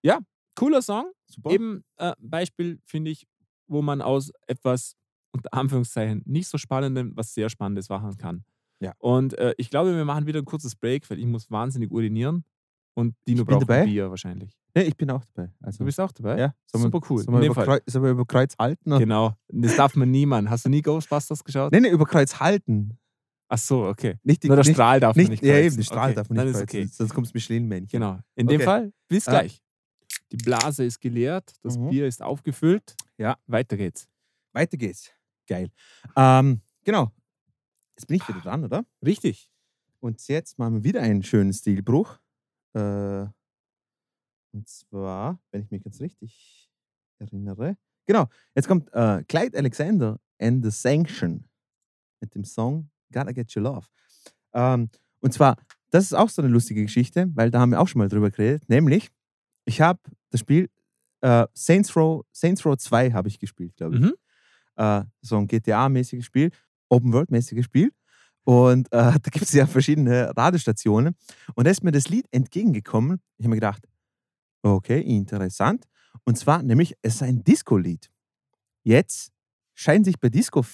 Ja, 0.03 0.19
cooler 0.55 0.81
Song. 0.81 1.11
super. 1.27 1.51
Eben 1.51 1.83
äh, 1.97 2.13
Beispiel, 2.19 2.79
finde 2.85 3.11
ich, 3.11 3.25
wo 3.67 3.81
man 3.81 4.01
aus 4.01 4.31
etwas, 4.47 4.95
unter 5.31 5.53
Anführungszeichen, 5.53 6.21
nicht 6.25 6.47
so 6.47 6.57
Spannendem 6.57 7.13
was 7.15 7.33
sehr 7.33 7.49
Spannendes 7.49 7.89
machen 7.89 8.17
kann. 8.17 8.43
Ja. 8.79 8.93
Und 8.99 9.33
äh, 9.37 9.53
ich 9.57 9.69
glaube, 9.69 9.95
wir 9.95 10.05
machen 10.05 10.25
wieder 10.27 10.39
ein 10.39 10.45
kurzes 10.45 10.75
Break, 10.75 11.09
weil 11.09 11.19
ich 11.19 11.25
muss 11.25 11.49
wahnsinnig 11.49 11.89
urinieren. 11.91 12.43
Und 12.95 13.15
Dino 13.27 13.43
braucht 13.45 13.63
dabei. 13.63 13.85
Bier 13.85 14.09
wahrscheinlich. 14.11 14.55
Nee, 14.75 14.83
ich 14.83 14.95
bin 14.97 15.09
auch 15.09 15.23
dabei. 15.33 15.51
Also, 15.61 15.79
Du 15.79 15.85
bist 15.85 15.99
auch 15.99 16.11
dabei? 16.11 16.37
ja, 16.37 16.53
sollen 16.67 16.83
Super 16.83 16.99
cool. 17.09 17.23
Sollen 17.23 17.41
wir, 17.41 17.49
über. 17.49 17.63
Kreuz, 17.63 17.81
sollen 17.87 18.03
wir 18.03 18.11
über 18.11 18.25
Kreuz 18.25 18.55
halten? 18.59 18.91
oder? 18.91 18.99
Genau. 18.99 19.33
Das 19.47 19.75
darf 19.75 19.95
man 19.95 20.11
niemand. 20.11 20.49
Hast 20.49 20.65
du 20.65 20.69
nie 20.69 20.81
Ghostbusters 20.83 21.43
geschaut? 21.43 21.71
Nee, 21.71 21.79
nee, 21.79 21.89
über 21.89 22.05
Kreuz 22.05 22.39
halten. 22.39 22.97
Ach 23.47 23.57
so, 23.57 23.85
okay. 23.85 24.19
Nicht 24.23 24.43
die, 24.43 24.47
Nur 24.47 24.57
der 24.57 24.65
nicht, 24.65 24.75
Strahl 24.75 24.99
darf 24.99 25.15
man 25.15 25.21
nicht, 25.23 25.29
nicht 25.41 25.43
Ja, 25.43 25.53
kreuzen. 25.53 25.65
eben, 25.67 25.75
der 25.77 25.83
Strahl 25.83 26.05
okay. 26.09 26.15
darf 26.15 26.29
man 26.29 26.37
nicht 26.37 26.47
ist 26.47 26.57
kreuzen, 26.59 26.77
okay. 26.77 26.87
Sonst 26.91 27.13
kommt 27.13 27.27
es 27.27 27.33
Michelin-Männchen. 27.33 27.99
Genau. 27.99 28.19
In 28.35 28.47
Okay. 28.47 28.57
dem 28.57 28.61
Fall, 28.65 28.93
bis 29.07 29.25
Ja. 29.25 29.31
gleich. 29.31 29.61
Die 30.33 30.37
Blase 30.37 30.83
ist 30.83 30.99
geleert, 30.99 31.53
das 31.61 31.77
Mhm. 31.77 31.89
Bier 31.89 32.07
ist 32.07 32.21
aufgefüllt. 32.23 32.95
Ja. 33.17 33.37
Weiter 33.45 33.77
geht's. 33.77 34.09
Weiter 34.51 34.77
geht's. 34.77 35.11
Geil. 35.47 35.69
Ähm, 36.15 36.61
genau. 36.83 37.11
Jetzt 37.95 38.07
bin 38.07 38.17
ich 38.17 38.27
wieder 38.27 38.41
dran, 38.41 38.65
oder? 38.65 38.83
Richtig. 39.05 39.51
Und 39.99 40.27
jetzt 40.27 40.57
machen 40.57 40.73
wir 40.75 40.83
wieder 40.83 41.01
einen 41.01 41.21
schönen 41.21 41.53
Stilbruch. 41.53 42.17
Äh, 42.73 43.27
und 44.53 44.67
zwar, 44.67 45.39
wenn 45.51 45.61
ich 45.61 45.69
mich 45.69 45.83
ganz 45.83 46.01
richtig 46.01 46.71
erinnere. 47.19 47.77
Genau, 48.07 48.27
jetzt 48.55 48.67
kommt 48.67 48.91
äh, 48.93 49.23
Clyde 49.25 49.55
Alexander 49.57 50.19
and 50.39 50.65
the 50.65 50.71
Sanction 50.71 51.47
mit 52.21 52.33
dem 52.33 52.43
Song 52.43 52.89
Gotta 53.11 53.31
Get 53.33 53.55
Your 53.55 53.63
Love. 53.63 53.87
Ähm, 54.53 54.89
und 55.21 55.31
zwar, 55.31 55.57
das 55.91 56.05
ist 56.05 56.13
auch 56.13 56.29
so 56.29 56.41
eine 56.41 56.49
lustige 56.51 56.81
Geschichte, 56.81 57.29
weil 57.35 57.51
da 57.51 57.59
haben 57.59 57.69
wir 57.69 57.79
auch 57.79 57.87
schon 57.87 57.99
mal 57.99 58.09
drüber 58.09 58.31
geredet. 58.31 58.67
Nämlich, 58.67 59.11
ich 59.65 59.79
habe 59.79 59.99
das 60.33 60.41
Spiel 60.41 60.69
äh, 61.21 61.47
Saints, 61.53 61.95
Row, 61.95 62.23
Saints 62.33 62.65
Row 62.65 62.75
2 62.75 63.11
habe 63.13 63.29
ich 63.29 63.39
gespielt, 63.39 63.75
glaube 63.77 63.95
ich 63.95 64.01
Mhm. 64.01 64.13
äh, 64.75 65.03
so 65.21 65.37
ein 65.37 65.47
GTA-mäßiges 65.47 66.25
Spiel, 66.25 66.51
Open-World-mäßiges 66.89 67.65
Spiel. 67.65 67.91
Und 68.43 68.87
äh, 68.91 68.97
da 69.23 69.29
gibt 69.31 69.45
es 69.45 69.53
ja 69.53 69.65
verschiedene 69.67 70.35
Radiostationen. 70.35 71.15
Und 71.55 71.65
da 71.65 71.71
ist 71.71 71.83
mir 71.83 71.91
das 71.91 72.09
Lied 72.09 72.25
entgegengekommen. 72.31 73.21
Ich 73.37 73.45
habe 73.45 73.51
mir 73.51 73.55
gedacht, 73.57 73.87
okay, 74.63 74.99
interessant. 74.99 75.85
Und 76.25 76.37
zwar 76.37 76.61
nämlich, 76.63 76.95
es 77.01 77.15
ist 77.15 77.23
ein 77.23 77.43
Disco-Lied. 77.43 78.11
Jetzt 78.83 79.31
scheinen 79.75 80.03
sich 80.03 80.19
bei 80.19 80.29
Disco 80.29 80.65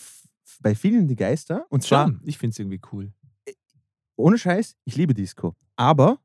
bei 0.61 0.73
vielen 0.73 1.07
die 1.07 1.15
Geister. 1.15 1.65
Und 1.69 1.83
zwar, 1.83 2.07
Schon. 2.07 2.21
Ich 2.23 2.37
finde 2.37 2.53
es 2.53 2.59
irgendwie 2.59 2.81
cool. 2.91 3.13
ohne 4.15 4.37
Scheiß, 4.37 4.75
ich 4.85 4.95
liebe 4.95 5.13
Disco. 5.13 5.55
Aber 5.75 6.19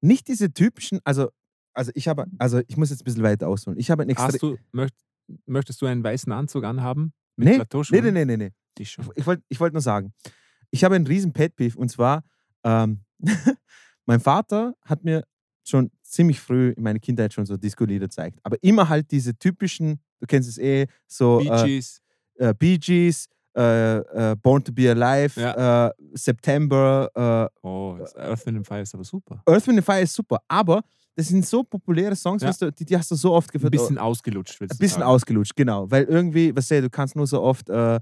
nicht 0.00 0.28
diese 0.28 0.52
typischen, 0.52 1.00
also, 1.04 1.30
also 1.76 1.92
ich 1.94 2.08
habe, 2.08 2.26
also 2.38 2.60
ich 2.66 2.76
muss 2.76 2.90
jetzt 2.90 3.02
ein 3.02 3.04
bisschen 3.04 3.22
weiter 3.22 3.48
ausholen. 3.48 3.78
Ich 3.78 3.90
habe 3.90 4.02
ein 4.02 4.08
extra. 4.08 4.28
Hast 4.28 4.42
du, 4.42 4.56
möcht, 4.72 4.94
möchtest 5.46 5.80
du 5.82 5.86
einen 5.86 6.02
weißen 6.02 6.32
Anzug 6.32 6.64
anhaben? 6.64 7.12
Mit 7.36 7.44
Nee, 7.46 7.50
nee, 7.52 7.56
Plateauschuhen? 7.58 8.02
nee, 8.04 8.10
nee, 8.10 8.24
nee, 8.24 8.36
nee. 8.36 8.50
Ich 8.78 8.90
schon. 8.90 9.08
Ich 9.14 9.26
wollte 9.26 9.42
ich 9.48 9.60
wollt 9.60 9.72
nur 9.72 9.82
sagen, 9.82 10.12
ich 10.70 10.84
habe 10.84 10.94
einen 10.96 11.06
riesen 11.06 11.32
Pet 11.32 11.54
Peeve 11.56 11.78
und 11.78 11.88
zwar, 11.90 12.24
ähm, 12.64 13.00
mein 14.06 14.20
Vater 14.20 14.74
hat 14.82 15.04
mir 15.04 15.24
schon 15.64 15.90
ziemlich 16.02 16.40
früh 16.40 16.70
in 16.76 16.82
meiner 16.82 16.98
Kindheit 16.98 17.32
schon 17.32 17.44
so 17.46 17.56
Disco-Lieder 17.56 18.06
gezeigt. 18.06 18.38
Aber 18.42 18.56
immer 18.62 18.88
halt 18.88 19.10
diese 19.10 19.36
typischen, 19.36 20.00
du 20.20 20.26
kennst 20.26 20.48
es 20.48 20.58
eh, 20.58 20.86
so 21.06 21.38
Bee 21.38 21.48
äh, 21.48 21.64
Gees. 21.66 22.00
äh, 22.36 22.54
Bee 22.54 22.78
Gees, 22.78 23.28
äh, 23.56 23.96
äh, 23.98 24.36
Born 24.36 24.62
to 24.62 24.72
Be 24.72 24.90
Alive, 24.90 25.40
äh, 25.40 25.90
September, 26.16 27.10
äh, 27.62 27.66
Oh, 27.66 27.98
Earth, 28.16 28.46
Wind 28.46 28.58
and 28.58 28.66
Fire 28.66 28.82
ist 28.82 28.94
aber 28.94 29.04
super. 29.04 29.42
Earth, 29.46 29.66
Wind 29.66 29.78
and 29.78 29.84
Fire 29.84 30.00
ist 30.02 30.14
super, 30.14 30.40
aber 30.46 30.82
das 31.16 31.28
sind 31.28 31.44
so 31.46 31.64
populäre 31.64 32.14
Songs, 32.14 32.42
Ja. 32.42 32.48
weißt 32.48 32.62
du, 32.62 32.72
die, 32.72 32.84
die 32.84 32.96
hast 32.96 33.10
du 33.10 33.14
so 33.16 33.32
oft 33.32 33.50
Ein 33.50 33.58
gehört. 33.58 33.72
bisschen 33.72 33.98
ausgelutscht, 33.98 34.60
willst 34.60 34.74
Ein 34.74 34.76
du 34.78 34.80
bisschen 34.80 35.00
sagen. 35.00 35.10
ausgelutscht, 35.10 35.56
genau. 35.56 35.90
Weil 35.90 36.04
irgendwie, 36.04 36.54
was 36.54 36.68
du, 36.68 36.80
du 36.82 36.90
kannst 36.90 37.16
nur 37.16 37.26
so 37.26 37.42
oft, 37.42 37.68
äh, 37.70 37.96
äh, 37.96 38.00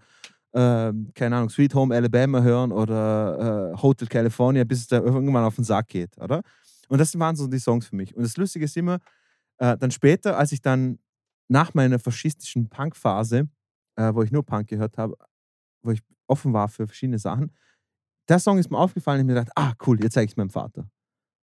keine 1.15 1.37
Ahnung, 1.37 1.49
Sweet 1.49 1.75
Home 1.75 1.95
Alabama 1.95 2.43
hören 2.43 2.73
oder 2.73 3.73
äh, 3.75 3.83
Hotel 3.83 4.09
California, 4.09 4.65
bis 4.65 4.81
es 4.81 4.87
da 4.89 4.99
irgendwann 4.99 5.45
auf 5.45 5.55
den 5.57 5.65
Sack 5.65 5.89
geht, 5.89 6.17
oder? 6.19 6.43
Und 6.89 6.99
das 7.01 7.19
waren 7.19 7.35
so 7.37 7.47
die 7.47 7.59
Songs 7.59 7.87
für 7.87 7.97
mich. 7.97 8.15
Und 8.15 8.23
das 8.25 8.37
Lustige 8.37 8.65
ist 8.67 8.77
immer, 8.77 8.99
äh, 9.59 9.77
dann 9.79 9.91
später, 9.91 10.37
als 10.37 10.53
ich 10.53 10.61
dann 10.61 10.99
nach 11.49 11.73
meiner 11.75 11.99
faschistischen 11.99 12.69
Punk-Phase, 12.69 13.49
äh, 13.97 14.15
wo 14.15 14.23
ich 14.23 14.33
nur 14.33 14.45
Punk 14.45 14.69
gehört 14.69 14.99
habe, 14.99 15.15
wo 15.83 15.91
ich 15.93 16.01
offen 16.27 16.53
war 16.53 16.69
für 16.69 16.87
verschiedene 16.87 17.19
Sachen, 17.19 17.53
der 18.29 18.39
Song 18.39 18.59
ist 18.59 18.71
mir 18.71 18.79
aufgefallen 18.79 19.21
und 19.21 19.27
ich 19.29 19.35
mir 19.35 19.41
gedacht, 19.41 19.53
ah, 19.57 19.75
cool, 19.87 20.01
jetzt 20.03 20.15
zeige 20.15 20.25
ich 20.27 20.31
es 20.33 20.37
meinem 20.37 20.51
Vater. 20.51 20.89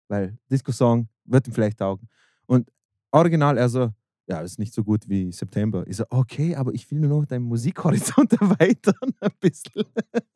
Weil 0.08 0.38
Disco-Song 0.50 1.08
wird 1.26 1.48
ihm 1.48 1.54
vielleicht 1.54 1.80
taugen. 1.80 2.08
Und 2.46 2.70
original, 3.12 3.58
er 3.58 3.70
so, 3.70 3.92
ja, 4.28 4.42
das 4.42 4.52
ist 4.52 4.60
nicht 4.60 4.74
so 4.74 4.84
gut 4.84 5.08
wie 5.08 5.32
September. 5.32 5.86
Ich 5.88 5.98
so, 5.98 6.06
okay, 6.10 6.56
aber 6.56 6.74
ich 6.74 6.90
will 6.92 7.00
nur 7.00 7.22
noch 7.22 7.26
deinen 7.26 7.46
Musikhorizont 7.46 8.34
erweitern 8.42 9.14
ein 9.20 9.32
bisschen. 9.40 9.86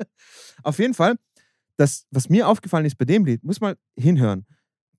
Auf 0.64 0.80
jeden 0.80 0.94
Fall, 0.94 1.16
das, 1.78 2.06
was 2.12 2.30
mir 2.30 2.48
aufgefallen 2.48 2.86
ist 2.86 2.98
bei 2.98 3.06
dem 3.06 3.26
Lied, 3.26 3.44
muss 3.44 3.60
mal 3.60 3.76
hinhören, 3.98 4.46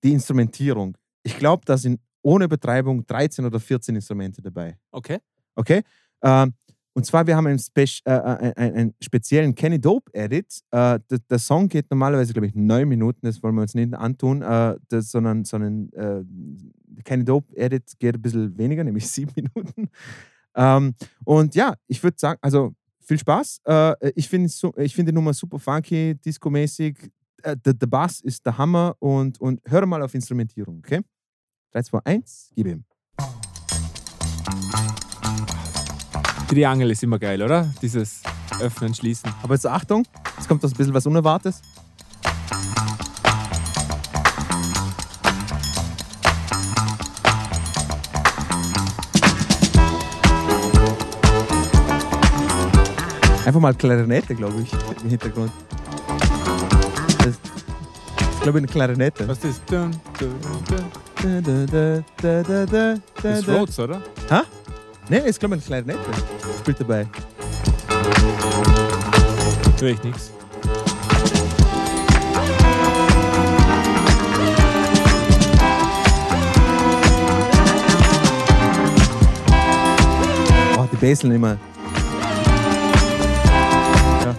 die 0.03 0.11
Instrumentierung. 0.11 0.97
Ich 1.23 1.37
glaube, 1.37 1.63
da 1.65 1.77
sind 1.77 2.01
ohne 2.21 2.47
Betreibung 2.47 3.05
13 3.05 3.45
oder 3.45 3.59
14 3.59 3.95
Instrumente 3.95 4.41
dabei. 4.41 4.77
Okay. 4.91 5.19
Okay? 5.55 5.83
Ähm, 6.21 6.53
und 6.95 7.05
zwar, 7.05 7.25
wir 7.25 7.35
haben 7.35 7.47
einen, 7.47 7.59
Spec 7.59 7.99
äh, 8.05 8.13
äh, 8.13 8.53
einen, 8.55 8.75
einen 8.75 8.93
speziellen 9.01 9.55
Kenny 9.55 9.81
Dope 9.81 10.13
Edit. 10.13 10.61
Äh, 10.69 10.99
der, 11.09 11.19
der 11.27 11.39
Song 11.39 11.67
geht 11.67 11.89
normalerweise, 11.89 12.33
glaube 12.33 12.47
ich, 12.47 12.55
neun 12.55 12.87
Minuten. 12.87 13.25
Das 13.25 13.41
wollen 13.41 13.55
wir 13.55 13.63
uns 13.63 13.73
nicht 13.73 13.93
antun, 13.95 14.43
äh, 14.43 14.75
das, 14.89 15.09
sondern, 15.09 15.43
sondern 15.43 15.89
äh, 15.93 16.23
Kenny 17.03 17.25
Dope 17.25 17.55
Edit 17.57 17.93
geht 17.97 18.15
ein 18.15 18.21
bisschen 18.21 18.57
weniger, 18.57 18.83
nämlich 18.83 19.07
sieben 19.09 19.31
Minuten. 19.35 19.89
Ähm, 20.55 20.93
und 21.25 21.55
ja, 21.55 21.73
ich 21.87 22.01
würde 22.03 22.17
sagen, 22.19 22.37
also 22.41 22.75
viel 22.99 23.17
Spaß. 23.17 23.61
Äh, 23.65 24.11
ich 24.15 24.29
finde 24.29 24.51
ich 24.77 24.93
find 24.93 25.09
die 25.09 25.13
Nummer 25.13 25.33
super 25.33 25.57
funky, 25.57 26.15
disco-mäßig. 26.15 27.11
Der, 27.43 27.55
der 27.55 27.87
Bass 27.87 28.21
ist 28.21 28.45
der 28.45 28.57
Hammer 28.57 28.95
und, 28.99 29.41
und 29.41 29.59
hör 29.65 29.85
mal 29.85 30.01
auf 30.01 30.13
Instrumentierung, 30.13 30.77
okay? 30.77 31.01
3, 31.73 31.81
2, 31.81 31.99
1, 32.05 32.51
gib 32.55 32.67
ihm. 32.67 32.85
Triangel 36.53 36.91
ist 36.91 37.01
immer 37.01 37.17
geil, 37.17 37.41
oder? 37.41 37.73
Dieses 37.81 38.21
Öffnen, 38.59 38.93
Schließen. 38.93 39.29
Aber 39.41 39.55
jetzt 39.55 39.65
Achtung, 39.65 40.05
jetzt 40.37 40.47
kommt 40.47 40.63
das 40.63 40.71
ein 40.71 40.77
bisschen 40.77 40.93
was 40.93 41.05
Unerwartetes. 41.07 41.61
Einfach 53.45 53.59
mal 53.59 53.73
Klarinette, 53.73 54.35
glaube 54.35 54.61
ich, 54.61 54.71
im 55.03 55.09
Hintergrund. 55.09 55.51
Das 57.17 57.27
ist, 57.27 57.41
glaube 58.41 58.59
ich, 58.59 58.63
eine 58.63 58.67
Klarinette. 58.67 59.27
Was 59.27 59.43
ist 59.43 59.61
das? 59.67 59.87
Das 63.21 63.39
ist. 63.39 63.47
Rhodes, 63.49 63.79
oder? 63.79 64.01
Nee, 65.09 65.19
ist, 65.25 65.39
glaube 65.39 65.57
ich, 65.57 65.69
eine 65.69 65.83
Klarinette. 65.83 66.11
Spielt 66.59 66.79
dabei. 66.79 67.07
Höre 69.79 69.89
ich 69.89 70.03
nichts. 70.03 70.31
Oh, 80.77 80.87
die 80.91 80.95
Bassline 80.97 81.35
immer. 81.35 81.57
Ja. 84.23 84.35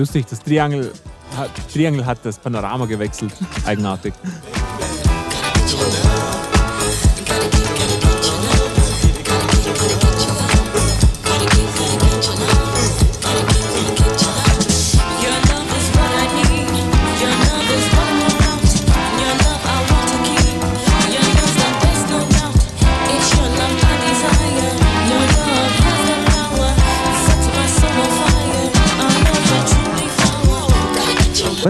Lustig, 0.00 0.24
das 0.30 0.38
Triangel 0.38 0.92
hat, 1.36 1.50
Triangel 1.70 2.06
hat 2.06 2.20
das 2.24 2.38
Panorama 2.38 2.86
gewechselt. 2.86 3.34
Eigenartig. 3.66 4.14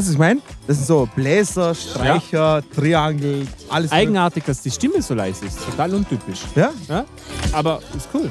Weißt 0.01 0.09
du, 0.09 0.13
was 0.13 0.15
ich 0.15 0.19
meine? 0.19 0.41
Das 0.67 0.77
sind 0.79 0.87
so 0.87 1.07
Bläser, 1.15 1.75
Streicher, 1.75 2.63
Triangel, 2.75 3.47
alles. 3.69 3.93
Eigenartig, 3.93 4.45
dass 4.47 4.63
die 4.63 4.71
Stimme 4.71 5.03
so 5.03 5.13
leise 5.13 5.45
ist. 5.45 5.63
Total 5.63 5.95
untypisch. 5.95 6.41
Ja? 6.57 6.71
Ja? 6.89 7.05
Aber 7.53 7.81
ist 7.95 8.09
cool. 8.15 8.31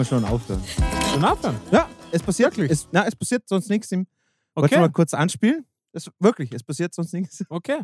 Wir 0.00 0.04
schon 0.04 0.24
aufhören. 0.24 0.62
Schon 1.12 1.24
aufhören. 1.24 1.56
Ja, 1.70 1.88
es 2.10 2.22
passiert. 2.22 2.56
Es, 2.58 2.88
na, 2.90 3.06
es 3.06 3.14
passiert 3.14 3.48
sonst 3.48 3.68
nichts. 3.68 3.92
Im, 3.92 4.06
Wollte 4.54 4.74
Okay. 4.74 4.80
mal 4.80 4.90
kurz 4.90 5.14
anspielen? 5.14 5.66
Das, 5.92 6.10
wirklich, 6.18 6.52
es 6.52 6.62
passiert 6.62 6.94
sonst 6.94 7.12
nichts. 7.12 7.44
Okay. 7.48 7.80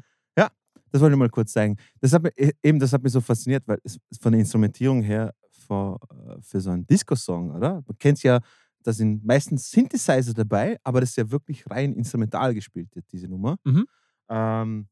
Das 0.93 1.03
wollte 1.03 1.15
ich 1.15 1.19
mal 1.19 1.29
kurz 1.29 1.53
zeigen. 1.53 1.77
Das 2.01 2.13
hat 2.13 2.23
mich, 2.23 2.33
eben, 2.63 2.79
das 2.79 2.93
hat 2.93 3.03
mich 3.03 3.13
so 3.13 3.21
fasziniert, 3.21 3.65
weil 3.67 3.79
es 3.83 3.99
von 4.21 4.33
der 4.33 4.41
Instrumentierung 4.41 5.03
her 5.03 5.35
für, 5.51 5.99
äh, 6.11 6.41
für 6.41 6.61
so 6.61 6.71
einen 6.71 6.87
Disco-Song, 6.87 7.51
oder? 7.51 7.83
Man 7.87 7.99
kennt 7.99 8.23
ja, 8.23 8.41
da 8.83 8.93
sind 8.93 9.25
meistens 9.25 9.69
Synthesizer 9.71 10.33
dabei, 10.33 10.79
aber 10.85 11.01
das 11.01 11.11
ist 11.11 11.17
ja 11.17 11.31
wirklich 11.31 11.69
rein 11.69 11.93
instrumental 11.95 12.55
gespielt, 12.55 12.89
diese 13.11 13.27
Nummer. 13.29 13.57
Mhm. 13.65 13.87
Ähm, 14.31 14.89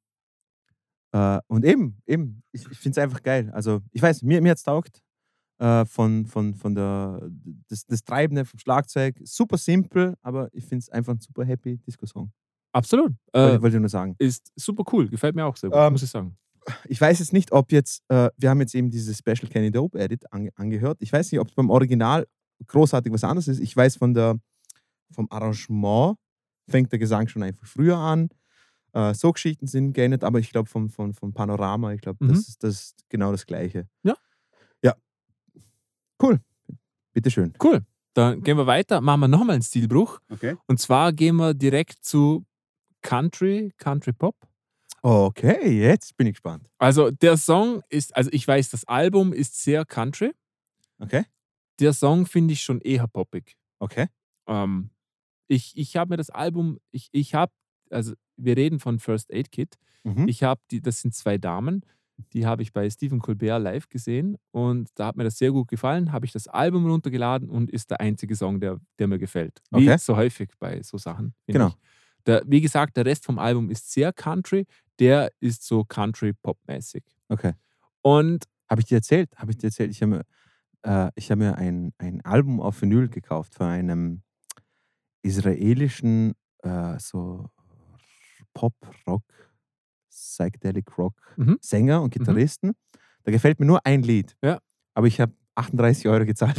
äh, 1.13 1.39
und 1.47 1.65
eben, 1.65 2.03
eben, 2.07 2.43
ich, 2.51 2.69
ich 2.69 2.79
finde 2.79 2.99
es 3.01 3.03
einfach 3.05 3.23
geil. 3.23 3.51
Also, 3.53 3.81
ich 3.93 4.03
weiß, 4.03 4.23
mir, 4.23 4.43
mir 4.43 4.51
hat 4.51 4.59
es 4.59 4.65
taugt. 4.65 5.01
Äh, 5.65 5.85
von, 5.87 6.27
von, 6.27 6.55
von 6.55 6.75
der, 6.75 7.27
das, 7.69 7.87
das 7.87 8.05
Treibende 8.05 8.45
vom 8.45 8.59
Schlagzeug. 8.59 9.17
Super 9.25 9.57
simpel, 9.57 10.15
aber 10.21 10.49
ich 10.53 10.65
finde 10.67 10.83
es 10.83 10.89
einfach 10.91 11.15
ein 11.15 11.21
super 11.21 11.45
happy 11.45 11.79
Disco-Song. 11.79 12.31
Absolut. 12.73 13.13
Wollte 13.33 13.57
Äh, 13.57 13.63
wollte 13.63 13.77
ich 13.77 13.81
nur 13.81 13.89
sagen. 13.89 14.15
ist 14.19 14.53
super 14.57 14.85
cool. 14.93 15.09
Gefällt 15.09 15.35
mir 15.37 15.47
auch 15.47 15.57
sehr 15.57 15.71
gut, 15.71 15.79
Ähm, 15.79 15.93
muss 15.93 16.03
ich 16.03 16.11
sagen. 16.11 16.37
ich 16.89 17.01
weiß 17.01 17.19
jetzt 17.21 17.33
nicht, 17.33 17.53
ob 17.53 17.73
jetzt, 17.73 18.03
äh, 18.09 18.29
wir 18.37 18.51
haben 18.51 18.61
jetzt 18.61 18.75
eben 18.75 18.91
diese 18.91 19.15
Special 19.15 19.49
Kenny 19.51 19.71
Dope 19.71 19.99
Edit 19.99 20.31
ange 20.33 20.51
angehört. 20.57 20.99
Ich 21.01 21.13
weiß 21.13 21.31
nicht, 21.33 21.41
ob 21.41 21.49
es 21.49 21.55
beim 21.55 21.71
Original 21.71 22.27
großartig 22.67 23.13
was 23.13 23.25
anderes 23.25 23.49
ist. 23.49 23.61
Ich 23.61 23.75
weiß 23.77 23.97
von 23.97 24.13
der, 24.13 24.37
vom 25.13 25.29
Arrangement 25.31 26.17
fängt 26.69 26.91
der 26.93 26.99
Gesang 26.99 27.29
schon 27.29 27.43
einfach 27.43 27.67
früher 27.67 27.97
an. 27.97 28.29
Äh, 28.93 29.15
so 29.15 29.33
Geschichten 29.33 29.67
sind 29.67 29.93
geändert, 29.93 30.25
aber 30.25 30.41
ich 30.41 30.51
glaube 30.51 30.69
vom, 30.69 30.89
vom, 30.91 31.15
vom 31.15 31.33
Panorama, 31.33 31.93
ich 31.95 32.01
glaube, 32.03 32.23
Mhm. 32.25 32.29
das, 32.29 32.49
ist, 32.49 32.63
das 32.65 32.95
genau 33.09 33.31
das 33.33 33.47
Gleiche. 33.47 33.89
Ja. 34.03 34.15
Cool. 36.23 36.41
Bitteschön. 37.13 37.53
Cool. 37.63 37.85
Dann 38.15 38.43
gehen 38.43 38.57
wir 38.57 38.67
weiter. 38.67 39.01
Machen 39.01 39.21
wir 39.21 39.29
nochmal 39.29 39.55
einen 39.55 39.63
Stilbruch. 39.63 40.21
Okay. 40.31 40.57
Und 40.67 40.79
zwar 40.81 41.13
gehen 41.13 41.37
wir 41.37 41.55
direkt 41.55 42.05
zu 42.05 42.45
Country, 43.03 43.73
Country 43.77 44.13
Pop. 44.13 44.37
Okay, 45.03 45.81
jetzt 45.81 46.17
bin 46.17 46.27
ich 46.29 46.35
gespannt. 46.35 46.67
Also 46.79 47.11
der 47.11 47.37
Song 47.37 47.83
ist, 47.91 48.17
also 48.17 48.31
ich 48.33 48.49
weiß, 48.49 48.71
das 48.71 48.85
Album 48.87 49.33
ist 49.35 49.63
sehr 49.63 49.85
Country. 49.85 50.33
Okay, 50.99 51.25
Der 51.81 51.93
Song 51.93 52.25
finde 52.25 52.53
ich 52.55 52.63
schon 52.63 52.81
eher 52.81 53.07
poppig. 53.09 53.57
okay. 53.81 54.07
Ähm, 54.47 54.91
ich 55.49 55.77
ich 55.77 55.97
habe 55.97 56.11
mir 56.11 56.17
das 56.17 56.31
Album, 56.31 56.79
ich, 56.91 57.09
ich 57.13 57.35
habe, 57.35 57.53
also 57.91 58.15
wir 58.37 58.57
reden 58.57 58.79
von 58.81 58.99
First 58.99 59.31
Aid 59.31 59.51
Kit. 59.53 59.77
Mhm. 60.05 60.27
Ich 60.29 60.43
habe 60.43 60.61
die, 60.71 60.81
das 60.81 61.01
sind 61.01 61.15
zwei 61.15 61.37
Damen, 61.37 61.85
die 62.33 62.47
habe 62.47 62.63
ich 62.63 62.73
bei 62.73 62.89
Stephen 62.91 63.19
Colbert 63.21 63.61
live 63.63 63.89
gesehen 63.89 64.37
und 64.53 64.89
da 64.95 65.07
hat 65.07 65.17
mir 65.17 65.25
das 65.25 65.39
sehr 65.39 65.51
gut 65.53 65.69
gefallen. 65.69 66.13
Habe 66.13 66.27
ich 66.27 66.33
das 66.33 66.47
Album 66.49 66.87
runtergeladen 66.87 67.51
und 67.51 67.71
ist 67.71 67.91
der 67.91 68.01
einzige 68.01 68.37
Song, 68.37 68.61
der, 68.61 68.81
der 68.99 69.09
mir 69.09 69.19
gefällt. 69.19 69.61
Wie 69.73 69.89
Okay. 69.89 69.99
so 69.99 70.17
häufig 70.17 70.51
bei 70.59 70.83
so 70.83 70.97
Sachen. 70.99 71.35
Genau. 71.47 71.73
Der, 72.27 72.43
wie 72.47 72.61
gesagt, 72.61 72.97
der 72.97 73.05
Rest 73.05 73.25
vom 73.27 73.39
Album 73.39 73.69
ist 73.71 73.93
sehr 73.93 74.13
Country, 74.13 74.67
der 74.99 75.31
ist 75.41 75.65
so 75.65 75.85
Country-Pop-mäßig. 75.85 77.03
okay. 77.29 77.55
Und 78.03 78.45
Habe 78.71 78.81
ich 78.81 78.87
dir 78.87 78.97
erzählt? 78.97 79.31
Habe 79.37 79.51
ich 79.53 79.59
dir 79.59 79.67
erzählt? 79.69 79.91
Ich 79.91 80.01
habe 80.03 80.11
mir, 80.11 80.23
äh, 80.83 81.11
ich 81.17 81.31
habe 81.31 81.41
mir 81.45 81.57
ein, 81.57 81.93
ein 81.99 82.21
Album 82.25 82.61
auf 82.61 82.81
Vinyl 82.81 83.09
gekauft 83.09 83.55
von 83.55 83.67
einem 83.67 84.23
israelischen 85.23 86.35
äh, 86.63 86.99
so 86.99 87.49
Pop-Rock, 88.55 89.23
Psychedelic 90.15 90.97
Rock 90.99 91.15
Mhm. 91.37 91.59
Sänger 91.61 92.03
und 92.03 92.11
Gitarristen. 92.13 92.73
Da 93.25 93.33
gefällt 93.33 93.59
mir 93.61 93.67
nur 93.67 93.85
ein 93.87 94.03
Lied. 94.03 94.37
Ja. 94.43 94.59
Aber 94.95 95.07
ich 95.07 95.21
habe 95.21 95.33
38 95.57 96.09
Euro 96.09 96.25
gezahlt. 96.25 96.57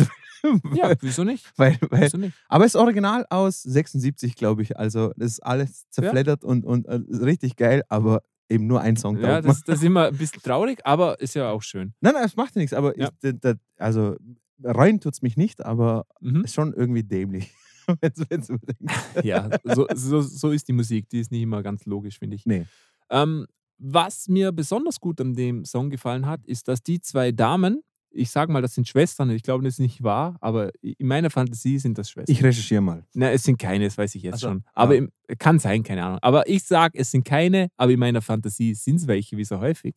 ja, 0.74 0.94
wieso 1.02 1.24
nicht? 1.24 1.52
weil, 1.58 1.78
weil, 1.90 2.04
Wieso 2.04 2.18
nicht? 2.18 2.36
aber 2.50 2.66
es 2.66 2.72
ist 2.76 2.80
original 2.82 3.26
aus 3.30 3.62
76, 3.64 4.36
glaube 4.36 4.62
ich. 4.62 4.78
Also 4.78 5.12
das 5.18 5.34
ist 5.34 5.40
alles 5.42 5.90
zerfleddert 5.90 6.44
und, 6.44 6.66
und 6.66 6.86
äh, 6.88 7.00
richtig 7.24 7.56
geil, 7.56 7.84
aber 7.90 8.22
eben 8.50 8.68
nur 8.68 8.82
ein 8.82 8.96
Song. 8.96 9.18
Ja, 9.20 9.42
das, 9.42 9.64
das 9.64 9.78
ist 9.80 9.84
immer 9.84 10.08
ein 10.08 10.18
bisschen 10.18 10.42
traurig, 10.42 10.80
aber 10.86 11.20
ist 11.20 11.34
ja 11.36 11.50
auch 11.52 11.62
schön. 11.64 11.94
Nein, 12.02 12.14
nein, 12.14 12.26
es 12.26 12.36
macht 12.36 12.56
ja 12.56 12.60
nichts. 12.62 12.74
Aber 12.74 12.98
Ja. 12.98 13.10
ich, 13.22 13.32
da, 13.40 13.54
da, 13.54 13.60
also 13.78 14.16
rein 14.64 15.00
tut 15.00 15.14
es 15.14 15.22
mich 15.22 15.36
nicht, 15.38 15.64
aber 15.66 16.06
Mhm. 16.22 16.44
ist 16.44 16.54
schon 16.54 16.74
irgendwie 16.74 17.04
dämlich. 17.04 17.54
wenn 18.02 18.42
es 18.42 18.50
überdenkt. 18.50 18.92
Ja, 19.24 19.50
so, 19.64 19.86
so, 19.94 20.22
so 20.22 20.52
ist 20.52 20.68
die 20.68 20.74
Musik. 20.74 21.08
Die 21.10 21.20
ist 21.20 21.32
nicht 21.32 21.42
immer 21.44 21.62
ganz 21.62 21.86
logisch, 21.86 22.18
finde 22.20 22.36
ich. 22.36 22.46
Nee. 22.46 22.66
Ähm, 23.10 23.46
was 23.78 24.28
mir 24.28 24.52
besonders 24.52 25.00
gut 25.00 25.20
an 25.20 25.34
dem 25.34 25.66
Song 25.66 25.90
gefallen 25.90 26.26
hat, 26.26 26.46
ist, 26.46 26.68
dass 26.68 26.82
die 26.82 27.02
zwei 27.02 27.32
Damen, 27.32 27.82
ich 28.10 28.32
sage 28.32 28.50
mal, 28.52 28.62
das 28.62 28.74
sind 28.74 28.88
Schwestern, 28.88 29.30
ich 29.32 29.44
glaube, 29.44 29.66
das 29.66 29.74
ist 29.74 29.80
nicht 29.80 30.02
wahr, 30.02 30.38
aber 30.40 30.72
in 30.82 31.06
meiner 31.08 31.30
Fantasie 31.30 31.78
sind 31.80 31.98
das 31.98 32.10
Schwestern. 32.10 32.34
Ich 32.34 32.42
recherchiere 32.42 32.82
mal. 32.82 33.04
Na, 33.14 33.30
es 33.32 33.44
sind 33.44 33.58
keine, 33.60 33.84
das 33.84 33.98
weiß 33.98 34.16
ich 34.16 34.24
jetzt 34.24 34.36
Ach 34.36 34.40
so, 34.40 34.48
schon. 34.48 34.64
Aber 34.74 34.94
ja. 34.94 35.00
im, 35.00 35.12
kann 35.38 35.60
sein, 35.60 35.84
keine 35.84 36.06
Ahnung. 36.06 36.20
Aber 36.22 36.48
ich 36.48 36.64
sage, 36.64 36.98
es 36.98 37.12
sind 37.12 37.26
keine, 37.26 37.68
aber 37.76 37.92
in 37.92 38.00
meiner 38.00 38.22
Fantasie 38.22 38.74
sind 38.74 38.96
es 38.96 39.08
welche, 39.08 39.36
wie 39.36 39.44
so 39.44 39.60
häufig. 39.60 39.96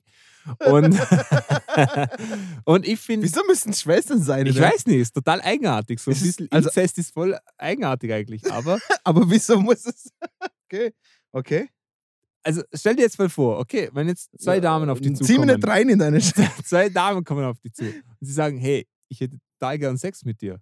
Und, 0.67 0.99
und 2.65 2.87
ich 2.89 2.99
finde, 2.99 3.27
Wieso 3.27 3.43
müssen 3.47 3.71
es 3.71 3.81
Schwestern 3.83 4.21
sein? 4.21 4.47
ich 4.47 4.57
oder? 4.57 4.71
weiß 4.73 4.87
nicht, 4.87 4.97
ist 4.99 5.15
total 5.15 5.41
eigenartig. 5.41 6.01
So 6.01 6.11
ein 6.11 6.19
bisschen 6.19 6.49
also- 6.51 6.69
Inzest 6.69 6.99
ist 6.99 7.13
voll 7.15 7.39
eigenartig 7.57 8.13
eigentlich. 8.13 8.51
Aber, 8.51 8.79
Aber 9.05 9.31
wieso 9.31 9.61
muss 9.61 9.87
es. 9.87 10.11
okay. 10.65 10.93
Okay. 11.31 11.69
Also 12.45 12.63
stell 12.73 12.97
dir 12.97 13.03
jetzt 13.03 13.19
mal 13.19 13.29
vor, 13.29 13.59
okay, 13.59 13.91
wenn 13.93 14.09
jetzt 14.09 14.31
zwei 14.41 14.61
Damen 14.61 14.89
auf 14.91 15.01
die 15.01 15.13
Zieh 15.13 15.25
zukommen. 15.25 15.47
mir 15.49 15.55
nicht 15.57 15.67
rein 15.69 15.89
in 15.89 15.99
deine 15.99 16.21
Stadt. 16.21 16.51
zwei 16.65 16.89
Damen 16.89 17.25
kommen 17.25 17.45
auf 17.45 17.59
dich 17.61 17.75
zu 17.75 17.85
und 17.85 18.03
sie 18.27 18.33
sagen, 18.33 18.59
hey, 18.59 18.87
ich 19.09 19.21
hätte 19.21 19.39
total 19.59 19.79
gern 19.79 19.97
Sex 19.99 20.25
mit 20.25 20.41
dir. 20.41 20.61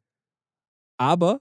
Aber 0.99 1.41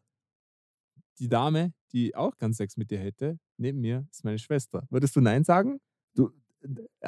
die 1.20 1.30
Dame, 1.30 1.74
die 1.94 2.16
auch 2.16 2.36
gern 2.38 2.53
Sex 2.53 2.76
mit 2.78 2.91
dir 2.91 2.99
hätte, 2.99 3.40
neben 3.57 3.80
mir, 3.80 4.06
ist 4.12 4.24
meine 4.26 4.38
Schwester. 4.40 4.86
Würdest 4.90 5.16
du 5.16 5.22
Nein 5.22 5.44
sagen? 5.44 5.80
Du- 6.16 6.32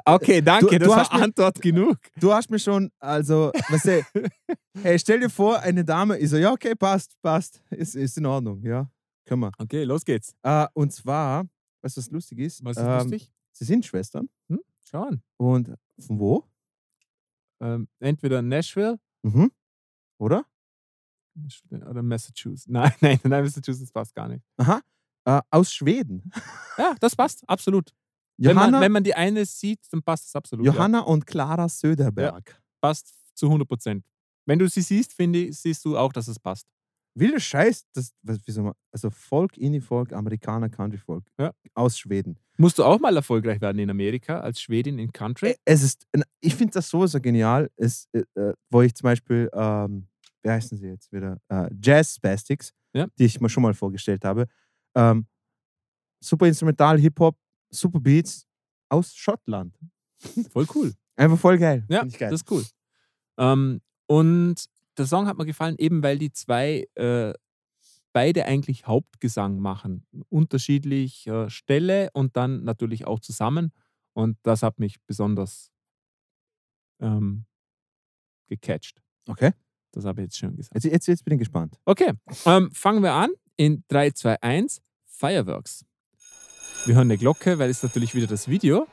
Okay, 0.06 0.40
danke, 0.42 0.78
du 0.78 0.86
das 0.86 0.96
hast 0.96 1.12
war 1.12 1.18
mir- 1.18 1.24
Antwort 1.26 1.60
genug. 1.62 1.98
Du 2.20 2.32
hast 2.32 2.52
mir 2.52 2.60
schon, 2.60 2.92
also, 3.00 3.52
weißt 3.70 3.86
du, 3.88 4.04
hey, 4.84 5.00
stell 5.00 5.20
dir 5.20 5.32
vor, 5.32 5.60
eine 5.62 5.84
Dame, 5.84 6.20
ich 6.20 6.30
so, 6.30 6.38
ja, 6.38 6.52
okay, 6.52 6.76
passt, 6.76 7.20
passt, 7.24 7.64
ist, 7.72 7.96
ist 7.96 8.18
in 8.20 8.28
Ordnung, 8.28 8.62
ja, 8.64 8.88
können 9.26 9.42
wir. 9.42 9.52
Okay, 9.58 9.84
los 9.84 10.06
geht's. 10.06 10.36
Äh, 10.44 10.68
und 10.74 10.94
zwar, 10.94 11.46
weißt 11.88 11.98
du, 11.98 12.02
was 12.02 12.12
lustig 12.12 12.40
ist? 12.40 12.64
Was 12.66 12.76
ist 12.78 12.84
Ähm, 12.84 13.10
lustig? 13.10 13.32
Sie 13.54 13.64
sind 13.66 13.86
Schwestern. 13.86 14.30
Schau 14.84 15.04
an. 15.04 15.22
Und 15.38 15.74
von 16.00 16.20
wo? 16.20 16.44
Ähm, 17.62 17.88
entweder 18.00 18.42
Nashville 18.42 19.00
Mhm. 19.24 19.52
Oder? 20.20 20.46
oder 21.72 22.02
Massachusetts. 22.04 22.68
Nein, 22.68 22.92
nein, 23.02 23.20
nein, 23.24 23.44
Massachusetts 23.44 23.92
passt 23.92 24.14
gar 24.16 24.28
nicht. 24.28 24.44
Aha. 24.58 24.82
Äh, 25.26 25.42
aus 25.52 25.72
Schweden. 25.74 26.30
Ja, 26.78 26.96
das 27.00 27.16
passt, 27.16 27.48
absolut. 27.48 27.94
Wenn 28.38 28.56
man, 28.56 28.66
Johanna, 28.66 28.82
wenn 28.82 28.92
man 28.92 29.04
die 29.04 29.14
eine 29.16 29.46
sieht, 29.46 29.80
dann 29.92 30.02
passt 30.04 30.26
das 30.26 30.36
absolut. 30.36 30.66
ja. 30.66 30.72
Johanna 30.74 31.00
und 31.02 31.26
Clara 31.26 31.68
Söderberg. 31.70 32.62
Passt 32.82 33.14
zu 33.36 33.48
100 33.48 33.68
Prozent. 33.68 34.06
Wenn 34.46 34.60
du 34.60 34.68
sie 34.70 34.82
siehst, 34.82 35.14
finde 35.14 35.40
ich, 35.46 35.58
siehst 35.60 35.84
du 35.86 35.98
auch, 35.98 36.12
dass 36.14 36.28
es 36.28 36.40
passt. 36.40 36.68
Wilder 37.20 37.40
Scheiß, 37.40 37.86
das, 37.94 38.14
was, 38.22 38.40
wie 38.46 38.52
soll 38.52 38.66
man, 38.66 38.74
also 38.92 39.10
Folk, 39.10 39.58
Indie-Folk, 39.58 40.14
Amerikaner, 40.14 40.70
Country-Folk. 40.70 41.24
Ja. 41.40 41.52
Aus 41.74 41.98
Schweden. 41.98 42.38
Musst 42.58 42.78
du 42.80 42.84
auch 42.84 43.00
mal 43.00 43.16
erfolgreich 43.16 43.60
werden 43.62 43.80
in 43.80 43.90
Amerika 43.90 44.40
als 44.40 44.62
Schwedin 44.62 45.00
in 45.00 45.12
Country? 45.12 45.56
Es 45.66 45.84
ist, 45.84 46.08
ich 46.40 46.56
finde 46.56 46.74
das 46.74 46.90
so, 46.90 47.06
so 47.08 47.20
genial, 47.20 47.70
ist, 47.78 48.08
äh, 48.14 48.24
äh, 48.36 48.54
wo 48.70 48.82
ich 48.82 48.94
zum 48.96 49.06
Beispiel, 49.06 49.50
ähm, 49.54 50.08
wie 50.44 50.50
heißen 50.50 50.78
sie 50.78 50.88
jetzt 50.88 51.12
wieder? 51.12 51.40
Äh, 51.50 51.70
Jazz 51.82 52.16
Spastics, 52.16 52.74
Ja. 52.94 53.08
die 53.18 53.26
ich 53.26 53.40
mir 53.42 53.50
schon 53.50 53.64
mal 53.64 53.74
vorgestellt 53.74 54.24
habe. 54.26 54.46
Ähm, 54.96 55.28
super 56.24 56.48
Instrumental, 56.48 57.00
Hip-Hop, 57.00 57.38
super 57.70 58.00
Beats 58.00 58.46
aus 58.90 59.16
Schottland. 59.16 59.78
Voll 60.52 60.68
cool. 60.76 60.94
Einfach 61.16 61.38
voll 61.40 61.58
geil. 61.58 61.86
Ja, 61.90 62.04
geil. 62.04 62.30
das 62.32 62.42
ist 62.42 62.52
cool. 62.52 62.64
Ähm, 63.40 63.82
und 64.08 64.56
der 64.98 65.06
Song 65.06 65.28
hat 65.28 65.38
mir 65.38 65.46
gefallen, 65.46 65.76
eben 65.78 66.04
weil 66.04 66.18
die 66.18 66.32
zwei 66.32 66.88
äh, 66.96 67.34
beide 68.14 68.46
eigentlich 68.46 68.88
Hauptgesang 68.88 69.60
machen. 69.60 70.06
Unterschiedlich 70.30 71.28
äh, 71.28 71.50
Stelle 71.50 72.10
und 72.14 72.36
dann 72.36 72.64
natürlich 72.64 73.06
auch 73.06 73.20
zusammen. 73.20 73.72
Und 74.14 74.38
das 74.42 74.64
hat 74.64 74.80
mich 74.80 75.00
besonders 75.06 75.72
ähm, 77.00 77.46
gecatcht. 78.48 79.02
Okay, 79.28 79.52
Das 79.92 80.06
habe 80.06 80.22
ich 80.22 80.26
jetzt 80.28 80.38
schon 80.38 80.56
gesagt. 80.56 80.74
jetzt, 80.74 80.86
jetzt, 80.92 81.08
jetzt 81.08 81.26
bin 81.26 81.34
ich 81.34 81.40
gespannt. 81.40 81.80
Okay, 81.86 82.14
ähm, 82.46 82.72
fangen 82.72 83.04
wir 83.04 83.14
an 83.14 83.30
in 83.56 83.84
3, 83.90 84.12
2, 84.12 84.42
1, 84.42 84.82
Fireworks. 85.06 85.86
Wir 86.86 86.96
hören 86.96 87.08
eine 87.08 87.18
Glocke, 87.18 87.60
weil 87.60 87.70
es 87.70 87.84
natürlich 87.84 88.16
wieder 88.16 88.28
das 88.28 88.48
Video. 88.48 88.88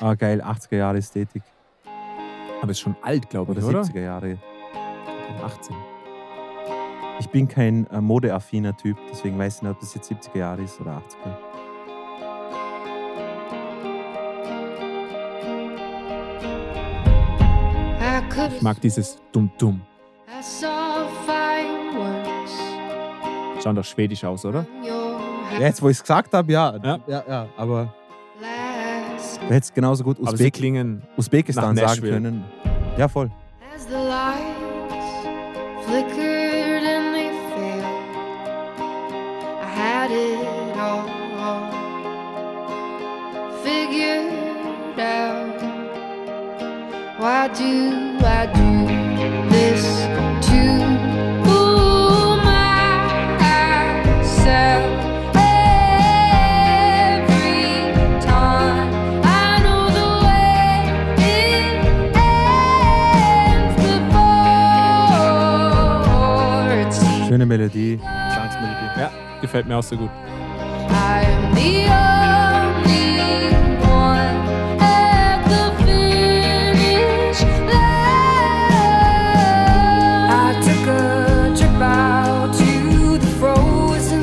Ah, 0.00 0.14
geil, 0.14 0.40
80er 0.40 0.76
Jahre 0.76 0.98
Ästhetik. 0.98 1.42
Aber 2.60 2.70
ist 2.70 2.80
schon 2.80 2.96
alt, 3.02 3.28
glaube 3.30 3.52
ich, 3.52 3.58
Oder 3.58 3.68
oder? 3.68 3.82
70er 3.82 4.00
Jahre. 4.00 4.38
18. 5.44 5.76
Ich 7.20 7.28
bin 7.28 7.48
kein 7.48 7.86
äh, 7.88 8.00
modeaffiner 8.00 8.76
Typ, 8.76 8.96
deswegen 9.10 9.38
weiß 9.38 9.56
ich 9.56 9.62
nicht, 9.62 9.70
ob 9.72 9.80
das 9.80 9.94
jetzt 9.94 10.10
70er 10.10 10.38
Jahre 10.38 10.62
ist 10.62 10.80
oder 10.80 10.92
80er. 10.92 11.36
I 18.00 18.22
could 18.30 18.52
Ich 18.56 18.62
mag 18.62 18.80
dieses 18.80 19.18
fireworks 21.26 22.52
Schaut 23.62 23.76
doch 23.76 23.84
schwedisch 23.84 24.24
aus, 24.24 24.44
oder? 24.44 24.64
Ja, 24.82 25.58
jetzt, 25.58 25.82
wo 25.82 25.88
ich 25.88 25.96
es 25.96 26.02
gesagt 26.02 26.32
habe, 26.32 26.52
ja. 26.52 26.76
Ja. 26.82 26.98
ja, 27.06 27.24
ja. 27.28 27.48
Aber 27.56 27.92
du 29.46 29.54
hättest 29.54 29.74
genauso 29.74 30.04
gut 30.04 30.18
Aber 30.20 30.28
sie 30.28 30.34
Usbek 30.34 30.54
klingen. 30.54 31.02
Usbekistan 31.16 31.74
nach 31.74 31.94
sagen 31.94 32.02
können. 32.02 32.44
Ja, 32.96 33.08
voll. 33.08 33.30
as 33.74 33.86
the 33.86 33.94
lights 33.94 34.66
flickered 35.86 36.82
and 36.82 37.14
they 37.14 37.30
failed. 37.54 37.84
I 39.62 39.66
had 39.66 40.10
it 40.10 40.76
all 40.76 41.06
figured 43.62 44.98
out. 44.98 45.62
Why 47.20 47.48
do 47.48 48.18
I 48.24 48.46
do 48.52 48.86
this 49.50 50.17
Schöne 67.38 67.46
Melodie. 67.46 68.00
Klangsmelodie. 68.32 68.98
Ja, 68.98 69.12
gefällt 69.40 69.68
mir 69.68 69.76
auch 69.76 69.82
so 69.84 69.96
gut. 69.96 70.10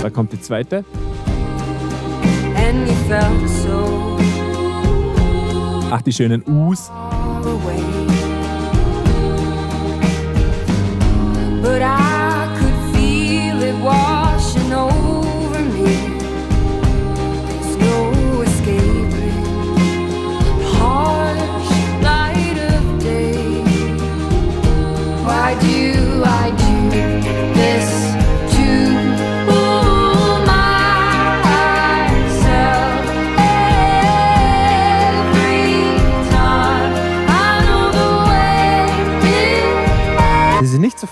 Da 0.01 0.09
kommt 0.09 0.33
die 0.33 0.41
zweite. 0.41 0.83
Ach, 5.89 6.01
die 6.01 6.11
schönen 6.11 6.43
U's. 6.45 6.91
But 11.61 11.81
I 11.81 12.14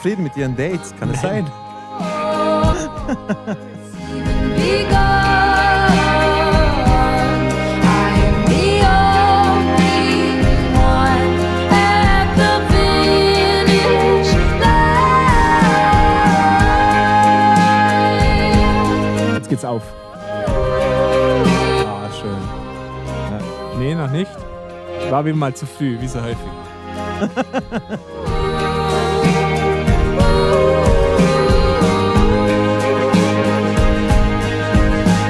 zufrieden 0.04 0.24
mit 0.24 0.36
ihren 0.36 0.56
Dates, 0.56 0.94
kann 1.00 1.10
es 1.12 1.22
sein? 1.22 1.50
Jetzt 19.36 19.50
geht's 19.50 19.66
auf. 19.66 19.84
Ah, 21.86 22.10
schön. 22.12 22.38
Nee, 23.80 23.96
noch 23.96 24.12
nicht. 24.12 24.32
War 25.10 25.24
wieder 25.24 25.38
mal 25.38 25.54
zu 25.54 25.66
früh, 25.66 25.98
wie 26.02 26.08
so 26.08 26.22
häufig. 26.22 26.38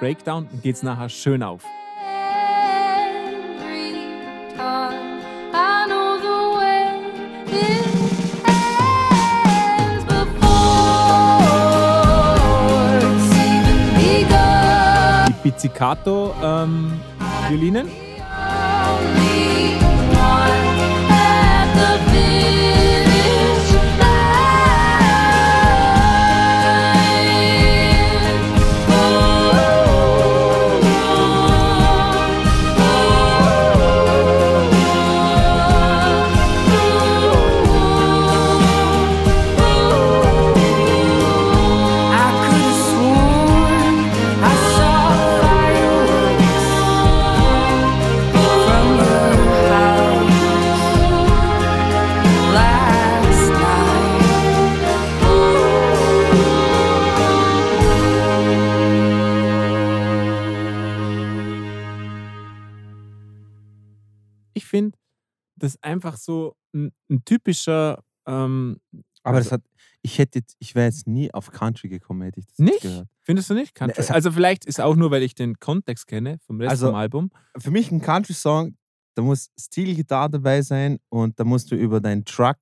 Breakdown 0.00 0.48
und 0.52 0.62
geht's 0.62 0.82
nachher 0.82 1.08
schön 1.08 1.42
auf. 1.42 1.62
Every 15.38 15.52
time 15.52 15.86
I 18.28 19.55
einfach 65.96 66.16
so 66.16 66.54
ein, 66.74 66.92
ein 67.10 67.24
typischer. 67.24 68.02
Ähm, 68.26 68.78
Aber 69.22 69.38
das 69.38 69.46
Also- 69.52 69.54
hat, 69.54 69.62
ich 70.02 70.18
hätte 70.18 70.38
jetzt, 70.38 70.54
ich 70.60 70.74
wäre 70.76 70.86
jetzt 70.86 71.06
nie 71.08 71.32
auf 71.34 71.50
Country 71.50 71.88
gekommen, 71.88 72.22
hätte 72.22 72.38
ich 72.40 72.46
das 72.46 72.58
nicht? 72.58 72.80
gehört. 72.82 73.08
Findest 73.22 73.50
du 73.50 73.54
nicht? 73.54 73.74
Country? 73.74 74.00
es 74.00 74.08
hat- 74.08 74.14
also, 74.16 74.30
vielleicht 74.30 74.64
ist 74.66 74.80
auch 74.80 74.94
nur, 74.94 75.10
weil 75.10 75.22
ich 75.24 75.34
den 75.34 75.58
Kontext 75.58 76.06
kenne 76.06 76.38
vom 76.46 76.60
Rest 76.60 76.70
Also- 76.70 76.86
vom 76.88 76.94
Album. 76.94 77.30
Für 77.58 77.70
mich 77.72 77.90
ein 77.90 78.00
Country-Song, 78.00 78.76
da 79.16 79.22
muss 79.22 79.48
Stilgitarre 79.58 80.30
dabei 80.30 80.62
sein 80.62 80.98
und 81.08 81.40
da 81.40 81.44
musst 81.44 81.70
du 81.72 81.74
über 81.76 82.00
deinen 82.00 82.24
Truck 82.24 82.56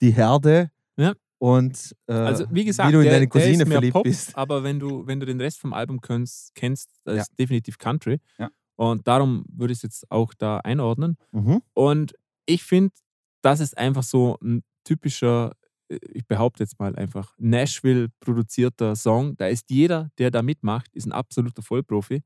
die 0.00 0.10
Herde 0.12 0.70
Ja. 0.96 1.14
und 1.38 1.94
äh, 2.08 2.12
Also, 2.14 2.46
wie 2.50 2.64
gesagt, 2.64 2.88
wie 2.88 2.92
du 2.92 2.98
in 2.98 3.04
der, 3.04 3.12
deine 3.14 3.28
Cousine 3.28 3.64
verliebt 3.66 3.92
Pop, 3.92 4.02
bist. 4.04 4.36
aber 4.36 4.64
wenn 4.64 4.80
du, 4.80 5.06
wenn 5.06 5.20
du 5.20 5.26
den 5.26 5.40
Rest 5.40 5.60
vom 5.60 5.72
Album 5.72 6.00
kennst, 6.00 6.52
kennst 6.56 6.90
das 7.04 7.14
Ja. 7.16 7.22
ist 7.22 7.38
definitiv 7.38 7.78
Country. 7.78 8.18
Ja. 8.38 8.50
Und 8.74 9.06
darum 9.06 9.44
würde 9.48 9.72
ich 9.72 9.78
es 9.78 9.82
jetzt 9.82 10.10
auch 10.10 10.34
da 10.34 10.58
einordnen. 10.58 11.16
Mhm. 11.32 11.62
Und 11.74 12.14
ich 12.46 12.62
finde, 12.64 12.94
das 13.42 13.60
ist 13.60 13.76
einfach 13.76 14.02
so 14.02 14.38
ein 14.42 14.62
typischer, 14.84 15.52
äh, 15.88 15.98
ich 16.12 16.26
behaupte 16.26 16.62
jetzt 16.62 16.78
mal 16.78 16.96
einfach, 16.96 17.34
Nashville-produzierter 17.38 18.96
Song. 18.96 19.36
Da 19.36 19.48
ist 19.48 19.70
jeder, 19.70 20.10
der 20.18 20.30
da 20.30 20.42
mitmacht, 20.42 20.94
ist 20.94 21.06
ein 21.06 21.12
absoluter 21.12 21.62
Vollprofi. 21.62 22.22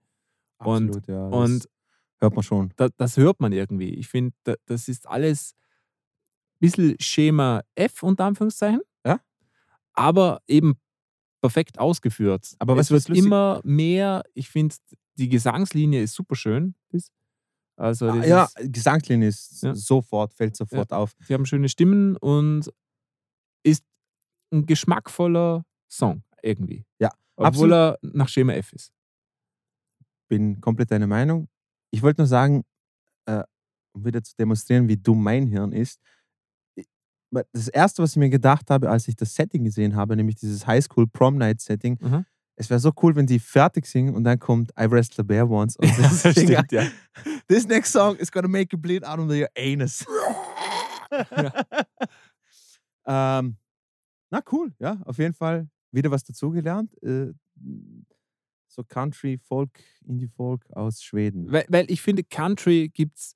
Und- 0.58 0.88
Absolut, 0.90 1.06
ja. 1.08 1.30
das 1.30 1.34
Und 1.50 1.68
hört 2.20 2.34
man 2.34 2.42
schon. 2.42 2.72
da, 2.76 2.88
das 2.96 3.16
hört 3.16 3.40
man 3.40 3.52
irgendwie. 3.52 3.94
Ich 3.94 4.08
finde, 4.08 4.34
da, 4.44 4.54
das 4.66 4.88
ist 4.88 5.06
alles 5.08 5.54
ein 5.54 6.58
bisschen 6.60 6.96
Schema 7.00 7.62
F 7.74 8.02
unter 8.02 8.24
Anführungszeichen. 8.26 8.80
Ja. 9.06 9.20
Aber 9.94 10.42
eben 10.46 10.74
perfekt 11.40 11.78
ausgeführt. 11.78 12.54
Aber 12.58 12.76
was- 12.76 12.86
es 12.86 12.90
wird 12.90 13.02
was 13.04 13.08
lustig- 13.08 13.24
immer 13.26 13.60
mehr, 13.64 14.22
ich 14.34 14.48
finde, 14.50 14.74
die 15.14 15.28
Gesangslinie 15.30 16.02
ist 16.02 16.14
super 16.14 16.34
schön. 16.36 16.74
Also 17.80 18.08
Ah, 18.10 18.24
ja, 18.24 18.44
ist, 18.44 18.72
Gesangslinie 18.72 19.28
ist 19.28 19.62
Ja. 19.62 19.74
sofort, 19.74 20.34
fällt 20.34 20.54
sofort 20.54 20.92
auf. 20.92 21.16
sie 21.26 21.32
haben 21.32 21.46
schöne 21.46 21.68
Stimmen 21.70 22.16
und 22.18 22.70
ist 23.64 23.84
ein 24.52 24.66
geschmackvoller 24.66 25.64
Song 25.90 26.22
irgendwie. 26.42 26.84
Ja, 26.98 27.10
Obwohl 27.36 27.72
er 27.72 27.98
nach 28.02 28.28
Schema 28.28 28.52
F 28.52 28.72
ist. 28.74 28.92
Bin 30.28 30.60
komplett 30.60 30.90
deiner 30.90 31.06
Meinung. 31.06 31.48
Ich 31.90 32.02
wollte 32.02 32.20
nur 32.20 32.26
sagen, 32.28 32.64
äh, 33.26 33.42
um 33.94 34.04
wieder 34.04 34.22
zu 34.22 34.34
demonstrieren, 34.36 34.86
wie 34.88 34.96
dumm 34.96 35.22
mein 35.22 35.46
Hirn 35.46 35.72
ist. 35.72 36.00
Das 37.52 37.68
erste, 37.68 38.02
was 38.02 38.10
ich 38.12 38.16
mir 38.16 38.28
gedacht 38.28 38.70
habe, 38.70 38.90
als 38.90 39.06
ich 39.08 39.14
das 39.16 39.34
Setting 39.34 39.64
gesehen 39.64 39.94
habe, 39.96 40.16
nämlich 40.16 40.36
dieses 40.36 40.66
Highschool 40.66 41.06
Prom 41.06 41.36
Night 41.38 41.60
Setting, 41.60 41.96
Mhm. 42.00 42.26
Es 42.60 42.68
wäre 42.68 42.78
so 42.78 42.92
cool, 43.02 43.16
wenn 43.16 43.26
die 43.26 43.38
fertig 43.38 43.86
singen 43.86 44.14
und 44.14 44.24
dann 44.24 44.38
kommt 44.38 44.70
I 44.78 44.90
Wrestled 44.90 45.20
a 45.20 45.22
Bear 45.22 45.50
Once 45.50 45.76
und 45.76 45.88
sie 45.94 46.32
singen, 46.32 46.58
Stimmt, 46.58 46.72
ja. 46.72 46.86
This 47.48 47.66
next 47.66 47.90
song 47.90 48.16
is 48.16 48.30
gonna 48.30 48.48
make 48.48 48.68
you 48.72 48.78
bleed 48.78 49.02
out 49.02 49.18
of 49.18 49.30
your 49.30 49.48
anus. 49.56 50.04
ähm, 53.06 53.56
na 54.30 54.42
cool, 54.52 54.74
ja, 54.78 55.00
auf 55.06 55.16
jeden 55.16 55.32
Fall 55.32 55.70
wieder 55.90 56.10
was 56.10 56.22
dazugelernt. 56.22 56.92
Äh, 57.02 57.32
so 58.68 58.84
Country, 58.84 59.38
Folk, 59.38 59.70
Indie 60.06 60.28
Folk 60.28 60.70
aus 60.72 61.02
Schweden. 61.02 61.50
Weil, 61.50 61.64
weil 61.68 61.90
ich 61.90 62.02
finde, 62.02 62.22
Country 62.24 62.90
gibt's. 62.92 63.34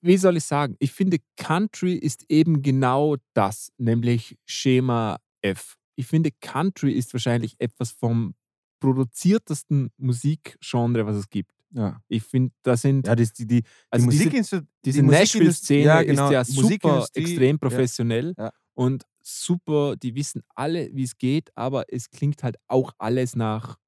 Wie 0.00 0.16
soll 0.16 0.36
ich 0.36 0.44
sagen? 0.44 0.76
Ich 0.80 0.92
finde, 0.92 1.18
Country 1.36 1.94
ist 1.94 2.24
eben 2.28 2.62
genau 2.62 3.16
das, 3.34 3.72
nämlich 3.78 4.36
Schema 4.46 5.18
F. 5.40 5.76
Ich 5.96 6.06
finde, 6.06 6.30
Country 6.40 6.92
ist 6.92 7.12
wahrscheinlich 7.12 7.54
etwas 7.58 7.90
vom 7.92 8.34
produziertesten 8.80 9.90
Musikgenre, 9.96 11.06
was 11.06 11.16
es 11.16 11.30
gibt. 11.30 11.52
Ja, 11.74 12.00
Ich 12.08 12.22
finde, 12.24 12.52
da 12.62 12.76
sind, 12.76 13.06
ja 13.06 13.14
die, 13.16 13.26
die, 13.32 13.46
die, 13.46 13.62
also 13.90 14.04
die 14.06 14.10
diese, 14.10 14.24
Musikindustrie, 14.24 14.60
diese 14.84 14.98
die 15.00 15.06
Musikindust- 15.06 15.10
Nashville-Szene 15.20 15.84
ja, 15.84 16.02
genau, 16.02 16.26
ist 16.26 16.32
ja 16.32 16.44
super 16.44 17.06
extrem 17.14 17.58
professionell 17.58 18.34
Ja. 18.36 18.52
und 18.74 19.04
super, 19.22 19.96
die 19.96 20.14
wissen 20.14 20.42
alle, 20.54 20.90
wie 20.92 21.04
es 21.04 21.16
geht, 21.16 21.50
aber 21.56 21.84
es 21.88 22.10
klingt 22.10 22.42
halt 22.42 22.56
auch 22.68 22.92
alles 22.98 23.36
nach 23.36 23.78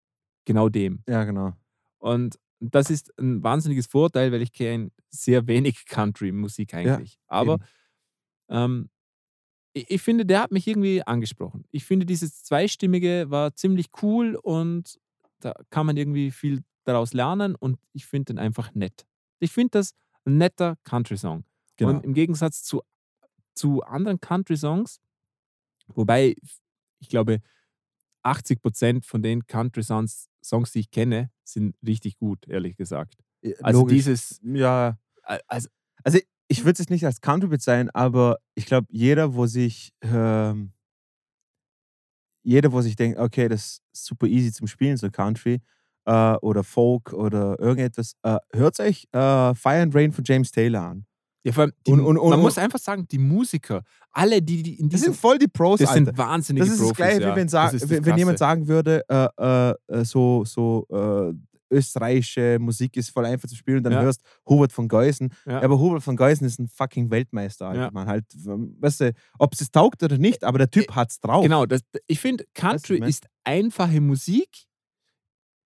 genau 0.47 0.69
dem. 0.71 1.03
Ja, 1.09 1.25
genau. 1.25 1.53
Und 1.99 2.39
das 2.61 2.89
ist 2.89 3.13
ein 3.19 3.43
wahnsinniges 3.43 3.87
Vorteil, 3.87 4.33
weil 4.33 4.41
ich 4.41 4.53
kenne 4.53 4.91
sehr 5.11 5.47
wenig 5.47 5.85
Country-Musik 5.87 6.73
eigentlich. 6.73 7.19
Aber 7.27 7.59
ähm, 8.49 8.89
ich, 9.75 9.91
ich 9.91 10.03
finde, 10.03 10.25
der 10.25 10.41
hat 10.41 10.53
mich 10.53 10.67
irgendwie 10.67 11.03
angesprochen. 11.03 11.65
Ich 11.71 11.85
finde, 11.85 12.07
dieses 12.07 12.43
Zweistimmige 12.43 13.27
war 13.29 13.55
ziemlich 13.55 13.89
cool 14.03 14.37
und 14.37 14.99
da 15.41 15.55
kann 15.71 15.85
man 15.85 15.97
irgendwie 15.97 16.31
viel 16.31 16.63
daraus 16.85 17.13
lernen 17.13 17.55
und 17.55 17.79
ich 17.93 18.07
finde 18.07 18.33
den 18.33 18.39
einfach 18.39 18.75
nett. 18.75 19.05
Ich 19.41 19.53
finde 19.53 19.71
das 19.73 19.95
ein 20.25 20.39
netter 20.39 20.77
Country-Song. 20.85 21.45
Genau. 21.77 21.91
Und 21.91 22.05
im 22.05 22.15
Gegensatz 22.15 22.63
zu, 22.63 22.83
zu 23.55 23.83
anderen 23.83 24.21
Country-Songs, 24.21 25.01
wobei 25.89 26.37
ich 27.01 27.09
glaube, 27.09 27.41
80% 28.23 29.05
von 29.05 29.23
den 29.23 29.47
Country-Songs, 29.47 30.31
Songs, 30.43 30.73
die 30.73 30.81
ich 30.81 30.91
kenne, 30.91 31.31
sind 31.43 31.77
richtig 31.87 32.17
gut, 32.17 32.47
ehrlich 32.49 32.77
gesagt. 32.77 33.17
Also 33.61 33.81
logisch. 33.81 33.97
dieses, 33.97 34.41
Ja, 34.43 34.99
also 35.47 35.69
also 36.05 36.19
ich 36.49 36.61
würde 36.65 36.73
es 36.73 36.79
jetzt 36.81 36.91
nicht 36.91 37.05
als 37.07 37.21
Country 37.21 37.49
bezeichnen, 37.49 37.91
aber 37.95 38.39
ich 38.55 38.67
glaube, 38.67 38.87
jeder, 38.91 39.35
wo 39.35 39.47
sich 39.47 39.93
ähm, 40.03 40.73
jeder, 42.43 42.73
wo 42.73 42.81
sich 42.83 42.97
denkt, 42.97 43.19
okay, 43.19 43.49
das 43.49 43.81
ist 43.93 44.05
super 44.07 44.27
easy 44.27 44.53
zum 44.53 44.67
Spielen, 44.67 44.97
so 44.97 45.11
Country 45.11 45.61
äh, 46.05 46.35
oder 46.43 46.63
Folk 46.63 47.13
oder 47.15 47.59
irgendetwas, 47.59 48.15
äh, 48.23 48.37
hört 48.53 48.79
euch 48.81 49.07
äh, 49.13 49.55
Fire 49.55 49.81
and 49.83 49.95
Rain 49.95 50.13
von 50.13 50.25
James 50.27 50.51
Taylor 50.53 50.83
an. 50.83 51.07
ja, 51.47 51.53
vor 51.53 51.63
allem 51.65 51.73
die, 51.87 51.93
Und- 51.93 52.01
und- 52.03 52.19
und- 52.19 52.31
man 52.31 52.41
muss 52.41 52.59
einfach 52.59 52.79
sagen, 52.79 53.07
die 53.11 53.19
Musiker, 53.19 53.83
alle, 54.13 54.43
die, 54.43 54.63
die 54.63 54.75
in 54.79 54.89
Das 54.91 55.01
diesem, 55.01 55.15
sind 55.15 55.21
voll 55.21 55.39
die 55.39 55.49
Pros, 55.49 55.81
das 55.81 55.89
Alter. 55.91 56.05
sind 56.05 56.19
wahnsinnige 56.19 56.67
Das 56.67 56.75
ist 56.75 56.81
das 56.81 56.89
Profis. 56.89 56.97
Gleiche, 56.97 57.23
ja. 57.23 57.33
wie 57.33 57.37
wenn, 57.37 57.47
Das 57.47 57.53
sag, 57.53 57.73
ist 57.73 57.83
das 57.91 58.05
wenn, 58.05 58.17
jemand 58.19 58.39
sagen 58.39 58.69
würde, 58.69 59.03
äh, 59.09 59.73
äh, 60.01 60.05
so, 60.05 60.45
so 60.45 60.87
äh, 60.91 61.33
österreichische 61.71 62.59
Musik 62.61 62.97
ist 62.97 63.11
voll 63.11 63.25
einfach 63.27 63.49
zu 63.49 63.57
spielen 63.57 63.79
und 63.79 63.85
dann 63.85 63.93
Ja. 63.95 64.03
hörst 64.03 64.21
Hubert 64.49 64.73
von 64.73 64.89
Geusen. 64.89 65.33
Ja. 65.47 65.61
Aber 65.63 65.79
Hubert 65.79 66.03
von 66.03 66.17
Geusen 66.17 66.47
ist 66.47 66.59
ein 66.59 66.69
fucking 66.69 67.11
Weltmeister, 67.11 67.69
Alter. 67.69 67.81
Ja. 67.83 67.91
Man 67.91 68.07
halt, 68.07 68.25
ähm, 68.47 68.77
weißt 68.81 69.01
du, 69.01 69.13
ob 69.39 69.53
es 69.55 69.71
taugt 69.71 70.03
oder 70.03 70.19
nicht, 70.19 70.45
aber 70.45 70.59
der 70.59 70.71
Typ 70.71 70.95
hat's 70.95 71.21
drauf. 71.21 71.43
Genau, 71.43 71.67
das, 71.67 71.81
ich 72.07 72.21
finde, 72.21 72.45
Country 72.55 72.99
mein? 73.01 73.09
ist 73.09 73.27
einfache 73.45 74.01
Musik, 74.01 74.65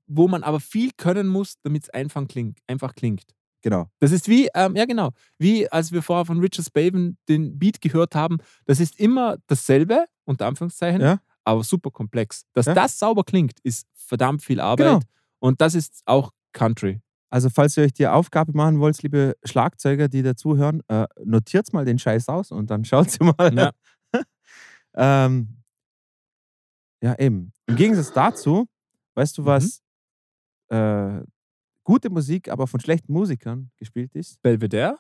wo 0.07 0.27
man 0.29 0.43
aber 0.43 0.61
viel 0.61 0.91
können 0.97 1.27
muss, 1.29 1.55
damit 1.63 1.83
es 1.85 1.91
einfach 1.91 2.27
klingt. 2.27 2.59
Einfach 2.67 2.95
klingt. 2.95 3.25
Genau. 3.61 3.89
Das 3.99 4.13
ist 4.13 4.29
wie, 4.29 4.49
ähm, 4.55 4.77
ja 4.77 4.85
genau, 4.85 5.11
wie 5.39 5.69
als 5.71 5.91
wir 5.93 6.01
vorher 6.03 6.25
von 6.25 6.39
Richard 6.39 6.65
Spaven 6.67 7.19
den 7.29 7.59
Beat 7.59 7.81
gehört 7.81 8.15
haben, 8.15 8.39
das 8.67 8.79
ist 8.81 8.99
immer 9.01 9.37
dasselbe, 9.49 10.07
unter 10.25 10.47
Anführungszeichen, 10.47 11.01
Ja. 11.01 11.21
aber 11.45 11.65
super 11.65 11.91
komplex. 11.91 12.45
Dass 12.53 12.67
Ja. 12.67 12.75
das 12.75 12.99
sauber 12.99 13.25
klingt, 13.25 13.59
ist 13.65 13.87
verdammt 13.95 14.43
viel 14.43 14.61
Arbeit 14.61 14.87
Genau. 14.87 15.01
Und 15.41 15.61
das 15.61 15.75
ist 15.75 16.03
auch 16.07 16.33
Country. 16.53 17.01
Also, 17.31 17.51
falls 17.51 17.77
ihr 17.77 17.85
euch 17.85 17.93
die 17.93 18.07
Aufgabe 18.07 18.53
machen 18.53 18.81
wollt, 18.81 19.03
liebe 19.03 19.37
Schlagzeuger, 19.45 20.09
die 20.09 20.23
dazuhören, 20.23 20.83
äh, 20.89 21.07
notiert 21.25 21.73
mal 21.75 21.85
den 21.85 21.99
Scheiß 21.99 22.29
aus 22.29 22.51
und 22.51 22.71
dann 22.71 22.85
schaut 22.87 23.11
sie 23.11 23.23
mal. 23.23 23.55
Ja. 23.55 23.73
ähm, 25.27 25.63
ja, 27.03 27.15
eben. 27.19 27.53
Im 27.67 27.77
Gegensatz 27.77 28.13
dazu, 28.13 28.67
weißt 29.15 29.39
du, 29.39 29.43
Mhm. 29.43 29.47
was 29.47 29.83
äh, 30.71 31.23
gute 31.85 32.11
Musik, 32.11 32.49
aber 32.51 32.67
von 32.67 32.81
schlechten 32.81 33.13
Musikern 33.13 33.71
gespielt 33.77 34.15
ist? 34.15 34.41
Belvedere? 34.43 34.99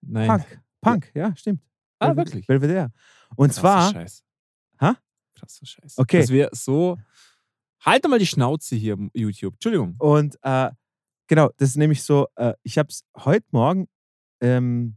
Nein. 0.00 0.28
Punk. 0.28 0.60
Punk, 0.80 1.10
ja, 1.14 1.34
stimmt. 1.36 1.62
Ah, 1.98 2.08
Belve- 2.08 2.16
wirklich? 2.16 2.46
Belvedere. 2.46 2.90
Und 3.36 3.48
Krasser 3.48 3.60
zwar, 3.60 3.92
Scheiß. 3.92 4.24
Hä? 4.80 4.92
Krasser 5.34 5.66
Scheiß. 5.66 5.98
Okay. 5.98 6.20
Dass 6.20 6.30
wir 6.30 6.48
so. 6.52 6.98
Halt 7.84 8.06
mal 8.08 8.18
die 8.18 8.26
Schnauze 8.26 8.76
hier, 8.76 8.96
YouTube. 9.14 9.54
Entschuldigung. 9.54 9.96
Und 9.98 10.38
äh, 10.42 10.70
genau, 11.28 11.50
das 11.56 11.70
ist 11.70 11.76
nämlich 11.76 12.02
so, 12.02 12.26
äh, 12.36 12.54
ich 12.62 12.78
habe 12.78 12.88
es 12.90 13.04
heute 13.16 13.46
Morgen, 13.50 13.88
ähm, 14.40 14.96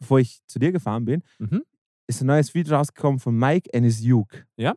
bevor 0.00 0.20
ich 0.20 0.40
zu 0.46 0.58
dir 0.58 0.72
gefahren 0.72 1.04
bin, 1.04 1.22
Mhm. 1.38 1.62
ist 2.06 2.20
ein 2.20 2.26
neues 2.26 2.54
Video 2.54 2.76
rausgekommen 2.76 3.18
von 3.18 3.36
Mike 3.38 3.70
and 3.74 3.84
his 3.84 4.02
Uke. 4.04 4.44
Ja. 4.56 4.74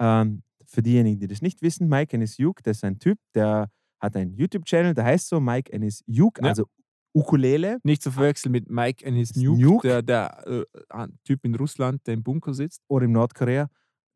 Ähm, 0.00 0.42
für 0.66 0.82
diejenigen, 0.82 1.20
die 1.20 1.26
das 1.28 1.42
nicht 1.42 1.62
wissen, 1.62 1.88
Mike 1.88 2.16
and 2.16 2.22
his 2.22 2.38
Uke, 2.38 2.62
das 2.62 2.78
ist 2.78 2.84
ein 2.84 2.98
Typ, 2.98 3.18
der 3.34 3.70
hat 4.00 4.16
einen 4.16 4.34
YouTube-Channel, 4.34 4.94
der 4.94 5.04
heißt 5.04 5.28
so 5.28 5.40
Mike 5.40 5.72
and 5.74 5.84
his 5.84 6.02
Uke, 6.08 6.40
Ja. 6.42 6.48
also 6.48 6.66
Ukulele. 7.12 7.78
Nicht 7.82 8.02
zu 8.02 8.10
verwechseln 8.12 8.52
mit 8.52 8.70
Mike 8.70 9.04
and 9.06 9.16
his 9.16 9.34
Nuke, 9.34 9.60
Nuke. 9.60 9.88
der, 9.88 10.02
der 10.02 10.46
äh, 10.46 11.08
Typ 11.24 11.44
in 11.44 11.54
Russland, 11.56 12.06
der 12.06 12.14
im 12.14 12.22
Bunker 12.22 12.54
sitzt. 12.54 12.82
Oder 12.88 13.06
in 13.06 13.12
Nordkorea, 13.12 13.68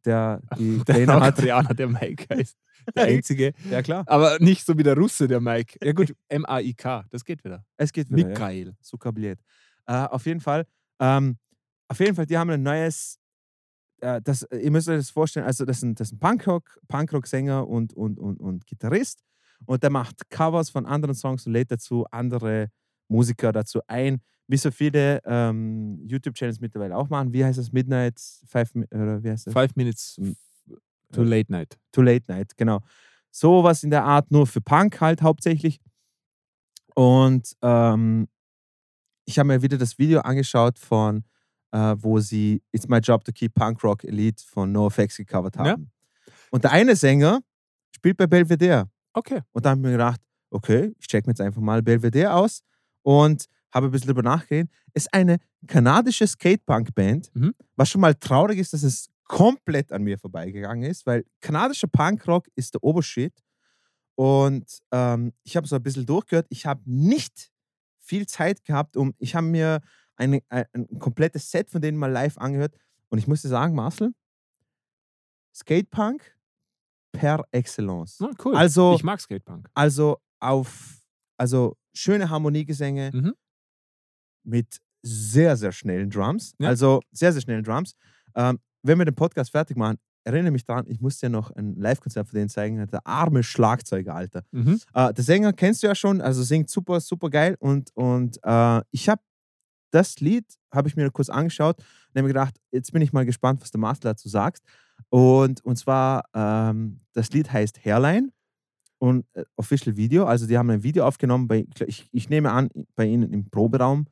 der 0.05 0.41
die 0.59 0.79
Der 0.85 0.95
Pläne 0.95 1.13
hat. 1.15 1.21
Nordkoreaner, 1.21 1.75
der 1.75 1.89
Mike 1.89 2.27
heißt. 2.35 2.57
Der 2.95 3.05
einzige. 3.05 3.53
Ja, 3.71 3.83
klar. 3.83 4.05
Aber 4.07 4.39
nicht 4.41 4.65
so 4.65 4.77
wie 4.77 4.83
der 4.83 4.97
Russe, 4.97 5.27
der 5.27 5.41
Mike. 5.41 5.79
Ja 5.83 5.93
gut, 5.93 6.15
M-A-I-K, 6.29 7.05
das 7.11 7.25
geht 7.25 7.45
wieder. 7.45 7.65
Es 7.77 7.93
geht 7.93 8.11
wieder. 8.11 8.23
Ja. 8.23 8.29
Mikhail. 8.29 8.77
so 8.81 8.99
kabliert. 8.99 9.41
Äh, 9.87 9.93
auf 9.93 10.27
jeden 10.27 10.41
Fall, 10.41 10.67
ähm, 11.01 11.39
auf 11.89 12.01
jeden 12.01 12.15
Fall, 12.15 12.27
die 12.27 12.39
haben 12.39 12.51
ein 12.51 12.63
neues, 12.63 13.19
äh, 14.01 14.21
das, 14.23 14.47
ihr 14.51 14.71
müsst 14.71 14.89
euch 14.89 14.99
das 14.99 15.11
vorstellen, 15.11 15.47
also 15.47 15.65
das 15.65 15.79
ist 15.79 15.83
ein, 15.83 15.95
das 15.95 16.09
ist 16.09 16.15
ein 16.15 16.19
Punkrock, 16.19 16.79
Punkrock-Sänger 16.89 17.67
und, 17.67 17.95
und, 17.95 18.19
und, 18.19 18.39
und 18.39 18.67
Gitarrist 18.67 19.23
und 19.67 19.83
der 19.83 19.91
macht 19.91 20.31
Covers 20.31 20.71
von 20.71 20.87
anderen 20.87 21.15
Songs 21.15 21.47
und 21.47 21.53
lädt 21.53 21.71
dazu 21.71 22.07
andere 22.11 22.69
Musiker 23.09 23.53
dazu 23.53 23.81
ein, 23.87 24.21
wie 24.47 24.57
so 24.57 24.71
viele 24.71 25.21
ähm, 25.25 26.01
YouTube-Channels 26.07 26.61
mittlerweile 26.61 26.97
auch 26.97 27.09
machen. 27.09 27.33
Wie 27.33 27.45
heißt 27.45 27.59
das? 27.59 27.73
Midnight 27.73 28.21
Five, 28.47 28.71
oder 28.91 29.23
wie 29.23 29.31
heißt 29.31 29.47
das? 29.47 29.53
Five 29.55 29.75
Minutes 29.77 30.21
to 31.13 31.23
Late 31.23 31.51
Night. 31.51 31.79
To 31.93 32.03
Late 32.03 32.25
Night, 32.31 32.57
genau. 32.57 32.81
Sowas 33.31 33.83
in 33.83 33.91
der 33.91 34.05
Art, 34.05 34.31
nur 34.31 34.47
für 34.47 34.61
Punk 34.61 35.01
halt 35.01 35.23
hauptsächlich. 35.23 35.81
Und 36.95 37.57
ähm, 37.63 38.29
ich 39.25 39.39
habe 39.39 39.49
mir 39.49 39.63
wieder 39.63 39.79
das 39.79 39.99
Video 39.99 40.21
angeschaut 40.21 40.79
von, 40.79 41.25
äh, 41.73 41.95
wo 41.99 42.21
sie 42.21 42.63
It's 42.73 42.87
My 42.89 42.99
Job 42.99 43.25
to 43.25 43.33
Keep 43.33 43.55
Punk 43.55 43.83
Rock 43.83 44.05
Elite 44.05 44.45
von 44.47 44.71
NoFX 44.71 45.17
gecovert 45.17 45.57
Ja. 45.57 45.65
haben. 45.65 45.91
Und 46.51 46.63
der 46.65 46.73
eine 46.73 46.95
Sänger 46.95 47.41
spielt 47.95 48.17
bei 48.17 48.27
Belvedere. 48.27 48.89
Okay. 49.13 49.41
Und 49.53 49.65
dann 49.65 49.71
habe 49.73 49.81
ich 49.81 49.85
mir 49.87 49.93
gedacht, 49.93 50.21
okay, 50.51 50.93
ich 50.99 51.09
check 51.09 51.27
mir 51.27 51.33
jetzt 51.33 51.41
einfach 51.41 51.61
mal 51.63 51.83
Belvedere 51.83 52.33
aus 52.33 52.63
und 53.03 53.47
habe 53.75 53.87
ein 53.87 53.91
bisschen 53.91 54.07
drüber 54.09 54.23
nachgedacht. 54.23 54.69
Es 54.93 55.05
ist 55.05 55.15
eine 55.15 55.39
kanadische 55.67 56.27
Skatepunk-Band, 56.27 57.31
Mhm. 57.35 57.55
was 57.77 57.91
schon 57.91 58.01
mal 58.01 58.15
traurig 58.15 58.59
ist, 58.59 58.73
dass 58.73 58.83
es 58.85 59.09
komplett 59.27 59.91
an 59.93 60.03
mir 60.03 60.19
vorbeigegangen 60.19 60.89
ist, 60.89 61.07
weil 61.07 61.25
kanadischer 61.41 61.89
Punkrock 61.89 62.47
ist 62.55 62.75
der 62.75 62.85
Obershit. 62.85 63.33
Und 64.17 64.79
ähm, 64.93 65.33
ich 65.43 65.57
habe 65.57 65.67
so 65.67 65.75
ein 65.77 65.83
bisschen 65.83 66.07
durchgehört. 66.07 66.47
Ich 66.51 66.67
habe 66.67 66.81
nicht 66.85 67.51
viel 67.99 68.27
Zeit 68.27 68.65
gehabt, 68.65 68.97
um. 68.97 69.15
Ich 69.19 69.35
habe 69.35 69.47
mir 69.47 69.81
eine, 70.17 70.41
ein, 70.51 70.67
ein 70.73 70.99
komplettes 71.01 71.51
Set 71.51 71.71
von 71.71 71.81
denen 71.81 71.99
mal 71.99 72.13
live 72.13 72.39
angehört. 72.39 72.77
Und 73.09 73.19
ich 73.19 73.27
muss 73.27 73.43
dir 73.43 73.49
sagen, 73.49 73.75
Marcel, 73.75 74.13
Skatepunk 75.55 76.37
per 77.13 77.45
Excellence. 77.53 78.21
Ah, 78.21 78.31
cool. 78.45 78.57
Also- 78.57 78.95
ich 78.95 79.03
mag 79.05 79.21
Skatepunk. 79.21 79.69
Also 79.75 80.19
auf, 80.41 81.01
also 81.37 81.77
schöne 81.95 82.29
Harmoniegesänge 82.29 83.11
Mhm. 83.13 83.35
Mit 84.45 84.79
sehr, 85.03 85.57
sehr 85.57 85.73
schnellen 85.73 86.11
Drums. 86.11 86.55
Ja. 86.59 86.69
Also 86.69 87.01
sehr, 87.13 87.33
sehr 87.33 87.43
schnellen 87.43 87.65
Drums. 87.65 87.95
Ähm, 88.35 88.59
wenn 88.83 88.99
wir 88.99 89.05
den 89.05 89.15
Podcast 89.15 89.51
fertig 89.51 89.77
machen, 89.77 89.99
erinnere 90.25 90.53
mich 90.53 90.65
daran, 90.65 90.87
ich 90.89 91.01
muss 91.01 91.19
dir 91.19 91.29
noch 91.29 91.51
ein 91.51 91.77
Live-Konzert 91.77 92.29
von 92.29 92.37
denen 92.37 92.49
zeigen. 92.49 92.87
Der 92.87 93.07
arme 93.07 93.43
Schlagzeuger, 93.43 94.15
Alter. 94.15 94.45
Mhm. 94.53 94.81
Äh, 94.95 95.13
der 95.13 95.25
Sänger 95.25 95.53
kennst 95.53 95.83
du 95.83 95.87
ja 95.87 95.95
schon, 95.95 96.21
also 96.21 96.43
singt 96.43 96.71
super, 96.71 97.01
super 97.01 97.31
geil. 97.31 97.57
Und, 97.61 97.91
und 97.95 98.39
äh, 98.43 98.81
ich 98.91 99.09
habe 99.09 99.23
das 99.91 100.19
Lied, 100.21 100.45
habe 100.73 100.89
ich 100.89 100.97
mir 100.97 101.11
kurz 101.11 101.29
angeschaut 101.29 101.79
und 101.79 102.17
habe 102.17 102.23
mir 102.23 102.29
gedacht, 102.29 102.57
jetzt 102.73 102.93
bin 102.93 103.03
ich 103.03 103.13
mal 103.13 103.25
gespannt, 103.25 103.61
was 103.63 103.71
der 103.71 103.81
Marcel 103.81 104.03
dazu 104.03 104.29
sagst. 104.29 104.65
Und, 105.09 105.65
und 105.65 105.77
zwar, 105.77 106.25
ähm, 106.35 107.01
das 107.13 107.31
Lied 107.31 107.53
heißt 107.53 107.85
Hairline 107.85 108.31
und 108.99 109.27
äh, 109.35 109.45
Official 109.57 109.97
Video. 109.97 110.25
Also 110.25 110.47
die 110.47 110.59
haben 110.59 110.71
ein 110.71 110.83
Video 110.83 111.07
aufgenommen, 111.07 111.47
bei, 111.47 111.67
ich, 111.87 112.09
ich 112.11 112.29
nehme 112.29 112.51
an, 112.51 112.71
bei 112.97 113.05
ihnen 113.05 113.33
im 113.33 113.51
Proberaum. 113.51 114.07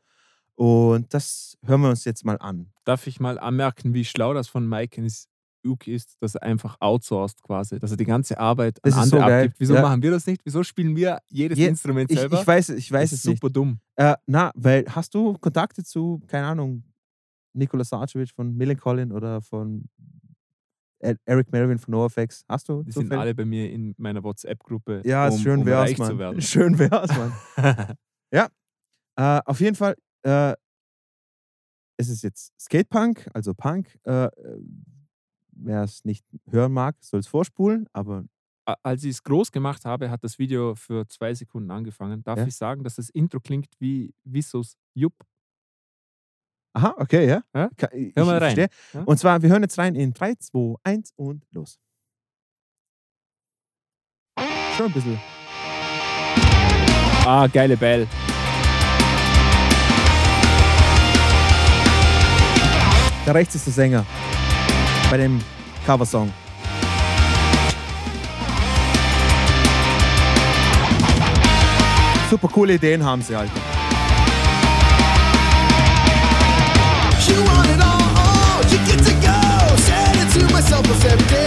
Und 0.55 1.12
das 1.15 1.57
hören 1.65 1.81
wir 1.81 1.89
uns 1.91 2.05
jetzt 2.05 2.24
mal 2.24 2.37
an. 2.39 2.73
Darf 2.85 3.07
ich 3.07 3.20
mal 3.20 3.39
anmerken, 3.39 3.95
wie 3.95 4.05
schlau 4.05 4.35
das 4.35 4.49
von 4.49 4.69
Mike 4.69 5.05
Uke 5.65 5.93
ist, 5.93 6.16
dass 6.20 6.35
er 6.35 6.43
einfach 6.43 6.77
outsourced 6.81 7.41
quasi, 7.43 7.79
dass 7.79 7.93
er 7.93 7.97
die 7.97 8.05
ganze 8.05 8.39
Arbeit 8.39 8.79
an 8.85 8.91
Das 8.91 8.95
ist 8.97 9.12
andere 9.15 9.20
so 9.20 9.27
abgibt. 9.37 9.55
Wieso 9.61 9.74
Ja. 9.74 9.83
machen 9.83 10.03
wir 10.03 10.11
das 10.11 10.27
nicht? 10.27 10.41
Wieso 10.45 10.62
spielen 10.65 10.97
wir 10.97 11.20
jedes 11.29 11.57
Je- 11.57 11.69
Instrument 11.69 12.11
Ich, 12.11 12.19
selber? 12.19 12.41
ich 12.41 12.47
weiß, 12.47 12.69
es- 12.70 12.77
ich 12.79 12.91
weiß 12.93 13.11
das 13.11 13.12
es 13.12 13.24
ist 13.24 13.29
nicht. 13.31 13.41
super 13.41 13.51
dumm. 13.53 13.79
Äh, 13.97 14.15
na, 14.27 14.51
weil 14.57 14.85
hast 14.89 15.15
du 15.15 15.35
Kontakte 15.39 15.85
zu, 15.85 16.20
keine 16.27 16.47
Ahnung, 16.49 16.83
Nikola 17.55 17.85
Sarcevic 17.85 18.31
von 18.35 18.55
Millencolin 18.57 19.12
oder 19.12 19.41
von 19.41 19.89
E- 21.05 21.15
Eric 21.27 21.51
Melvin 21.53 21.79
von 21.79 21.93
NoFX? 21.93 22.45
Hast 22.49 22.69
du? 22.69 22.83
Die 22.83 22.91
sind 22.93 23.05
zufällig? 23.05 23.20
alle 23.20 23.35
bei 23.35 23.45
mir 23.45 23.70
in 23.70 23.95
meiner 23.99 24.23
WhatsApp-Gruppe, 24.24 25.03
Ja, 25.05 25.29
um, 25.29 25.39
schön 25.39 25.61
um 25.61 25.66
wär's, 25.66 25.91
reich 25.91 25.97
zu 25.97 26.03
Mann. 26.03 26.19
werden. 26.19 26.41
Schön 26.43 26.79
wär's, 26.79 27.11
Mann. 27.16 27.33
Äh, 29.15 29.43
auf 29.45 29.61
jeden 29.61 29.77
Fall, 29.77 29.95
äh, 30.23 30.55
es 31.99 32.09
ist 32.09 32.23
jetzt 32.23 32.53
Skatepunk, 32.61 33.28
also 33.35 33.55
Punk. 33.55 33.99
Äh, 34.05 34.28
Wer 35.55 35.82
es 35.82 36.05
nicht 36.05 36.24
hören 36.51 36.73
mag, 36.73 36.97
soll 37.01 37.20
es 37.20 37.27
vorspulen, 37.28 37.86
aber 37.93 38.24
als 38.82 39.05
ich 39.05 39.11
es 39.11 39.23
groß 39.23 39.53
gemacht 39.53 39.85
habe, 39.85 40.11
hat 40.11 40.24
das 40.24 40.39
Video 40.39 40.74
für 40.74 41.07
zwei 41.09 41.35
Sekunden 41.35 41.70
angefangen. 41.70 42.23
Darf 42.24 42.39
Ja. 42.39 42.47
ich 42.47 42.57
sagen, 42.57 42.82
dass 42.85 42.97
das 42.97 43.11
Intro 43.11 43.39
klingt 43.39 43.69
wie 43.78 44.15
Wissos 44.24 44.77
Jupp? 44.94 45.15
Aha, 46.74 46.94
okay, 46.97 47.28
ja. 47.28 47.43
Ja? 47.55 47.69
Ich, 47.93 48.16
Hör 48.16 48.24
mal 48.24 48.39
rein. 48.39 48.57
Ja? 48.57 49.03
Und 49.05 49.19
zwar, 49.19 49.43
wir 49.43 49.51
hören 49.51 49.62
jetzt 49.62 49.78
rein 49.78 49.94
in 49.94 50.15
3, 50.15 50.35
2, 50.36 50.77
1 50.85 51.12
und 51.16 51.44
los. 51.51 51.78
Schon 54.77 54.86
ein 54.86 54.93
bisschen. 54.93 55.20
Ah, 57.27 57.47
geile 57.53 57.77
Bell. 57.77 58.09
Da 63.24 63.32
rechts 63.32 63.55
ist 63.55 63.66
der 63.66 63.73
Sänger 63.73 64.07
bei 65.11 65.16
dem 65.16 65.40
Coversong. 65.86 66.32
Super 72.31 72.49
coole 72.49 72.74
Ideen 72.74 73.05
haben 73.05 73.23
sie, 73.23 73.36
every 81.12 81.27
day. 81.28 81.41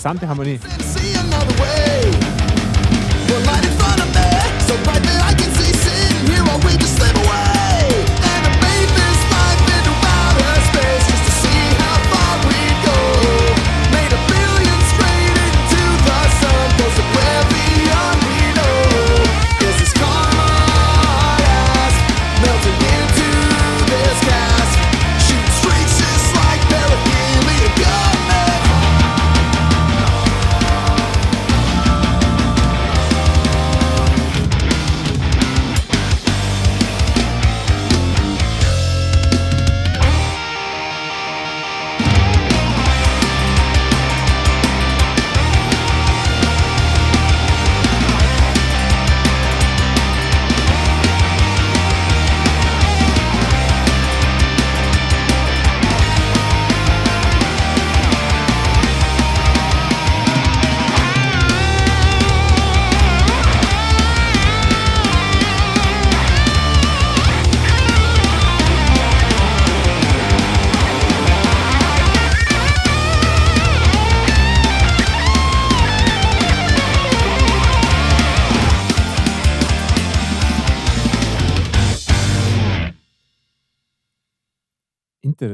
Interessante 0.00 0.24
Harmonie. 0.24 1.09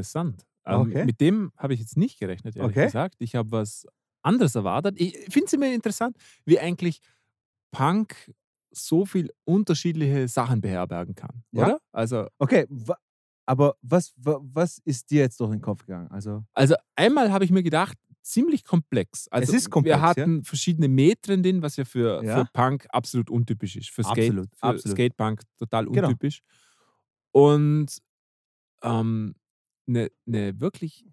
Interessant. 0.06 0.46
Ähm, 0.64 0.80
Okay. 0.80 1.04
Mit 1.04 1.20
dem 1.20 1.52
habe 1.56 1.74
ich 1.74 1.80
jetzt 1.80 1.96
nicht 1.96 2.18
gerechnet, 2.18 2.56
ehrlich 2.56 2.72
Okay. 2.76 2.86
gesagt. 2.86 3.14
Ich 3.18 3.34
habe 3.34 3.50
was 3.52 3.86
anderes 4.22 4.54
erwartet. 4.54 5.00
Ich 5.00 5.16
finde 5.30 5.46
es 5.46 5.52
immer 5.52 5.72
interessant, 5.72 6.16
wie 6.44 6.58
eigentlich 6.58 7.00
Punk 7.70 8.14
so 8.72 9.06
viel 9.06 9.30
unterschiedliche 9.44 10.26
Sachen 10.28 10.60
beherbergen 10.60 11.14
kann. 11.14 11.42
Ja. 11.52 11.64
Oder? 11.66 11.78
Also, 11.92 12.26
Okay, 12.38 12.66
aber 13.46 13.76
was, 13.80 14.12
wa 14.16 14.40
was 14.42 14.78
ist 14.84 15.10
dir 15.10 15.20
jetzt 15.20 15.38
durch 15.38 15.52
den 15.52 15.60
Kopf 15.60 15.86
gegangen? 15.86 16.08
Also, 16.10 16.44
also 16.52 16.74
einmal 16.96 17.30
habe 17.32 17.44
ich 17.44 17.50
mir 17.52 17.62
gedacht, 17.62 17.96
ziemlich 18.22 18.64
komplex. 18.64 19.28
Also 19.28 19.54
ist 19.54 19.70
komplex, 19.70 19.94
Wir 19.96 20.02
ja. 20.02 20.08
hatten 20.08 20.42
verschiedene 20.42 20.88
Metren 20.88 21.44
drin, 21.44 21.62
was 21.62 21.76
ja 21.76 21.84
für, 21.84 22.24
Ja. 22.24 22.38
für 22.44 22.50
Punk 22.52 22.86
absolut 22.90 23.30
untypisch 23.30 23.76
ist. 23.76 23.90
Für, 23.90 24.02
Skate, 24.02 24.30
Absolut, 24.30 24.48
für 24.56 24.62
absolut. 24.64 24.96
Skatepunk 24.96 25.42
total 25.58 25.86
Genau. 25.86 26.08
untypisch. 26.08 26.40
Und 27.30 27.86
ähm, 28.82 29.36
eine 29.86 30.10
ne 30.24 30.60
wirklich, 30.60 31.06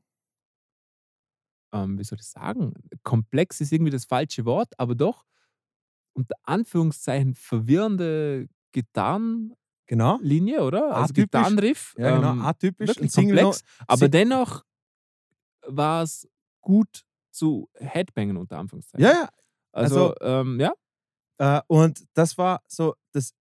ähm, 1.74 1.98
wie 1.98 2.04
soll 2.04 2.20
ich 2.20 2.28
sagen, 2.28 2.74
komplex 3.04 3.62
ist 3.62 3.72
irgendwie 3.72 3.92
das 3.92 4.06
falsche 4.06 4.46
Wort, 4.46 4.78
aber 4.80 4.96
doch 4.96 5.26
unter 6.14 6.36
Anführungszeichen 6.44 7.34
verwirrende 7.36 8.48
Gitarrenlinie, 8.72 9.68
genau. 9.88 10.68
oder? 10.68 10.96
Also 10.96 11.12
Atypisch. 11.12 11.24
Gitarrenriff. 11.24 11.96
Ja, 11.98 12.16
genau. 12.16 12.32
ähm, 12.32 12.42
Atypisch. 12.42 12.88
wirklich 12.90 13.14
komplex, 13.14 13.64
aber 13.88 14.10
dennoch 14.10 14.64
war 15.66 16.04
es 16.04 16.28
gut 16.62 17.04
zu 17.32 17.70
Headbangen 17.76 18.38
unter 18.38 18.58
Anführungszeichen. 18.58 19.06
Ja, 19.06 19.12
ja. 19.12 19.30
Also, 19.72 20.14
ähm, 20.22 20.60
ja, 20.60 20.74
Äh, 21.40 21.62
und 21.68 22.06
das 22.14 22.38
war 22.38 22.62
so, 22.68 22.96
das, 23.12 23.34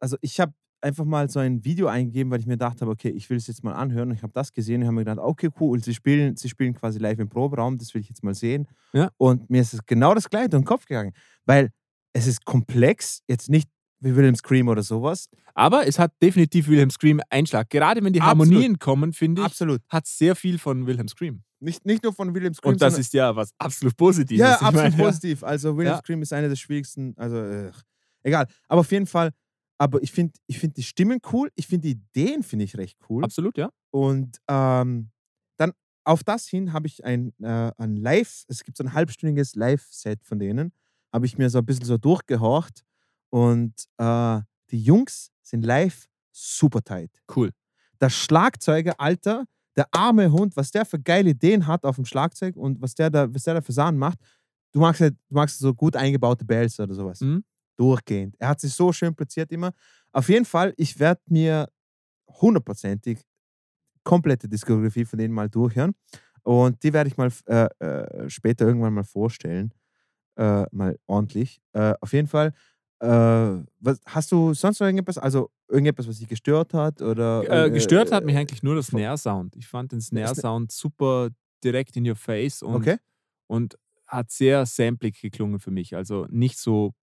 also 0.00 0.16
ich 0.20 0.38
habe 0.38 0.52
einfach 0.80 1.04
mal 1.04 1.28
so 1.28 1.38
ein 1.40 1.64
Video 1.64 1.86
eingegeben, 1.88 2.30
weil 2.30 2.40
ich 2.40 2.46
mir 2.46 2.54
gedacht 2.54 2.80
habe, 2.80 2.90
okay, 2.90 3.08
ich 3.10 3.28
will 3.30 3.36
es 3.36 3.46
jetzt 3.46 3.64
mal 3.64 3.72
anhören. 3.72 4.10
Und 4.10 4.16
ich 4.16 4.22
habe 4.22 4.32
das 4.32 4.52
gesehen 4.52 4.80
und 4.82 4.86
habe 4.86 4.94
mir 4.96 5.04
gedacht, 5.04 5.18
okay, 5.18 5.50
cool, 5.60 5.82
sie 5.82 5.94
spielen, 5.94 6.36
sie 6.36 6.48
spielen 6.48 6.74
quasi 6.74 6.98
live 6.98 7.18
im 7.18 7.28
Proberaum, 7.28 7.78
das 7.78 7.92
will 7.94 8.00
ich 8.00 8.08
jetzt 8.08 8.22
mal 8.22 8.34
sehen. 8.34 8.66
Ja. 8.92 9.10
Und 9.16 9.50
mir 9.50 9.60
ist 9.60 9.74
es 9.74 9.80
genau 9.86 10.14
das 10.14 10.28
gleiche 10.30 10.48
durch 10.50 10.62
den 10.62 10.66
Kopf 10.66 10.86
gegangen, 10.86 11.12
weil 11.46 11.70
es 12.12 12.26
ist 12.26 12.44
komplex, 12.44 13.22
jetzt 13.28 13.48
nicht 13.50 13.68
wie 14.00 14.14
William 14.14 14.36
Scream 14.36 14.68
oder 14.68 14.82
sowas. 14.84 15.28
aber 15.54 15.86
es 15.88 15.98
hat 15.98 16.12
definitiv 16.22 16.68
Wilhelm 16.68 16.90
Scream 16.90 17.20
Einschlag. 17.30 17.68
Gerade 17.68 18.02
wenn 18.04 18.12
die 18.12 18.20
Absolut. 18.20 18.46
Harmonien 18.46 18.78
kommen, 18.78 19.12
finde 19.12 19.40
ich, 19.42 19.46
Absolut. 19.46 19.80
hat 19.88 20.06
sehr 20.06 20.36
viel 20.36 20.58
von 20.58 20.86
Wilhelm 20.86 21.08
Scream. 21.08 21.42
Nicht, 21.58 21.84
nicht 21.84 22.04
nur 22.04 22.12
von 22.12 22.32
William 22.32 22.54
Scream, 22.54 22.74
Und 22.74 22.80
das 22.82 22.96
ist 22.96 23.12
ja 23.12 23.34
was 23.34 23.50
absolut 23.58 23.96
Positives. 23.96 24.38
Ja, 24.38 24.52
absolut 24.54 24.74
meine, 24.92 24.96
positiv. 24.96 25.42
Also 25.42 25.76
William 25.76 25.94
Ja. 25.94 25.98
Scream 25.98 26.22
ist 26.22 26.32
einer 26.32 26.48
der 26.48 26.54
schwierigsten, 26.54 27.14
also 27.16 27.36
äh, 27.38 27.72
egal. 28.22 28.46
Aber 28.68 28.80
auf 28.82 28.92
jeden 28.92 29.06
Fall, 29.06 29.32
aber 29.78 30.02
ich 30.02 30.12
finde 30.12 30.34
ich 30.46 30.58
find 30.58 30.76
die 30.76 30.82
Stimmen 30.82 31.20
cool, 31.32 31.50
ich 31.54 31.66
finde 31.66 31.88
die 31.88 31.92
Ideen 31.92 32.42
finde 32.42 32.64
ich 32.64 32.76
recht 32.76 32.98
cool. 33.08 33.24
Absolut, 33.24 33.56
ja. 33.56 33.70
Und 33.90 34.38
ähm, 34.48 35.10
dann 35.56 35.72
auf 36.04 36.24
das 36.24 36.46
hin 36.46 36.72
habe 36.72 36.86
ich 36.86 37.04
ein, 37.04 37.32
äh, 37.40 37.70
ein 37.78 37.96
Live, 37.96 38.44
es 38.48 38.64
gibt 38.64 38.76
so 38.76 38.84
ein 38.84 38.92
halbstündiges 38.92 39.54
Live-Set 39.54 40.24
von 40.24 40.38
denen, 40.38 40.72
habe 41.12 41.26
ich 41.26 41.38
mir 41.38 41.48
so 41.48 41.58
ein 41.58 41.66
bisschen 41.66 41.84
so 41.84 41.96
durchgehorcht 41.96 42.82
und 43.30 43.74
äh, 43.98 44.40
die 44.70 44.82
Jungs 44.82 45.30
sind 45.42 45.64
live 45.64 46.06
super 46.32 46.82
tight. 46.82 47.10
Cool. 47.34 47.50
Der 48.00 48.10
Schlagzeuger, 48.10 48.94
Alter, 48.98 49.44
der 49.76 49.86
arme 49.92 50.30
Hund, 50.30 50.56
was 50.56 50.70
der 50.70 50.84
für 50.84 50.98
geile 50.98 51.30
Ideen 51.30 51.66
hat 51.66 51.84
auf 51.84 51.96
dem 51.96 52.04
Schlagzeug 52.04 52.56
und 52.56 52.80
was 52.80 52.94
der 52.94 53.10
da, 53.10 53.32
was 53.32 53.44
der 53.44 53.54
da 53.54 53.60
für 53.60 53.72
Sachen 53.72 53.96
macht. 53.96 54.18
Du 54.72 54.80
magst, 54.80 55.00
ja, 55.00 55.10
du 55.10 55.16
magst 55.30 55.58
so 55.58 55.72
gut 55.72 55.96
eingebaute 55.96 56.44
Bells 56.44 56.78
oder 56.78 56.94
sowas. 56.94 57.20
Mhm. 57.20 57.44
Durchgehend. 57.78 58.34
Er 58.38 58.48
hat 58.48 58.60
sich 58.60 58.72
so 58.74 58.92
schön 58.92 59.14
platziert 59.14 59.52
immer. 59.52 59.72
Auf 60.12 60.28
jeden 60.28 60.44
Fall, 60.44 60.74
ich 60.76 60.98
werde 60.98 61.20
mir 61.28 61.68
hundertprozentig 62.28 63.20
komplette 64.04 64.48
Diskografie 64.48 65.04
von 65.04 65.18
denen 65.18 65.34
mal 65.34 65.48
durchhören. 65.48 65.94
Und 66.42 66.82
die 66.82 66.92
werde 66.92 67.08
ich 67.08 67.16
mal 67.16 67.30
äh, 67.46 67.66
äh, 67.84 68.30
später 68.30 68.66
irgendwann 68.66 68.94
mal 68.94 69.04
vorstellen. 69.04 69.72
Äh, 70.36 70.64
mal 70.70 70.98
ordentlich. 71.06 71.60
Äh, 71.72 71.94
auf 72.00 72.12
jeden 72.12 72.28
Fall. 72.28 72.52
Äh, 73.00 73.08
was, 73.80 74.00
hast 74.06 74.32
du 74.32 74.54
sonst 74.54 74.80
noch 74.80 74.86
irgendetwas, 74.86 75.18
also 75.18 75.50
irgendetwas, 75.68 76.08
was 76.08 76.18
dich 76.18 76.28
gestört 76.28 76.74
hat? 76.74 77.02
Oder, 77.02 77.66
Äh, 77.66 77.70
gestört 77.70 78.10
hat 78.12 78.24
mich 78.24 78.36
eigentlich 78.36 78.62
nur 78.62 78.74
der 78.74 78.82
von- 78.84 78.98
Snare-Sound. 79.00 79.56
Ich 79.56 79.68
fand 79.68 79.92
den 79.92 80.00
Snare- 80.00 80.34
Snare-Sound 80.34 80.72
super 80.72 81.30
direkt 81.62 81.96
in 81.96 82.08
your 82.08 82.16
face 82.16 82.62
und, 82.62 82.76
Okay. 82.76 82.96
und 83.46 83.76
hat 84.06 84.30
sehr 84.30 84.64
samplig 84.64 85.20
geklungen 85.20 85.60
für 85.60 85.70
mich. 85.70 85.94
Also 85.94 86.26
nicht 86.30 86.58
so 86.58 86.94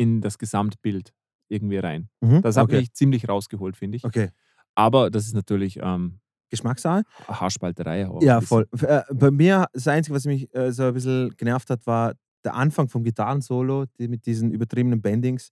in 0.00 0.22
das 0.22 0.38
Gesamtbild 0.38 1.12
irgendwie 1.50 1.76
rein. 1.76 2.08
Mhm. 2.22 2.40
Das 2.40 2.56
hat 2.56 2.64
okay. 2.64 2.78
mich 2.78 2.94
ziemlich 2.94 3.28
rausgeholt, 3.28 3.76
finde 3.76 3.98
ich. 3.98 4.04
Okay. 4.04 4.30
Aber 4.74 5.10
das 5.10 5.26
ist 5.26 5.34
natürlich 5.34 5.78
ähm, 5.82 6.20
Geschmackssache? 6.48 7.02
Haarspalterei 7.28 8.08
auch. 8.08 8.22
Ja, 8.22 8.40
voll. 8.40 8.66
Äh, 8.80 9.02
bei 9.12 9.30
mir, 9.30 9.66
das 9.74 9.86
Einzige, 9.88 10.14
was 10.16 10.24
mich 10.24 10.52
äh, 10.54 10.72
so 10.72 10.84
ein 10.84 10.94
bisschen 10.94 11.34
genervt 11.36 11.68
hat, 11.68 11.86
war 11.86 12.14
der 12.44 12.54
Anfang 12.54 12.88
vom 12.88 13.04
Gitarrensolo, 13.04 13.84
die 13.98 14.08
mit 14.08 14.24
diesen 14.24 14.50
übertriebenen 14.52 15.02
Bendings. 15.02 15.50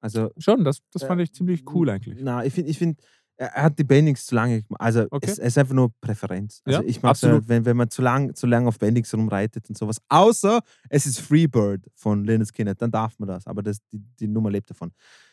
Also, 0.00 0.30
Schon, 0.38 0.64
das, 0.64 0.80
das 0.92 1.02
Äh, 1.02 1.06
fand 1.06 1.20
ich 1.20 1.34
ziemlich 1.34 1.62
cool 1.74 1.90
eigentlich. 1.90 2.18
na, 2.22 2.42
ich 2.42 2.54
finde, 2.54 2.70
ich 2.70 2.78
find, 2.78 2.98
er 3.40 3.62
hat 3.64 3.78
die 3.78 3.84
Bendings 3.84 4.26
zu 4.26 4.34
lange 4.34 4.62
gemacht. 4.62 4.80
Also, 4.80 5.06
Okay. 5.10 5.26
es, 5.30 5.38
es 5.38 5.46
ist 5.48 5.58
einfach 5.58 5.74
nur 5.74 5.90
Präferenz. 6.00 6.60
Also, 6.64 6.82
Ja, 6.82 6.86
ich 6.88 7.02
mag 7.02 7.14
es 7.16 7.24
absolut. 7.24 7.48
wenn, 7.48 7.64
wenn 7.64 7.76
man 7.76 7.88
zu 7.90 8.02
lang, 8.02 8.34
zu 8.34 8.46
lang 8.46 8.66
auf 8.66 8.78
Bendings 8.78 9.12
rumreitet 9.14 9.68
und 9.68 9.78
sowas. 9.78 9.96
Außer 10.08 10.60
es 10.88 11.06
ist 11.06 11.20
Freebird 11.20 11.86
von 11.94 12.24
Leonard 12.24 12.48
Skinner, 12.48 12.74
dann 12.74 12.90
darf 12.90 13.18
man 13.18 13.28
das. 13.28 13.46
Aber 13.46 13.62
das, 13.62 13.78
die, 13.92 13.98
die 14.18 14.28
Nummer 14.28 14.50
lebt 14.50 14.68
davon. 14.70 14.92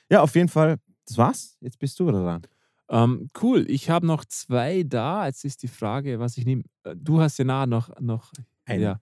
Ja, 0.09 0.21
auf 0.21 0.33
jeden 0.35 0.47
Fall, 0.49 0.77
das 1.05 1.17
war's. 1.17 1.57
Jetzt 1.59 1.79
bist 1.79 1.99
du 1.99 2.07
wieder 2.07 2.23
dran. 2.23 2.41
Ähm, 2.89 3.27
cool, 3.41 3.65
ich 3.69 3.89
habe 3.89 4.05
noch 4.07 4.23
zwei 4.23 4.83
da. 4.83 5.25
Jetzt 5.25 5.43
ist 5.43 5.61
die 5.63 5.67
Frage, 5.67 6.19
was 6.19 6.37
ich 6.37 6.45
nehme. 6.45 6.63
Äh, 6.83 6.95
Du 6.95 7.19
hast 7.19 7.37
ja 7.37 7.43
nachher 7.45 7.67
noch, 7.67 7.89
noch 7.99 8.31
Einen. 8.65 8.81
ja. 8.83 9.01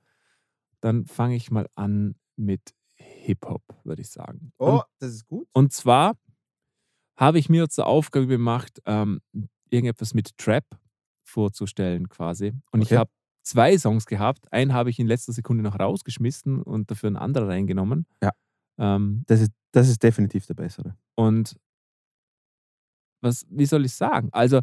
Dann 0.82 1.06
fange 1.06 1.36
ich 1.36 1.52
mal 1.52 1.68
an 1.76 2.16
mit 2.36 2.74
Hip-Hop, 2.96 3.62
würde 3.84 4.02
ich 4.02 4.10
sagen. 4.10 4.52
Oh, 4.58 4.74
Und, 4.78 4.84
das 5.00 5.12
ist 5.12 5.28
gut. 5.28 5.48
und 5.54 5.74
zwar 5.74 6.18
habe 7.18 7.40
ich 7.40 7.50
mir 7.50 7.70
zur 7.70 7.88
Aufgabe 7.88 8.28
gemacht, 8.28 8.82
ähm, 8.86 9.22
irgendetwas 9.70 10.14
mit 10.14 10.38
Trap 10.38 10.66
vorzustellen 11.24 12.10
quasi. 12.10 12.54
Und 12.72 12.82
ich 12.82 12.88
Okay. 12.90 12.98
habe 12.98 13.12
zwei 13.44 13.78
Songs 13.78 14.06
gehabt. 14.06 14.52
Einen 14.52 14.74
habe 14.74 14.90
ich 14.90 15.00
in 15.00 15.08
letzter 15.08 15.34
Sekunde 15.34 15.64
noch 15.64 15.80
rausgeschmissen 15.80 16.62
und 16.62 16.90
dafür 16.92 17.08
einen 17.08 17.18
anderen 17.18 17.48
reingenommen. 17.48 18.06
Ja. 18.22 18.32
Ähm, 18.78 19.24
Das 19.28 19.42
ist, 19.42 19.52
das 19.72 19.88
ist 19.90 20.02
definitiv 20.04 20.46
der 20.48 20.54
bessere. 20.56 20.96
und 21.16 21.56
was, 23.22 23.46
wie 23.50 23.66
soll 23.66 23.86
ich 23.86 23.94
sagen? 23.94 24.30
Also, 24.34 24.62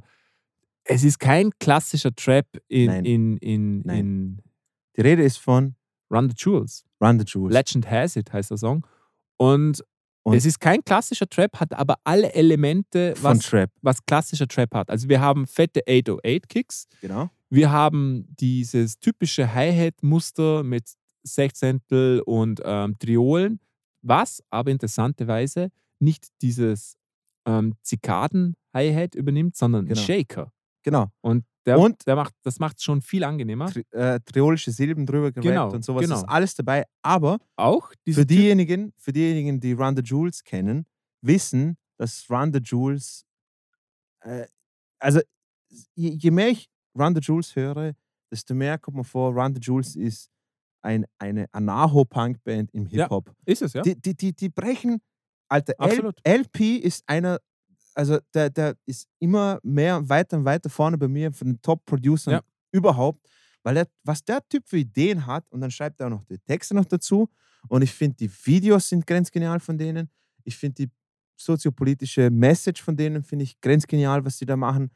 es 0.85 1.03
ist 1.05 1.19
kein 1.19 1.51
klassischer 1.59 2.15
Trap 2.15 2.47
in, 2.69 2.87
Nein. 2.87 3.05
in, 3.05 3.37
in, 3.39 3.81
Nein. 3.81 3.99
in 3.99 4.43
Die 4.97 5.01
Rede 5.01 5.23
ist 5.23 5.39
von 5.39 5.75
Run 6.13 6.29
the 6.31 6.35
Jewels. 6.37 6.85
Run 7.03 7.19
the 7.19 7.25
Jewels. 7.27 7.53
Legend 7.53 7.91
Has 7.91 8.15
It 8.17 8.33
heißt 8.33 8.51
der 8.51 8.59
Song. 8.59 8.87
Und, 9.37 9.83
Und- 10.25 10.37
es 10.37 10.45
ist 10.47 10.61
kein 10.61 10.85
klassischer 10.85 11.29
Trap, 11.29 11.59
hat 11.61 11.75
aber 11.75 11.97
alle 12.05 12.33
Elemente, 12.35 13.15
was, 13.23 13.41
Trap. 13.41 13.71
was 13.83 14.05
klassischer 14.07 14.47
Trap 14.47 14.75
hat. 14.75 14.91
Also, 14.91 15.09
wir 15.09 15.21
haben 15.21 15.47
fette 15.47 15.81
808-Kicks. 15.89 16.87
Genau. 17.01 17.29
Wir 17.51 17.71
haben 17.73 18.27
dieses 18.41 18.99
typische 18.99 19.53
Hi-Hat-Muster 19.53 20.63
mit 20.63 20.85
Sechzehntel 21.25 22.21
und 22.21 22.61
ähm, 22.65 22.97
Triolen, 22.99 23.61
was 24.03 24.43
aber 24.51 24.71
interessanterweise 24.71 25.69
nicht 26.01 26.29
dieses 26.41 26.97
ähm, 27.47 27.75
Zikaden-Hi-Hat 27.83 29.15
übernimmt, 29.15 29.57
sondern 29.57 29.87
Genau. 29.87 30.01
Shaker. 30.01 30.53
Genau. 30.83 31.09
Und, 31.21 31.45
der, 31.67 31.79
Und- 31.79 32.07
der 32.07 32.17
macht, 32.17 32.35
das 32.43 32.59
macht 32.59 32.79
es 32.79 32.85
schon 32.85 33.03
viel 33.03 33.25
angenehmer. 33.25 33.71
Tri 33.71 33.85
äh, 33.93 34.19
triolische 34.21 34.71
Silben 34.73 35.07
drüber 35.07 35.31
gerappt 35.33 35.47
Genau, 35.49 35.71
und 35.73 35.85
sowas 35.85 36.03
genau. 36.05 36.17
ist 36.17 36.25
alles 36.25 36.55
dabei. 36.55 36.85
Aber 37.03 37.39
Auch 37.57 37.93
für 38.09 38.27
diejenigen, 38.27 38.93
für 38.97 39.13
diejenigen, 39.13 39.61
die 39.61 39.73
Run 39.73 39.97
the 39.97 40.03
Jewels 40.03 40.43
kennen, 40.45 40.87
wissen, 41.23 41.77
dass 41.99 42.29
Run 42.31 42.53
the 42.53 42.61
Jewels, 42.63 43.25
äh, 44.21 44.47
also 44.99 45.21
je, 45.95 46.11
je 46.11 46.31
mehr 46.31 46.49
ich 46.49 46.69
Run 46.99 47.15
the 47.15 47.21
Jewels 47.23 47.55
höre, 47.57 47.93
desto 48.31 48.55
mehr 48.55 48.79
kommt 48.79 48.97
mir 48.97 49.05
vor, 49.05 49.33
Run 49.33 49.55
the 49.55 49.61
Jewels 49.61 49.95
ist 49.97 50.29
ein, 50.85 51.07
eine 51.19 51.47
Anarcho-Punk-Band 51.53 52.71
im 52.73 52.87
Ja, 52.89 53.05
Hip-Hop. 53.05 53.33
ist 53.47 53.63
es, 53.63 53.73
ja? 53.75 53.83
Die, 53.83 53.95
die, 54.01 54.17
die, 54.17 54.33
die 54.35 54.49
brechen, 54.49 55.01
Alter, 55.49 55.75
L, 55.79 55.85
Absolut. 55.87 56.21
LP 56.27 56.77
ist 56.79 57.05
einer, 57.07 57.39
also 57.95 58.19
der, 58.35 58.51
der 58.51 58.77
ist 58.87 59.07
immer 59.19 59.59
mehr 59.63 60.09
weiter 60.09 60.37
und 60.39 60.45
weiter 60.45 60.71
vorne 60.71 60.99
bei 60.99 61.09
mir 61.09 61.33
von 61.33 61.49
den 61.49 61.63
Top-Producern 61.63 62.35
Ja. 62.35 62.41
überhaupt, 62.73 63.27
weil 63.63 63.75
der, 63.75 63.89
was 64.05 64.25
der 64.25 64.41
Typ 64.49 64.67
für 64.67 64.79
Ideen 64.79 65.27
hat 65.27 65.45
und 65.51 65.61
dann 65.61 65.71
schreibt 65.71 66.01
er 66.01 66.07
auch 66.07 66.11
noch 66.11 66.25
die 66.25 66.39
Texte 66.39 66.75
noch 66.75 66.85
dazu 66.85 67.29
und 67.69 67.83
ich 67.83 67.93
finde, 67.93 68.17
die 68.17 68.31
Videos 68.47 68.89
sind 68.89 69.07
grenzgenial 69.07 69.61
von 69.61 69.79
denen. 69.79 70.11
Ich 70.45 70.57
finde 70.57 70.87
die 70.87 70.91
soziopolitische 71.37 72.31
Message 72.31 72.83
von 72.83 72.97
denen, 72.97 73.23
finde 73.23 73.45
ich 73.45 73.61
grenzgenial, 73.61 74.25
was 74.25 74.39
sie 74.39 74.47
da 74.47 74.57
machen. 74.57 74.91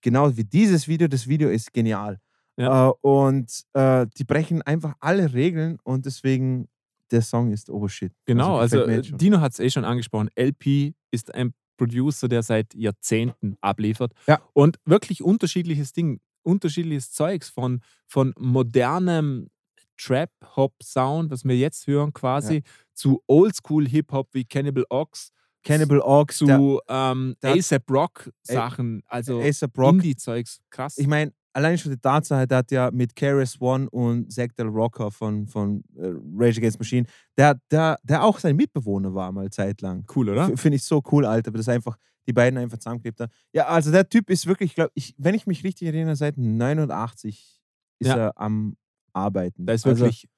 Genau 0.00 0.36
wie 0.36 0.44
dieses 0.44 0.88
Video, 0.88 1.08
das 1.08 1.26
Video 1.28 1.48
ist 1.48 1.72
genial. 1.72 2.20
Ja. 2.56 2.88
Äh, 2.88 2.92
und 3.02 3.62
äh, 3.72 4.06
die 4.16 4.24
brechen 4.24 4.62
einfach 4.62 4.94
alle 5.00 5.32
Regeln 5.32 5.78
und 5.84 6.06
deswegen 6.06 6.68
der 7.10 7.22
Song 7.22 7.52
ist 7.52 7.70
Obershit. 7.70 8.12
Genau, 8.24 8.56
also, 8.58 8.84
äh, 8.84 8.96
jetzt 8.96 9.08
schon. 9.08 9.18
Dino 9.18 9.40
hat 9.40 9.52
es 9.52 9.58
eh 9.60 9.70
schon 9.70 9.84
angesprochen. 9.84 10.28
LP 10.34 10.94
ist 11.10 11.34
ein 11.34 11.54
Producer, 11.76 12.28
der 12.28 12.42
seit 12.42 12.74
Jahrzehnten 12.74 13.56
abliefert. 13.60 14.12
Ja. 14.26 14.40
Und 14.52 14.78
wirklich 14.84 15.22
unterschiedliches 15.22 15.92
Ding, 15.92 16.20
unterschiedliches 16.42 17.12
Zeugs 17.12 17.48
von, 17.48 17.80
von 18.06 18.34
modernem 18.38 19.48
Trap-Hop-Sound, 19.96 21.30
was 21.30 21.44
wir 21.44 21.56
jetzt 21.56 21.86
hören 21.86 22.12
quasi, 22.12 22.62
zu 22.94 23.22
Oldschool-Hip-Hop 23.26 24.28
wie 24.32 24.44
Cannibal 24.44 24.84
Ox, 24.90 25.30
Cannibal 25.64 26.00
Ox, 26.00 26.38
zu 26.38 26.80
ähm, 26.88 27.36
der 27.42 27.50
hat- 27.50 27.58
ASAP 27.58 27.90
Rock-Sachen, 27.90 29.02
also 29.06 29.40
A$AP 29.40 29.78
Rock. 29.78 29.94
Indie-Zeugs. 29.94 30.60
Krass. 30.70 30.98
Ich 30.98 31.06
meine, 31.06 31.32
allein 31.52 31.76
schon 31.78 31.92
die 31.92 31.98
Tatsache, 31.98 32.46
der 32.46 32.58
hat 32.58 32.70
ja 32.70 32.90
mit 32.90 33.14
Keras 33.14 33.60
One 33.60 33.88
und 33.90 34.32
Zack 34.32 34.54
Del 34.56 34.66
Rocker 34.68 35.10
von, 35.10 35.46
von 35.46 35.82
äh, 35.96 36.12
Rage 36.36 36.58
Against 36.58 36.78
Machine, 36.78 37.06
der, 37.36 37.58
der, 37.70 37.98
der 38.02 38.24
auch 38.24 38.38
sein 38.38 38.56
Mitbewohner 38.56 39.14
war 39.14 39.30
mal 39.32 39.50
zeitlang. 39.50 40.04
cool, 40.16 40.30
oder? 40.30 40.56
Finde 40.56 40.76
ich 40.76 40.84
so 40.84 41.02
cool, 41.12 41.24
Alter, 41.26 41.50
dass 41.50 41.68
einfach 41.68 41.96
die 42.26 42.32
beiden 42.32 42.58
einfach 42.58 42.78
zusammengeklebt 42.78 43.20
haben. 43.20 43.32
Ja, 43.52 43.66
also 43.66 43.90
der 43.90 44.08
Typ 44.08 44.30
ist 44.30 44.46
wirklich, 44.46 44.74
glaube 44.74 44.92
ich, 44.94 45.14
wenn 45.18 45.34
ich 45.34 45.46
mich 45.46 45.64
richtig 45.64 45.88
erinnere, 45.88 46.14
seit 46.16 46.36
89 46.38 47.60
ist 47.98 48.08
Ja. 48.08 48.16
er 48.16 48.40
am 48.40 48.76
Arbeiten. 49.12 49.66
Da 49.66 49.72
ist 49.74 49.86
Also 49.86 50.04
wirklich, 50.04 50.28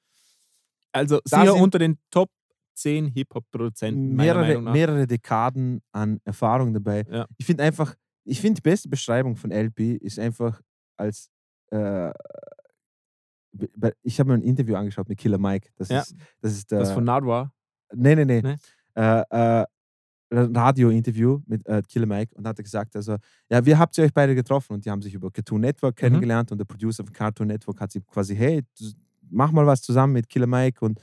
also 0.91 1.19
da 1.29 1.41
sicher 1.41 1.55
unter 1.55 1.79
den 1.79 1.97
Top 2.09 2.29
10 2.75 3.07
Hip-Hop-Produzenten. 3.07 4.15
mehrere, 4.15 4.61
mehrere 4.61 5.07
Dekaden 5.07 5.81
an 5.91 6.19
Erfahrung 6.25 6.73
dabei. 6.73 7.05
Ja. 7.09 7.25
Ich 7.37 7.45
finde 7.45 7.63
einfach, 7.63 7.95
ich 8.25 8.41
finde 8.41 8.55
die 8.61 8.69
beste 8.69 8.89
Beschreibung 8.89 9.35
von 9.35 9.51
LP 9.51 9.95
ist 10.01 10.19
einfach 10.19 10.59
als 10.97 11.29
äh, 11.71 12.11
ich 14.03 14.19
habe 14.19 14.29
mir 14.29 14.35
ein 14.35 14.41
Interview 14.43 14.75
angeschaut 14.75 15.07
mit 15.07 15.17
Killer 15.17 15.37
Mike. 15.37 15.69
Das 15.77 15.89
Ja. 15.89 16.01
ist 16.01 16.15
das 16.41 16.53
ist 16.53 16.71
der 16.71 16.79
Das 16.79 16.91
von 16.91 17.03
Nadwa. 17.03 17.51
nee, 17.93 18.15
nee, 18.15 18.25
nee. 18.25 18.41
Nee? 18.41 18.55
Äh, 18.95 19.23
äh, 19.61 19.65
Radio-Interview 20.31 21.39
mit 21.45 21.65
äh, 21.67 21.81
Killer 21.87 22.07
Mike 22.07 22.35
und 22.35 22.45
hat 22.47 22.57
gesagt, 22.57 22.95
also, 22.95 23.15
ja, 23.49 23.65
wie 23.65 23.75
habt 23.75 23.97
ihr 23.97 24.03
euch 24.03 24.13
beide 24.13 24.35
getroffen? 24.35 24.73
Und 24.73 24.83
die 24.85 24.89
haben 24.91 25.01
sich 25.01 25.13
über 25.13 25.31
Cartoon 25.31 25.59
Mhm. 25.59 25.67
Network 25.67 25.95
kennengelernt 25.95 26.51
und 26.51 26.57
der 26.57 26.65
Producer 26.65 27.03
von 27.05 27.13
Cartoon 27.13 27.47
Network 27.47 27.79
hat 27.79 27.91
sie 27.91 28.01
quasi, 28.01 28.35
hey, 28.35 28.63
mach 29.29 29.51
mal 29.51 29.65
was 29.65 29.81
zusammen 29.81 30.13
mit 30.13 30.27
Killer 30.27 30.47
Mike 30.47 30.83
und, 30.83 30.99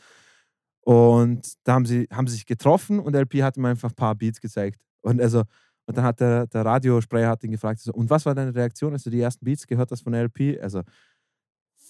und 0.82 1.54
da 1.64 1.74
haben 1.74 1.86
sie, 1.86 2.08
haben 2.10 2.26
sie 2.26 2.34
sich 2.34 2.46
getroffen 2.46 2.98
und 2.98 3.14
LP 3.14 3.42
hat 3.42 3.56
ihm 3.56 3.64
einfach 3.64 3.90
ein 3.90 3.94
paar 3.96 4.14
Beats 4.14 4.40
gezeigt. 4.40 4.80
Und 5.00 5.20
also, 5.20 5.44
und 5.86 5.96
dann 5.96 6.04
hat 6.04 6.20
der, 6.20 6.46
der 6.46 6.64
Radiosprecher 6.64 7.28
hat 7.28 7.42
ihn 7.44 7.50
gefragt, 7.52 7.80
so, 7.80 7.92
und 7.92 8.08
was 8.08 8.24
war 8.24 8.34
deine 8.34 8.54
Reaktion, 8.54 8.92
als 8.92 9.02
du 9.02 9.10
die 9.10 9.20
ersten 9.20 9.44
Beats 9.44 9.66
gehört 9.66 9.90
hast 9.90 10.02
von 10.02 10.14
LP? 10.14 10.58
Also, 10.62 10.82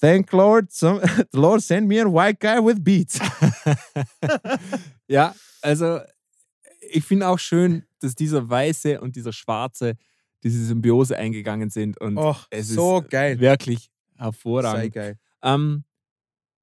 thank 0.00 0.32
Lord, 0.32 0.72
some, 0.72 1.00
the 1.32 1.38
Lord 1.38 1.62
send 1.62 1.86
me 1.88 2.00
a 2.00 2.06
white 2.06 2.38
guy 2.40 2.58
with 2.64 2.82
beats. 2.82 3.18
Ja, 5.08 5.34
also 5.60 6.00
ich 6.80 7.04
finde 7.04 7.28
auch 7.28 7.38
schön, 7.38 7.84
dass 8.00 8.14
dieser 8.14 8.48
Weiße 8.48 9.00
und 9.00 9.14
dieser 9.16 9.32
Schwarze 9.32 9.94
diese 10.42 10.64
Symbiose 10.64 11.16
eingegangen 11.16 11.68
sind 11.70 12.00
und 12.00 12.16
Och, 12.16 12.46
es 12.50 12.68
so 12.68 13.00
ist 13.00 13.10
geil. 13.10 13.38
wirklich 13.38 13.90
Sei 14.16 14.24
hervorragend. 14.24 14.94
geil. 14.94 15.18
Ähm, 15.42 15.84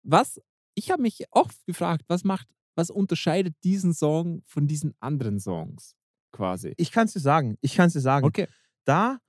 was, 0.03 0.41
ich 0.73 0.89
habe 0.91 1.01
mich 1.03 1.25
oft 1.31 1.63
gefragt, 1.65 2.05
was 2.07 2.23
macht, 2.23 2.47
was 2.75 2.89
unterscheidet 2.89 3.55
diesen 3.63 3.93
Song 3.93 4.41
von 4.45 4.67
diesen 4.67 4.95
anderen 4.99 5.39
Songs 5.39 5.95
quasi? 6.31 6.73
Ich 6.77 6.91
kann 6.91 7.05
es 7.05 7.13
dir 7.13 7.19
sagen. 7.19 7.57
Ich 7.61 7.75
kann 7.75 7.87
es 7.87 7.93
dir 7.93 8.01
sagen. 8.01 8.25
Okay. 8.25 8.47
Da 8.85 9.19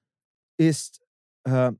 ist, 0.56 1.00
äh, 1.44 1.72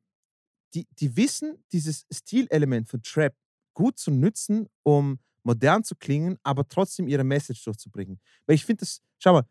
die, 0.75 0.87
die 0.99 1.17
wissen, 1.17 1.65
dieses 1.73 2.07
Stilelement 2.13 2.89
von 2.89 3.03
Trap 3.03 3.35
gut 3.75 3.99
zu 3.99 4.11
nützen, 4.11 4.69
um 4.83 5.19
modern 5.43 5.85
zu 5.85 5.95
klingen, 5.97 6.39
aber 6.43 6.69
trotzdem 6.69 7.09
ihre 7.09 7.25
Message 7.25 7.65
durchzubringen. 7.65 8.21
Weil 8.47 8.55
ich 8.55 8.65
finde 8.65 8.81
das, 8.81 9.01
schau 9.19 9.33
mal, 9.33 9.45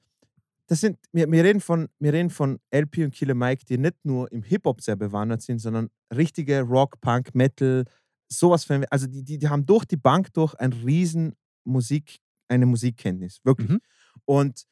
das 0.67 0.81
sind, 0.81 0.99
wir, 1.11 1.29
wir, 1.31 1.43
reden 1.43 1.61
von, 1.61 1.89
wir 1.97 2.13
reden 2.13 2.29
von 2.29 2.59
LP 2.71 2.99
und 2.99 3.13
Killer 3.13 3.33
Mike, 3.33 3.65
die 3.65 3.79
nicht 3.79 3.97
nur 4.03 4.31
im 4.31 4.43
Hip-Hop 4.43 4.81
sehr 4.81 4.95
bewandert 4.95 5.41
sind, 5.41 5.59
sondern 5.59 5.89
richtige 6.15 6.61
Rock, 6.61 7.01
Punk, 7.01 7.33
Metal, 7.33 7.85
sowas. 8.27 8.65
Für, 8.65 8.85
also 8.91 9.07
die, 9.07 9.23
die, 9.23 9.39
die 9.39 9.49
haben 9.49 9.65
durch 9.65 9.85
die 9.85 9.97
Bank 9.97 10.31
durch 10.33 10.53
ein 10.55 10.71
riesen 10.71 11.35
Musik, 11.63 12.19
eine 12.47 12.67
Musikkenntnis, 12.67 13.39
wirklich. 13.43 13.69
Mhm. 13.69 13.79
Und 14.25 14.65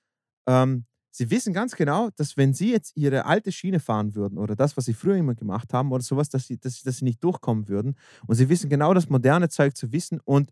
ähm, 0.48 0.86
sie 1.12 1.30
wissen 1.32 1.54
ganz 1.54 1.76
genau, 1.76 2.10
dass 2.16 2.38
wenn 2.38 2.54
sie 2.54 2.72
jetzt 2.72 2.96
ihre 2.96 3.26
alte 3.26 3.52
Schiene 3.52 3.80
fahren 3.80 4.16
würden 4.16 4.38
oder 4.38 4.56
das, 4.56 4.78
was 4.78 4.86
sie 4.86 4.94
früher 4.94 5.16
immer 5.16 5.36
gemacht 5.36 5.74
haben 5.74 5.92
oder 5.92 6.04
sowas, 6.04 6.30
dass 6.30 6.48
sie, 6.48 6.58
dass, 6.58 6.82
dass 6.84 6.98
sie 6.98 7.06
nicht 7.06 7.24
durchkommen 7.24 7.68
würden. 7.68 7.96
Und 8.28 8.36
sie 8.36 8.50
wissen 8.50 8.70
genau 8.70 8.94
das 8.94 9.10
moderne 9.10 9.50
Zeug 9.50 9.76
zu 9.76 9.92
wissen. 9.92 10.20
Und 10.24 10.52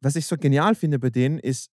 was 0.00 0.16
ich 0.16 0.26
so 0.26 0.36
genial 0.36 0.74
finde 0.74 0.98
bei 0.98 1.10
denen 1.10 1.38
ist, 1.38 1.70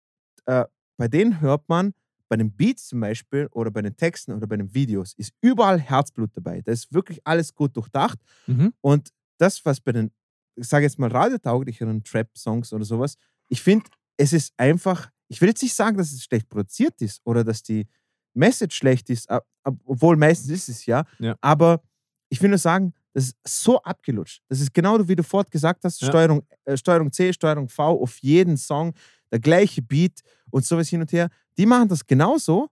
äh, 0.46 0.66
bei 0.98 1.08
denen 1.08 1.42
hört 1.42 1.68
man, 1.70 1.94
bei 2.30 2.38
den 2.38 2.52
Beats 2.52 2.88
zum 2.88 3.00
Beispiel 3.00 3.48
oder 3.52 3.70
bei 3.70 3.82
den 3.84 3.96
Texten 3.96 4.32
oder 4.32 4.48
bei 4.48 4.58
den 4.58 4.74
Videos, 4.74 5.14
ist 5.14 5.34
überall 5.42 5.80
Herzblut 5.80 6.32
dabei. 6.34 6.62
Da 6.62 6.72
ist 6.72 6.92
wirklich 6.92 7.22
alles 7.26 7.54
gut 7.54 7.76
durchdacht. 7.78 8.18
Mhm. 8.48 8.74
Und 8.82 9.10
das, 9.38 9.64
was 9.66 9.80
bei 9.80 9.92
den, 9.92 10.12
ich 10.56 10.68
sage 10.68 10.86
jetzt 10.86 10.98
mal, 10.98 11.12
radiotauglicheren 11.12 12.04
Trap-Songs 12.04 12.74
oder 12.74 12.86
sowas, 12.86 13.18
ich 13.50 13.62
finde, 13.62 13.86
es 14.18 14.34
ist 14.34 14.54
einfach, 14.58 15.12
ich 15.28 15.42
will 15.42 15.50
jetzt 15.50 15.62
nicht 15.64 15.74
sagen, 15.76 15.98
dass 15.98 16.12
es 16.12 16.24
schlecht 16.24 16.50
produziert 16.50 17.02
ist 17.02 17.22
oder 17.26 17.44
dass 17.44 17.64
die 17.64 17.88
Message 18.34 18.76
schlecht 18.76 19.10
ist, 19.10 19.28
obwohl 19.64 20.18
meistens 20.18 20.50
ist 20.50 20.70
es 20.70 20.86
ja, 20.86 21.06
Ja. 21.20 21.36
aber 21.42 21.82
ich 22.30 22.42
will 22.42 22.50
nur 22.50 22.58
sagen, 22.58 22.94
das 23.14 23.26
ist 23.26 23.38
so 23.48 23.80
abgelutscht. 23.84 24.42
Das 24.50 24.60
ist 24.60 24.74
genau 24.74 25.08
wie 25.08 25.16
du 25.16 25.24
vorhin 25.24 25.50
gesagt 25.52 25.84
hast, 25.86 26.02
Ja. 26.02 26.08
Steuerung, 26.08 26.42
äh, 26.66 26.76
Steuerung 26.76 27.12
C, 27.12 27.32
Steuerung 27.32 27.70
V 27.70 28.02
auf 28.02 28.18
jeden 28.20 28.58
Song, 28.58 28.94
der 29.32 29.40
gleiche 29.40 29.82
Beat 29.84 30.22
und 30.50 30.66
sowas 30.66 30.90
hin 30.90 31.02
und 31.02 31.12
her. 31.12 31.30
Die 31.58 31.66
machen 31.68 31.88
das 31.90 32.06
genauso, 32.06 32.70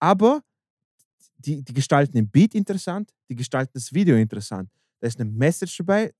aber 0.00 0.42
die, 1.38 1.62
die 1.62 1.72
gestalten 1.72 2.14
den 2.14 2.28
Beat 2.28 2.54
interessant, 2.56 3.12
die 3.28 3.36
gestalten 3.36 3.72
das 3.74 3.92
Video 3.92 4.16
interessant. 4.16 4.70
Da 5.00 5.06
ist 5.06 5.20
eine 5.20 5.30
Message 5.30 5.76
dabei 5.78 6.12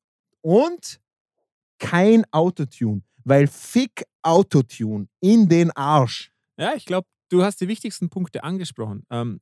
und 0.43 1.01
kein 1.79 2.25
Autotune, 2.33 3.03
weil 3.27 3.47
fick 3.49 4.05
Autotune 4.23 5.09
in 5.21 5.49
den 5.49 5.71
Arsch. 5.73 6.31
Ja, 6.59 6.75
ich 6.75 6.87
glaube, 6.87 7.07
du 7.29 7.43
hast 7.43 7.61
die 7.61 7.69
wichtigsten 7.69 8.09
Punkte 8.09 8.45
angesprochen. 8.45 9.05
Ähm, 9.11 9.41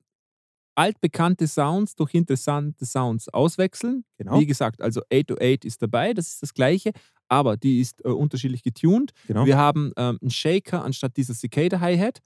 altbekannte 0.75 1.47
Sounds 1.47 1.95
durch 1.95 2.15
interessante 2.15 2.85
Sounds 2.85 3.29
auswechseln. 3.29 4.05
Genau. 4.19 4.41
Wie 4.41 4.47
gesagt, 4.47 4.81
also 4.83 5.03
808 5.13 5.65
ist 5.65 5.83
dabei, 5.83 6.15
das 6.15 6.29
ist 6.29 6.43
das 6.43 6.55
gleiche, 6.55 6.93
aber 7.29 7.57
die 7.57 7.81
ist 7.81 8.05
äh, 8.05 8.09
unterschiedlich 8.09 8.63
getuned. 8.63 9.13
Genau. 9.29 9.47
Wir 9.47 9.57
haben 9.57 9.93
ähm, 9.97 10.19
einen 10.21 10.31
Shaker 10.31 10.85
anstatt 10.85 11.17
dieser 11.17 11.35
Cicada 11.35 11.79
Hi-Hat. 11.81 12.21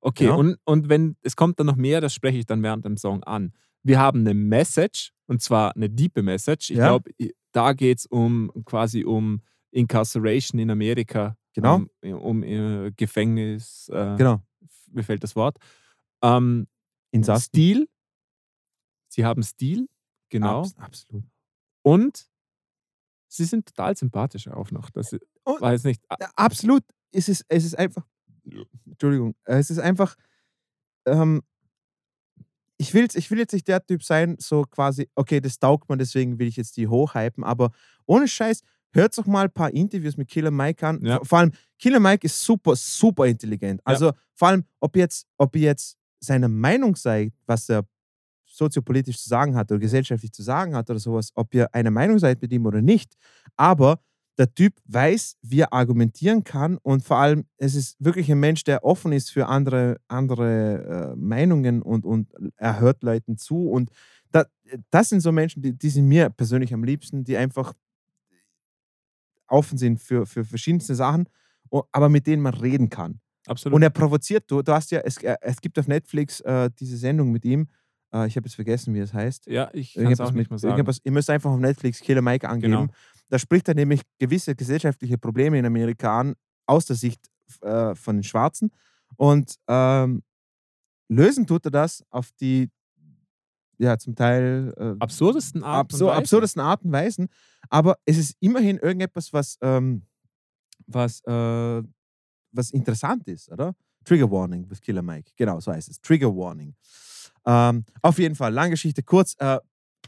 Okay, 0.00 0.24
Genau. 0.26 0.38
und, 0.38 0.56
und 0.64 0.88
wenn 0.88 1.16
es 1.22 1.36
kommt 1.36 1.58
dann 1.60 1.66
noch 1.66 1.76
mehr, 1.76 2.00
das 2.00 2.14
spreche 2.14 2.38
ich 2.38 2.46
dann 2.46 2.62
während 2.62 2.84
dem 2.84 2.96
Song 2.96 3.22
an. 3.24 3.52
Wir 3.84 3.98
haben 3.98 4.20
eine 4.20 4.34
Message, 4.34 5.12
und 5.26 5.42
zwar 5.42 5.74
eine 5.76 5.90
diepe 5.90 6.22
Message. 6.22 6.70
Ich 6.70 6.76
Ja. 6.78 6.88
glaube, 6.88 7.10
da 7.52 7.72
geht 7.72 7.98
es 7.98 8.06
um 8.06 8.50
quasi 8.64 9.04
um 9.04 9.40
Incarceration 9.72 10.60
in 10.60 10.70
Amerika. 10.70 11.36
Genau. 11.54 11.82
Um, 12.02 12.14
um 12.14 12.42
äh, 12.42 12.92
Gefängnis. 12.92 13.88
Äh, 13.92 14.16
Genau. 14.16 14.40
Mir 14.90 15.02
fällt 15.04 15.22
das 15.24 15.34
Wort. 15.36 15.56
Ähm, 16.22 16.66
Insassen. 17.10 17.44
Stil. 17.46 17.88
Sie 19.08 19.24
haben 19.24 19.42
Stil, 19.42 19.88
genau. 20.30 20.60
Abs 20.60 20.76
absolut. 20.78 21.24
Und 21.82 22.26
sie 23.28 23.44
sind 23.44 23.66
total 23.66 23.96
sympathisch 23.96 24.48
auch 24.48 24.70
noch. 24.70 24.88
Das 24.90 25.12
Und- 25.44 25.60
weiß 25.60 25.84
nicht. 25.84 26.02
absolut. 26.36 26.82
Es 27.10 27.28
ist, 27.28 27.44
es 27.48 27.64
ist 27.64 27.78
einfach. 27.78 28.06
Entschuldigung. 28.86 29.34
Es 29.44 29.70
ist 29.70 29.78
einfach. 29.78 30.14
Ähm, 31.06 31.42
ich, 32.78 32.94
will's, 32.94 33.14
ich 33.14 33.30
will 33.30 33.38
jetzt 33.38 33.52
nicht 33.52 33.68
der 33.68 33.84
Typ 33.84 34.02
sein, 34.02 34.36
so 34.38 34.62
quasi, 34.64 35.08
okay, 35.14 35.40
das 35.40 35.58
taugt 35.58 35.88
man, 35.88 35.98
deswegen 35.98 36.38
will 36.38 36.48
ich 36.48 36.56
jetzt 36.56 36.76
die 36.76 36.88
hochhypen, 36.88 37.44
aber 37.44 37.70
ohne 38.06 38.26
Scheiß, 38.26 38.62
hört 38.92 39.16
doch 39.16 39.26
mal 39.26 39.44
ein 39.44 39.52
paar 39.52 39.72
Interviews 39.72 40.16
mit 40.16 40.28
Killer 40.28 40.50
Mike 40.50 40.86
an. 40.86 41.04
Ja. 41.04 41.20
Vor, 41.22 41.38
allem, 41.38 41.52
Killer 41.78 42.00
Mike 42.00 42.26
ist 42.26 42.42
super, 42.42 42.76
super 42.76 43.26
intelligent. 43.26 43.80
Also 43.84 44.12
vor 44.34 44.48
allem, 44.48 44.64
ob 44.80 44.96
jetzt, 44.96 45.26
ob 45.36 45.56
ihr 45.56 45.62
jetzt 45.62 45.96
seine 46.20 46.48
Meinung 46.48 46.96
seid, 46.96 47.32
was 47.46 47.68
er 47.68 47.84
soziopolitisch 48.44 49.20
zu 49.20 49.28
sagen 49.28 49.56
hat 49.56 49.70
oder 49.70 49.80
gesellschaftlich 49.80 50.32
zu 50.32 50.42
sagen 50.42 50.76
hat 50.76 50.90
oder 50.90 50.98
sowas, 50.98 51.32
ob 51.34 51.54
ihr 51.54 51.74
eine 51.74 51.90
Meinung 51.90 52.18
seid 52.18 52.40
mit 52.42 52.52
ihm 52.52 52.66
oder 52.66 52.82
nicht. 52.82 53.16
Aber 53.56 54.00
der 54.38 54.52
Typ 54.54 54.74
weiß, 54.86 55.36
wie 55.42 55.60
er 55.60 55.72
argumentieren 55.72 56.42
kann 56.44 56.78
und 56.78 57.02
vor 57.02 57.18
allem, 57.18 57.44
es 57.58 57.74
ist 57.74 57.96
wirklich 57.98 58.30
ein 58.30 58.40
Mensch, 58.40 58.64
der 58.64 58.84
offen 58.84 59.12
ist 59.12 59.30
für 59.30 59.46
andere, 59.46 59.98
andere 60.08 61.12
äh, 61.12 61.16
Meinungen 61.16 61.82
und, 61.82 62.04
und 62.04 62.32
er 62.56 62.80
hört 62.80 63.02
Leuten 63.02 63.36
zu. 63.36 63.68
Und 63.68 63.90
da, 64.30 64.46
das 64.90 65.10
sind 65.10 65.20
so 65.20 65.32
Menschen, 65.32 65.62
die, 65.62 65.76
die 65.76 65.90
sind 65.90 66.06
mir 66.06 66.30
persönlich 66.30 66.72
am 66.72 66.84
liebsten, 66.84 67.24
die 67.24 67.36
einfach 67.36 67.74
offen 69.48 69.78
sind 69.78 70.00
für, 70.00 70.26
für 70.26 70.44
verschiedenste 70.44 70.94
Sachen, 70.94 71.28
aber 71.92 72.08
mit 72.08 72.26
denen 72.26 72.42
man 72.42 72.54
reden 72.54 72.88
kann. 72.90 73.20
absolut. 73.46 73.76
Und 73.76 73.82
er 73.82 73.90
provoziert, 73.90 74.44
du, 74.50 74.62
du 74.62 74.72
hast 74.72 74.90
ja, 74.90 75.00
es, 75.00 75.16
er- 75.18 75.38
es 75.40 75.60
gibt 75.60 75.78
auf 75.78 75.86
Netflix 75.88 76.40
äh, 76.40 76.70
diese 76.78 76.96
Sendung 76.96 77.32
mit 77.32 77.44
ihm, 77.44 77.68
äh, 78.14 78.26
ich 78.26 78.36
habe 78.36 78.46
jetzt 78.46 78.54
vergessen, 78.54 78.94
wie 78.94 78.98
es 79.00 79.12
heißt. 79.12 79.46
ja, 79.46 79.70
ich 79.72 79.94
kann 79.94 80.12
es 80.12 80.20
auch 80.20 80.32
nicht 80.32 80.50
mehr 80.50 80.58
sagen. 80.58 80.76
ihr 81.04 81.12
müsst 81.12 81.30
einfach 81.30 81.50
auf 81.50 81.58
Netflix 81.60 82.00
Killer 82.00 82.22
Mike 82.22 82.48
angeben. 82.48 82.72
Genau. 82.72 82.86
Da 83.28 83.38
spricht 83.38 83.66
er 83.68 83.74
nämlich 83.74 84.02
gewisse 84.18 84.54
gesellschaftliche 84.54 85.16
Probleme 85.18 85.58
in 85.58 85.64
Amerika 85.64 86.20
an, 86.20 86.34
aus 86.66 86.84
der 86.84 86.96
Sicht 86.96 87.26
äh, 87.62 87.94
von 87.94 88.16
den 88.16 88.22
Schwarzen. 88.22 88.70
Und 89.16 89.56
ähm, 89.68 90.22
lösen 91.08 91.46
tut 91.46 91.64
er 91.66 91.70
das 91.70 92.04
auf 92.10 92.30
die, 92.40 92.68
ja, 93.82 93.98
zum 93.98 94.14
Teil 94.14 94.72
äh, 94.76 94.94
Absurdesten 95.00 95.64
Art 95.64 95.92
absur 95.92 96.14
absurdesten 96.14 96.62
Arten 96.62 96.88
und 96.88 96.92
Weisen. 96.92 97.28
Aber 97.68 97.98
es 98.04 98.16
ist 98.16 98.36
immerhin 98.40 98.78
irgendetwas, 98.78 99.32
was, 99.32 99.58
ähm, 99.60 100.02
was, 100.86 101.20
äh, 101.26 101.82
was 102.52 102.70
interessant 102.70 103.26
ist, 103.26 103.50
oder? 103.50 103.74
Trigger 104.04 104.30
Warning 104.30 104.68
with 104.70 104.80
Killer 104.80 105.02
Mike. 105.02 105.32
Genau, 105.36 105.60
so 105.60 105.72
heißt 105.72 105.88
es. 105.88 106.00
Trigger 106.00 106.34
Warning. 106.34 106.74
Ähm, 107.44 107.84
auf 108.02 108.18
jeden 108.18 108.34
Fall, 108.34 108.52
lange 108.52 108.70
Geschichte 108.70 109.02
kurz. 109.02 109.34
Äh, 109.38 109.58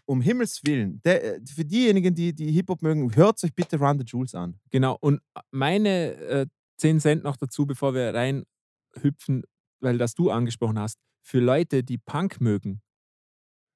um 0.06 0.20
Himmels 0.20 0.60
Willen, 0.64 1.00
der, 1.04 1.36
äh, 1.36 1.40
für 1.46 1.64
diejenigen, 1.64 2.14
die, 2.14 2.34
die 2.34 2.50
Hip-Hop 2.52 2.82
mögen, 2.82 3.14
hört 3.14 3.42
euch 3.42 3.54
bitte 3.54 3.78
Run 3.78 3.98
the 3.98 4.04
Jules 4.04 4.34
an. 4.34 4.58
Genau. 4.70 4.96
Und 5.00 5.20
meine 5.50 6.14
äh, 6.14 6.46
10 6.78 7.00
Cent 7.00 7.24
noch 7.24 7.36
dazu, 7.36 7.66
bevor 7.66 7.94
wir 7.94 8.12
reinhüpfen, 8.14 9.44
weil 9.80 9.98
das 9.98 10.14
du 10.14 10.30
angesprochen 10.30 10.78
hast. 10.78 10.98
Für 11.22 11.40
Leute, 11.40 11.82
die 11.82 11.98
Punk 11.98 12.40
mögen, 12.40 12.82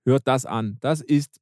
hört 0.09 0.27
das 0.27 0.47
an. 0.47 0.79
Das 0.81 1.01
ist 1.01 1.39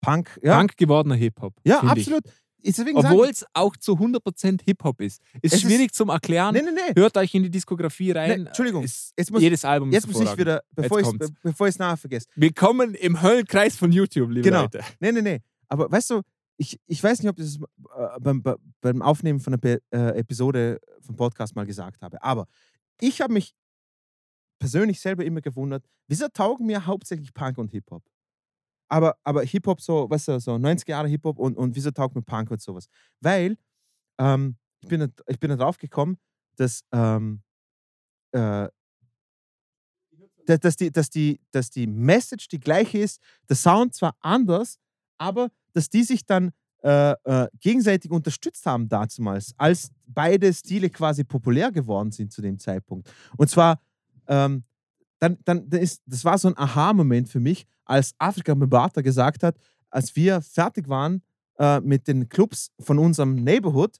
Punk, 0.00 0.38
ja, 0.42 0.56
Punk 0.56 0.76
gewordener 0.76 1.14
Hip-Hop. 1.16 1.54
ja 1.64 1.80
absolut. 1.80 2.24
Ist 2.62 2.78
Obwohl 2.78 3.28
es 3.28 3.46
auch 3.54 3.74
zu 3.76 3.92
100% 3.94 4.62
Hip-Hop 4.64 5.00
ist. 5.00 5.22
Ist 5.40 5.40
Es 5.44 5.52
ist- 5.54 5.60
schwierig 5.62 5.94
zum 5.94 6.10
Erklären. 6.10 6.52
Nee, 6.54 6.60
nee, 6.60 6.70
nee. 6.72 7.00
Hört 7.00 7.16
euch 7.16 7.34
in 7.34 7.42
die 7.42 7.50
Diskografie 7.50 8.10
rein. 8.12 8.42
Nee, 8.42 8.46
Entschuldigung. 8.48 8.84
Ist 8.84 9.14
muss, 9.30 9.40
jedes 9.40 9.64
Album 9.64 9.90
jetzt 9.90 10.06
ist 10.06 10.12
muss 10.12 10.30
ich 10.30 10.36
wieder, 10.36 10.62
bevor 10.74 11.00
ich 11.00 11.74
es 11.74 11.78
nachher 11.78 11.96
vergesse. 11.96 12.26
Willkommen 12.34 12.94
im 12.94 13.22
Höllenkreis 13.22 13.76
von 13.76 13.90
YouTube, 13.92 14.28
liebe 14.30 14.42
Genau. 14.42 14.62
Leute. 14.62 14.80
Nee, 15.00 15.12
nee, 15.12 15.22
nee. 15.22 15.40
Aber 15.68 15.90
weißt 15.90 16.10
du, 16.10 16.20
ich, 16.58 16.78
ich 16.86 17.02
weiß 17.02 17.22
nicht, 17.22 17.30
ob 17.30 17.38
ich 17.38 17.46
das 17.46 17.56
äh, 17.56 18.20
beim, 18.20 18.42
bei- 18.42 18.56
beim 18.82 19.00
Aufnehmen 19.00 19.40
von 19.40 19.54
einer 19.54 19.58
Pe- 19.60 19.80
äh, 19.90 20.18
Episode 20.18 20.80
vom 21.00 21.16
Podcast 21.16 21.56
mal 21.56 21.64
gesagt 21.64 22.02
habe. 22.02 22.22
Aber 22.22 22.46
ich 23.00 23.22
habe 23.22 23.32
mich 23.32 23.54
persönlich 24.60 25.00
selber 25.00 25.24
immer 25.24 25.40
gewundert, 25.40 25.84
wieso 26.08 26.28
taugen 26.28 26.66
mir 26.66 26.86
hauptsächlich 26.86 27.34
Punk 27.34 27.58
und 27.58 27.72
Hip-Hop? 27.72 28.04
Aber, 28.88 29.16
aber 29.24 29.42
Hip-Hop 29.44 29.80
so, 29.80 30.10
weißt 30.10 30.28
du, 30.28 30.40
so 30.40 30.58
90er 30.58 30.92
Jahre 30.92 31.08
Hip-Hop 31.08 31.38
und, 31.38 31.56
und 31.56 31.76
wieso 31.76 31.90
taugt 31.92 32.14
mir 32.16 32.22
Punk 32.22 32.50
und 32.52 32.60
sowas? 32.62 32.88
Weil 33.20 33.56
ähm, 34.20 34.56
ich, 34.82 34.88
bin, 34.88 35.12
ich 35.28 35.40
bin 35.40 35.50
da 35.50 35.56
drauf 35.56 35.78
gekommen, 35.78 36.18
dass, 36.56 36.82
ähm, 36.92 37.42
äh, 38.32 38.68
da- 40.46 40.56
dass, 40.58 40.76
die, 40.76 40.90
dass, 40.90 41.10
die, 41.10 41.40
dass 41.52 41.70
die 41.70 41.86
Message 41.86 42.48
die 42.48 42.60
gleiche 42.60 42.98
ist, 42.98 43.20
der 43.48 43.56
Sound 43.56 43.94
zwar 43.94 44.16
anders, 44.20 44.78
aber 45.18 45.50
dass 45.72 45.88
die 45.88 46.02
sich 46.02 46.26
dann 46.26 46.52
äh, 46.82 47.12
äh, 47.24 47.48
gegenseitig 47.60 48.10
unterstützt 48.10 48.64
haben 48.66 48.88
damals, 48.88 49.52
als 49.58 49.90
beide 50.06 50.52
Stile 50.52 50.88
quasi 50.90 51.24
populär 51.24 51.70
geworden 51.70 52.10
sind 52.10 52.32
zu 52.32 52.40
dem 52.40 52.58
Zeitpunkt. 52.58 53.12
Und 53.36 53.50
zwar, 53.50 53.80
ähm, 54.30 54.64
dann, 55.18 55.36
dann 55.44 55.68
ist, 55.68 56.02
das 56.06 56.24
war 56.24 56.38
so 56.38 56.48
ein 56.48 56.56
Aha-Moment 56.56 57.28
für 57.28 57.40
mich, 57.40 57.66
als 57.84 58.14
Afrika 58.18 58.54
Mbata 58.54 59.02
gesagt 59.02 59.42
hat, 59.42 59.56
als 59.90 60.16
wir 60.16 60.40
fertig 60.40 60.88
waren 60.88 61.22
äh, 61.58 61.80
mit 61.80 62.08
den 62.08 62.28
Clubs 62.28 62.70
von 62.80 62.98
unserem 62.98 63.34
Neighborhood 63.34 63.98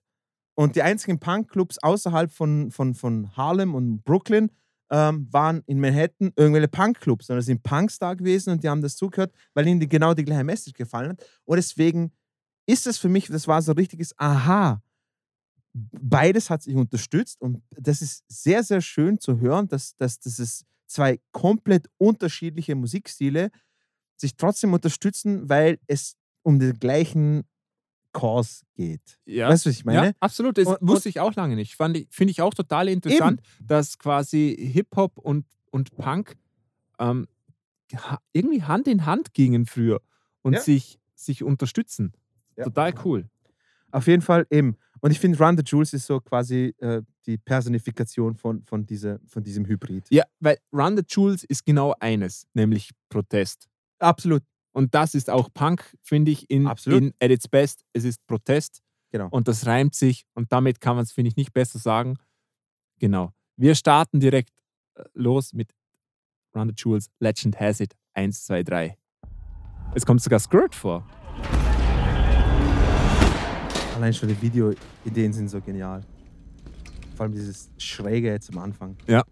und 0.55 0.77
die 0.77 0.83
einzigen 0.83 1.19
Punk-Clubs 1.19 1.79
außerhalb 1.83 2.31
von, 2.31 2.71
von, 2.71 2.95
von 2.95 3.37
Harlem 3.37 3.75
und 3.75 4.03
Brooklyn 4.05 4.51
ähm, 4.91 5.29
waren 5.31 5.63
in 5.67 5.81
Manhattan 5.81 6.33
irgendwelche 6.37 6.69
Punk-Clubs, 6.69 7.27
sondern 7.27 7.41
es 7.41 7.47
sind 7.47 7.63
Punks 7.63 7.99
da 7.99 8.15
gewesen 8.15 8.53
und 8.53 8.65
die 8.65 8.69
haben 8.69 8.83
das 8.83 8.97
zugehört, 8.97 9.33
weil 9.55 9.67
ihnen 9.67 9.81
die, 9.81 9.89
genau 9.89 10.15
die 10.15 10.25
gleiche 10.25 10.45
Message 10.45 10.77
gefallen 10.77 11.11
hat. 11.11 11.27
Und 11.45 11.57
deswegen 11.57 12.13
ist 12.67 12.87
das 12.87 12.99
für 12.99 13.09
mich, 13.09 13.27
das 13.29 13.47
war 13.47 13.61
so 13.63 13.73
ein 13.73 13.79
richtiges 13.79 14.17
Aha. 14.19 14.83
Beides 15.73 16.51
hat 16.51 16.63
sich 16.63 16.75
unterstützt 16.75 17.41
und 17.41 17.63
das 17.71 18.03
ist 18.03 18.25
sehr, 18.29 18.63
sehr 18.65 18.81
schön 18.81 19.21
zu 19.21 19.39
hören, 19.39 19.69
dass, 19.69 19.97
dass, 19.97 20.19
dass, 20.19 20.39
es, 20.39 20.65
zwei 20.87 21.21
komplett 21.31 21.89
unterschiedliche 21.99 22.75
Musikstile 22.75 23.51
sich 24.17 24.37
trotzdem 24.37 24.73
unterstützen, 24.73 25.49
weil 25.49 25.79
es 25.87 26.17
um 26.43 26.59
den 26.59 26.79
gleichen 26.79 27.45
Cause 28.13 28.65
geht. 28.75 29.19
Ja. 29.25 29.49
Weißt 29.49 29.65
du, 29.67 29.71
was 29.71 29.77
ich 29.77 29.85
meine? 29.85 30.07
Ja, 30.09 30.13
absolut. 30.19 30.59
Das 30.59 30.67
Und- 30.67 30.79
wusste 30.81 31.09
ich 31.09 31.21
auch 31.21 31.35
lange 31.37 31.55
nicht. 31.55 31.77
Finde 31.77 32.07
ich 32.31 32.43
auch 32.43 32.53
total 32.55 32.89
interessant, 32.89 33.41
dass 33.63 33.99
quasi 33.99 34.57
Hip-Hop 34.73 35.17
und, 35.19 35.47
und 35.71 35.97
Punk 35.97 36.37
ähm, 36.99 37.29
irgendwie 38.33 38.65
Hand 38.65 38.89
in 38.89 39.07
Hand 39.07 39.33
gingen 39.33 39.67
früher 39.67 40.01
und 40.43 40.55
Ja. 40.55 40.61
sich, 40.61 40.99
sich 41.15 41.45
unterstützen. 41.45 42.13
Ja. 42.57 42.65
Total 42.65 42.93
cool. 43.05 43.31
Auf 43.93 44.07
jeden 44.09 44.23
Fall 44.23 44.47
eben. 44.51 44.77
Und 45.01 45.11
ich 45.11 45.21
finde, 45.21 45.39
Run 45.39 45.57
the 45.57 45.63
Jules 45.65 45.93
ist 45.93 46.07
so 46.07 46.21
quasi 46.21 46.75
äh, 46.79 47.03
die 47.27 47.39
Personifikation 47.39 48.35
von, 48.35 48.63
von, 48.65 48.85
dieser, 48.85 49.19
von 49.27 49.43
diesem 49.43 49.67
Hybrid. 49.67 50.07
Ja, 50.11 50.25
weil 50.41 50.59
Run 50.73 50.97
the 50.97 51.05
Jewels 51.09 51.45
ist 51.45 51.65
genau 51.65 51.95
eines, 52.01 52.47
nämlich 52.55 52.91
Protest. 53.09 53.69
Absolut. 53.99 54.43
Und 54.73 54.95
das 54.95 55.15
ist 55.15 55.31
auch 55.31 55.49
Punk, 55.53 55.97
finde 56.03 56.31
ich, 56.31 56.49
in, 56.51 56.67
Absolut. 56.67 57.01
in 57.03 57.15
at 57.21 57.31
its 57.31 57.49
best. 57.49 57.85
Es 57.93 58.05
ist 58.05 58.25
Protest 58.27 58.83
Genau. 59.13 59.29
und 59.31 59.49
das 59.49 59.67
reimt 59.67 59.95
sich 59.95 60.25
und 60.35 60.53
damit 60.53 60.81
kann 60.81 60.95
man 60.95 61.03
es, 61.03 61.11
finde 61.11 61.29
ich, 61.29 61.37
nicht 61.37 61.53
besser 61.53 61.81
sagen. 61.81 62.17
Genau. 63.01 63.33
Wir 63.57 63.75
starten 63.75 64.21
direkt 64.21 64.53
äh, 64.95 65.03
los 65.15 65.53
mit 65.53 65.75
Run 66.55 66.69
the 66.69 66.75
Jewels, 66.77 67.11
Legend 67.19 67.59
Has 67.59 67.81
It, 67.81 67.97
1, 68.15 68.45
2, 68.45 68.63
3. 68.63 68.99
Es 69.95 70.07
kommt 70.07 70.23
sogar 70.23 70.39
Skirt 70.39 70.75
vor. 70.75 71.05
Allein 74.01 74.15
schon 74.15 74.31
die 74.31 74.41
Videoideen 74.41 75.31
sind 75.31 75.51
so 75.51 75.61
genial. 75.61 76.01
Vor 77.15 77.25
allem 77.25 77.35
dieses 77.35 77.69
Schräge 77.77 78.29
jetzt 78.29 78.51
am 78.51 78.57
Anfang. 78.57 78.97
Ja. 79.07 79.23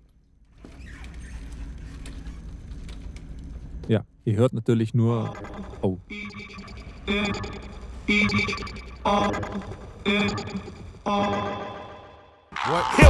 Ja, 3.89 4.05
ihr 4.27 4.36
hört 4.36 4.53
natürlich 4.53 4.93
nur. 4.93 5.32
Oh. 5.81 5.97
Hear 7.07 7.24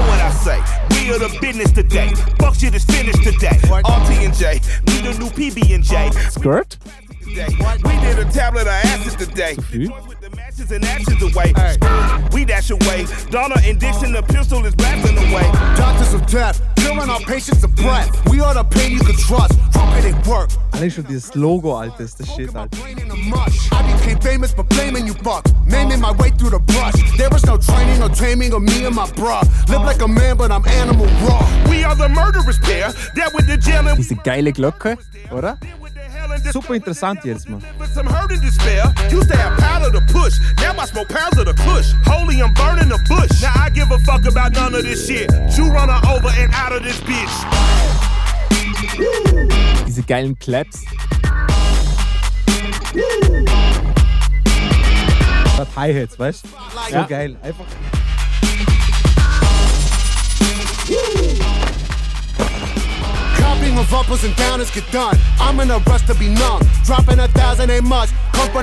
what 0.06 0.20
I 0.20 0.30
say. 0.30 0.60
We 0.90 1.10
are 1.10 1.18
the 1.18 1.36
business 1.40 1.72
today. 1.72 2.14
Fuck 2.38 2.54
shit 2.54 2.72
is 2.72 2.84
finished 2.84 3.24
today. 3.24 3.58
RT 3.68 4.10
and 4.24 4.32
J. 4.32 4.60
We 4.86 5.02
the 5.02 5.18
new 5.18 5.28
PB 5.30 5.74
and 5.74 5.82
J. 5.82 6.12
Skirt? 6.30 6.78
We 7.26 7.34
did 7.34 8.18
a 8.20 8.24
tablet 8.32 8.68
of 8.68 8.74
acid 8.84 9.18
today. 9.18 9.56
Zu 9.72 10.07
früh? 10.58 10.68
With 10.68 10.68
the 10.68 10.80
matches 10.80 10.82
and 10.82 10.84
ashes 10.84 11.22
away. 11.22 11.52
We 12.32 12.44
dash 12.44 12.70
away. 12.70 13.06
Donna 13.30 13.56
and 13.64 13.78
Dixon, 13.78 14.12
the 14.12 14.22
pistol 14.22 14.64
is 14.66 14.74
blasting 14.74 15.16
away. 15.18 15.42
Doctors 15.76 16.14
of 16.14 16.26
death, 16.26 16.60
killing 16.76 17.08
our 17.08 17.20
patients 17.20 17.64
of 17.64 17.74
breath. 17.76 18.10
We 18.30 18.40
are 18.40 18.54
the 18.54 18.64
pain 18.64 18.92
you 18.92 19.00
can 19.00 19.16
trust. 19.16 19.58
How 19.74 19.86
can 19.94 20.06
it 20.06 20.26
work? 20.26 20.50
Allein 20.72 20.90
schon 20.90 21.04
dieses 21.04 21.34
Logo, 21.34 21.72
Alter, 21.74 22.04
ist 22.04 22.20
das 22.20 22.28
Shit, 22.34 22.52
My 22.52 22.60
Alter. 22.60 22.76
brain 22.80 22.98
in 22.98 23.30
mush. 23.30 23.68
I 23.72 23.82
became 23.92 24.20
famous 24.20 24.52
for 24.52 24.64
blaming 24.64 25.06
you 25.06 25.14
fucks. 25.14 25.52
Naming 25.66 26.00
my 26.00 26.12
way 26.12 26.30
through 26.30 26.50
the 26.50 26.60
brush. 26.60 26.94
There 27.16 27.30
was 27.30 27.44
no 27.44 27.56
training 27.58 28.02
or 28.02 28.08
taming 28.08 28.52
of 28.52 28.62
me 28.62 28.84
and 28.86 28.94
my 28.94 29.06
bruh. 29.16 29.42
Live 29.68 29.82
like 29.84 30.00
a 30.02 30.08
man, 30.08 30.36
but 30.36 30.50
I'm 30.52 30.64
animal 30.66 31.06
raw. 31.26 31.42
We 31.68 31.84
are 31.84 31.96
the 31.96 32.08
murderous 32.08 32.58
pair. 32.60 32.92
That 33.14 33.32
with 33.34 33.46
the 33.46 33.56
jail 33.56 33.86
and 33.88 33.96
Diese 33.96 34.14
geile 34.16 34.52
Glocke, 34.52 34.96
oder? 35.32 35.58
Super 36.52 36.74
interessant 36.74 37.24
jetzt 37.24 37.48
mal. 37.48 37.60
With 37.78 37.92
some 37.94 38.06
hurt 38.08 38.30
and 38.32 38.40
despair. 38.42 38.92
Used 39.10 39.30
to 39.30 39.36
have 39.36 39.56
powder 39.58 39.90
to 39.92 40.00
push. 40.12 40.34
Now 40.60 40.72
I 40.80 40.86
smoke 40.86 41.08
pounds 41.08 41.38
of 41.38 41.46
the 41.46 41.54
kush. 41.54 41.92
Holy, 42.06 42.40
I'm 42.42 42.52
burning 42.54 42.88
the 42.88 42.98
bush. 43.08 43.40
Now 43.42 43.52
I 43.54 43.70
give 43.70 43.90
a 43.90 43.98
fuck 44.00 44.24
about 44.26 44.52
none 44.54 44.74
of 44.74 44.82
this 44.82 45.06
shit. 45.06 45.30
You 45.56 45.70
run 45.70 45.88
her 45.88 46.00
over 46.08 46.28
and 46.38 46.52
out 46.54 46.72
of 46.72 46.82
this 46.82 47.00
bitch. 47.00 47.34
Diese 49.86 50.02
geilen 50.02 50.38
Claps. 50.38 50.82
Statt 55.54 55.68
Hi-Hats, 55.76 56.18
weißt 56.18 56.44
du? 56.44 56.48
So 56.88 56.94
Ja. 56.94 57.02
geil. 57.06 57.36
Einfach. 57.42 57.64
Of 63.78 63.94
uppers 63.94 64.24
and 64.24 64.34
downers 64.34 64.74
get 64.74 64.90
done. 64.90 65.16
I'm 65.38 65.60
in 65.60 65.70
a 65.70 65.78
rush 65.78 66.02
to 66.06 66.14
be 66.14 66.28
numb. 66.28 66.62
Dropping 66.84 67.20
a 67.20 67.28
thousand 67.28 67.70
ain't 67.70 67.84
much. 67.84 68.10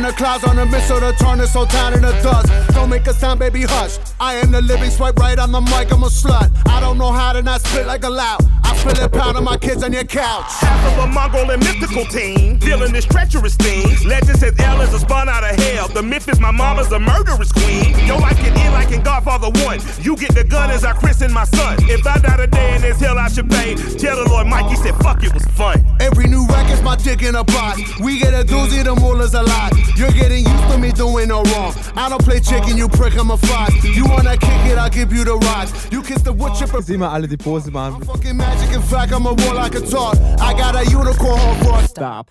The 0.05 0.11
clouds 0.11 0.43
on 0.43 0.59
a 0.59 0.65
missile 0.67 0.99
to 0.99 1.13
turn 1.13 1.39
this 1.39 1.53
whole 1.53 1.65
town 1.65 1.93
into 1.93 2.11
dust. 2.21 2.51
Don't 2.75 2.89
make 2.89 3.07
a 3.07 3.13
sound, 3.13 3.39
baby, 3.39 3.63
hush. 3.63 3.97
I 4.19 4.35
am 4.35 4.51
the 4.51 4.61
living 4.61 4.91
swipe 4.91 5.17
right 5.17 5.39
on 5.39 5.51
the 5.51 5.61
mic, 5.61 5.91
I'm 5.91 6.03
a 6.03 6.07
slut. 6.07 6.51
I 6.67 6.79
don't 6.79 6.99
know 6.99 7.11
how 7.11 7.33
to 7.33 7.41
not 7.41 7.61
spit 7.61 7.87
like 7.87 8.03
a 8.03 8.09
loud. 8.09 8.41
I 8.63 8.75
spill 8.75 9.03
it 9.03 9.11
pound 9.11 9.37
on 9.37 9.43
my 9.43 9.57
kids 9.57 9.83
on 9.83 9.93
your 9.93 10.03
couch. 10.03 10.51
Half 10.59 10.97
of 10.97 11.05
a 11.05 11.07
Mongol 11.07 11.49
and 11.49 11.63
mythical 11.63 12.05
team. 12.05 12.59
Dealing 12.59 12.91
this 12.91 13.05
treacherous 13.05 13.55
thing. 13.55 13.87
Legend 14.07 14.37
says 14.37 14.53
L 14.59 14.81
is 14.81 14.93
a 14.93 14.99
spawn 14.99 15.29
out 15.29 15.43
of 15.43 15.57
hell. 15.57 15.87
The 15.87 16.03
myth 16.03 16.27
is 16.29 16.39
my 16.39 16.51
mama's 16.51 16.91
a 16.91 16.99
murderous 16.99 17.51
queen. 17.51 17.97
Yo, 18.05 18.17
life 18.17 18.37
can 18.37 18.55
end 18.57 18.73
like 18.73 18.91
in 18.91 19.01
Godfather 19.01 19.49
1. 19.65 19.79
You 20.01 20.15
get 20.17 20.35
the 20.35 20.43
gun 20.43 20.69
as 20.71 20.83
I 20.83 20.93
christen 20.93 21.31
my 21.31 21.45
son. 21.45 21.77
If 21.89 22.05
I 22.05 22.19
die 22.19 22.37
today 22.37 22.75
in 22.75 22.81
this 22.81 22.99
hell, 22.99 23.17
I 23.17 23.29
should 23.29 23.49
pay. 23.49 23.75
Tell 23.75 24.23
the 24.23 24.29
Lord 24.29 24.47
Mikey 24.47 24.75
said, 24.75 24.95
fuck, 24.97 25.23
it 25.23 25.33
was 25.33 25.45
fun. 25.45 25.83
Every 25.99 26.27
new 26.27 26.45
record's 26.47 26.83
my 26.83 26.95
dick 26.95 27.23
in 27.23 27.35
a 27.35 27.43
box. 27.43 27.81
We 27.99 28.19
get 28.19 28.33
a 28.33 28.43
doozy, 28.45 28.83
the 28.83 28.95
mullah's 28.95 29.33
a 29.33 29.41
lot. 29.65 29.97
You're 29.97 30.11
getting 30.11 30.45
used 30.45 30.71
to 30.71 30.77
me 30.77 30.91
doing 30.91 31.27
no 31.27 31.43
wrong. 31.43 31.73
I 31.95 32.09
don't 32.09 32.23
play 32.23 32.39
chicken, 32.39 32.77
you 32.77 32.87
prick, 32.87 33.17
I'm 33.17 33.31
a 33.31 33.37
fox. 33.37 33.83
You 33.83 34.05
wanna 34.05 34.37
kick 34.37 34.65
it, 34.71 34.77
I'll 34.77 34.89
give 34.89 35.11
you 35.13 35.23
the 35.23 35.35
rocks. 35.35 35.87
You 35.91 36.01
kiss 36.01 36.21
the 36.21 36.33
wood 36.33 36.53
chipper. 36.55 36.81
Sieh 36.81 36.97
mal 36.97 37.09
alle 37.09 37.27
die 37.27 37.37
Pose 37.37 37.71
machen. 37.71 38.03
Fucking 38.03 38.37
magic, 38.37 38.73
in 38.73 38.81
fact, 38.81 39.11
I'm 39.13 39.25
a 39.25 39.33
war 39.33 39.55
like 39.55 39.75
a 39.75 39.81
talk. 39.81 40.15
I 40.39 40.53
got 40.53 40.75
a 40.75 40.83
unicorn 40.89 41.39
horn 41.39 41.57
for 41.63 41.79
a 41.79 41.87
Stop. 41.87 42.29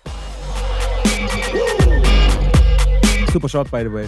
Super 3.31 3.49
Shot, 3.49 3.69
by 3.69 3.83
the 3.83 3.89
way. 3.89 4.07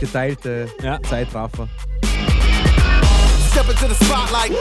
Geteilte 0.00 0.68
Ja. 0.82 0.98
Zeitraffer. 1.08 1.68
step 3.50 3.70
into 3.70 3.88
the 3.88 4.04
spotlight. 4.04 4.52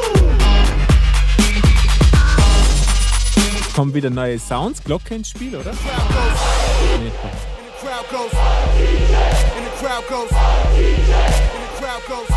Kommen 3.76 3.94
wieder 3.94 4.10
neue 4.10 4.40
Sounds, 4.40 4.84
Glocke 4.84 5.14
ins 5.14 5.30
Spiel, 5.30 5.56
oder? 5.56 5.72
Nee. 7.00 7.57
Goes, 8.12 8.32
and 8.34 9.66
the 9.66 9.72
crowd 9.72 10.08
goes, 10.08 10.32
and 10.32 11.64
the 11.64 11.78
crowd 11.78 12.02
goes. 12.08 12.28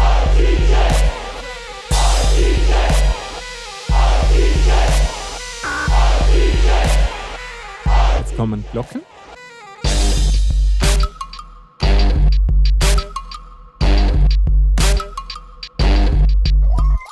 Jetzt 8.18 8.36
kommen 8.36 8.64
Glocken. 8.72 9.02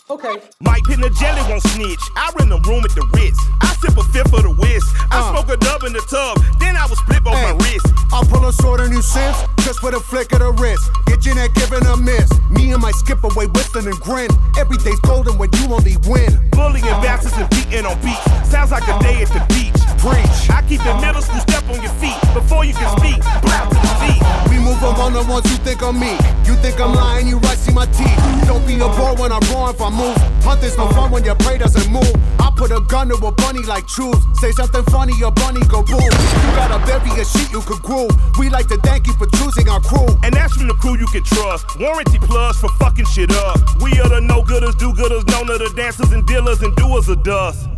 Mike 0.09 0.85
Pin 0.89 1.01
the 1.03 1.11
jelly 1.21 1.43
won't 1.53 1.63
snitch. 1.77 2.01
I 2.17 2.33
rent 2.39 2.51
a 2.51 2.57
room 2.65 2.81
at 2.85 2.95
the 2.97 3.05
Ritz. 3.13 3.37
I 3.61 3.77
sip 3.77 3.93
a 3.93 4.03
fifth 4.09 4.33
of 4.33 4.43
the 4.43 4.51
whiz. 4.57 4.83
I 5.13 5.21
Uh. 5.21 5.33
smoke 5.33 5.53
a 5.53 5.57
dub 5.59 5.85
in 5.85 5.93
the 5.93 6.01
tub. 6.09 6.41
Then 6.59 6.77
I 6.77 6.87
was 6.87 6.99
flip 7.01 7.27
on 7.27 7.37
Hey, 7.37 7.53
my 7.53 7.59
wrist. 7.61 7.87
I'll 8.13 8.25
pull 8.25 8.47
a 8.49 8.53
sword 8.53 8.81
on 8.81 8.91
you 8.91 9.03
since, 9.03 9.37
just 9.61 9.83
with 9.83 9.93
a 9.95 10.01
flick 10.01 10.33
of 10.33 10.39
the 10.41 10.53
wrist. 10.53 10.81
Get 11.07 11.27
your 11.27 11.35
neck 11.35 11.53
giving 11.55 11.85
a 11.85 11.97
miss. 11.97 12.31
Me 12.49 12.73
and 12.73 12.81
my 12.81 12.91
skip 12.93 13.23
away, 13.23 13.47
whistling 13.53 13.87
and 13.87 14.01
grin. 14.01 14.31
Every 14.59 14.79
day's 14.79 14.99
golden 15.01 15.37
when 15.37 15.51
you 15.61 15.69
only 15.75 15.97
win. 16.09 16.33
Bullying 16.53 16.99
bastards 17.05 17.37
and 17.37 17.49
beating 17.51 17.85
on 17.85 18.01
beats. 18.01 18.25
Sounds 18.49 18.71
like 18.73 18.89
a 18.89 18.97
day 19.05 19.21
at 19.23 19.29
the 19.29 19.45
beach. 19.53 19.77
Preach. 19.99 20.51
I 20.51 20.63
keep 20.69 20.79
the 20.87 20.95
middle 21.03 21.23
school 21.23 21.41
step 21.41 21.67
on 21.69 21.83
your 21.83 21.93
feet 21.99 22.15
before 22.33 22.65
you 22.65 22.73
can 22.73 22.87
speak. 22.99 23.19
Blow 23.43 23.67
to 23.67 23.79
the 23.83 23.95
beat. 23.99 24.23
We 24.47 24.63
move 24.63 24.79
among 24.79 25.19
the 25.19 25.27
ones 25.27 25.45
you 25.51 25.59
think 25.67 25.83
of 25.83 25.95
me. 25.95 26.15
You 26.47 26.55
think 26.63 26.79
I'm 26.81 26.95
lying, 26.95 27.27
you 27.27 27.39
right, 27.43 27.59
see 27.59 27.75
my 27.75 27.87
teeth. 27.87 28.19
Don't 28.47 28.65
be 28.67 28.79
a 28.79 28.89
bore 28.95 29.19
when 29.19 29.33
I'm 29.33 29.43
raw 29.51 29.71
if 29.71 29.83
I 29.83 29.91
move. 29.91 30.17
Hunting's 30.47 30.79
no 30.79 30.89
fun 30.95 31.11
when 31.11 31.25
your 31.25 31.35
prey 31.35 31.59
doesn't 31.59 31.91
move. 31.91 32.15
I 32.39 32.53
put 32.55 32.71
a 32.71 32.81
gun 32.87 33.09
to 33.09 33.17
a 33.27 33.33
bunny 33.33 33.63
like 33.67 33.87
truth. 33.87 34.23
Say 34.39 34.53
something 34.53 34.85
funny, 34.95 35.15
your 35.19 35.33
bunny 35.33 35.61
go 35.67 35.83
boom. 35.83 35.99
You 36.01 36.51
got 36.55 36.71
a 36.71 36.79
bevy 36.87 37.11
of 37.21 37.27
shit 37.27 37.51
you 37.51 37.61
could 37.63 37.83
groove. 37.83 38.15
We 38.39 38.51
like 38.51 38.69
to 38.69 38.79
thank 38.87 39.07
you 39.07 39.15
for 39.15 39.27
choosing 39.35 39.69
our 39.69 39.81
crew. 39.81 40.07
And 40.23 40.33
that's 40.33 40.55
from 40.55 40.69
the 40.69 40.75
crew 40.75 40.97
you 40.97 41.07
can 41.07 41.25
trust. 41.25 41.67
Warranty 41.79 42.19
plus 42.23 42.57
for 42.61 42.71
fucking 42.79 43.07
shit 43.07 43.33
up. 43.33 43.59
We 43.83 43.99
are 43.99 44.09
the 44.09 44.21
no 44.21 44.43
gooders, 44.43 44.79
do 44.79 44.93
gooders, 44.93 45.27
known 45.27 45.47
to 45.49 45.59
the 45.59 45.73
dancers 45.75 46.13
and 46.13 46.25
dealers 46.27 46.63
and 46.63 46.75
doers 46.77 47.09
of 47.09 47.23
dust. 47.25 47.69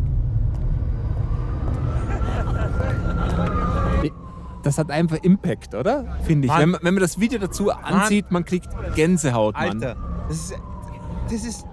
Das 4.63 4.77
hat 4.77 4.91
einfach 4.91 5.17
Impact, 5.23 5.75
oder? 5.75 6.19
Finde 6.25 6.47
ich. 6.49 6.53
Wenn 6.55 6.71
man, 6.71 6.81
wenn 6.83 6.95
man 6.95 7.01
das 7.01 7.19
Video 7.19 7.39
dazu 7.39 7.71
ansieht, 7.71 8.31
man 8.31 8.45
kriegt 8.45 8.69
Gänsehaut, 8.95 9.55
Mann. 9.55 9.83
Alter, 9.83 9.97
das 10.29 10.37
ist. 10.51 10.55
Das 11.31 11.45
ist. 11.45 11.65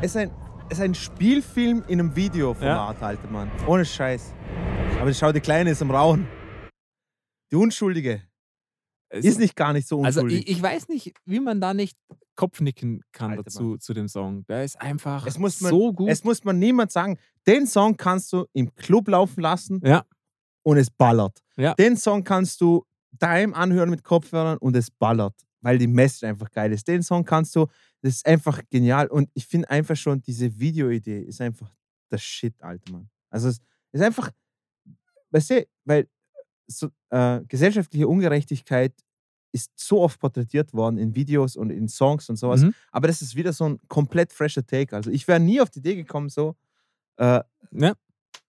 Es 0.00 0.10
ist 0.14 0.16
ein, 0.16 0.30
ist 0.68 0.80
ein 0.80 0.94
Spielfilm 0.94 1.82
in 1.88 1.98
einem 2.00 2.14
Videoformat, 2.14 3.02
Alter, 3.02 3.28
Mann. 3.30 3.50
Ohne 3.66 3.84
Scheiß. 3.84 4.34
Aber 5.00 5.12
schau, 5.14 5.32
die 5.32 5.40
Kleine 5.40 5.70
ist 5.70 5.80
am 5.82 5.90
Rauchen. 5.90 6.28
Die 7.50 7.56
Unschuldige. 7.56 8.22
Es- 9.08 9.24
Ist 9.24 9.38
nicht 9.40 9.56
gar 9.56 9.72
nicht 9.72 9.88
so 9.88 10.02
Also 10.04 10.20
unschuldig. 10.20 10.46
ich, 10.48 10.56
ich 10.58 10.62
weiß 10.62 10.88
nicht, 10.88 11.14
wie 11.24 11.40
man 11.40 11.60
da 11.62 11.72
nicht 11.72 11.96
Kopfnicken 12.38 13.02
kann 13.10 13.32
Alter, 13.32 13.42
dazu 13.42 13.76
zu 13.78 13.92
dem 13.94 14.06
Song. 14.06 14.46
Der 14.46 14.62
ist 14.62 14.80
einfach 14.80 15.26
Es 15.26 15.38
muss 15.38 15.60
man- 15.60 15.70
so 15.70 15.92
gut. 15.92 16.08
es 16.08 16.22
muss 16.22 16.44
man 16.44 16.56
niemand 16.60 16.92
sagen, 16.92 17.18
den 17.48 17.66
Song 17.66 17.96
kannst 17.96 18.32
du 18.32 18.46
im 18.52 18.72
Club 18.76 19.08
laufen 19.08 19.40
lassen 19.40 19.80
Ja. 19.84 20.04
und 20.62 20.76
es 20.76 20.88
ballert. 20.88 21.40
Ja. 21.56 21.74
Den 21.74 21.96
Song 21.96 22.22
kannst 22.22 22.60
du 22.60 22.84
daheim 23.10 23.54
anhören 23.54 23.90
mit 23.90 24.04
Kopfhörern 24.04 24.56
und 24.58 24.76
es 24.76 24.88
ballert, 24.88 25.34
weil 25.62 25.78
die 25.78 25.88
Message 25.88 26.22
einfach 26.28 26.48
geil 26.52 26.72
ist. 26.72 26.86
Den 26.86 27.02
Song 27.02 27.24
kannst 27.24 27.56
du, 27.56 27.66
das 28.02 28.14
ist 28.14 28.26
einfach 28.26 28.62
genial 28.70 29.08
und 29.08 29.28
ich 29.34 29.44
finde 29.44 29.68
einfach 29.68 29.96
schon, 29.96 30.20
diese 30.22 30.56
Videoidee 30.60 31.22
ist 31.22 31.40
einfach 31.40 31.72
das 32.08 32.22
Shit, 32.22 32.62
Alter 32.62 32.92
Mann. 32.92 33.10
Also 33.30 33.48
es 33.48 33.58
ist 33.90 34.00
einfach, 34.00 34.30
weißt 35.32 35.50
du, 35.50 35.66
weil 35.84 36.08
so, 36.68 36.88
äh, 37.10 37.40
gesellschaftliche 37.48 38.06
Ungerechtigkeit 38.06 38.94
ist 39.52 39.70
so 39.76 40.02
oft 40.02 40.20
porträtiert 40.20 40.72
worden 40.74 40.98
in 40.98 41.14
Videos 41.14 41.56
und 41.56 41.70
in 41.70 41.88
Songs 41.88 42.28
und 42.28 42.36
sowas. 42.36 42.62
Mhm. 42.62 42.74
Aber 42.92 43.08
das 43.08 43.22
ist 43.22 43.34
wieder 43.36 43.52
so 43.52 43.64
ein 43.68 43.78
komplett 43.88 44.32
fresher 44.32 44.64
Take. 44.66 44.94
Also 44.94 45.10
ich 45.10 45.26
wäre 45.26 45.40
nie 45.40 45.60
auf 45.60 45.70
die 45.70 45.78
Idee 45.78 45.96
gekommen, 45.96 46.28
so, 46.28 46.54
äh, 47.16 47.40
Ja. 47.72 47.94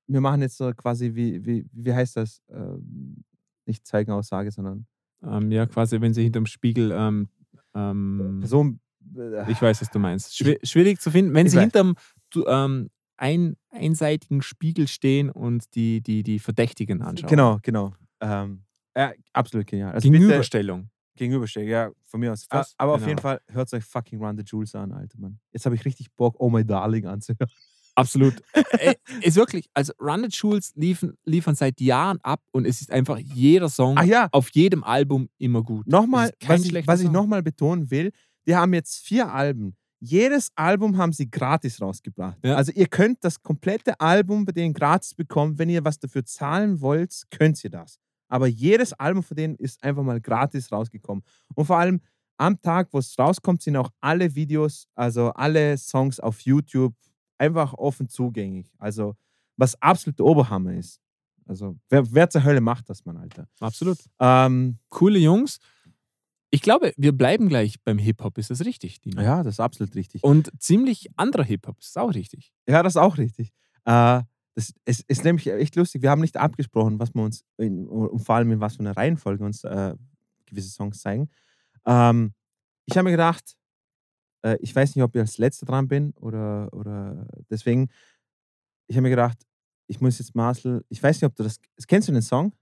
wir 0.07 0.21
machen 0.21 0.41
jetzt 0.41 0.57
so 0.57 0.71
quasi, 0.73 1.15
wie, 1.15 1.45
wie, 1.45 1.65
wie 1.71 1.93
heißt 1.93 2.17
das? 2.17 2.41
Ähm, 2.49 3.23
nicht 3.65 3.85
Zeugenaussage, 3.85 4.51
sondern 4.51 4.85
Ähm, 5.23 5.51
ja, 5.51 5.65
quasi, 5.65 5.99
wenn 6.01 6.13
sie 6.13 6.23
hinterm 6.23 6.45
Spiegel. 6.45 6.91
Ähm, 6.91 7.29
ähm, 7.75 8.37
Person. 8.39 8.79
äh, 9.17 9.51
ich 9.51 9.61
weiß, 9.61 9.81
was 9.81 9.89
du 9.89 9.99
meinst. 9.99 10.35
Schwi 10.35 10.57
schwierig 10.63 10.99
zu 11.01 11.11
finden, 11.11 11.33
wenn 11.33 11.45
Ich 11.45 11.51
sie 11.51 11.57
weiß. 11.57 11.63
hinterm 11.65 11.95
du, 12.31 12.45
ähm, 12.47 12.89
ein, 13.17 13.55
einseitigen 13.69 14.41
Spiegel 14.41 14.87
stehen 14.87 15.29
und 15.29 15.75
die, 15.75 16.01
die, 16.01 16.23
die 16.23 16.39
Verdächtigen 16.39 17.01
anschauen. 17.01 17.29
Genau, 17.29 17.59
genau. 17.61 17.93
Ähm, 18.21 18.63
ja, 18.99 19.13
absolut 19.33 19.67
genial. 19.67 19.93
Also 19.93 20.09
Gegenüberstellung. 20.09 20.89
Gegenüberstellung, 21.15 21.69
ja, 21.69 21.91
von 22.05 22.19
mir 22.19 22.31
aus. 22.31 22.47
Das, 22.49 22.73
Aber 22.77 22.93
auf 22.93 22.99
genau. 22.99 23.09
jeden 23.09 23.21
Fall 23.21 23.41
hört 23.47 23.73
euch 23.73 23.83
fucking 23.83 24.23
Run 24.23 24.37
the 24.37 24.43
Jewels 24.45 24.75
an, 24.75 24.91
Alter 24.91 25.19
Mann. 25.19 25.39
Jetzt 25.51 25.65
habe 25.65 25.75
ich 25.75 25.85
richtig 25.85 26.11
Bock, 26.15 26.35
Oh 26.39 26.49
My 26.49 26.65
Darling 26.65 27.05
anzuhören. 27.05 27.49
Absolut. 27.95 28.41
Äh, 28.79 28.95
ist 29.21 29.35
wirklich, 29.35 29.69
also 29.73 29.91
Run 29.99 30.23
the 30.23 30.29
Jewels 30.29 30.71
liefern, 30.75 31.13
liefern 31.25 31.53
seit 31.53 31.81
Jahren 31.81 32.17
ab 32.23 32.41
und 32.51 32.65
es 32.65 32.79
ist 32.79 32.91
einfach 32.91 33.17
jeder 33.17 33.67
Song 33.67 33.97
ja, 34.05 34.29
auf 34.31 34.49
jedem 34.51 34.85
Album 34.85 35.27
immer 35.37 35.63
gut. 35.63 35.85
Nochmal, 35.85 36.31
was 36.45 36.63
ich, 36.63 36.87
was 36.87 37.01
ich 37.01 37.09
nochmal 37.09 37.43
betonen 37.43 37.91
will, 37.91 38.11
die 38.47 38.55
haben 38.55 38.73
jetzt 38.73 39.05
vier 39.05 39.33
Alben. 39.33 39.75
Jedes 39.99 40.49
Album 40.55 40.97
haben 40.97 41.11
sie 41.11 41.29
gratis 41.29 41.81
rausgebracht. 41.81 42.37
Ja. 42.41 42.55
Also 42.55 42.71
ihr 42.71 42.87
könnt 42.87 43.17
das 43.25 43.41
komplette 43.41 43.99
Album 43.99 44.45
bei 44.45 44.53
denen 44.53 44.73
gratis 44.73 45.13
bekommen. 45.13 45.59
Wenn 45.59 45.67
ihr 45.67 45.83
was 45.83 45.99
dafür 45.99 46.23
zahlen 46.23 46.79
wollt, 46.79 47.23
könnt 47.31 47.61
ihr 47.65 47.69
das. 47.69 47.99
Aber 48.29 48.47
jedes 48.47 48.93
Album 48.93 49.23
von 49.23 49.35
denen 49.35 49.55
ist 49.55 49.83
einfach 49.83 50.03
mal 50.03 50.21
gratis 50.21 50.71
rausgekommen. 50.71 51.23
Und 51.55 51.65
vor 51.65 51.77
allem 51.77 51.99
am 52.37 52.61
Tag, 52.61 52.87
wo 52.91 52.99
es 52.99 53.19
rauskommt, 53.19 53.61
sind 53.61 53.75
auch 53.75 53.89
alle 53.99 54.33
Videos, 54.33 54.87
also 54.95 55.31
alle 55.31 55.77
Songs 55.77 56.19
auf 56.19 56.39
YouTube 56.41 56.95
einfach 57.37 57.73
offen 57.73 58.07
zugänglich. 58.07 58.71
Also 58.77 59.15
was 59.57 59.79
absolut 59.81 60.17
der 60.19 60.25
Oberhammer 60.25 60.73
ist. 60.73 61.01
Also 61.45 61.77
wer, 61.89 62.09
wer 62.13 62.29
zur 62.29 62.43
Hölle 62.43 62.61
macht 62.61 62.89
das, 62.89 63.05
Mann, 63.05 63.17
Alter? 63.17 63.47
Absolut. 63.59 63.97
Ähm, 64.19 64.77
Coole 64.89 65.19
Jungs. 65.19 65.59
Ich 66.51 66.61
glaube, 66.61 66.93
wir 66.95 67.11
bleiben 67.11 67.49
gleich 67.49 67.81
beim 67.83 67.97
Hip-Hop. 67.97 68.37
Ist 68.37 68.51
das 68.51 68.63
richtig, 68.65 69.01
Dino? 69.01 69.21
Ja, 69.21 69.43
das 69.43 69.55
ist 69.55 69.59
absolut 69.59 69.95
richtig. 69.95 70.23
Und 70.23 70.51
ziemlich 70.59 71.09
anderer 71.15 71.43
Hip-Hop. 71.43 71.79
Ist 71.79 71.97
auch 71.97 72.13
richtig. 72.13 72.53
Ja, 72.67 72.83
das 72.83 72.93
ist 72.93 72.97
auch 72.97 73.17
richtig. 73.17 73.51
Äh, 73.85 74.21
das 74.55 74.73
ist, 74.85 75.01
ist 75.07 75.23
nämlich 75.23 75.47
echt 75.47 75.75
lustig. 75.75 76.01
Wir 76.01 76.09
haben 76.09 76.21
nicht 76.21 76.37
abgesprochen, 76.37 76.99
was 76.99 77.13
wir 77.13 77.23
uns, 77.23 77.45
in, 77.57 77.87
und 77.87 78.19
vor 78.19 78.35
allem 78.35 78.51
in 78.51 78.59
was 78.59 78.75
für 78.75 78.81
einer 78.81 78.97
Reihenfolge 78.97 79.43
uns 79.43 79.63
äh, 79.63 79.95
gewisse 80.45 80.69
Songs 80.69 80.99
zeigen. 80.99 81.29
Ähm, 81.85 82.33
ich 82.85 82.97
habe 82.97 83.05
mir 83.05 83.11
gedacht, 83.11 83.55
äh, 84.43 84.57
ich 84.59 84.75
weiß 84.75 84.95
nicht, 84.95 85.03
ob 85.03 85.15
ich 85.15 85.21
als 85.21 85.37
Letzter 85.37 85.65
dran 85.65 85.87
bin 85.87 86.11
oder, 86.11 86.69
oder 86.73 87.27
deswegen, 87.49 87.89
ich 88.87 88.95
habe 88.95 89.03
mir 89.03 89.11
gedacht, 89.11 89.37
ich 89.87 90.01
muss 90.01 90.19
jetzt 90.19 90.35
Marcel, 90.35 90.83
ich 90.89 91.01
weiß 91.01 91.17
nicht, 91.17 91.25
ob 91.25 91.35
du 91.35 91.43
das, 91.43 91.59
kennst 91.87 92.07
du 92.07 92.11
den 92.11 92.21
Song? 92.21 92.53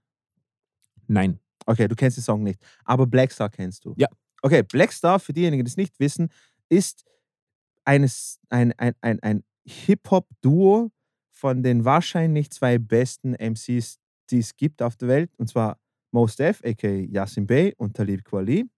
Nein. 1.06 1.38
Okay, 1.66 1.88
du 1.88 1.94
kennst 1.94 2.16
den 2.16 2.24
Song 2.24 2.42
nicht, 2.42 2.62
aber 2.84 3.06
Blackstar 3.06 3.50
kennst 3.50 3.84
du. 3.84 3.94
Ja. 3.96 4.08
Okay, 4.40 4.62
Blackstar, 4.62 5.18
für 5.18 5.32
diejenigen, 5.32 5.64
die 5.64 5.68
es 5.68 5.76
nicht 5.76 5.98
wissen, 5.98 6.30
ist 6.68 7.04
eines, 7.84 8.38
ein, 8.48 8.72
ein, 8.78 8.94
ein, 9.00 9.20
ein 9.20 9.44
Hip-Hop-Duo 9.66 10.90
von 11.38 11.62
den 11.62 11.84
wahrscheinlich 11.84 12.50
zwei 12.50 12.78
besten 12.78 13.34
MCs, 13.34 14.00
die 14.30 14.40
es 14.40 14.56
gibt 14.56 14.82
auf 14.82 14.96
der 14.96 15.06
Welt, 15.06 15.30
und 15.36 15.48
zwar 15.48 15.78
Mos 16.10 16.34
Def, 16.34 16.60
aka 16.64 16.88
Yasin 16.88 17.46
Bey 17.46 17.74
und 17.76 17.96
Talib 17.96 18.24
Kweli, 18.24 18.68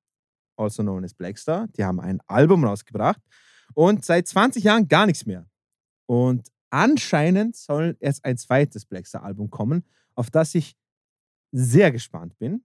also 0.58 0.82
known 0.82 1.02
as 1.04 1.14
Blackstar. 1.14 1.68
Die 1.68 1.84
haben 1.84 2.00
ein 2.00 2.20
Album 2.26 2.64
rausgebracht 2.64 3.20
und 3.72 4.04
seit 4.04 4.28
20 4.28 4.62
Jahren 4.62 4.88
gar 4.88 5.06
nichts 5.06 5.24
mehr. 5.24 5.48
Und 6.04 6.52
anscheinend 6.68 7.56
soll 7.56 7.96
jetzt 7.98 8.26
ein 8.26 8.36
zweites 8.36 8.84
Blackstar-Album 8.84 9.48
kommen, 9.48 9.82
auf 10.14 10.28
das 10.30 10.54
ich 10.54 10.76
sehr 11.52 11.90
gespannt 11.90 12.36
bin. 12.38 12.62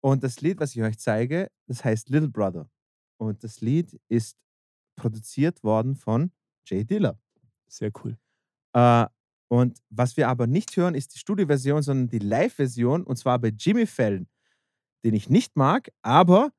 Und 0.00 0.24
das 0.24 0.40
Lied, 0.40 0.58
was 0.58 0.74
ich 0.74 0.82
euch 0.82 0.98
zeige, 0.98 1.48
das 1.68 1.84
heißt 1.84 2.08
Little 2.08 2.28
Brother. 2.28 2.68
Und 3.18 3.44
das 3.44 3.60
Lied 3.60 4.00
ist 4.08 4.36
produziert 4.96 5.62
worden 5.62 5.94
von 5.94 6.32
Jay 6.66 6.84
Diller. 6.84 7.20
Sehr 7.68 7.92
cool. 8.02 8.18
Äh, 8.72 9.06
und 9.48 9.82
was 9.90 10.16
wir 10.16 10.28
aber 10.28 10.46
nicht 10.46 10.76
hören, 10.76 10.94
ist 10.94 11.14
die 11.14 11.18
Studioversion, 11.18 11.82
sondern 11.82 12.08
die 12.08 12.18
Live-Version. 12.18 13.04
Und 13.04 13.16
zwar 13.16 13.38
bei 13.38 13.48
Jimmy 13.48 13.86
Fallon, 13.86 14.26
den 15.04 15.14
ich 15.14 15.28
nicht 15.28 15.56
mag. 15.56 15.90
Aber 16.00 16.52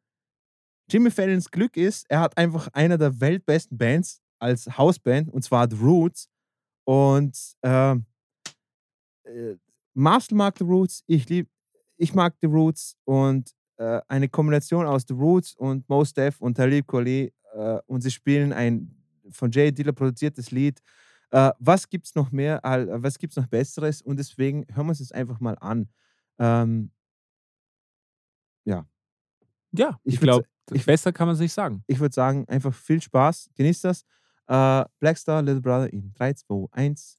Jimmy 0.89 1.09
Fallons 1.09 1.49
Glück 1.49 1.75
ist, 1.75 2.05
er 2.09 2.19
hat 2.19 2.37
einfach 2.37 2.67
einer 2.73 2.97
der 2.97 3.19
weltbesten 3.19 3.77
Bands 3.77 4.21
als 4.37 4.77
Hausband, 4.77 5.33
und 5.33 5.43
zwar 5.43 5.69
The 5.69 5.77
Roots. 5.77 6.29
Und 6.85 7.35
äh, 7.61 7.95
äh, 9.23 9.57
Marcel 9.93 10.37
mag 10.37 10.57
The 10.57 10.65
Roots, 10.65 11.03
ich, 11.07 11.27
lieb, 11.29 11.49
ich 11.97 12.13
mag 12.13 12.35
The 12.41 12.47
Roots. 12.47 12.95
Und 13.05 13.55
äh, 13.77 14.01
eine 14.07 14.29
Kombination 14.29 14.85
aus 14.85 15.05
The 15.07 15.13
Roots 15.13 15.55
und 15.55 15.87
Mos 15.89 16.13
Def 16.13 16.39
und 16.41 16.55
Talib 16.55 16.87
Kweli. 16.87 17.33
Äh, 17.53 17.79
und 17.87 18.01
sie 18.01 18.11
spielen 18.11 18.53
ein 18.53 18.95
von 19.31 19.49
Jay 19.51 19.71
Diller 19.71 19.93
produziertes 19.93 20.51
Lied. 20.51 20.81
Äh, 21.33 21.51
was 21.57 21.89
gibt 21.89 22.05
es 22.05 22.13
noch 22.15 22.31
mehr, 22.31 22.63
al- 22.63 23.01
was 23.01 23.17
gibt 23.17 23.31
es 23.33 23.37
noch 23.37 23.47
Besseres? 23.47 24.01
Und 24.03 24.17
deswegen 24.17 24.65
hören 24.71 24.85
wir 24.85 24.89
uns 24.91 24.99
jetzt 24.99 25.15
einfach 25.15 25.39
mal 25.39 25.57
an. 25.59 25.89
Ähm, 26.39 26.91
Ja, 29.75 29.99
Ich 30.03 30.13
ich, 30.13 30.21
würd 30.21 30.27
glaube, 30.27 30.47
ich- 30.71 30.85
besser 30.85 31.11
kann 31.11 31.25
man 31.25 31.33
es 31.33 31.39
nicht 31.39 31.51
sagen. 31.51 31.83
ich 31.87 31.99
würde 31.99 32.13
sagen, 32.13 32.47
einfach 32.47 32.71
viel 32.75 33.01
Spaß, 33.01 33.49
genießt 33.55 33.85
das. 33.85 34.03
Äh, 34.47 34.85
Blackstar, 34.99 35.41
Little 35.41 35.61
Brother 35.61 35.91
in 35.91 36.13
3, 36.13 36.33
2, 36.33 36.67
1. 36.71 37.17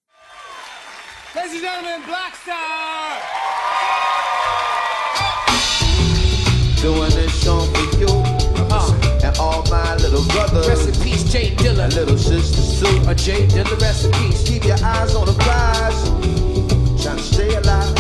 Ladies 1.35 1.53
and 1.55 1.63
gentlemen, 1.63 2.03
Blackstar! 2.07 3.19
Doing 6.81 7.14
little 10.15 10.33
brothers. 10.33 10.69
Rest 10.69 10.89
in 10.89 11.05
peace, 11.05 11.25
Jay 11.25 11.51
Dilla. 11.57 11.85
and 11.85 11.95
little 11.95 12.19
sisters 12.19 12.81
too. 12.81 13.11
A 13.11 13.15
Jay 13.15 13.47
Dilla, 13.47 13.81
rest 13.81 14.07
in 14.07 14.13
peace. 14.13 14.43
Keep 14.47 14.65
your 14.65 14.79
eyes 14.83 15.15
on 15.15 15.27
the 15.27 15.35
prize. 15.45 16.01
Trying 17.03 17.17
to 17.17 17.23
stay 17.23 17.55
alive. 17.55 17.95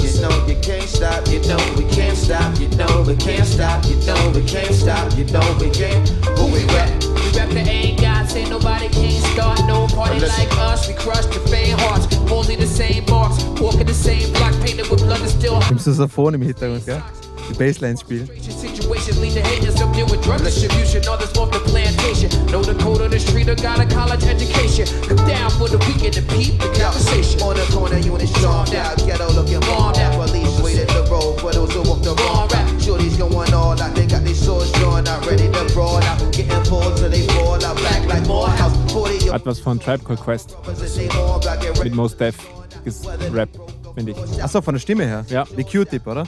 You 0.00 0.20
know 0.20 0.46
you 0.46 0.56
can't 0.60 0.88
stop. 0.88 1.26
You 1.28 1.40
know 1.48 1.60
we 1.76 1.84
can't 1.84 2.16
stop. 2.16 2.58
You 2.58 2.68
know 2.76 3.04
we 3.06 3.16
can't 3.16 3.46
stop. 3.46 3.84
You 3.86 3.96
know 4.06 4.32
we 4.34 4.42
can't 4.44 4.74
stop. 4.74 5.16
You 5.16 5.24
know 5.26 5.44
we 5.60 5.70
can't. 5.70 6.08
Who 6.38 6.46
we 6.52 6.64
rap? 6.74 6.90
We 7.02 7.38
rep 7.38 7.48
the 7.50 7.60
ain't 7.60 8.00
God, 8.00 8.28
say 8.28 8.44
nobody 8.48 8.88
can't 8.88 9.24
start 9.32 9.60
no 9.66 9.86
party 9.88 10.20
like 10.20 10.52
us. 10.58 10.88
We 10.88 10.94
crush 10.94 11.26
the 11.26 11.40
faint 11.48 11.78
hearts, 11.80 12.14
holding 12.28 12.58
the 12.58 12.66
same 12.66 13.04
marks, 13.08 13.42
walking 13.60 13.86
the 13.86 13.94
same 13.94 14.32
block, 14.32 14.52
painted 14.64 14.88
with 14.90 15.00
blood 15.00 15.20
and 15.20 15.30
still 15.30 15.62
Im 15.70 15.78
Saxophon 15.78 16.34
im 16.34 16.42
Hintergrund, 16.42 16.84
gell? 16.84 17.02
Die 17.50 17.54
Bassline 17.54 17.96
spielen. 17.96 18.28
Situation 18.40 19.20
lead 19.20 19.34
to 19.34 19.42
haters 19.42 19.80
up 19.82 19.92
there 19.94 20.06
with 20.06 20.22
drug 20.22 20.42
distribution, 20.44 21.02
others 21.08 21.36
off 21.36 21.50
the 21.50 21.58
plantation. 21.58 22.30
Know 22.46 22.62
the 22.62 22.74
code 22.74 23.00
of 23.00 23.10
the 23.10 23.18
street 23.18 23.48
or 23.48 23.56
got 23.56 23.80
a 23.80 23.86
college 23.86 24.24
education. 24.24 24.86
Come 25.08 25.26
down 25.26 25.50
for 25.50 25.68
the 25.68 25.78
weekend 25.88 26.14
to 26.14 26.22
peep 26.22 26.58
the 26.60 26.70
conversation. 26.78 27.42
On 27.42 27.54
the 27.56 27.66
corner, 27.72 27.98
you 27.98 28.14
in 28.14 28.20
the 28.20 28.26
stormed 28.38 28.74
out, 28.74 28.98
ghetto 28.98 29.32
looking 29.32 29.60
bomb 29.60 29.94
out. 29.96 30.14
Police 30.14 30.60
waited 30.62 30.88
the 30.90 31.02
road 31.10 31.40
for 31.40 31.52
those 31.52 31.72
who 31.72 31.82
walk 31.82 32.02
the 32.02 32.14
wrong 32.22 32.48
rap. 32.48 32.68
Shorties 32.78 33.18
going 33.18 33.52
all 33.52 33.80
out, 33.80 33.94
they 33.94 34.06
got 34.06 34.22
their 34.22 34.34
swords 34.34 34.70
drawn 34.72 35.08
out, 35.08 35.26
ready 35.26 35.50
to 35.50 35.64
brawl 35.74 36.02
out. 36.04 36.18
Getting 36.32 36.62
pulled 36.70 36.96
till 36.98 37.10
they 37.10 37.26
fall 37.34 37.58
out, 37.64 37.76
black 37.78 38.06
like 38.06 38.26
Morehouse. 38.28 38.76
40 38.92 39.30
Hat 39.30 39.44
was 39.44 39.58
von 39.60 39.78
Tribe 39.78 40.02
Called 40.04 40.20
Quest 40.20 40.56
mit 41.82 41.94
Mos 41.94 42.14
Def 42.14 42.36
Rap, 43.32 43.48
finde 44.04 44.12
ich. 44.34 44.42
Achso, 44.42 44.60
von 44.60 44.74
der 44.74 44.80
Stimme 44.80 45.04
her. 45.04 45.24
Ja. 45.28 45.44
Wie 45.56 45.64
Q-Tip, 45.64 46.06
oder? 46.06 46.24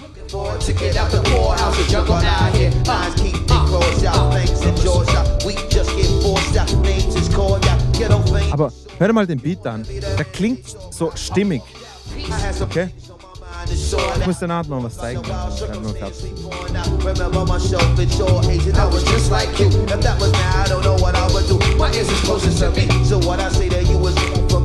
Aber 8.51 8.73
hör 8.99 9.07
dir 9.07 9.12
mal 9.12 9.27
den 9.27 9.40
Beat 9.40 9.66
an. 9.66 9.86
Der 10.19 10.24
klingt 10.24 10.66
so 10.90 11.12
stimmig. 11.15 11.62
Okay? 12.61 12.89
Ich 13.70 14.27
muss 14.27 14.39
danach 14.40 14.66
noch 14.66 14.82
was 14.82 14.97
zeigen. 14.97 15.23
Ich 15.23 15.62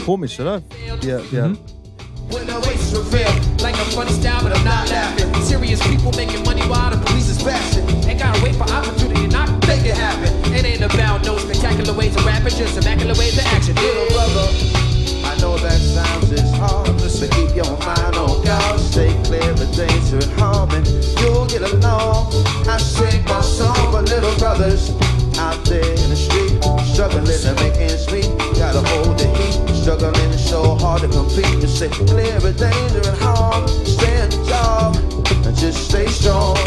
komisch, 0.05 0.39
oder? 0.39 0.61
Wir, 1.01 1.23
wir, 1.31 1.55
When 2.29 2.47
the 2.47 2.59
waste 2.67 2.95
reveal. 2.95 3.29
Like 3.61 3.75
a 3.75 3.85
funny 3.95 4.11
style, 4.11 4.41
but 4.41 4.57
I'm 4.57 4.65
not 4.65 4.89
laughing. 4.89 5.31
Serious 5.43 5.79
people 5.87 6.11
making 6.13 6.43
money 6.43 6.61
while 6.63 6.89
the 6.89 6.97
police 7.05 7.29
is 7.29 7.41
bashing. 7.43 7.87
Ain't 8.09 8.19
gotta 8.19 8.41
wait 8.43 8.55
for 8.55 8.63
opportunity, 8.63 9.27
not 9.27 9.49
make 9.67 9.85
it 9.85 9.95
happen. 9.95 10.31
It 10.53 10.65
ain't 10.65 10.81
about 10.81 11.23
no 11.23 11.37
spectacular 11.37 11.93
ways 11.93 12.15
of 12.15 12.25
rapping, 12.25 12.55
just 12.57 12.77
immaculate 12.77 13.17
ways 13.17 13.37
of 13.37 13.45
action. 13.45 13.75
Little 13.75 14.07
brother, 14.07 14.82
your 17.55 17.77
mind 17.85 18.15
on 18.15 18.43
God. 18.43 18.79
Stay 18.79 19.13
clear 19.23 19.51
of 19.51 19.75
danger 19.75 20.17
and 20.17 20.31
harm, 20.39 20.69
and 20.71 20.87
you'll 21.19 21.45
get 21.45 21.61
along. 21.61 22.33
I 22.67 22.77
sing 22.77 23.23
my 23.25 23.41
song 23.41 23.91
for 23.91 24.01
little 24.01 24.35
brothers 24.37 24.91
out 25.37 25.63
there 25.65 25.83
in 25.83 26.09
the 26.09 26.15
street, 26.15 26.63
struggling 26.93 27.25
to 27.25 27.53
make 27.61 27.75
ends 27.77 28.11
meet. 28.11 28.29
Gotta 28.57 28.81
hold 28.89 29.17
the 29.17 29.27
heat, 29.37 29.57
struggling 29.81 30.33
so 30.33 30.75
hard 30.75 31.01
to 31.01 31.07
compete. 31.07 31.61
You 31.61 31.67
stay 31.67 31.89
clear 31.89 32.35
of 32.37 32.57
danger 32.57 33.01
and 33.05 33.17
harm, 33.21 33.67
stay 33.67 34.21
on 34.21 34.31
job, 34.45 34.95
and 35.45 35.55
just 35.55 35.89
stay 35.89 36.07
strong. 36.07 36.57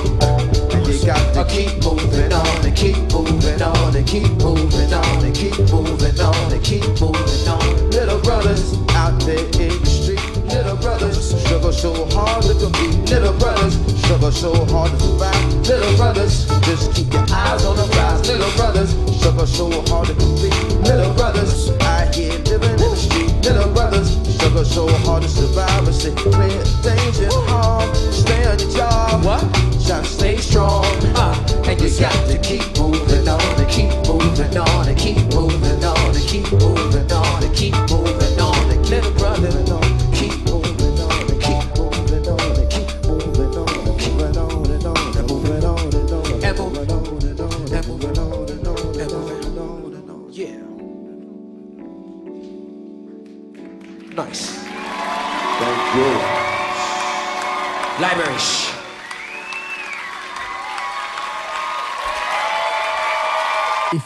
And 0.73 0.87
you 0.87 1.05
got 1.05 1.23
to 1.35 1.45
keep 1.47 1.83
moving 1.83 2.33
on, 2.33 2.65
and 2.65 2.77
keep 2.77 2.97
moving 3.13 3.63
on, 3.63 3.97
and 3.97 4.07
keep 4.07 4.31
moving 4.43 4.93
on, 4.93 5.25
and 5.25 5.35
keep 5.35 5.59
moving 5.71 6.21
on, 6.21 6.53
and 6.53 6.65
keep 6.65 6.87
moving 7.01 7.49
on. 7.49 7.91
Little 7.91 8.21
brothers 8.21 8.75
out 8.91 9.19
there 9.21 9.39
in 9.39 9.73
the 9.81 9.87
street, 9.87 10.06
little 10.48 10.77
brothers 10.77 11.35
struggle 11.43 11.73
so 11.73 11.93
hard 12.10 12.43
to 12.44 12.55
compete. 12.55 13.10
Little 13.10 13.32
brothers 13.39 13.74
struggle 14.02 14.32
so 14.32 14.52
hard 14.66 14.90
to 14.93 14.98
survive. 15.01 15.55
Little 15.66 15.97
brothers, 15.97 16.47
just 16.62 16.94
keep 16.94 17.12
your 17.12 17.27
eyes 17.31 17.64
on 17.64 17.77
the 17.77 17.86
prize. 17.93 18.28
Little 18.28 18.51
brothers 18.56 18.90
struggle 19.18 19.47
so 19.47 19.70
hard 19.90 20.09
to 20.09 20.14
compete. 20.14 20.55
Little 20.82 21.12
brothers 21.14 21.70
out 21.82 22.14
here 22.14 22.39
living 22.51 22.70
in 22.70 22.90
the 22.90 22.97
street. 22.97 23.32
Little 23.44 23.73
brothers 23.73 24.09
struggle 24.35 24.64
so 24.64 24.89
hard 25.05 25.23
to 25.23 25.28
survive. 25.28 25.85
But 25.85 25.93
stay 25.94 26.14
clear, 26.14 26.62
danger, 26.82 27.24
and 27.24 27.48
harm. 27.51 27.94
Stay 28.12 28.44
on 28.47 28.59
your 28.59 28.70
job. 28.70 29.24
What? 29.24 29.43
Try 29.86 30.01
to 30.01 30.05
stay 30.05 30.36
strong. 30.39 30.85
Uh, 31.16 31.35
And 31.66 31.81
you 31.81 31.90
got 31.98 32.14
to 32.28 32.39
keep 32.39 32.62
moving 32.78 33.28
on 33.28 33.40
and 33.60 33.68
keep 33.70 33.90
moving 34.06 34.56
on 34.56 34.89
and 34.89 34.98
keep 34.98 35.18
moving 35.35 35.85
on 35.85 36.14
and 36.14 36.27
keep 36.28 36.51
moving 36.52 37.12
on 37.12 37.43
and 37.44 37.55
keep 37.55 37.74
moving 37.90 38.06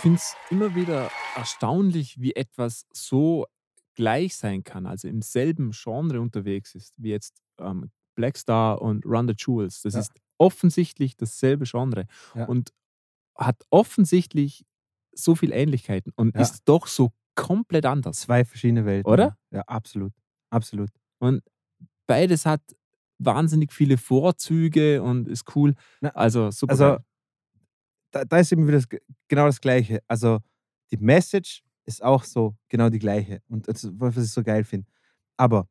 finde 0.00 0.16
es 0.16 0.34
immer 0.50 0.74
wieder 0.74 1.10
erstaunlich, 1.36 2.20
wie 2.20 2.34
etwas 2.34 2.86
so 2.92 3.46
gleich 3.94 4.36
sein 4.36 4.62
kann, 4.64 4.86
also 4.86 5.08
im 5.08 5.22
selben 5.22 5.72
Genre 5.72 6.20
unterwegs 6.20 6.74
ist, 6.74 6.94
wie 6.96 7.10
jetzt 7.10 7.38
ähm, 7.58 7.90
Blackstar 8.14 8.80
und 8.82 9.04
Run 9.06 9.28
the 9.28 9.34
Jewels. 9.36 9.82
Das 9.82 9.94
Ja. 9.94 10.00
ist 10.00 10.12
offensichtlich 10.38 11.16
dasselbe 11.16 11.64
Genre 11.66 12.06
Ja. 12.34 12.46
und 12.46 12.72
hat 13.36 13.62
offensichtlich 13.70 14.64
so 15.12 15.34
viele 15.34 15.54
Ähnlichkeiten 15.54 16.12
und 16.16 16.34
Ja. 16.34 16.42
ist 16.42 16.62
doch 16.66 16.86
so 16.86 17.12
komplett 17.34 17.86
anders. 17.86 18.20
zwei 18.20 18.44
verschiedene 18.44 18.84
Welten. 18.86 19.10
Oder? 19.10 19.36
Ja, 19.50 19.62
absolut. 19.62 20.12
Absolut. 20.50 20.90
Und 21.18 21.42
beides 22.06 22.46
hat 22.46 22.62
wahnsinnig 23.18 23.72
viele 23.72 23.98
Vorzüge 23.98 25.02
und 25.02 25.28
ist 25.28 25.54
cool. 25.54 25.74
Na, 26.00 26.10
Also 26.10 26.50
super. 26.50 26.72
Also. 26.72 27.04
Da, 28.10 28.24
da 28.24 28.38
ist 28.38 28.52
eben 28.52 28.66
wieder 28.66 28.78
das, 28.78 28.88
Ge- 28.88 29.00
genau 29.28 29.46
das 29.46 29.60
Gleiche. 29.60 30.00
Also, 30.08 30.38
die 30.90 30.96
Message 30.98 31.62
ist 31.84 32.02
auch 32.02 32.24
so 32.24 32.56
genau 32.68 32.88
die 32.88 32.98
gleiche. 32.98 33.42
Und 33.48 33.66
das, 33.68 33.84
ist, 33.84 33.92
was 33.98 34.16
ich 34.16 34.30
so 34.32 34.42
geil 34.42 34.64
finde. 34.64 34.86
Aber 35.36 35.68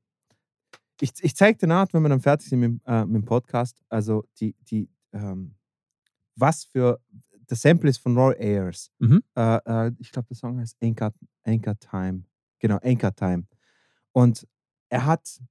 ich, 1.01 1.11
ich 1.21 1.35
zeige 1.35 1.57
dir 1.57 1.67
nach, 1.67 1.87
wenn 1.93 2.01
wir 2.01 2.09
dann 2.09 2.19
fertig 2.21 2.49
sind 2.49 2.59
mit, 2.59 2.69
dem, 2.69 2.81
äh, 2.85 3.05
mit 3.05 3.21
dem 3.23 3.25
Podcast, 3.25 3.81
also 3.89 4.25
die, 4.39 4.55
die, 4.69 4.89
ähm, 5.13 5.55
was 6.35 6.63
für, 6.65 6.99
das 7.47 7.61
Sample 7.61 7.89
ist 7.89 7.97
von 7.99 8.17
Roy 8.17 8.35
Ayers. 8.37 8.91
Mhm. 8.99 9.23
Äh, 9.35 9.57
äh, 9.87 9.91
ich 9.99 10.11
glaube, 10.11 10.27
der 10.27 10.37
Song 10.37 10.59
heißt 10.59 10.77
Anchor, 10.81 11.13
Anchor 11.43 11.77
Time. 11.79 12.23
Genau, 12.59 12.77
Anchor 12.83 13.15
Time. 13.15 13.45
Und 14.11 14.47
er 14.89 15.05
hat 15.05 15.41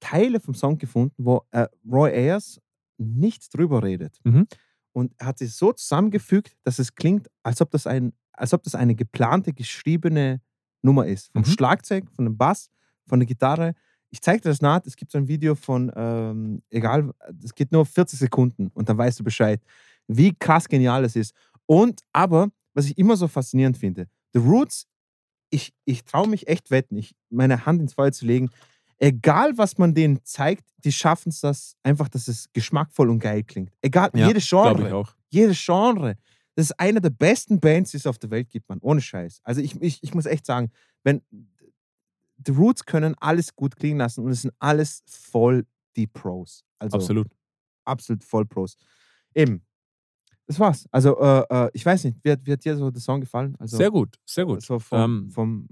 Teile 0.00 0.40
vom 0.40 0.54
Song 0.54 0.78
gefunden, 0.78 1.14
wo 1.24 1.46
äh, 1.52 1.68
Roy 1.88 2.10
Ayers 2.12 2.60
nicht 2.98 3.54
drüber 3.54 3.82
redet. 3.82 4.18
Mhm. 4.24 4.46
Und 4.92 5.14
hat 5.20 5.38
sie 5.38 5.46
so 5.46 5.72
zusammengefügt, 5.72 6.56
dass 6.64 6.78
es 6.78 6.94
klingt, 6.94 7.28
als 7.42 7.60
ob 7.60 7.70
das, 7.70 7.86
ein, 7.86 8.12
als 8.32 8.52
ob 8.52 8.62
das 8.62 8.74
eine 8.74 8.94
geplante, 8.94 9.52
geschriebene 9.52 10.40
Nummer 10.82 11.06
ist. 11.06 11.32
Vom 11.32 11.42
Mhm. 11.42 11.46
Schlagzeug, 11.46 12.04
von 12.14 12.24
dem 12.26 12.36
Bass, 12.36 12.70
von 13.06 13.18
der 13.20 13.26
Gitarre. 13.26 13.74
Ich 14.10 14.20
zeige 14.20 14.42
dir 14.42 14.50
das 14.50 14.60
nach. 14.60 14.80
Es 14.84 14.96
gibt 14.96 15.10
so 15.12 15.18
ein 15.18 15.28
Video 15.28 15.54
von, 15.54 15.90
ähm, 15.96 16.62
egal, 16.70 17.10
es 17.42 17.54
geht 17.54 17.72
nur 17.72 17.86
40 17.86 18.18
Sekunden 18.18 18.70
und 18.74 18.88
dann 18.88 18.98
weißt 18.98 19.20
du 19.20 19.24
Bescheid, 19.24 19.62
wie 20.08 20.34
krass 20.34 20.68
genial 20.68 21.04
es 21.04 21.16
ist. 21.16 21.34
Und 21.66 22.02
aber, 22.12 22.50
was 22.74 22.86
ich 22.86 22.98
immer 22.98 23.16
so 23.16 23.28
faszinierend 23.28 23.78
finde, 23.78 24.08
The 24.34 24.40
Roots, 24.40 24.86
ich, 25.50 25.72
ich 25.84 26.04
traue 26.04 26.28
mich 26.28 26.48
echt 26.48 26.70
wetten, 26.70 26.96
ich, 26.96 27.14
meine 27.30 27.64
Hand 27.64 27.80
ins 27.80 27.94
Feuer 27.94 28.12
zu 28.12 28.26
legen, 28.26 28.50
egal 29.02 29.58
was 29.58 29.78
man 29.78 29.94
denen 29.94 30.20
zeigt, 30.24 30.64
die 30.84 30.92
schaffen 30.92 31.30
es 31.30 31.40
das 31.40 31.76
einfach, 31.82 32.08
dass 32.08 32.28
es 32.28 32.46
geschmackvoll 32.52 33.10
und 33.10 33.18
geil 33.18 33.42
klingt. 33.42 33.72
Egal, 33.82 34.10
Ja, 34.14 34.28
jedes 34.28 34.48
Glaube 34.48 34.82
ich 34.82 34.86
Genre. 34.88 34.94
auch. 34.96 35.14
Jedes 35.28 35.58
Genre. 35.64 36.16
Das 36.54 36.66
ist 36.66 36.78
einer 36.78 37.00
der 37.00 37.10
besten 37.10 37.58
Bands, 37.60 37.90
die 37.90 37.96
es 37.96 38.06
auf 38.06 38.18
der 38.18 38.30
Welt 38.30 38.48
gibt, 38.48 38.68
man. 38.68 38.78
Ohne 38.80 39.00
Scheiß. 39.00 39.40
Also 39.42 39.60
ich, 39.60 39.80
ich, 39.80 40.02
ich 40.02 40.14
muss 40.14 40.26
echt 40.26 40.46
sagen, 40.46 40.70
wenn 41.02 41.22
The 42.46 42.52
Roots 42.52 42.84
können 42.84 43.14
alles 43.20 43.54
gut 43.54 43.76
klingen 43.76 43.98
lassen 43.98 44.24
und 44.24 44.30
es 44.30 44.42
sind 44.42 44.54
alles 44.58 45.02
voll 45.06 45.66
die 45.96 46.06
Pros. 46.06 46.64
Also 46.78 46.96
Absolut. 46.96 47.28
absolut 47.84 48.22
voll 48.24 48.46
Pros. 48.46 48.76
Eben. 49.34 49.64
Das 50.46 50.58
war's. 50.58 50.86
Also, 50.90 51.18
äh, 51.20 51.44
äh, 51.48 51.70
ich 51.72 51.86
weiß 51.86 52.04
nicht, 52.04 52.18
wie 52.22 52.32
hat, 52.32 52.40
wie 52.44 52.52
hat 52.52 52.64
dir 52.64 52.76
so 52.76 52.90
der 52.90 53.00
Song 53.00 53.20
gefallen? 53.20 53.54
Also, 53.58 53.76
sehr 53.76 53.90
gut, 53.90 54.18
sehr 54.26 54.44
gut. 54.44 54.62
So 54.62 54.78
vom, 54.78 54.98
Ähm, 55.00 55.30
vom 55.30 55.68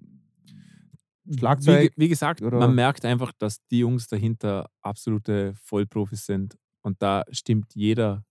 Schlagzeug. 1.38 1.80
ge- 1.82 1.92
wie 1.96 2.08
gesagt, 2.08 2.42
oder- 2.42 2.58
man 2.58 2.74
merkt 2.74 3.04
einfach, 3.04 3.32
dass 3.38 3.64
die 3.68 3.80
Jungs 3.80 4.06
dahinter 4.08 4.68
absolute 4.82 5.54
Vollprofis 5.62 6.26
sind. 6.26 6.56
Und 6.82 7.00
da 7.02 7.24
stimmt 7.30 7.74
jeder, 7.74 8.24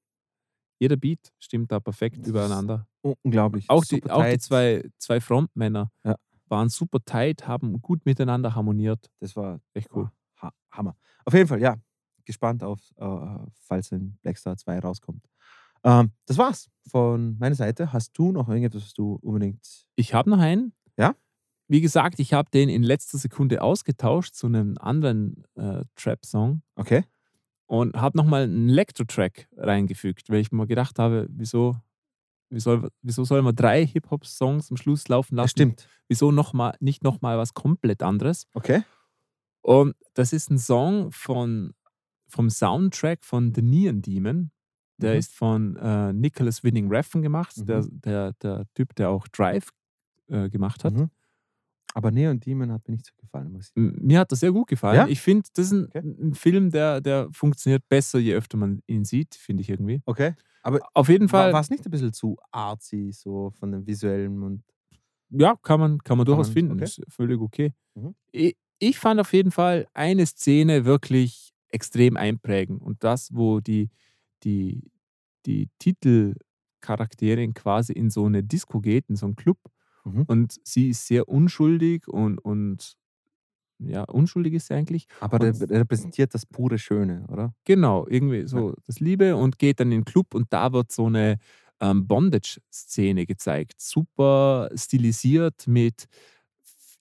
jeder 0.80 0.96
Beat 0.98 1.32
stimmt 1.40 1.72
da 1.72 1.80
perfekt 1.80 2.26
übereinander. 2.28 2.88
Un- 3.04 3.16
unglaublich. 3.24 3.70
Auch 3.70 3.84
die, 3.86 4.04
auch 4.10 4.24
die 4.26 4.38
zwei, 4.40 4.90
zwei 4.98 5.20
Frontmänner 5.22 5.92
Ja. 6.04 6.16
waren 6.48 6.70
super 6.70 7.00
tight, 7.06 7.48
haben 7.48 7.82
gut 7.82 8.06
miteinander 8.06 8.56
harmoniert. 8.56 9.10
Das 9.20 9.36
war 9.36 9.60
Echt 9.74 9.90
cool. 9.96 10.10
Ha 10.42 10.52
Hammer. 10.72 10.96
Auf 11.26 11.34
jeden 11.34 11.48
Fall, 11.48 11.62
ja. 11.62 11.78
Gespannt 12.26 12.64
auf, 12.64 12.80
äh, 12.98 13.38
falls 13.62 13.92
ein 13.92 14.18
Blackstar 14.22 14.56
2 14.58 14.80
rauskommt. 14.80 15.26
Ähm, 15.84 16.12
das 16.26 16.38
war's 16.38 16.70
von 16.90 17.38
meiner 17.40 17.56
Seite. 17.56 17.92
Hast 17.94 18.12
du 18.18 18.32
noch 18.32 18.50
irgendetwas, 18.50 18.84
was 18.84 18.94
du 18.94 19.18
unbedingt. 19.22 19.66
Ich 19.96 20.14
habe 20.14 20.30
noch 20.30 20.40
einen. 20.40 20.74
Ja? 20.98 21.16
Wie 21.72 21.82
gesagt, 21.82 22.20
ich 22.20 22.34
habe 22.34 22.50
den 22.52 22.68
in 22.68 22.84
letzter 22.84 23.18
Sekunde 23.18 23.62
ausgetauscht 23.62 24.34
zu 24.36 24.48
einem 24.48 24.78
anderen 24.80 25.46
äh, 25.56 25.84
Trap-Song. 25.96 26.62
Okay. 26.76 27.04
und 27.68 27.96
habe 27.96 28.18
nochmal 28.18 28.44
einen 28.44 28.68
Elektro-Track 28.70 29.48
reingefügt, 29.56 30.30
weil 30.30 30.40
ich 30.42 30.52
mir 30.52 30.66
gedacht 30.66 30.98
habe, 30.98 31.28
wieso, 31.30 31.78
wie 32.50 32.60
soll, 32.60 32.90
wieso 33.04 33.24
soll 33.24 33.44
man 33.44 33.56
drei 33.56 33.86
Hip-Hop-Songs 33.86 34.72
am 34.72 34.78
Schluss 34.78 35.08
laufen 35.08 35.36
lassen? 35.36 35.46
Das 35.46 35.52
stimmt. 35.52 35.88
Wieso 36.08 36.32
noch 36.32 36.54
mal, 36.54 36.76
nicht 36.80 37.04
nochmal 37.04 37.38
was 37.38 37.54
komplett 37.54 38.02
anderes? 38.02 38.48
Okay. 38.56 38.82
Und 39.62 39.96
das 40.16 40.34
ist 40.34 40.50
ein 40.50 40.58
Song 40.58 41.12
von, 41.12 41.76
vom 42.28 42.50
Soundtrack 42.50 43.24
von 43.24 43.54
The 43.54 43.62
Neon 43.62 44.02
Demon. 44.02 44.50
Der 44.98 45.14
Mhm. 45.14 45.20
ist 45.20 45.34
von 45.36 45.76
äh, 45.78 46.12
Nicholas 46.14 46.64
Winning 46.64 46.90
Refn 46.92 47.22
gemacht, 47.22 47.54
der, 47.70 47.84
Mhm. 47.84 48.02
der, 48.02 48.34
der 48.42 48.66
Typ, 48.74 48.96
der 48.96 49.12
auch 49.12 49.28
Drive 49.28 49.70
äh, 50.28 50.50
gemacht 50.50 50.84
hat. 50.84 50.94
Mhm. 50.96 51.12
Aber 51.96 52.12
Neon 52.12 52.40
Demon 52.40 52.72
hat 52.72 52.88
mir 52.88 52.94
nicht 52.94 53.06
so 53.08 53.14
gefallen, 53.18 53.52
muss 53.52 53.70
ich 53.72 53.76
M- 53.76 53.98
Mir 54.02 54.20
hat 54.20 54.32
das 54.32 54.42
sehr 54.42 54.52
gut 54.52 54.68
gefallen. 54.68 54.96
Ja? 54.96 55.08
Ich 55.08 55.22
finde, 55.22 55.48
das 55.54 55.66
ist 55.68 55.72
ein, 55.72 55.86
Okay. 55.86 56.00
ein 56.00 56.34
Film, 56.36 56.70
der, 56.70 57.02
der 57.02 57.30
funktioniert 57.32 57.84
besser, 57.90 58.20
je 58.20 58.36
öfter 58.36 58.58
man 58.58 58.82
ihn 58.88 59.06
sieht, 59.06 59.34
finde 59.36 59.62
ich 59.62 59.70
irgendwie. 59.70 60.02
Okay. 60.06 60.36
Aber 60.62 60.80
Auf 60.94 61.10
jeden 61.10 61.30
Fall, 61.30 61.52
war 61.54 61.62
es 61.62 61.70
nicht 61.70 61.86
ein 61.86 61.90
bisschen 61.92 62.14
zu 62.14 62.38
artsy, 62.52 63.12
so 63.12 63.50
von 63.52 63.72
dem 63.72 63.88
visuellen 63.88 64.44
und. 64.44 64.64
ja, 65.30 65.56
kann 65.64 65.80
man, 65.80 65.98
kann 66.04 66.18
man 66.18 66.26
durchaus 66.26 66.48
man- 66.50 66.54
finden. 66.54 66.74
okay. 66.74 66.84
Ist 66.84 67.02
völlig 67.08 67.40
okay. 67.40 67.74
Mhm. 67.96 68.14
Ich, 68.32 68.56
ich 68.78 69.00
fand 69.00 69.20
auf 69.20 69.34
jeden 69.34 69.52
Fall 69.52 69.88
eine 69.94 70.26
Szene 70.26 70.86
wirklich 70.86 71.54
extrem 71.70 72.18
einprägend. 72.18 72.82
Und 72.82 73.04
das, 73.04 73.30
wo 73.34 73.60
die, 73.62 73.90
die, 74.44 74.92
die 75.46 75.70
Titelcharakterin 75.80 77.54
quasi 77.54 77.94
in 77.94 78.10
so 78.10 78.26
eine 78.26 78.44
Disco 78.44 78.80
geht, 78.80 79.10
in 79.10 79.16
so 79.16 79.26
einen 79.26 79.36
Club. 79.36 79.58
Mhm. 80.06 80.24
Und 80.28 80.60
sie 80.64 80.90
ist 80.90 81.08
sehr 81.08 81.28
unschuldig 81.30 82.08
und, 82.08 82.38
und 82.40 82.96
ja, 83.80 84.04
unschuldig 84.04 84.54
ist 84.56 84.68
sie 84.68 84.74
eigentlich. 84.76 85.08
Aber 85.20 85.40
Und- 85.46 85.60
der 85.70 85.80
repräsentiert 85.80 86.34
das 86.34 86.46
pure 86.46 86.78
Schöne, 86.78 87.26
oder? 87.30 87.54
Genau, 87.66 88.06
irgendwie 88.08 88.48
so 88.48 88.74
das 88.86 89.00
Liebe 89.00 89.36
und 89.36 89.58
geht 89.60 89.80
dann 89.80 89.92
in 89.92 90.00
den 90.02 90.06
Club 90.06 90.34
und 90.34 90.48
da 90.52 90.74
wird 90.74 90.92
so 90.92 91.06
eine 91.06 91.38
ähm, 91.80 92.06
Bondage-Szene 92.08 93.26
gezeigt. 93.26 93.80
Super 93.80 94.70
stilisiert 94.76 95.66
mit 95.68 96.08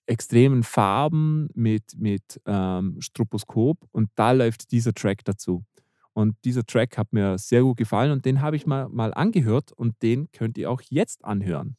extremen 0.05 0.63
Farben, 0.63 1.49
mit, 1.53 1.95
mit 1.97 2.41
ähm, 2.45 2.97
Stroboskop 2.99 3.77
und 3.91 4.09
da 4.15 4.31
läuft 4.31 4.71
dieser 4.71 4.93
Track 4.93 5.23
dazu. 5.25 5.63
Und 6.13 6.35
dieser 6.43 6.65
Track 6.65 6.97
hat 6.97 7.13
mir 7.13 7.37
sehr 7.37 7.61
gut 7.61 7.77
gefallen 7.77 8.11
und 8.11 8.25
den 8.25 8.41
habe 8.41 8.55
ich 8.55 8.65
mal, 8.65 8.89
mal 8.89 9.13
angehört 9.13 9.71
und 9.71 10.01
den 10.01 10.31
könnt 10.31 10.57
ihr 10.57 10.71
auch 10.71 10.81
jetzt 10.89 11.23
anhören. 11.23 11.77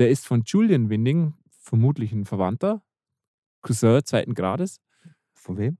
Der 0.00 0.08
ist 0.08 0.26
von 0.26 0.44
Julian 0.46 0.88
Winding, 0.88 1.34
vermutlich 1.50 2.10
ein 2.12 2.24
Verwandter, 2.24 2.82
Cousin 3.60 4.02
zweiten 4.02 4.32
Grades. 4.32 4.80
Von 5.34 5.58
wem? 5.58 5.76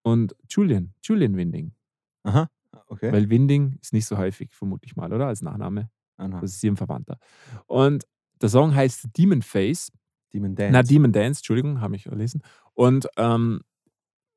Und 0.00 0.34
Julian, 0.48 0.94
Julian 1.02 1.36
Winding. 1.36 1.74
Aha. 2.22 2.50
Okay. 2.86 3.12
Weil 3.12 3.28
Winding 3.28 3.78
ist 3.82 3.92
nicht 3.92 4.06
so 4.06 4.16
häufig, 4.16 4.54
vermute 4.54 4.86
ich 4.86 4.96
mal, 4.96 5.12
oder? 5.12 5.26
Als 5.26 5.42
Nachname. 5.42 5.90
Aha. 6.16 6.40
Das 6.40 6.52
ist 6.52 6.60
hier 6.62 6.72
ein 6.72 6.78
Verwandter. 6.78 7.18
Und 7.66 8.06
der 8.40 8.48
Song 8.48 8.74
heißt 8.74 9.08
Demon 9.14 9.42
Face. 9.42 9.92
Demon 10.32 10.54
Dance. 10.54 10.72
Na, 10.72 10.82
Demon 10.82 11.12
Dance, 11.12 11.40
Entschuldigung, 11.40 11.82
habe 11.82 11.96
ich 11.96 12.04
verlesen. 12.04 12.42
Und 12.72 13.08
ähm, 13.18 13.60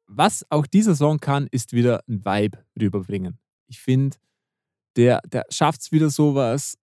was 0.05 0.45
auch 0.49 0.67
dieser 0.67 0.95
Song 0.95 1.19
kann, 1.19 1.47
ist 1.49 1.71
wieder 1.71 2.03
ein 2.09 2.25
Vibe 2.25 2.57
rüberbringen. 2.77 3.39
Ich 3.67 3.79
finde, 3.79 4.17
der, 4.97 5.21
der 5.21 5.45
schafft 5.49 5.79
es 5.79 5.93
wieder 5.93 6.09
sowas, 6.09 6.77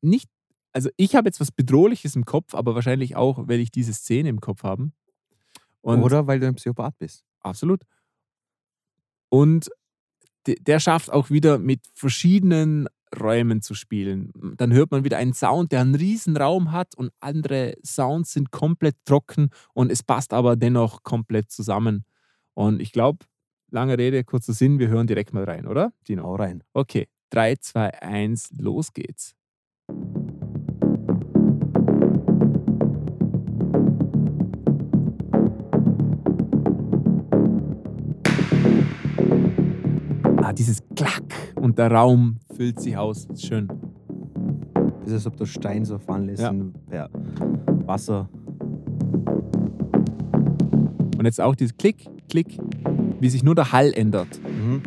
nicht, 0.00 0.28
also 0.74 0.90
ich 0.96 1.14
habe 1.14 1.28
jetzt 1.28 1.40
was 1.40 1.50
Bedrohliches 1.52 2.16
im 2.16 2.24
Kopf, 2.26 2.54
aber 2.54 2.74
wahrscheinlich 2.74 3.16
auch, 3.16 3.48
weil 3.48 3.60
ich 3.60 3.70
diese 3.70 3.94
Szene 3.94 4.28
im 4.28 4.40
Kopf 4.40 4.62
habe. 4.64 4.90
Und 5.80 6.02
Oder 6.02 6.26
weil 6.26 6.40
du 6.40 6.46
ein 6.48 6.54
Psychopath 6.56 6.98
bist. 6.98 7.24
Absolut. 7.40 7.82
Und 9.28 9.68
de- 10.46 10.58
der 10.60 10.80
schafft 10.80 11.10
auch 11.12 11.30
wieder 11.30 11.58
mit 11.58 11.80
verschiedenen 11.92 12.88
Räumen 13.18 13.62
zu 13.62 13.74
spielen. 13.74 14.32
Dann 14.56 14.72
hört 14.72 14.90
man 14.90 15.04
wieder 15.04 15.18
einen 15.18 15.34
Sound, 15.34 15.70
der 15.72 15.80
einen 15.82 15.94
riesen 15.94 16.36
Raum 16.36 16.72
hat 16.72 16.96
und 16.96 17.12
andere 17.20 17.74
Sounds 17.84 18.32
sind 18.32 18.50
komplett 18.50 18.96
trocken 19.04 19.50
und 19.72 19.92
es 19.92 20.02
passt 20.02 20.32
aber 20.32 20.56
dennoch 20.56 21.02
komplett 21.04 21.50
zusammen. 21.50 22.04
Und 22.54 22.80
ich 22.80 22.90
glaube, 22.92 23.24
lange 23.70 23.96
Rede, 23.98 24.24
kurzer 24.24 24.52
Sinn, 24.52 24.78
wir 24.78 24.88
hören 24.88 25.06
direkt 25.06 25.32
mal 25.32 25.44
rein, 25.44 25.66
oder? 25.68 25.92
Dino? 26.08 26.24
Hau 26.24 26.34
rein. 26.36 26.64
Okay, 26.72 27.06
3, 27.30 27.56
2, 27.56 28.02
1, 28.02 28.50
los 28.58 28.92
geht's. 28.92 29.34
Dieses 40.54 40.82
Klack 40.96 41.22
und 41.60 41.78
der 41.78 41.90
Raum 41.90 42.38
füllt 42.56 42.80
sich 42.80 42.96
aus. 42.96 43.26
Ist 43.26 43.46
Schön. 43.46 43.68
Das 45.00 45.08
ist, 45.08 45.14
als 45.14 45.26
ob 45.26 45.36
der 45.36 45.46
Stein 45.46 45.84
so 45.84 45.98
fallen 45.98 46.26
lässt 46.26 46.42
Ja. 46.42 46.52
per 46.88 47.08
Wasser. 47.86 48.28
Und 51.18 51.24
jetzt 51.24 51.40
auch 51.40 51.54
dieses 51.54 51.76
Klick, 51.76 52.06
Klick, 52.28 52.58
wie 53.20 53.28
sich 53.28 53.42
nur 53.44 53.54
der 53.54 53.72
Hall 53.72 53.92
ändert. 53.94 54.28
Mhm. 54.42 54.82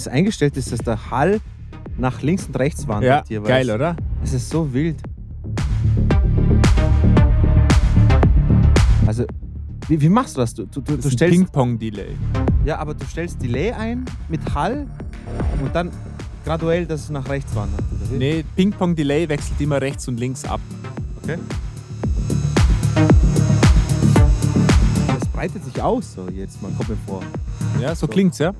Es 0.00 0.08
eingestellt 0.08 0.56
ist, 0.56 0.72
dass 0.72 0.78
der 0.78 1.10
Hall 1.10 1.42
nach 1.98 2.22
links 2.22 2.46
und 2.46 2.58
rechts 2.58 2.88
wandert. 2.88 3.28
Ja, 3.28 3.40
geil, 3.40 3.70
oder? 3.70 3.96
Es 4.24 4.32
ist 4.32 4.48
so 4.48 4.72
wild. 4.72 4.96
Also, 9.06 9.26
wie, 9.88 10.00
wie 10.00 10.08
machst 10.08 10.38
du 10.38 10.40
das? 10.40 10.54
Du, 10.54 10.64
du, 10.64 10.80
du, 10.80 10.96
Das 10.96 11.12
stellst. 11.12 11.36
Ping-Pong-Delay. 11.36 12.16
Ja, 12.64 12.78
aber 12.78 12.94
du 12.94 13.04
stellst 13.04 13.42
Delay 13.42 13.72
ein 13.72 14.06
mit 14.30 14.40
Hall 14.54 14.86
und 15.62 15.74
dann 15.74 15.90
graduell, 16.46 16.86
dass 16.86 17.02
es 17.02 17.10
nach 17.10 17.28
rechts 17.28 17.54
wandert. 17.54 17.84
Oder? 18.08 18.16
Nee, 18.18 18.42
Ping-Pong-Delay 18.56 19.28
wechselt 19.28 19.60
immer 19.60 19.82
rechts 19.82 20.08
und 20.08 20.18
links 20.18 20.46
ab. 20.46 20.60
Okay. 21.22 21.36
Das 25.18 25.28
breitet 25.28 25.62
sich 25.62 25.82
aus, 25.82 26.14
so 26.14 26.26
jetzt 26.30 26.62
mal, 26.62 26.70
kommt 26.72 26.88
mir 26.88 26.96
vor. 27.06 27.22
Ja, 27.78 27.94
so 27.94 28.08
klingt's, 28.08 28.38
ja. 28.38 28.54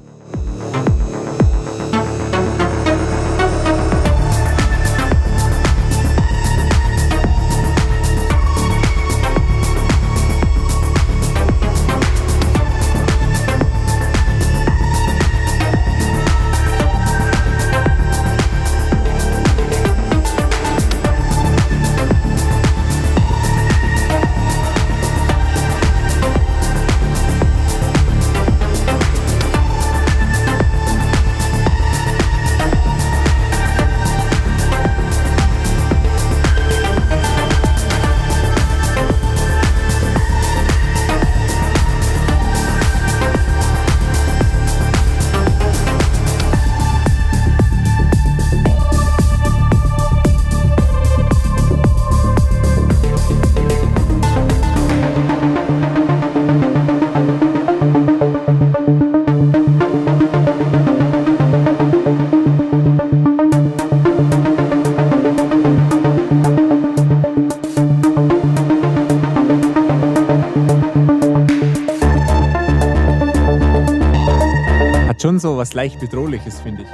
Was 75.70 75.74
leicht 75.74 76.00
Bedrohliches, 76.00 76.60
finde 76.60 76.82
ich. 76.82 76.92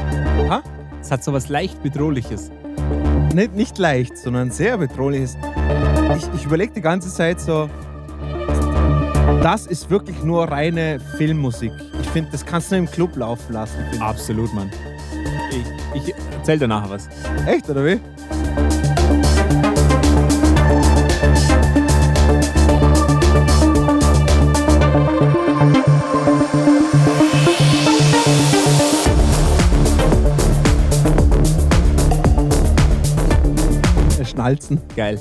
Ha? 0.50 0.62
Es 1.00 1.10
hat 1.10 1.24
so 1.24 1.32
was 1.32 1.48
leicht 1.48 1.82
Bedrohliches. 1.82 2.50
Nicht, 3.34 3.54
nicht 3.54 3.78
leicht, 3.78 4.18
sondern 4.18 4.50
sehr 4.50 4.76
bedrohliches. 4.76 5.38
Ich, 6.14 6.28
ich 6.34 6.44
überlege 6.44 6.74
die 6.74 6.82
ganze 6.82 7.08
Zeit 7.08 7.40
so, 7.40 7.70
das 9.42 9.66
ist 9.66 9.88
wirklich 9.88 10.22
nur 10.22 10.44
reine 10.50 11.00
Filmmusik. 11.16 11.72
Ich 12.02 12.08
finde, 12.10 12.32
das 12.32 12.44
kannst 12.44 12.70
du 12.70 12.74
nur 12.74 12.84
im 12.84 12.90
Club 12.90 13.16
laufen 13.16 13.54
lassen. 13.54 13.78
Absolut, 13.98 14.52
Mann. 14.52 14.70
Ich, 15.94 16.08
ich 16.08 16.14
erzähl 16.36 16.58
dir 16.58 16.68
nachher 16.68 16.90
was. 16.90 17.08
Echt, 17.46 17.70
oder 17.70 17.82
wie? 17.82 17.98
Schnalzen. 34.46 34.80
Geil. 34.94 35.18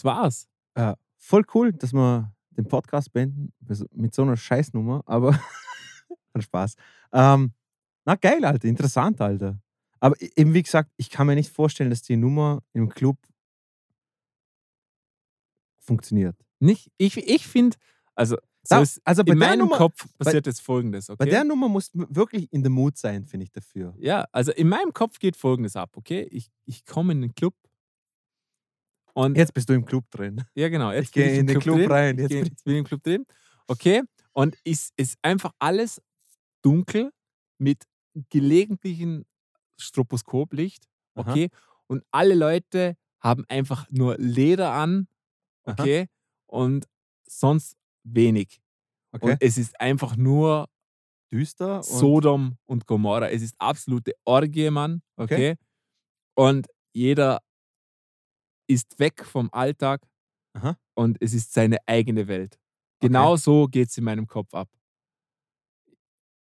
Das 0.00 0.04
war's. 0.04 0.48
Äh, 0.74 0.94
voll 1.18 1.44
cool, 1.54 1.72
dass 1.72 1.92
wir 1.92 2.32
den 2.52 2.66
Podcast 2.66 3.12
beenden 3.12 3.52
mit 3.92 4.14
so 4.14 4.22
einer 4.22 4.36
Scheißnummer, 4.36 5.02
aber 5.06 5.38
Spaß. 6.38 6.74
Ähm, 7.12 7.52
na 8.04 8.14
geil, 8.16 8.44
Alter, 8.44 8.68
interessant, 8.68 9.20
Alter. 9.20 9.60
Aber 10.00 10.20
e- 10.20 10.30
eben 10.36 10.54
wie 10.54 10.62
gesagt, 10.62 10.90
ich 10.96 11.10
kann 11.10 11.26
mir 11.26 11.34
nicht 11.34 11.52
vorstellen, 11.52 11.90
dass 11.90 12.02
die 12.02 12.16
Nummer 12.16 12.62
im 12.72 12.88
Club 12.88 13.18
funktioniert. 15.80 16.36
Nicht, 16.60 16.90
ich 16.98 17.16
ich 17.16 17.46
finde, 17.46 17.76
also, 18.14 18.36
so 18.62 18.76
Da- 18.76 18.82
ist, 18.82 19.00
also 19.04 19.24
bei 19.24 19.32
in 19.32 19.38
der 19.38 19.48
meinem 19.48 19.58
Nummer- 19.60 19.76
Kopf 19.78 20.06
bei- 20.18 20.24
passiert 20.24 20.46
jetzt 20.46 20.60
folgendes, 20.62 21.08
okay? 21.10 21.16
Bei 21.18 21.24
der 21.30 21.44
Nummer 21.44 21.68
musst 21.68 21.94
du 21.94 22.06
wirklich 22.10 22.52
in 22.52 22.62
the 22.62 22.70
mood 22.70 22.96
sein, 22.98 23.24
finde 23.26 23.44
ich 23.44 23.52
dafür. 23.52 23.94
Ja, 23.98 24.26
also 24.32 24.52
in 24.52 24.68
meinem 24.68 24.92
Kopf 24.92 25.18
geht 25.18 25.36
folgendes 25.36 25.76
ab, 25.76 25.96
okay? 25.96 26.22
Ich, 26.30 26.50
ich 26.66 26.84
komme 26.84 27.12
in 27.12 27.22
den 27.22 27.34
Club 27.34 27.54
und 29.24 29.36
Jetzt 29.36 29.52
bist 29.54 29.68
du 29.68 29.72
im 29.74 29.84
Club 29.84 30.04
drin. 30.10 30.44
Ja, 30.54 30.68
genau. 30.68 30.92
Jetzt 30.92 31.06
Ich 31.06 31.12
gehe 31.12 31.38
in 31.38 31.46
den 31.46 31.58
Club 31.60 31.76
drin. 31.78 31.90
rein. 31.90 32.16
Ich 32.18 32.22
Jetzt 32.22 32.30
bin- 32.30 32.44
jetzt 32.46 32.64
bin 32.64 32.72
ich 32.74 32.78
im 32.80 32.84
Club 32.84 33.02
drin. 33.02 33.26
Okay. 33.66 34.02
Und 34.32 34.56
es 34.64 34.90
ist 34.96 35.18
einfach 35.22 35.52
alles 35.58 36.00
dunkel 36.62 37.10
mit 37.58 37.84
gelegentlichen 38.30 39.24
Stroboskoplicht. 39.78 40.84
Aha. 41.14 41.30
Okay. 41.30 41.48
Und 41.86 42.04
alle 42.10 42.34
Leute 42.34 42.96
haben 43.20 43.44
einfach 43.48 43.86
nur 43.90 44.16
Leder 44.18 44.72
an. 44.72 45.08
Aha. 45.64 45.74
Okay. 45.82 46.06
Und 46.46 46.86
sonst 47.28 47.76
wenig. 48.04 48.60
Okay. 49.12 49.32
Und 49.32 49.36
es 49.42 49.58
ist 49.58 49.78
einfach 49.80 50.16
nur 50.16 50.68
Düster 51.32 51.76
und 51.76 51.84
Sodom 51.84 52.56
und 52.66 52.86
Gomorra. 52.86 53.28
Es 53.30 53.42
ist 53.42 53.54
absolute 53.58 54.12
Orgie, 54.24 54.70
Mann. 54.70 55.02
Okay. 55.16 55.34
Okay. 55.34 55.54
Und 56.34 56.66
jeder 56.92 57.40
ist 58.70 58.98
weg 58.98 59.24
vom 59.24 59.48
Alltag 59.52 60.06
Aha. 60.52 60.76
und 60.94 61.16
es 61.20 61.34
ist 61.34 61.52
seine 61.52 61.78
eigene 61.86 62.28
Welt. 62.28 62.58
Genau 63.00 63.36
so 63.36 63.66
geht 63.66 63.88
es 63.88 63.98
in 63.98 64.04
meinem 64.04 64.26
Kopf 64.26 64.54
ab. 64.54 64.68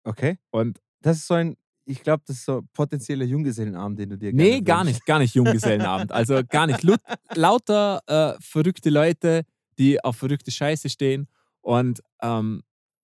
Okay. 0.03 0.38
Und 0.49 0.81
Das 1.01 1.17
ist 1.17 1.27
so 1.27 1.35
ein, 1.35 1.56
ich 1.85 2.03
glaube, 2.03 2.23
das 2.25 2.38
ist 2.38 2.45
so 2.45 2.57
ein 2.57 2.67
potenzieller 2.73 3.25
Junggesellenabend, 3.25 3.99
den 3.99 4.09
du 4.09 4.17
dir 4.17 4.33
nee, 4.33 4.61
gar 4.61 4.83
nicht, 4.83 5.06
gar 5.06 5.19
nicht 5.19 5.35
Junggesellenabend. 5.35 6.11
Also 6.11 6.41
gar 6.48 6.67
nicht. 6.67 6.83
Lut, 6.83 6.99
lauter 7.33 8.01
äh, 8.07 8.41
verrückte 8.41 8.90
Leute, 8.90 9.43
die 9.77 10.03
auf 10.03 10.17
verrückte 10.17 10.51
Scheiße 10.51 10.90
stehen 10.90 11.27
und, 11.61 12.01
ähm, 12.22 12.64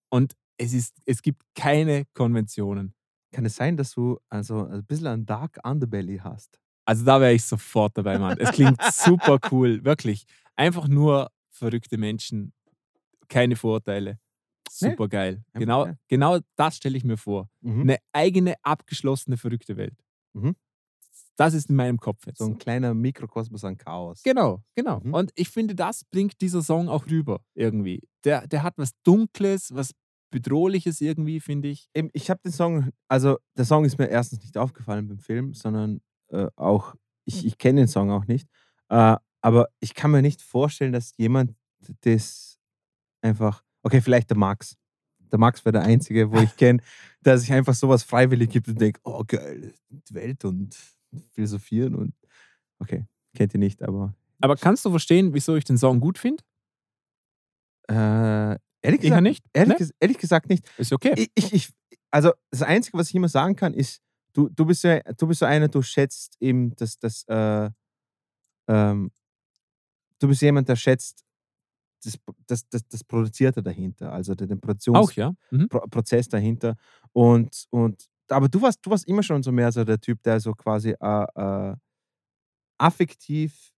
und 0.09 0.33
es, 0.57 0.73
ist, 0.73 0.97
es 1.05 1.21
gibt 1.21 1.43
keine 1.55 2.05
Konventionen. 2.13 2.93
Kann 3.31 3.45
es 3.45 3.55
sein, 3.55 3.77
dass 3.77 3.91
du 3.93 4.19
also 4.29 4.65
ein 4.65 4.85
bisschen 4.85 5.07
ein 5.07 5.25
Dark 5.25 5.59
Underbelly 5.63 6.17
hast? 6.17 6.59
Also 6.87 7.03
da 7.03 7.19
wäre 7.19 7.33
ich 7.33 7.43
sofort 7.43 7.97
dabei, 7.97 8.17
Mann. 8.17 8.37
Es 8.39 8.51
klingt 8.53 8.81
super 8.81 9.39
cool, 9.51 9.83
wirklich. 9.83 10.23
Einfach 10.55 10.87
nur 10.87 11.29
verrückte 11.49 11.97
Menschen, 11.97 12.53
keine 13.27 13.57
Vorurteile. 13.57 14.11
Nee. 14.81 14.89
Super 14.91 15.09
geil. 15.09 15.43
Einfach 15.51 15.59
Genau, 15.59 15.87
genau 16.07 16.39
das 16.55 16.77
stelle 16.77 16.97
ich 16.97 17.03
mir 17.03 17.17
vor. 17.17 17.49
Mhm. 17.59 17.81
Eine 17.81 17.97
eigene, 18.13 18.55
abgeschlossene, 18.63 19.35
verrückte 19.35 19.75
Welt. 19.75 19.97
Mhm. 20.33 20.55
Das 21.35 21.53
ist 21.53 21.69
in 21.69 21.75
meinem 21.75 21.97
Kopf 21.97 22.25
jetzt. 22.25 22.37
So 22.37 22.45
ein 22.45 22.57
kleiner 22.57 22.93
Mikrokosmos 22.93 23.65
an 23.65 23.77
Chaos. 23.77 24.23
Genau, 24.23 24.63
genau. 24.73 25.01
Mhm. 25.01 25.13
Und 25.13 25.31
ich 25.35 25.49
finde, 25.49 25.75
das 25.75 26.05
bringt 26.05 26.39
dieser 26.39 26.61
Song 26.61 26.87
auch 26.87 27.05
rüber 27.07 27.41
irgendwie. 27.53 28.07
Der, 28.23 28.47
der 28.47 28.63
hat 28.63 28.75
was 28.77 28.91
Dunkles, 29.03 29.75
was 29.75 29.91
Bedrohliches 30.31 31.01
irgendwie, 31.01 31.41
finde 31.41 31.67
ich. 31.67 31.89
Ich 32.13 32.29
habe 32.29 32.39
den 32.43 32.53
Song, 32.53 32.91
also 33.09 33.37
der 33.57 33.65
Song 33.65 33.83
ist 33.83 33.97
mir 33.97 34.07
erstens 34.07 34.41
nicht 34.41 34.57
aufgefallen 34.57 35.07
beim 35.07 35.19
Film, 35.19 35.53
sondern 35.53 36.01
äh, 36.29 36.47
auch, 36.55 36.95
ich, 37.25 37.45
ich 37.45 37.57
kenne 37.57 37.81
den 37.81 37.87
Song 37.87 38.11
auch 38.11 38.25
nicht. 38.27 38.47
Äh, 38.89 39.15
aber 39.41 39.69
ich 39.79 39.93
kann 39.93 40.11
mir 40.11 40.21
nicht 40.21 40.41
vorstellen, 40.41 40.93
dass 40.93 41.13
jemand 41.17 41.55
das 42.01 42.57
einfach, 43.21 43.63
okay, 43.83 44.01
vielleicht 44.01 44.29
der 44.29 44.37
Max. 44.37 44.75
Der 45.31 45.39
Max 45.39 45.63
wäre 45.65 45.73
der 45.73 45.83
Einzige, 45.83 46.31
wo 46.31 46.37
ich 46.39 46.55
kenne, 46.57 46.81
der 47.21 47.37
sich 47.37 47.51
einfach 47.51 47.73
sowas 47.73 48.03
freiwillig 48.03 48.49
gibt 48.49 48.67
und 48.67 48.79
denkt, 48.79 48.99
oh 49.03 49.23
geil, 49.27 49.73
Welt 50.11 50.45
und 50.45 50.75
philosophieren 51.33 51.95
und 51.95 52.13
okay, 52.79 53.05
kennt 53.35 53.53
ihr 53.53 53.59
nicht, 53.59 53.83
aber 53.83 54.13
Aber 54.41 54.55
kannst 54.55 54.85
du 54.85 54.89
verstehen, 54.89 55.33
wieso 55.33 55.55
ich 55.55 55.65
den 55.65 55.77
Song 55.77 55.99
gut 55.99 56.17
finde? 56.17 56.43
äh, 57.89 58.57
ehrlich 58.81 59.01
gesagt 59.01 59.23
nicht? 59.23 59.45
Ehrlich, 59.53 59.79
Ne? 59.79 59.89
ehrlich 59.99 60.17
gesagt 60.17 60.49
nicht. 60.49 60.69
Ist 60.77 60.93
okay. 60.93 61.13
Ich, 61.15 61.31
ich, 61.35 61.53
ich, 61.53 61.69
also 62.11 62.31
das 62.51 62.61
Einzige, 62.63 62.97
was 62.97 63.09
ich 63.09 63.15
immer 63.15 63.29
sagen 63.29 63.55
kann, 63.55 63.73
ist, 63.73 64.01
du, 64.37 64.49
du, 64.49 64.65
bist, 64.65 64.83
ja, 64.83 64.99
du 64.99 65.27
bist 65.27 65.39
so 65.39 65.45
einer, 65.47 65.67
du 65.67 65.81
schätzt 65.81 66.37
eben 66.39 66.75
das, 66.75 66.99
das 66.99 67.23
äh, 67.27 67.69
ähm, 68.67 69.11
du 70.19 70.27
bist 70.27 70.41
jemand, 70.41 70.69
der 70.69 70.75
schätzt 70.75 71.25
das, 72.03 72.17
das, 72.45 72.69
das, 72.69 72.87
das 72.87 73.03
Produzierte 73.03 73.63
dahinter, 73.63 74.11
also 74.13 74.35
den, 74.35 74.59
Produktionsprozess 74.59 75.15
ja. 75.15 75.33
Mhm. 75.49 75.67
Prozess 75.67 76.29
dahinter. 76.29 76.75
Und, 77.11 77.65
und 77.71 78.05
aber 78.29 78.47
du 78.47 78.61
warst, 78.61 78.85
du 78.85 78.91
warst 78.91 79.07
immer 79.07 79.23
schon 79.23 79.41
so 79.41 79.51
mehr 79.51 79.71
so 79.71 79.83
der 79.83 79.99
Typ, 79.99 80.21
der 80.21 80.39
so 80.39 80.53
quasi 80.53 80.91
äh, 80.99 81.25
äh, 81.35 81.75
affektiv 82.77 83.73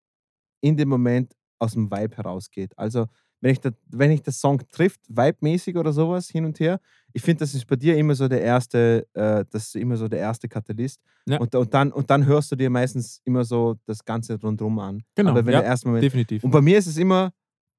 in 0.59 0.75
dem 0.75 0.89
Moment 0.89 1.33
aus 1.59 1.73
dem 1.73 1.89
Vibe 1.89 2.17
herausgeht. 2.17 2.77
Also 2.77 3.05
wenn 3.39 3.51
ich, 3.51 3.61
da, 3.61 3.71
wenn 3.87 4.11
ich 4.11 4.21
das 4.21 4.41
Song 4.41 4.61
trifft, 4.69 4.99
vibe-mäßig 5.07 5.77
oder 5.77 5.93
sowas 5.93 6.27
hin 6.27 6.43
und 6.43 6.59
her, 6.59 6.81
ich 7.13 7.21
finde, 7.21 7.39
das 7.39 7.53
ist 7.53 7.65
bei 7.65 7.75
dir 7.75 7.97
immer 7.97 8.15
so 8.15 8.27
der 8.27 8.41
erste, 8.41 9.07
äh, 9.13 9.45
das 9.49 9.67
ist 9.67 9.75
immer 9.75 9.97
so 9.97 10.07
der 10.07 10.19
erste 10.19 10.47
Katalyst. 10.47 11.01
Ja. 11.25 11.39
Und, 11.39 11.53
und, 11.55 11.73
dann, 11.73 11.91
und 11.91 12.09
dann 12.09 12.25
hörst 12.25 12.51
du 12.51 12.55
dir 12.55 12.69
meistens 12.69 13.21
immer 13.25 13.43
so 13.43 13.75
das 13.85 14.03
Ganze 14.03 14.39
rundherum 14.39 14.77
an. 14.79 15.03
Genau, 15.15 15.31
Aber 15.31 15.45
wenn 15.45 15.53
ja, 15.53 15.59
der 15.59 15.69
erste 15.69 15.87
Moment. 15.87 16.03
Definitiv. 16.03 16.43
Und 16.43 16.51
bei 16.51 16.61
mir 16.61 16.77
ist 16.77 16.87
es 16.87 16.97
immer 16.97 17.31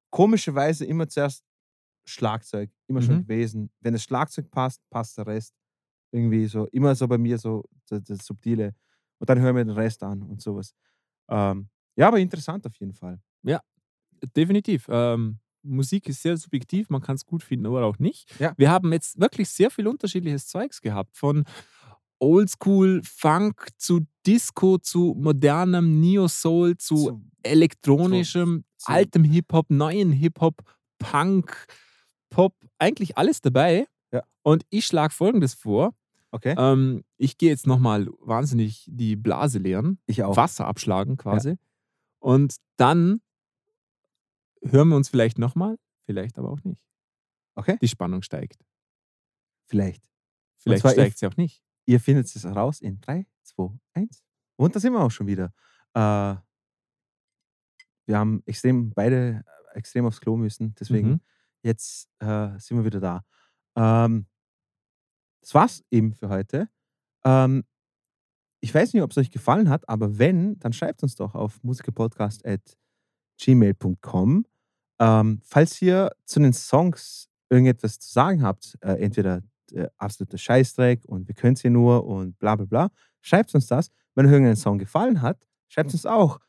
komischerweise 0.09 0.85
immer 0.85 1.07
zuerst 1.07 1.43
Schlagzeug, 2.05 2.69
immer 2.87 3.01
schon 3.01 3.17
Mhm. 3.17 3.21
gewesen. 3.23 3.69
Wenn 3.79 3.93
das 3.93 4.03
Schlagzeug 4.03 4.49
passt, 4.51 4.81
passt 4.89 5.17
der 5.17 5.27
Rest. 5.27 5.53
Irgendwie 6.11 6.45
so, 6.47 6.67
immer 6.67 6.93
so 6.95 7.07
bei 7.07 7.17
mir 7.17 7.37
so 7.37 7.63
das, 7.87 8.03
das 8.03 8.25
Subtile. 8.25 8.75
Und 9.19 9.29
dann 9.29 9.39
hören 9.39 9.55
wir 9.55 9.63
den 9.63 9.71
Rest 9.73 10.03
an 10.03 10.21
und 10.23 10.41
sowas. 10.41 10.73
Ähm, 11.29 11.69
ja, 11.95 12.07
aber 12.07 12.19
interessant 12.19 12.65
auf 12.65 12.75
jeden 12.77 12.93
Fall. 12.93 13.19
Definitiv. 14.35 14.87
Ähm, 14.89 15.39
Musik 15.63 16.09
ist 16.09 16.21
sehr 16.21 16.37
subjektiv, 16.37 16.89
man 16.89 17.01
kann 17.01 17.15
es 17.15 17.25
gut 17.25 17.43
finden 17.43 17.67
oder 17.67 17.85
auch 17.85 17.99
nicht. 17.99 18.33
Ja. 18.39 18.53
Wir 18.57 18.69
haben 18.71 18.91
jetzt 18.93 19.19
wirklich 19.19 19.49
sehr 19.49 19.69
viel 19.71 19.87
unterschiedliches 19.87 20.47
Zeugs 20.47 20.81
gehabt. 20.81 21.15
Von 21.17 21.43
Oldschool, 22.19 23.01
Funk 23.03 23.69
zu 23.77 24.01
Disco, 24.27 24.77
zu 24.77 25.15
modernem 25.19 25.99
Neo-Soul, 25.99 26.77
zu 26.77 26.97
So, 26.97 27.21
elektronischem, 27.43 28.63
so- 28.77 28.91
altem 28.91 29.23
Hip-Hop, 29.23 29.69
neuen 29.69 30.11
Hip-Hop, 30.11 30.61
Punk, 30.99 31.65
Pop, 32.29 32.53
eigentlich 32.77 33.17
alles 33.17 33.41
dabei. 33.41 33.87
Ja. 34.11 34.21
Und 34.43 34.63
ich 34.69 34.85
schlage 34.85 35.13
folgendes 35.13 35.53
vor. 35.55 35.93
okay, 36.31 36.53
Ähm, 36.57 37.03
ich 37.17 37.37
gehe 37.37 37.49
jetzt 37.49 37.65
nochmal 37.67 38.07
wahnsinnig 38.19 38.85
die 38.87 39.15
Blase 39.15 39.57
leeren, 39.59 39.97
ich 40.05 40.23
auch. 40.23 40.37
Wasser 40.37 40.65
abschlagen 40.67 41.17
quasi. 41.17 41.55
Und 42.19 42.55
dann 42.77 43.21
hören 44.63 44.89
wir 44.89 44.95
uns 44.95 45.09
vielleicht 45.09 45.37
nochmal, 45.37 45.77
vielleicht 46.05 46.37
aber 46.39 46.49
auch 46.51 46.63
nicht. 46.63 46.81
Okay, 47.55 47.77
Die 47.81 47.87
Spannung 47.87 48.21
steigt. 48.21 48.63
vielleicht. 49.67 50.09
Vielleicht 50.57 50.87
steigt 50.87 51.17
sie 51.17 51.25
auch 51.27 51.37
nicht. 51.37 51.63
Ihr 51.87 51.99
findet 51.99 52.27
es 52.27 52.45
raus 52.45 52.81
in 52.81 53.01
3, 53.01 53.25
2, 53.43 53.79
1. 53.93 54.23
Und 54.57 54.75
da 54.75 54.79
sind 54.79 54.93
wir 54.93 54.99
auch 55.01 55.09
schon 55.09 55.25
wieder. 55.27 55.51
Äh, 55.95 56.35
wir 58.05 58.17
haben 58.17 58.43
extrem, 58.45 58.91
beide 58.91 59.43
äh, 59.73 59.77
extrem 59.77 60.05
aufs 60.05 60.21
Klo 60.21 60.37
müssen. 60.37 60.75
Deswegen 60.75 61.09
Mhm. 61.09 61.21
jetzt 61.63 62.07
äh, 62.19 62.57
sind 62.59 62.77
wir 62.77 62.85
wieder 62.85 62.99
da. 62.99 63.25
Ähm, 63.75 64.27
das 65.41 65.53
war's 65.55 65.83
eben 65.89 66.13
für 66.13 66.29
heute. 66.29 66.69
Ähm, 67.25 67.63
ich 68.59 68.71
weiß 68.73 68.93
nicht, 68.93 69.01
ob 69.01 69.09
es 69.11 69.17
euch 69.17 69.31
gefallen 69.31 69.69
hat, 69.69 69.87
aber 69.89 70.19
wenn, 70.19 70.59
dann 70.59 70.73
schreibt 70.73 71.01
uns 71.01 71.15
doch 71.15 71.33
auf 71.33 71.63
musikerpodcast.gmail.com. 71.63 74.45
Ähm, 75.01 75.41
falls 75.43 75.81
ihr 75.81 76.11
zu 76.25 76.39
den 76.39 76.53
Songs 76.53 77.27
irgendetwas 77.49 77.99
zu 77.99 78.11
sagen 78.11 78.43
habt, 78.43 78.77
äh, 78.81 78.93
entweder 79.03 79.41
äh, 79.71 79.87
absoluter 79.97 80.37
Scheißdreck 80.37 81.05
und 81.05 81.27
wir 81.27 81.33
können 81.33 81.55
es 81.55 81.61
hier 81.61 81.71
nur 81.71 82.05
und 82.05 82.37
bla 82.37 82.55
bla 82.55 82.65
bla, 82.65 82.91
schreibt 83.19 83.53
uns 83.55 83.65
das. 83.65 83.89
Wenn 84.13 84.27
euch 84.27 84.31
irgendein 84.31 84.55
Song 84.55 84.77
gefallen 84.77 85.23
hat, 85.23 85.43
schreibt 85.69 85.91
uns 85.91 86.05
auch. 86.05 86.39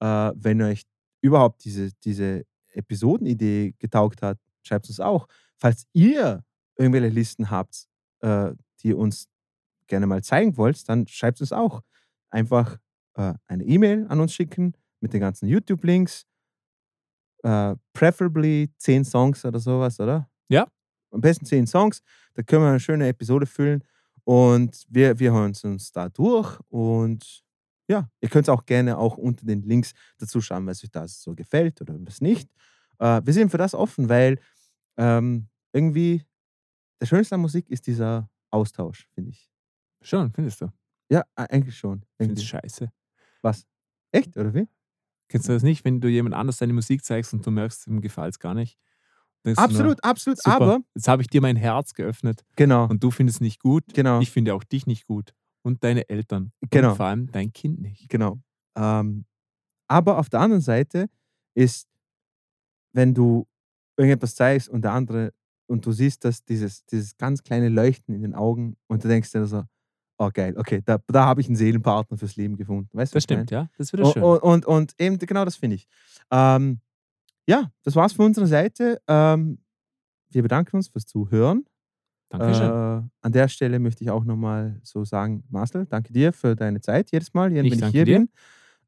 Äh, 0.00 0.32
wenn 0.34 0.60
euch 0.60 0.82
überhaupt 1.20 1.64
diese, 1.64 1.92
diese 2.02 2.44
Episodenidee 2.72 3.74
getaugt 3.78 4.22
hat, 4.22 4.38
schreibt 4.62 4.88
uns 4.88 4.98
auch. 4.98 5.28
Falls 5.56 5.86
ihr 5.92 6.42
irgendwelche 6.76 7.14
Listen 7.14 7.48
habt, 7.48 7.86
äh, 8.22 8.50
die 8.80 8.88
ihr 8.88 8.98
uns 8.98 9.28
gerne 9.86 10.08
mal 10.08 10.24
zeigen 10.24 10.56
wollt, 10.56 10.88
dann 10.88 11.06
schreibt 11.06 11.40
uns 11.40 11.52
auch. 11.52 11.82
Einfach 12.30 12.78
äh, 13.14 13.34
eine 13.46 13.64
E-Mail 13.64 14.06
an 14.08 14.18
uns 14.18 14.34
schicken 14.34 14.74
mit 15.00 15.12
den 15.12 15.20
ganzen 15.20 15.46
YouTube-Links. 15.46 16.26
Äh, 17.42 17.74
preferably 17.92 18.70
10 18.78 19.04
Songs 19.04 19.44
oder 19.44 19.58
sowas, 19.58 19.98
oder? 20.00 20.28
Ja. 20.48 20.66
Am 21.10 21.20
besten 21.20 21.44
10 21.46 21.66
Songs. 21.66 22.02
Da 22.34 22.42
können 22.42 22.62
wir 22.64 22.70
eine 22.70 22.80
schöne 22.80 23.08
Episode 23.08 23.46
füllen. 23.46 23.82
Und 24.24 24.84
wir, 24.88 25.18
wir 25.18 25.32
hören 25.32 25.52
es 25.52 25.64
uns 25.64 25.92
da 25.92 26.08
durch. 26.08 26.58
Und 26.68 27.42
ja, 27.88 28.08
ihr 28.20 28.28
könnt 28.28 28.48
auch 28.48 28.64
gerne 28.66 28.98
auch 28.98 29.16
unter 29.16 29.44
den 29.46 29.62
Links 29.62 29.92
dazu 30.18 30.40
schauen, 30.40 30.66
was 30.66 30.84
euch 30.84 30.90
das 30.90 31.22
so 31.22 31.34
gefällt 31.34 31.80
oder 31.80 31.94
was 31.98 32.20
nicht. 32.20 32.50
Äh, 32.98 33.20
wir 33.24 33.32
sind 33.32 33.50
für 33.50 33.58
das 33.58 33.74
offen, 33.74 34.08
weil 34.08 34.38
ähm, 34.96 35.48
irgendwie 35.72 36.24
der 37.00 37.06
Schönste 37.06 37.34
an 37.34 37.40
Musik 37.40 37.68
ist 37.70 37.86
dieser 37.86 38.28
Austausch, 38.50 39.08
finde 39.14 39.30
ich. 39.30 39.50
Schon, 40.02 40.32
findest 40.32 40.60
du? 40.60 40.72
Ja, 41.10 41.24
eigentlich 41.34 41.76
schon. 41.76 42.04
Findest 42.16 42.18
Irgendwie. 42.18 42.34
du 42.42 42.46
scheiße. 42.46 42.92
Was? 43.42 43.66
Echt, 44.12 44.36
oder 44.36 44.54
wie? 44.54 44.68
Kennst 45.30 45.48
du 45.48 45.52
das 45.52 45.62
nicht, 45.62 45.84
wenn 45.84 46.00
du 46.00 46.08
jemand 46.08 46.34
anders 46.34 46.58
deine 46.58 46.72
Musik 46.72 47.04
zeigst 47.04 47.32
und 47.32 47.46
du 47.46 47.50
merkst, 47.52 47.86
ihm 47.86 48.00
gefällt 48.00 48.32
es 48.34 48.38
gar 48.40 48.52
nicht? 48.52 48.78
Du 49.44 49.50
nur, 49.50 49.58
Absolut, 49.58 50.04
absolut. 50.04 50.38
super, 50.42 50.56
Aber, 50.56 50.80
jetzt 50.94 51.08
habe 51.08 51.22
ich 51.22 51.28
dir 51.28 51.40
mein 51.40 51.56
Herz 51.56 51.94
geöffnet 51.94 52.44
genau, 52.56 52.86
und 52.88 53.02
du 53.02 53.10
findest 53.10 53.36
es 53.36 53.40
nicht 53.40 53.60
gut. 53.60 53.84
genau, 53.94 54.20
Ich 54.20 54.30
finde 54.30 54.54
auch 54.54 54.64
dich 54.64 54.86
nicht 54.86 55.06
gut. 55.06 55.32
Und 55.62 55.82
deine 55.84 56.08
Eltern. 56.08 56.52
Genau. 56.70 56.90
Und 56.90 56.96
vor 56.96 57.06
allem 57.06 57.30
dein 57.32 57.52
Kind 57.52 57.80
nicht. 57.80 58.08
genau. 58.08 58.38
Ähm, 58.76 59.24
aber 59.88 60.18
auf 60.18 60.28
der 60.28 60.40
anderen 60.40 60.62
Seite 60.62 61.06
ist, 61.54 61.86
wenn 62.92 63.14
du 63.14 63.46
irgendetwas 63.96 64.34
zeigst 64.34 64.68
und 64.68 64.82
der 64.82 64.92
andere 64.92 65.32
und 65.66 65.86
du 65.86 65.92
siehst 65.92 66.24
das, 66.24 66.44
dieses, 66.44 66.84
dieses 66.86 67.16
ganz 67.16 67.42
kleine 67.42 67.68
Leuchten 67.68 68.14
in 68.14 68.22
den 68.22 68.34
Augen 68.34 68.76
und 68.88 69.04
du 69.04 69.08
denkst 69.08 69.30
dir 69.32 69.46
so, 69.46 69.64
oh 70.20 70.30
geil, 70.32 70.54
okay, 70.56 70.82
da, 70.84 70.98
da 71.08 71.24
habe 71.24 71.40
ich 71.40 71.46
einen 71.48 71.56
Seelenpartner 71.56 72.16
fürs 72.18 72.36
Leben 72.36 72.56
gefunden. 72.56 72.90
Weißt 72.92 73.14
Das 73.14 73.20
ich 73.22 73.24
stimmt, 73.24 73.50
ja. 73.50 73.68
Das 73.76 73.88
ist 73.88 73.92
wieder 73.92 74.04
Und, 74.04 74.12
schön. 74.12 74.22
und, 74.22 74.42
und, 74.42 74.66
und 74.66 74.94
eben 75.00 75.18
genau 75.18 75.44
das 75.44 75.56
finde 75.56 75.76
ich. 75.76 75.88
Ähm, 76.30 76.80
ja, 77.46 77.70
das 77.82 77.96
war's 77.96 78.12
von 78.12 78.26
unserer 78.26 78.46
Seite. 78.46 79.00
Ähm, 79.08 79.58
wir 80.30 80.42
bedanken 80.42 80.76
uns 80.76 80.88
fürs 80.88 81.06
Zuhören. 81.06 81.64
Dankeschön. 82.28 82.70
Äh, 82.70 83.02
an 83.22 83.32
der 83.32 83.48
Stelle 83.48 83.78
möchte 83.80 84.04
ich 84.04 84.10
auch 84.10 84.24
nochmal 84.24 84.78
so 84.84 85.04
sagen, 85.04 85.42
Marcel, 85.48 85.86
danke 85.86 86.12
dir 86.12 86.32
für 86.32 86.54
deine 86.54 86.80
Zeit 86.80 87.10
jedes 87.10 87.34
Mal, 87.34 87.52
wenn 87.52 87.64
Ich 87.64 87.72
ich 87.72 87.80
danke 87.80 87.96
hier 87.96 88.04
dir. 88.04 88.18
bin. 88.18 88.28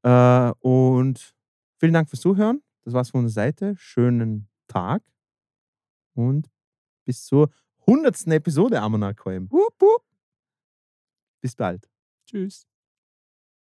Äh, 0.04 0.52
und 0.60 1.34
vielen 1.78 1.92
Dank 1.94 2.08
fürs 2.08 2.20
Zuhören. 2.20 2.62
Das 2.84 2.94
war's 2.94 3.10
von 3.10 3.24
unserer 3.24 3.44
Seite. 3.46 3.74
Schönen 3.78 4.48
Tag 4.68 5.02
und 6.14 6.48
bis 7.04 7.24
zur 7.24 7.50
hundertsten 7.86 8.32
Episode 8.32 8.80
Ammonakheim. 8.80 9.48
Bis 11.42 11.56
bald. 11.56 11.88
Tschüss. 12.26 12.64